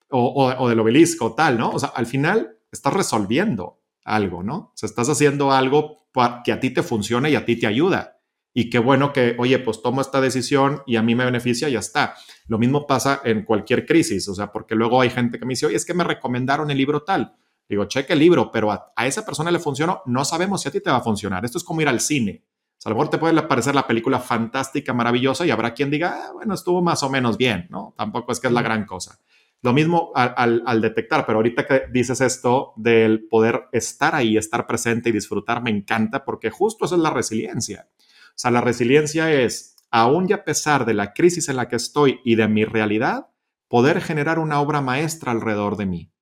o, 0.08 0.56
o, 0.58 0.68
del 0.70 0.80
obelisco, 0.80 1.34
tal, 1.34 1.58
¿no? 1.58 1.68
O 1.68 1.78
sea, 1.78 1.90
al 1.90 2.06
final 2.06 2.56
estás 2.72 2.94
resolviendo 2.94 3.82
algo, 4.04 4.42
¿no? 4.42 4.56
O 4.56 4.72
sea, 4.74 4.86
estás 4.86 5.10
haciendo 5.10 5.52
algo 5.52 6.01
que 6.44 6.52
a 6.52 6.60
ti 6.60 6.70
te 6.70 6.82
funcione 6.82 7.30
y 7.30 7.36
a 7.36 7.44
ti 7.44 7.56
te 7.56 7.66
ayuda. 7.66 8.18
Y 8.54 8.68
qué 8.68 8.78
bueno 8.78 9.12
que, 9.12 9.34
oye, 9.38 9.58
pues 9.58 9.80
tomo 9.80 10.00
esta 10.00 10.20
decisión 10.20 10.82
y 10.86 10.96
a 10.96 11.02
mí 11.02 11.14
me 11.14 11.24
beneficia 11.24 11.68
y 11.68 11.72
ya 11.72 11.78
está. 11.78 12.14
Lo 12.48 12.58
mismo 12.58 12.86
pasa 12.86 13.22
en 13.24 13.44
cualquier 13.44 13.86
crisis, 13.86 14.28
o 14.28 14.34
sea, 14.34 14.52
porque 14.52 14.74
luego 14.74 15.00
hay 15.00 15.10
gente 15.10 15.38
que 15.38 15.46
me 15.46 15.52
dice, 15.52 15.66
oye, 15.66 15.76
es 15.76 15.86
que 15.86 15.94
me 15.94 16.04
recomendaron 16.04 16.70
el 16.70 16.76
libro 16.76 17.02
tal. 17.02 17.34
Digo, 17.68 17.86
cheque 17.86 18.12
el 18.12 18.18
libro, 18.18 18.50
pero 18.52 18.70
a, 18.70 18.92
esa 19.06 19.24
persona 19.24 19.50
le 19.50 19.58
funcionó, 19.58 20.02
no 20.04 20.24
sabemos 20.24 20.60
si 20.60 20.68
a 20.68 20.72
ti 20.72 20.80
te 20.80 20.90
va 20.90 20.98
a 20.98 21.02
funcionar. 21.02 21.44
Esto 21.44 21.56
es 21.56 21.64
como 21.64 21.80
ir 21.80 21.88
al 21.88 22.00
cine. 22.00 22.44
O 22.44 22.82
sea, 22.82 22.90
a 22.90 22.92
lo 22.92 22.96
mejor 22.96 23.10
te 23.10 23.18
puede 23.18 23.40
parecer 23.44 23.74
la 23.74 23.86
película 23.86 24.18
fantástica, 24.18 24.92
maravillosa 24.92 25.46
y 25.46 25.50
habrá 25.50 25.72
quien 25.72 25.90
diga, 25.90 26.26
ah, 26.26 26.32
bueno, 26.32 26.52
estuvo 26.52 26.82
más 26.82 27.02
o 27.02 27.08
menos 27.08 27.38
bien, 27.38 27.68
¿no? 27.70 27.94
Tampoco 27.96 28.32
es 28.32 28.40
que 28.40 28.48
es 28.48 28.52
la 28.52 28.60
gran 28.60 28.84
cosa. 28.84 29.18
Lo 29.62 29.72
mismo 29.72 30.10
al, 30.16 30.80
detectar, 30.80 31.24
pero 31.24 31.38
ahorita 31.38 31.64
que 31.64 31.82
dices 31.92 32.20
esto 32.20 32.72
del 32.76 33.28
poder 33.28 33.68
estar 33.70 34.14
ahí, 34.16 34.36
estar 34.36 34.66
presente 34.66 35.10
y 35.10 35.12
disfrutar, 35.12 35.62
me 35.62 35.70
encanta 35.70 36.24
porque 36.24 36.50
justo 36.50 36.84
eso 36.84 36.96
es 36.96 37.00
la 37.00 37.10
resiliencia. 37.10 37.88
O 38.30 38.34
sea, 38.34 38.50
la 38.50 38.60
resiliencia 38.60 39.32
es, 39.32 39.76
aún 39.92 40.26
y 40.28 40.32
a 40.32 40.44
pesar 40.44 40.84
de 40.84 40.94
la 40.94 41.12
crisis 41.12 41.48
en 41.48 41.56
la 41.56 41.68
que 41.68 41.76
estoy 41.76 42.18
y 42.24 42.34
de 42.34 42.48
mi 42.48 42.64
realidad, 42.64 43.28
poder 43.68 44.00
generar 44.00 44.40
una 44.40 44.60
obra 44.60 44.80
maestra 44.80 45.30
alrededor 45.30 45.76
de 45.76 45.86
mí. 45.86 46.12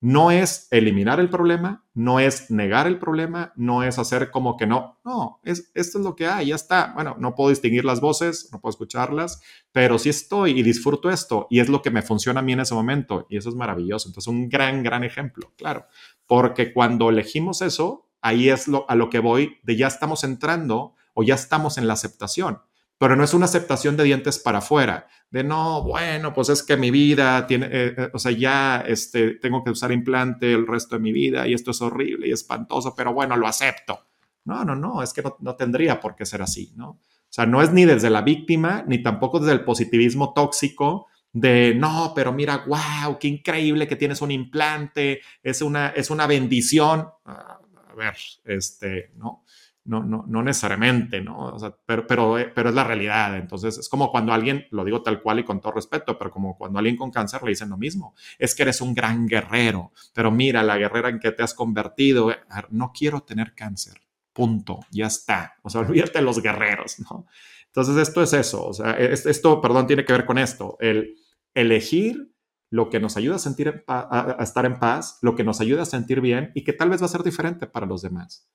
No 0.00 0.30
es 0.30 0.68
eliminar 0.70 1.18
el 1.18 1.28
problema, 1.28 1.84
no 1.92 2.20
es 2.20 2.50
negar 2.50 2.86
el 2.86 2.98
problema, 2.98 3.52
no 3.56 3.82
es 3.82 3.98
hacer 3.98 4.30
como 4.30 4.56
que 4.56 4.66
no. 4.66 4.98
No, 5.04 5.40
es, 5.42 5.72
esto 5.74 5.98
es 5.98 6.04
lo 6.04 6.14
que 6.14 6.26
hay, 6.28 6.46
ya 6.46 6.54
está. 6.54 6.92
Bueno, 6.94 7.16
no 7.18 7.34
puedo 7.34 7.50
distinguir 7.50 7.84
las 7.84 8.00
voces, 8.00 8.48
no 8.52 8.60
puedo 8.60 8.70
escucharlas, 8.70 9.42
pero 9.72 9.98
sí 9.98 10.08
estoy 10.08 10.58
y 10.58 10.62
disfruto 10.62 11.10
esto 11.10 11.48
y 11.50 11.58
es 11.58 11.68
lo 11.68 11.82
que 11.82 11.90
me 11.90 12.02
funciona 12.02 12.40
a 12.40 12.42
mí 12.44 12.52
en 12.52 12.60
ese 12.60 12.74
momento 12.74 13.26
y 13.28 13.38
eso 13.38 13.48
es 13.48 13.56
maravilloso. 13.56 14.08
Entonces, 14.08 14.28
un 14.28 14.48
gran, 14.48 14.84
gran 14.84 15.02
ejemplo, 15.02 15.52
claro. 15.56 15.86
Porque 16.26 16.72
cuando 16.72 17.10
elegimos 17.10 17.60
eso, 17.60 18.08
ahí 18.20 18.50
es 18.50 18.68
lo, 18.68 18.88
a 18.88 18.94
lo 18.94 19.10
que 19.10 19.18
voy 19.18 19.58
de 19.64 19.76
ya 19.76 19.88
estamos 19.88 20.22
entrando 20.22 20.94
o 21.14 21.24
ya 21.24 21.34
estamos 21.34 21.76
en 21.76 21.88
la 21.88 21.94
aceptación 21.94 22.60
pero 22.98 23.16
no 23.16 23.24
es 23.24 23.32
una 23.32 23.46
aceptación 23.46 23.96
de 23.96 24.04
dientes 24.04 24.38
para 24.38 24.58
afuera, 24.58 25.06
de 25.30 25.44
no, 25.44 25.82
bueno, 25.82 26.34
pues 26.34 26.48
es 26.48 26.62
que 26.62 26.76
mi 26.76 26.90
vida 26.90 27.46
tiene, 27.46 27.66
eh, 27.66 27.94
eh, 27.96 28.10
o 28.12 28.18
sea, 28.18 28.32
ya 28.32 28.84
este, 28.86 29.36
tengo 29.36 29.62
que 29.62 29.70
usar 29.70 29.92
implante 29.92 30.52
el 30.52 30.66
resto 30.66 30.96
de 30.96 31.02
mi 31.02 31.12
vida 31.12 31.46
y 31.46 31.54
esto 31.54 31.70
es 31.70 31.80
horrible 31.80 32.28
y 32.28 32.32
espantoso, 32.32 32.94
pero 32.96 33.14
bueno, 33.14 33.36
lo 33.36 33.46
acepto. 33.46 34.06
No, 34.44 34.64
no, 34.64 34.74
no, 34.74 35.02
es 35.02 35.12
que 35.12 35.22
no, 35.22 35.36
no 35.40 35.56
tendría 35.56 36.00
por 36.00 36.16
qué 36.16 36.24
ser 36.24 36.42
así, 36.42 36.72
¿no? 36.74 36.90
O 36.90 37.30
sea, 37.30 37.44
no 37.44 37.60
es 37.62 37.72
ni 37.72 37.84
desde 37.84 38.08
la 38.08 38.22
víctima, 38.22 38.84
ni 38.86 39.02
tampoco 39.02 39.38
desde 39.38 39.52
el 39.52 39.64
positivismo 39.64 40.32
tóxico 40.32 41.08
de, 41.32 41.74
no, 41.74 42.12
pero 42.14 42.32
mira, 42.32 42.64
wow, 42.66 43.18
qué 43.18 43.28
increíble 43.28 43.86
que 43.86 43.96
tienes 43.96 44.22
un 44.22 44.30
implante, 44.30 45.20
es 45.42 45.60
una, 45.60 45.88
es 45.88 46.10
una 46.10 46.26
bendición. 46.26 47.08
Ah, 47.26 47.60
a 47.90 47.94
ver, 47.94 48.16
este, 48.44 49.12
¿no? 49.16 49.44
No, 49.88 50.04
no, 50.04 50.24
no 50.28 50.42
necesariamente, 50.42 51.22
¿no? 51.22 51.56
pero, 51.86 52.06
pero, 52.06 52.36
pero 52.54 52.68
es 52.68 52.74
la 52.74 52.84
realidad. 52.84 53.38
Entonces, 53.38 53.78
es 53.78 53.88
como 53.88 54.10
cuando 54.10 54.34
alguien, 54.34 54.66
lo 54.70 54.84
digo 54.84 55.02
tal 55.02 55.22
cual 55.22 55.38
y 55.38 55.44
con 55.44 55.60
todo 55.60 55.72
respeto, 55.72 56.18
pero 56.18 56.30
como 56.30 56.58
cuando 56.58 56.78
alguien 56.78 56.96
con 56.96 57.10
cáncer 57.10 57.42
le 57.42 57.50
dicen 57.50 57.70
lo 57.70 57.78
mismo, 57.78 58.14
es 58.38 58.54
que 58.54 58.64
eres 58.64 58.82
un 58.82 58.94
gran 58.94 59.26
guerrero, 59.26 59.92
pero 60.12 60.30
mira 60.30 60.62
la 60.62 60.76
guerrera 60.76 61.08
en 61.08 61.18
que 61.18 61.32
te 61.32 61.42
has 61.42 61.54
convertido, 61.54 62.30
no 62.68 62.92
quiero 62.92 63.22
tener 63.22 63.54
cáncer, 63.54 63.94
punto, 64.34 64.80
ya 64.90 65.06
está. 65.06 65.54
O 65.62 65.70
sea, 65.70 65.80
olvídate 65.88 66.18
de 66.18 66.24
los 66.24 66.42
guerreros, 66.42 66.96
¿no? 67.10 67.26
Entonces, 67.66 67.96
esto 67.96 68.22
es 68.22 68.34
eso, 68.34 68.66
o 68.66 68.74
sea, 68.74 68.90
esto, 68.92 69.60
perdón, 69.60 69.86
tiene 69.86 70.04
que 70.04 70.12
ver 70.12 70.26
con 70.26 70.36
esto, 70.36 70.76
el 70.80 71.14
elegir 71.54 72.30
lo 72.70 72.90
que 72.90 73.00
nos 73.00 73.16
ayuda 73.16 73.36
a, 73.36 73.38
sentir 73.38 73.84
a, 73.86 74.36
estar 74.40 74.66
en 74.66 74.78
paz, 74.78 75.18
lo 75.22 75.34
que 75.34 75.44
nos 75.44 75.62
ayuda 75.62 75.82
a 75.82 75.86
sentir 75.86 76.20
bien 76.20 76.52
y 76.54 76.64
que 76.64 76.74
tal 76.74 76.90
vez 76.90 77.00
va 77.00 77.06
a 77.06 77.10
ser 77.10 77.22
diferente 77.22 77.66
para 77.66 77.86
los 77.86 78.02
demás. 78.02 78.50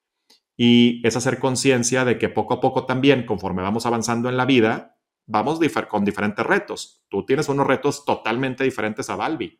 Y 0.55 1.05
es 1.05 1.15
hacer 1.15 1.39
conciencia 1.39 2.05
de 2.05 2.17
que 2.17 2.29
poco 2.29 2.55
a 2.55 2.61
poco 2.61 2.85
también, 2.85 3.25
conforme 3.25 3.61
vamos 3.61 3.85
avanzando 3.85 4.29
en 4.29 4.37
la 4.37 4.45
vida, 4.45 4.97
vamos 5.25 5.59
con 5.89 6.05
diferentes 6.05 6.45
retos. 6.45 7.03
Tú 7.09 7.25
tienes 7.25 7.49
unos 7.49 7.65
retos 7.65 8.05
totalmente 8.05 8.63
diferentes 8.63 9.09
a 9.09 9.15
Balbi. 9.15 9.59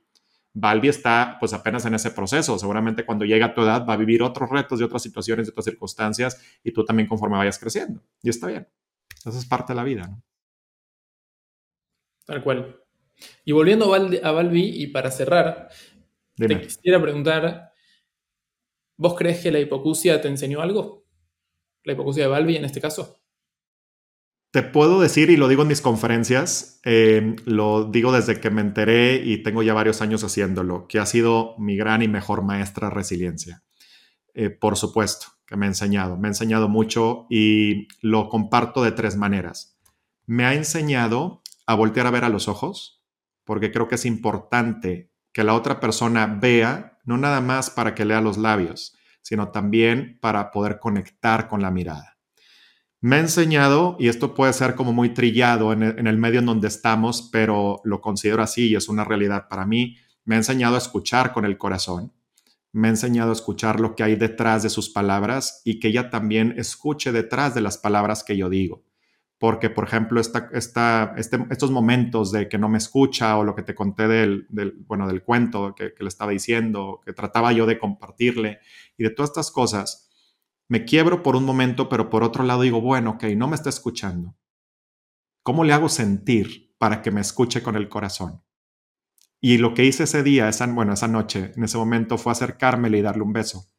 Balbi 0.54 0.88
está 0.88 1.38
pues 1.40 1.54
apenas 1.54 1.86
en 1.86 1.96
ese 1.96 2.12
proceso. 2.12 2.60
Seguramente 2.60 3.06
cuando 3.06 3.26
llega 3.26 3.48
a 3.48 3.54
tu 3.54 3.62
edad 3.62 3.86
va 3.88 3.94
a 3.94 3.98
vivir 3.98 4.22
otros 4.22 4.50
retos 4.50 4.80
de 4.80 4.86
otras 4.86 5.02
situaciones, 5.02 5.48
de 5.48 5.52
otras 5.52 5.66
circunstancias 5.66 6.40
y 6.64 6.72
tú 6.72 6.86
también 6.86 7.08
conforme 7.08 7.38
vayas 7.38 7.58
creciendo. 7.58 8.02
Y 8.22 8.30
está 8.30 8.48
bien. 8.48 8.68
Eso 9.26 9.38
es 9.38 9.46
parte 9.46 9.74
de 9.74 9.78
la 9.78 9.84
vida. 9.84 10.22
Tal 12.26 12.44
cual. 12.44 12.80
Y 13.46 13.52
volviendo 13.52 13.94
a 13.94 14.32
Balbi, 14.32 14.84
y 14.84 14.88
para 14.88 15.12
cerrar, 15.12 15.70
te 16.36 16.62
quisiera 16.62 17.02
preguntar, 17.02 17.73
¿vos 19.04 19.16
crees 19.16 19.42
que 19.42 19.52
la 19.52 19.60
hipocusia 19.60 20.22
te 20.22 20.30
enseñó 20.30 20.62
algo? 20.62 21.06
¿La 21.84 21.92
hipocusia 21.92 22.24
de 22.24 22.30
Balbi 22.30 22.56
en 22.56 22.64
este 22.64 22.80
caso? 22.80 23.20
Te 24.50 24.64
puedo 24.64 25.02
decir, 25.02 25.30
y 25.30 25.36
lo 25.36 25.50
digo 25.50 25.64
en 25.64 25.68
mis 25.68 25.82
conferencias, 25.82 26.80
eh, 26.86 27.36
lo 27.44 27.84
digo 27.84 28.14
desde 28.14 28.40
que 28.40 28.50
me 28.50 28.62
enteré 28.62 29.16
y 29.16 29.44
tengo 29.44 29.62
ya 29.62 29.74
varios 29.74 30.02
años 30.02 30.24
haciéndolo, 30.24 30.88
que 30.88 31.00
ha 31.00 31.06
sido 31.06 31.56
mi 31.58 31.76
gran 31.76 32.02
y 32.02 32.08
mejor 32.08 32.44
maestra 32.44 32.90
resiliencia. 32.90 33.64
Eh, 34.34 34.50
por 34.50 34.78
supuesto, 34.78 35.28
que 35.46 35.58
me 35.58 35.66
ha 35.66 35.70
enseñado. 35.70 36.16
Me 36.16 36.30
ha 36.30 36.32
enseñado 36.32 36.70
mucho 36.70 37.28
y 37.30 37.90
lo 38.02 38.30
comparto 38.30 38.84
de 38.84 38.94
tres 38.94 39.18
maneras. 39.18 39.78
Me 40.26 40.46
ha 40.46 40.54
enseñado 40.54 41.42
a 41.68 41.76
voltear 41.76 42.08
a 42.08 42.12
ver 42.12 42.24
a 42.24 42.30
los 42.30 42.48
ojos, 42.48 43.04
porque 43.44 43.70
creo 43.70 43.90
que 43.90 43.96
es 43.96 44.06
importante 44.06 45.12
que 45.34 45.44
la 45.44 45.56
otra 45.56 45.82
persona 45.82 46.26
vea, 46.26 46.93
no 47.04 47.18
nada 47.18 47.42
más 47.42 47.70
para 47.70 47.96
que 47.96 48.06
lea 48.06 48.22
los 48.22 48.38
labios, 48.38 48.96
sino 49.22 49.50
también 49.50 50.18
para 50.22 50.52
poder 50.52 50.80
conectar 50.80 51.48
con 51.48 51.62
la 51.62 51.72
mirada. 51.72 52.18
Me 53.02 53.18
ha 53.18 53.20
enseñado, 53.20 53.98
y 54.00 54.08
esto 54.08 54.34
puede 54.34 54.54
ser 54.54 54.76
como 54.76 54.94
muy 54.94 55.14
trillado 55.14 55.74
en 55.74 55.84
el, 55.84 56.18
medio 56.18 56.40
en 56.40 56.46
donde 56.46 56.70
estamos, 56.70 57.30
pero 57.32 57.82
lo 57.84 58.00
considero 58.00 58.42
así 58.42 58.70
y 58.70 58.76
es 58.76 58.88
una 58.88 59.04
realidad 59.04 59.48
para 59.50 59.66
mí, 59.66 59.98
me 60.24 60.36
ha 60.36 60.38
enseñado 60.38 60.76
a 60.76 60.78
escuchar 60.78 61.34
con 61.34 61.44
el 61.44 61.58
corazón, 61.58 62.14
me 62.72 62.88
ha 62.88 62.92
enseñado 62.92 63.32
a 63.32 63.34
escuchar 63.34 63.80
lo 63.82 63.96
que 63.96 64.04
hay 64.04 64.16
detrás 64.16 64.64
de 64.64 64.70
sus 64.70 64.90
palabras 64.90 65.62
y 65.66 65.80
que 65.80 65.90
ella 65.90 66.10
también 66.10 66.56
escuche 66.58 67.12
detrás 67.12 67.54
de 67.54 67.62
las 67.62 67.78
palabras 67.78 68.24
que 68.24 68.38
yo 68.38 68.50
digo 68.50 68.84
porque, 69.44 69.70
por 69.70 69.84
ejemplo, 69.84 70.22
esta, 70.22 70.50
este, 71.18 71.38
estos 71.50 71.70
momentos 71.70 72.32
de 72.32 72.48
que 72.48 72.58
no 72.58 72.70
me 72.70 72.78
escucha 72.78 73.38
o 73.38 73.44
lo 73.44 73.56
que 73.56 73.62
te 73.62 73.76
conté 73.76 74.08
del, 74.08 74.48
bueno, 74.88 75.06
del 75.06 75.22
cuento 75.22 75.76
que, 75.76 75.94
le 76.00 76.08
estaba 76.08 76.32
diciendo, 76.32 77.02
que 77.06 77.12
trataba 77.12 77.52
yo 77.52 77.66
de 77.66 77.78
compartirle 77.78 78.62
y 78.98 79.04
de 79.04 79.10
todas 79.10 79.32
estas 79.32 79.52
cosas, 79.52 80.10
me 80.70 80.86
quiebro 80.86 81.24
por 81.24 81.36
un 81.36 81.44
momento, 81.44 81.90
pero 81.90 82.10
por 82.10 82.24
otro 82.24 82.46
lado 82.46 82.62
digo, 82.62 82.80
bueno, 82.80 83.10
ok, 83.10 83.26
no 83.36 83.50
me 83.50 83.56
está 83.56 83.68
escuchando. 83.68 84.38
¿Cómo 85.44 85.66
le 85.66 85.74
hago 85.74 85.90
sentir 85.90 86.74
para 86.78 87.02
que 87.02 87.12
me 87.12 87.20
escuche 87.20 87.62
con 87.62 87.76
el 87.76 87.90
corazón? 87.90 88.42
Y 89.42 89.58
lo 89.58 89.74
que 89.74 89.84
hice 89.84 90.04
ese 90.04 90.24
día, 90.24 90.48
esa, 90.48 90.68
bueno, 90.68 90.94
esa 90.94 91.10
noche, 91.10 91.52
en 91.58 91.66
ese 91.66 91.78
momento, 91.78 92.18
fue 92.18 92.32
acercármele 92.32 93.00
y 93.00 93.02
darle 93.02 93.24
un 93.24 93.34
beso. 93.34 93.73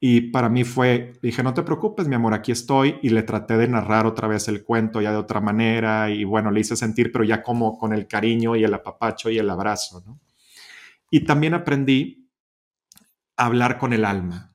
Y 0.00 0.30
para 0.30 0.48
mí 0.48 0.62
fue, 0.62 1.14
dije, 1.22 1.42
no 1.42 1.54
te 1.54 1.64
preocupes, 1.64 2.06
mi 2.06 2.14
amor, 2.14 2.32
aquí 2.32 2.52
estoy. 2.52 2.98
Y 3.02 3.08
le 3.08 3.22
traté 3.24 3.56
de 3.56 3.66
narrar 3.66 4.06
otra 4.06 4.28
vez 4.28 4.46
el 4.48 4.62
cuento 4.62 5.00
ya 5.00 5.10
de 5.10 5.18
otra 5.18 5.40
manera. 5.40 6.10
Y 6.10 6.24
bueno, 6.24 6.50
le 6.50 6.60
hice 6.60 6.76
sentir, 6.76 7.10
pero 7.10 7.24
ya 7.24 7.42
como 7.42 7.76
con 7.78 7.92
el 7.92 8.06
cariño 8.06 8.54
y 8.54 8.64
el 8.64 8.74
apapacho 8.74 9.28
y 9.30 9.38
el 9.38 9.50
abrazo, 9.50 10.02
¿no? 10.06 10.20
Y 11.10 11.24
también 11.24 11.54
aprendí 11.54 12.30
a 13.36 13.46
hablar 13.46 13.78
con 13.78 13.92
el 13.92 14.04
alma. 14.04 14.54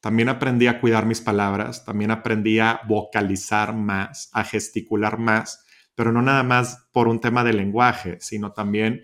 También 0.00 0.28
aprendí 0.28 0.68
a 0.68 0.80
cuidar 0.80 1.04
mis 1.04 1.20
palabras. 1.20 1.84
También 1.84 2.10
aprendí 2.10 2.58
a 2.58 2.80
vocalizar 2.88 3.74
más, 3.74 4.30
a 4.32 4.44
gesticular 4.44 5.18
más, 5.18 5.66
pero 5.94 6.12
no 6.12 6.22
nada 6.22 6.44
más 6.44 6.88
por 6.92 7.08
un 7.08 7.20
tema 7.20 7.44
de 7.44 7.52
lenguaje, 7.52 8.16
sino 8.20 8.52
también 8.52 9.02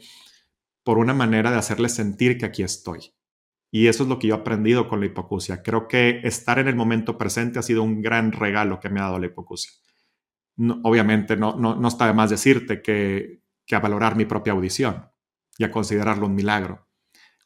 por 0.84 0.98
una 0.98 1.12
manera 1.12 1.50
de 1.50 1.59
hacerle 1.59 1.88
sentir 1.88 2.38
que 2.38 2.46
aquí 2.46 2.62
estoy. 2.62 3.12
Y 3.74 3.86
eso 3.86 4.02
es 4.02 4.08
lo 4.10 4.18
que 4.18 4.26
yo 4.28 4.34
he 4.34 4.38
aprendido 4.38 4.86
con 4.86 5.00
la 5.00 5.06
hipocusia. 5.06 5.62
Creo 5.62 5.88
que 5.88 6.20
estar 6.24 6.58
en 6.58 6.68
el 6.68 6.76
momento 6.76 7.16
presente 7.16 7.58
ha 7.58 7.62
sido 7.62 7.82
un 7.82 8.02
gran 8.02 8.30
regalo 8.30 8.78
que 8.78 8.90
me 8.90 9.00
ha 9.00 9.04
dado 9.04 9.18
la 9.18 9.26
hipocusia. 9.26 9.72
obviamente 10.82 11.38
no, 11.38 11.56
no, 11.56 11.74
no, 11.74 11.88
está 11.88 12.06
de 12.06 12.12
más 12.12 12.28
decirte 12.28 12.82
que, 12.82 13.40
que 13.64 13.74
a 13.74 13.80
valorar 13.80 14.14
mi 14.14 14.26
propia 14.26 14.52
audición 14.52 15.06
y 15.56 15.64
a 15.64 15.70
considerarlo 15.70 16.26
un 16.26 16.34
milagro. 16.34 16.86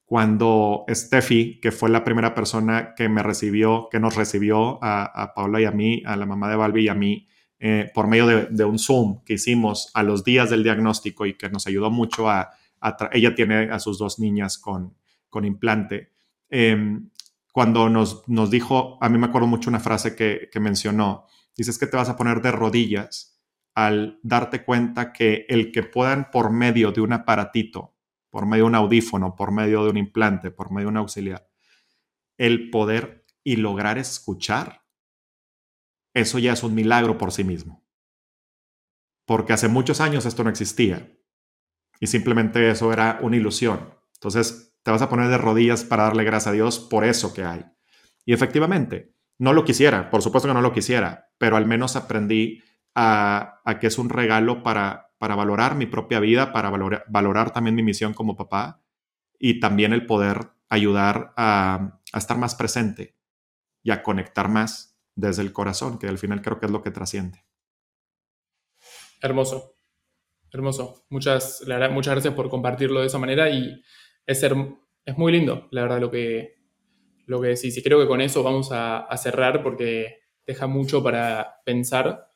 Cuando 0.05 0.85
Steffi, 0.91 1.61
que 1.61 1.71
fue 1.71 1.91
la 1.91 2.03
primera 2.03 2.35
persona 2.35 2.95
que 2.97 3.09
me 3.09 3.23
recibió, 3.23 3.89
que 3.89 4.01
nos 4.01 4.17
recibió 4.17 4.83
a, 4.83 5.05
a 5.05 5.33
Paula 5.33 5.61
y 5.61 5.65
a 5.65 5.71
mí, 5.71 6.03
a 6.05 6.17
la 6.17 6.27
mamá 6.27 6.51
de 6.51 6.57
Balbi 6.57 6.87
y 6.87 6.89
a 6.89 6.95
mí, 6.95 7.29
eh, 7.61 7.89
por 7.95 8.09
medio 8.09 8.27
de, 8.27 8.47
de, 8.51 8.65
un 8.65 8.81
Zoom 8.81 9.23
que 9.25 9.35
hicimos 9.35 9.93
a 9.95 10.03
los 10.03 10.25
días 10.25 10.51
del 10.51 10.65
diagnóstico 10.65 11.25
y 11.25 11.35
que 11.35 11.49
nos 11.51 11.69
ayudó 11.69 11.91
mucho 11.93 12.29
a, 12.29 12.51
a 12.81 13.11
ella 13.13 13.35
tiene 13.35 13.71
a 13.71 13.79
sus 13.79 13.99
dos 13.99 14.19
niñas 14.19 14.59
con, 14.59 14.97
con 15.31 15.45
implante 15.45 16.16
Em, 16.49 17.11
cuando 17.53 17.89
nos, 17.89 18.29
nos, 18.29 18.51
dijo, 18.51 18.99
a 19.01 19.09
mí 19.09 19.19
me 19.19 19.27
acuerdo 19.27 19.49
mucho 19.49 19.71
una 19.71 19.81
frase 19.81 20.15
que, 20.15 20.49
que 20.53 20.61
mencionó, 20.61 21.27
dices 21.57 21.79
que 21.79 21.87
te 21.87 21.97
vas 21.97 22.09
a 22.09 22.17
poner 22.17 22.43
de 22.43 22.53
rodillas 22.53 23.41
al 23.75 24.21
darte 24.23 24.65
cuenta 24.65 25.13
que 25.13 25.47
el 25.49 25.73
que 25.73 25.83
puedan 25.83 26.31
por 26.31 26.51
medio 26.51 26.93
de 26.93 27.01
un 27.01 27.13
aparatito, 27.13 27.95
por 28.31 28.47
medio 28.47 28.65
de 28.65 28.69
un 28.69 28.75
audífono, 28.75 29.37
por 29.37 29.53
medio 29.53 29.85
de 29.85 29.91
un 29.91 29.97
implante, 29.97 30.51
por 30.51 30.71
medio 30.71 30.87
de 30.87 30.93
un 30.93 30.97
auxiliar, 30.99 31.49
el 32.39 32.71
poder 32.71 33.27
y 33.45 33.57
lograr 33.57 33.99
escuchar, 33.99 34.83
eso 36.15 36.39
ya 36.39 36.53
es 36.53 36.63
un 36.63 36.75
milagro 36.75 37.19
por 37.19 37.33
sí 37.33 37.45
mismo. 37.45 37.87
Porque 39.27 39.53
hace 39.53 39.69
muchos 39.69 40.01
años 40.01 40.25
esto 40.25 40.43
no 40.43 40.51
existía 40.51 41.15
y 42.01 42.07
simplemente 42.07 42.71
eso 42.71 42.93
era 42.93 43.19
una 43.23 43.37
ilusión. 43.37 43.95
Entonces, 44.15 44.76
te 44.87 44.93
vas 44.93 45.03
a 45.03 45.09
poner 45.09 45.29
de 45.29 45.37
rodillas 45.37 45.83
para 45.83 46.05
darle 46.05 46.23
gracias 46.23 46.47
a 46.47 46.53
Dios 46.53 46.79
por 46.79 47.05
eso 47.05 47.35
que 47.35 47.43
hay. 47.43 47.65
Y 48.25 48.33
efectivamente, 48.33 49.13
no 49.37 49.53
lo 49.53 49.65
quisiera, 49.65 50.11
por 50.11 50.23
supuesto 50.23 50.47
que 50.47 50.55
no 50.55 50.61
lo 50.61 50.73
quisiera, 50.73 51.33
pero 51.39 51.57
al 51.57 51.67
menos 51.67 51.97
aprendí 51.97 52.63
a, 52.95 53.63
que 53.81 53.89
es 53.89 53.99
un 53.99 54.11
regalo 54.11 54.63
para, 54.63 55.11
para 55.19 55.35
valorar 55.35 55.75
mi 55.75 55.87
propia 55.87 56.21
vida, 56.21 56.53
para 56.53 56.71
valorar, 56.71 57.05
valorar 57.09 57.51
también 57.51 57.75
mi 57.75 57.83
misión 57.83 58.15
como 58.15 58.37
papá 58.37 58.81
y 59.41 59.59
también 59.59 59.93
el 59.93 60.07
poder 60.07 60.53
ayudar 60.69 61.35
a, 61.37 61.99
a 62.13 62.19
estar 62.19 62.39
más 62.39 62.55
presente 62.55 63.17
y 63.83 63.91
a 63.91 64.05
conectar 64.05 64.49
más 64.49 64.97
desde 65.17 65.43
el 65.43 65.53
corazón, 65.53 65.99
que 65.99 66.07
al 66.07 66.19
final 66.19 66.43
creo 66.43 66.61
que 66.61 66.67
es 66.67 66.73
lo 66.73 66.85
que 66.85 66.93
trasciende. 66.93 67.45
Hermoso, 69.21 69.75
hermoso. 70.53 71.07
Muchas, 71.09 71.65
muchas 71.91 72.15
gracias 72.15 72.35
por 72.35 72.49
compartirlo 72.49 73.01
de 73.01 73.09
esa 73.09 73.19
manera 73.19 73.51
y 73.51 73.83
es, 74.27 74.43
es 74.43 75.19
muy 75.19 75.33
lindo, 75.33 75.69
la 75.71 75.83
verdad, 75.83 76.01
lo 76.01 76.11
que, 76.11 76.57
lo 77.27 77.41
que 77.41 77.49
decís. 77.49 77.77
Y 77.77 77.83
creo 77.83 78.01
que 78.01 78.07
con 78.07 78.21
eso 78.21 78.43
vamos 78.43 78.71
a, 78.73 79.09
cerrar 79.17 79.63
porque 79.63 80.21
deja 80.47 80.67
mucho 80.67 81.03
para 81.03 81.61
pensar. 81.65 82.29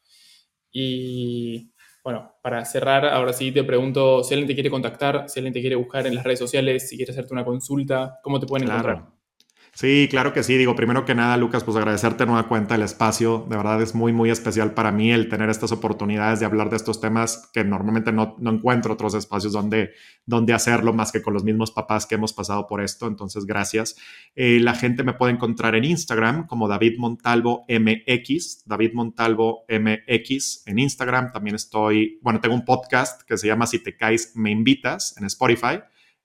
Y 0.71 1.73
bueno, 2.05 2.35
para 2.43 2.65
cerrar, 2.65 3.05
ahora 3.07 3.33
sí 3.33 3.53
te 3.53 3.65
pregunto 3.65 4.23
si 4.25 4.35
alguien 4.35 4.49
te 4.49 4.55
quiere 4.55 4.71
contactar, 4.71 5.29
si 5.29 5.41
alguien 5.41 5.53
te 5.53 5.61
quiere 5.61 5.77
buscar 5.77 6.07
en 6.07 6.15
las 6.15 6.25
redes 6.25 6.39
sociales, 6.39 6.89
si 6.89 6.97
quiere 6.97 7.13
hacerte 7.13 7.33
una 7.33 7.45
consulta, 7.45 8.19
¿cómo 8.23 8.39
te 8.39 8.47
pueden 8.47 8.69
encontrar? 8.69 9.20
Sí, 9.73 10.09
claro 10.11 10.33
que 10.33 10.43
sí. 10.43 10.57
Digo, 10.59 10.75
primero 10.75 11.05
que 11.05 11.15
nada, 11.15 11.37
Lucas, 11.37 11.65
pues 11.65 11.77
agradecerte 11.77 12.27
nueva 12.27 12.49
cuenta 12.49 12.75
el 12.75 12.83
espacio. 12.83 13.47
De 13.49 13.57
verdad 13.57 13.81
es 13.81 13.95
muy, 13.95 14.13
muy 14.13 14.29
especial 14.29 14.75
para 14.75 14.91
mí 14.91 15.13
el 15.13 15.29
tener 15.29 15.49
estas 15.49 15.73
oportunidades 15.73 16.41
de 16.41 16.47
hablar 16.47 16.71
de 16.71 16.77
estos 16.77 17.01
temas 17.01 17.49
que 17.53 17.65
normalmente 17.65 18.13
no, 18.13 18.37
no 18.41 18.51
encuentro 18.51 18.93
otros 18.93 19.15
espacios 19.15 19.53
donde, 19.53 19.93
donde 20.27 20.53
hacerlo 20.53 20.93
más 20.93 21.13
que 21.13 21.23
con 21.23 21.35
los 21.35 21.45
mismos 21.45 21.71
papás 21.71 22.05
que 22.05 22.17
hemos 22.17 22.33
pasado 22.33 22.67
por 22.67 22.83
esto. 22.83 23.07
Entonces, 23.07 23.47
gracias. 23.47 23.97
Eh, 24.35 24.59
la 24.61 24.75
gente 24.75 25.05
me 25.05 25.15
puede 25.15 25.33
encontrar 25.33 25.75
en 25.77 25.85
Instagram 25.85 26.47
como 26.47 26.69
David 26.69 26.99
Montalvo 26.99 27.65
MX, 27.69 28.65
David 28.67 28.93
Montalvo 28.93 29.65
MX 29.69 30.67
en 30.67 30.79
Instagram. 30.81 31.33
También 31.33 31.55
estoy, 31.55 32.19
bueno, 32.23 32.41
tengo 32.41 32.57
un 32.57 32.65
podcast 32.65 33.23
que 33.23 33.39
se 33.39 33.47
llama 33.47 33.67
Si 33.67 33.79
te 33.79 33.97
caes, 33.97 34.33
me 34.35 34.51
invitas 34.51 35.17
en 35.17 35.25
Spotify. 35.27 35.81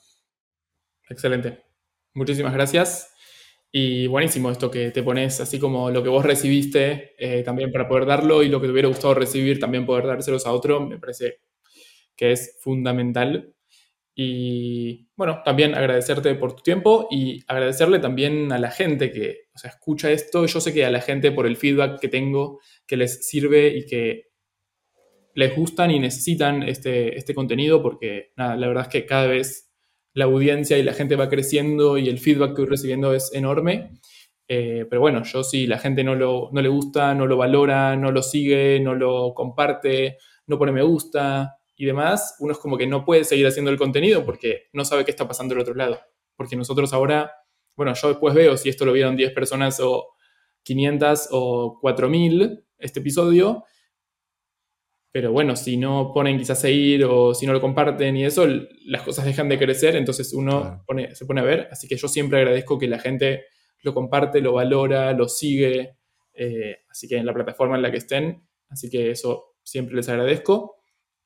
Excelente. 1.09 1.63
Muchísimas 2.15 2.55
gracias. 2.55 3.12
Y 3.75 4.07
buenísimo 4.07 4.51
esto 4.51 4.71
que 4.71 4.91
te 4.91 5.03
pones 5.03 5.41
así 5.41 5.59
como 5.59 5.91
lo 5.91 6.03
que 6.03 6.11
vos 6.11 6.27
recibiste 6.27 7.15
eh, 7.19 7.43
también 7.43 7.73
para 7.73 7.89
poder 7.89 8.05
darlo 8.05 8.43
y 8.43 8.51
lo 8.51 8.61
que 8.61 8.67
te 8.67 8.73
hubiera 8.73 8.89
gustado 8.89 9.15
recibir 9.15 9.59
también 9.59 9.87
poder 9.87 10.07
dárselos 10.07 10.47
a 10.47 10.53
otro, 10.53 10.79
me 10.81 10.99
parece 10.99 11.41
que 12.15 12.33
es 12.33 12.59
fundamental. 12.61 13.55
Y 14.15 15.09
bueno, 15.17 15.41
también 15.43 15.75
agradecerte 15.75 16.35
por 16.35 16.55
tu 16.55 16.63
tiempo 16.63 17.09
y 17.11 17.43
agradecerle 17.49 17.99
también 17.99 18.53
a 18.53 18.59
la 18.59 18.71
gente 18.71 19.11
que 19.11 19.49
escucha 19.65 20.11
esto. 20.11 20.45
Yo 20.45 20.61
sé 20.61 20.75
que 20.75 20.85
a 20.85 20.91
la 20.91 21.01
gente 21.01 21.33
por 21.33 21.47
el 21.47 21.57
feedback 21.57 21.99
que 21.99 22.09
tengo, 22.09 22.61
que 22.87 22.99
les 22.99 23.27
sirve 23.27 23.69
y 23.69 23.87
que 23.87 24.33
les 25.35 25.57
gustan 25.57 25.91
y 25.91 25.99
necesitan 25.99 26.63
este, 26.63 27.17
este 27.17 27.35
contenido 27.35 27.83
porque 27.83 28.33
nada, 28.37 28.55
la 28.57 28.69
verdad 28.69 28.83
es 28.83 28.89
que 28.91 29.07
cada 29.07 29.27
vez 29.29 29.72
la 30.15 30.27
audiencia 30.27 30.79
y 30.79 30.83
la 30.83 30.93
gente 30.93 31.17
va 31.17 31.29
creciendo 31.29 31.99
y 31.99 32.09
el 32.09 32.19
feedback 32.19 32.55
que 32.55 32.63
voy 32.63 32.71
recibiendo 32.71 33.15
es 33.15 33.33
enorme. 33.33 33.93
Eh, 34.49 34.87
pero 34.91 35.01
bueno, 35.01 35.23
yo 35.25 35.43
si 35.45 35.67
la 35.67 35.79
gente 35.79 36.05
no, 36.05 36.15
lo, 36.15 36.51
no 36.53 36.61
le 36.61 36.69
gusta, 36.69 37.15
no 37.15 37.27
lo 37.27 37.37
valora, 37.37 37.97
no 37.97 38.11
lo 38.11 38.23
sigue, 38.23 38.81
no 38.81 38.95
lo 38.95 39.33
comparte, 39.35 40.19
no 40.47 40.59
pone 40.59 40.73
me 40.73 40.83
gusta 40.83 41.57
y 41.77 41.87
demás, 41.87 42.37
uno 42.41 42.53
es 42.53 42.59
como 42.59 42.77
que 42.77 42.87
no 42.87 43.05
puede 43.05 43.25
seguir 43.25 43.47
haciendo 43.47 43.71
el 43.71 43.79
contenido 43.79 44.25
porque 44.25 44.65
no 44.73 44.85
sabe 44.85 45.05
qué 45.05 45.11
está 45.11 45.27
pasando 45.27 45.55
del 45.55 45.63
otro 45.63 45.75
lado. 45.75 46.01
Porque 46.37 46.57
nosotros 46.57 46.93
ahora, 46.93 47.33
bueno, 47.77 47.95
yo 47.95 48.09
después 48.09 48.35
veo 48.35 48.57
si 48.57 48.69
esto 48.69 48.85
lo 48.85 48.93
vieron 48.93 49.17
10 49.17 49.33
personas 49.33 49.81
o 49.81 50.15
500 50.65 51.29
o 51.31 51.79
4000 51.81 52.65
este 52.79 53.01
episodio, 53.01 53.65
pero 55.13 55.31
bueno, 55.31 55.57
si 55.57 55.77
no 55.77 56.11
ponen 56.13 56.39
quizás 56.39 56.59
seguir 56.59 57.05
o 57.05 57.35
si 57.35 57.47
no 57.47 57.53
lo 57.53 57.61
comparten 57.61 58.17
y 58.17 58.25
eso, 58.25 58.47
las 58.87 59.03
cosas 59.03 59.27
dejan 59.27 59.47
de 59.47 59.59
crecer, 59.59 59.95
entonces 59.95 60.33
uno 60.33 60.83
se 61.13 61.27
pone 61.27 61.41
a 61.41 61.45
ver. 61.45 61.69
Así 61.71 61.87
que 61.87 61.97
yo 61.97 62.09
siempre 62.09 62.39
agradezco 62.39 62.79
que 62.79 62.89
la 62.89 62.99
gente 62.99 63.45
lo 63.83 63.93
comparte, 63.93 64.41
lo 64.41 64.55
valora, 64.55 65.13
lo 65.13 65.29
sigue, 65.29 65.99
eh, 66.33 66.79
así 66.91 67.09
que 67.09 67.19
en 67.19 67.27
la 67.27 67.35
plataforma 67.35 67.77
en 67.77 67.83
la 67.83 67.91
que 67.91 67.99
estén. 67.99 68.49
Así 68.71 68.89
que 68.89 69.11
eso 69.11 69.57
siempre 69.63 69.95
les 69.95 70.09
agradezco. 70.09 70.77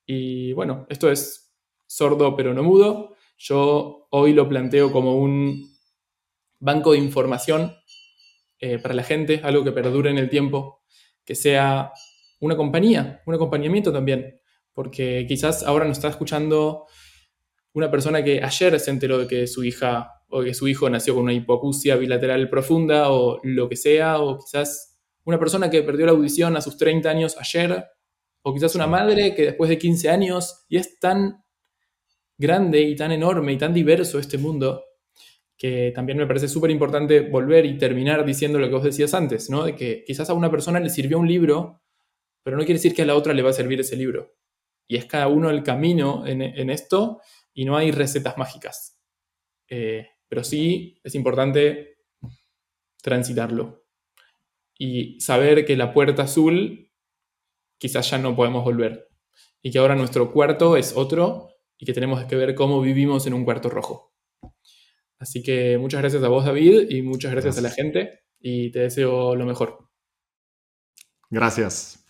Y 0.04 0.52
bueno, 0.54 0.86
esto 0.88 1.08
es 1.08 1.54
sordo 1.86 2.34
pero 2.34 2.52
no 2.54 2.64
mudo. 2.64 3.14
Yo 3.38 4.08
hoy 4.10 4.32
lo 4.32 4.48
planteo 4.48 4.90
como 4.90 5.16
un 5.16 5.76
banco 6.58 6.90
de 6.92 6.98
información 6.98 7.76
eh, 8.58 8.78
para 8.80 8.94
la 8.94 9.04
gente, 9.04 9.42
algo 9.44 9.62
que 9.62 9.70
perdure 9.70 10.10
en 10.10 10.18
el 10.18 10.28
tiempo, 10.28 10.82
que 11.24 11.36
sea 11.36 11.92
una 12.40 12.56
compañía, 12.56 13.22
un 13.26 13.34
acompañamiento 13.34 13.92
también, 13.92 14.40
porque 14.72 15.24
quizás 15.28 15.62
ahora 15.62 15.86
nos 15.86 15.98
está 15.98 16.08
escuchando 16.08 16.86
una 17.72 17.90
persona 17.90 18.22
que 18.22 18.42
ayer 18.42 18.78
se 18.80 18.90
enteró 18.90 19.18
de 19.18 19.26
que 19.26 19.46
su 19.46 19.64
hija 19.64 20.10
o 20.28 20.42
que 20.42 20.54
su 20.54 20.66
hijo 20.66 20.88
nació 20.90 21.14
con 21.14 21.24
una 21.24 21.32
hipoacusia 21.32 21.96
bilateral 21.96 22.48
profunda 22.48 23.10
o 23.10 23.40
lo 23.42 23.68
que 23.68 23.76
sea, 23.76 24.18
o 24.18 24.38
quizás 24.38 24.98
una 25.24 25.38
persona 25.38 25.70
que 25.70 25.82
perdió 25.82 26.06
la 26.06 26.12
audición 26.12 26.56
a 26.56 26.60
sus 26.60 26.76
30 26.76 27.08
años 27.08 27.36
ayer, 27.38 27.84
o 28.42 28.54
quizás 28.54 28.74
una 28.74 28.86
madre 28.86 29.34
que 29.34 29.42
después 29.42 29.68
de 29.68 29.78
15 29.78 30.08
años, 30.08 30.64
y 30.68 30.78
es 30.78 30.98
tan 30.98 31.44
grande 32.38 32.80
y 32.82 32.96
tan 32.96 33.12
enorme 33.12 33.52
y 33.52 33.58
tan 33.58 33.72
diverso 33.72 34.18
este 34.18 34.38
mundo, 34.38 34.82
que 35.56 35.92
también 35.94 36.18
me 36.18 36.26
parece 36.26 36.48
súper 36.48 36.70
importante 36.70 37.20
volver 37.20 37.64
y 37.66 37.78
terminar 37.78 38.24
diciendo 38.24 38.58
lo 38.58 38.68
que 38.68 38.74
vos 38.74 38.84
decías 38.84 39.14
antes, 39.14 39.48
¿no? 39.48 39.64
De 39.64 39.74
que 39.74 40.04
quizás 40.06 40.28
a 40.28 40.34
una 40.34 40.50
persona 40.50 40.80
le 40.80 40.90
sirvió 40.90 41.18
un 41.18 41.28
libro 41.28 41.82
pero 42.46 42.56
no 42.56 42.62
quiere 42.62 42.78
decir 42.78 42.94
que 42.94 43.02
a 43.02 43.06
la 43.06 43.16
otra 43.16 43.34
le 43.34 43.42
va 43.42 43.50
a 43.50 43.52
servir 43.52 43.80
ese 43.80 43.96
libro. 43.96 44.36
Y 44.86 44.94
es 44.94 45.06
cada 45.06 45.26
uno 45.26 45.50
el 45.50 45.64
camino 45.64 46.24
en, 46.28 46.70
esto 46.70 47.20
y 47.52 47.64
no 47.64 47.76
hay 47.76 47.90
recetas 47.90 48.38
mágicas. 48.38 49.00
Eh, 49.68 50.06
pero 50.28 50.44
sí 50.44 51.00
es 51.02 51.16
importante 51.16 52.04
transitarlo 53.02 53.84
y 54.78 55.20
saber 55.20 55.64
que 55.64 55.76
la 55.76 55.92
puerta 55.92 56.22
azul 56.22 56.92
quizás 57.78 58.08
ya 58.12 58.18
no 58.18 58.36
podemos 58.36 58.62
volver 58.62 59.08
y 59.60 59.72
que 59.72 59.78
ahora 59.78 59.96
nuestro 59.96 60.30
cuarto 60.30 60.76
es 60.76 60.96
otro 60.96 61.48
y 61.76 61.84
que 61.84 61.94
tenemos 61.94 62.24
que 62.26 62.36
ver 62.36 62.54
cómo 62.54 62.80
vivimos 62.80 63.26
en 63.26 63.34
un 63.34 63.44
cuarto 63.44 63.70
rojo. 63.70 64.14
Así 65.18 65.42
que 65.42 65.78
muchas 65.78 66.00
gracias 66.00 66.22
a 66.22 66.28
vos 66.28 66.44
David 66.44 66.90
y 66.90 67.02
muchas 67.02 67.32
gracias. 67.32 67.58
a 67.58 67.62
la 67.62 67.70
gente 67.70 68.20
y 68.38 68.70
te 68.70 68.78
deseo 68.82 69.34
lo 69.34 69.46
mejor. 69.46 69.90
Gracias. 71.28 72.05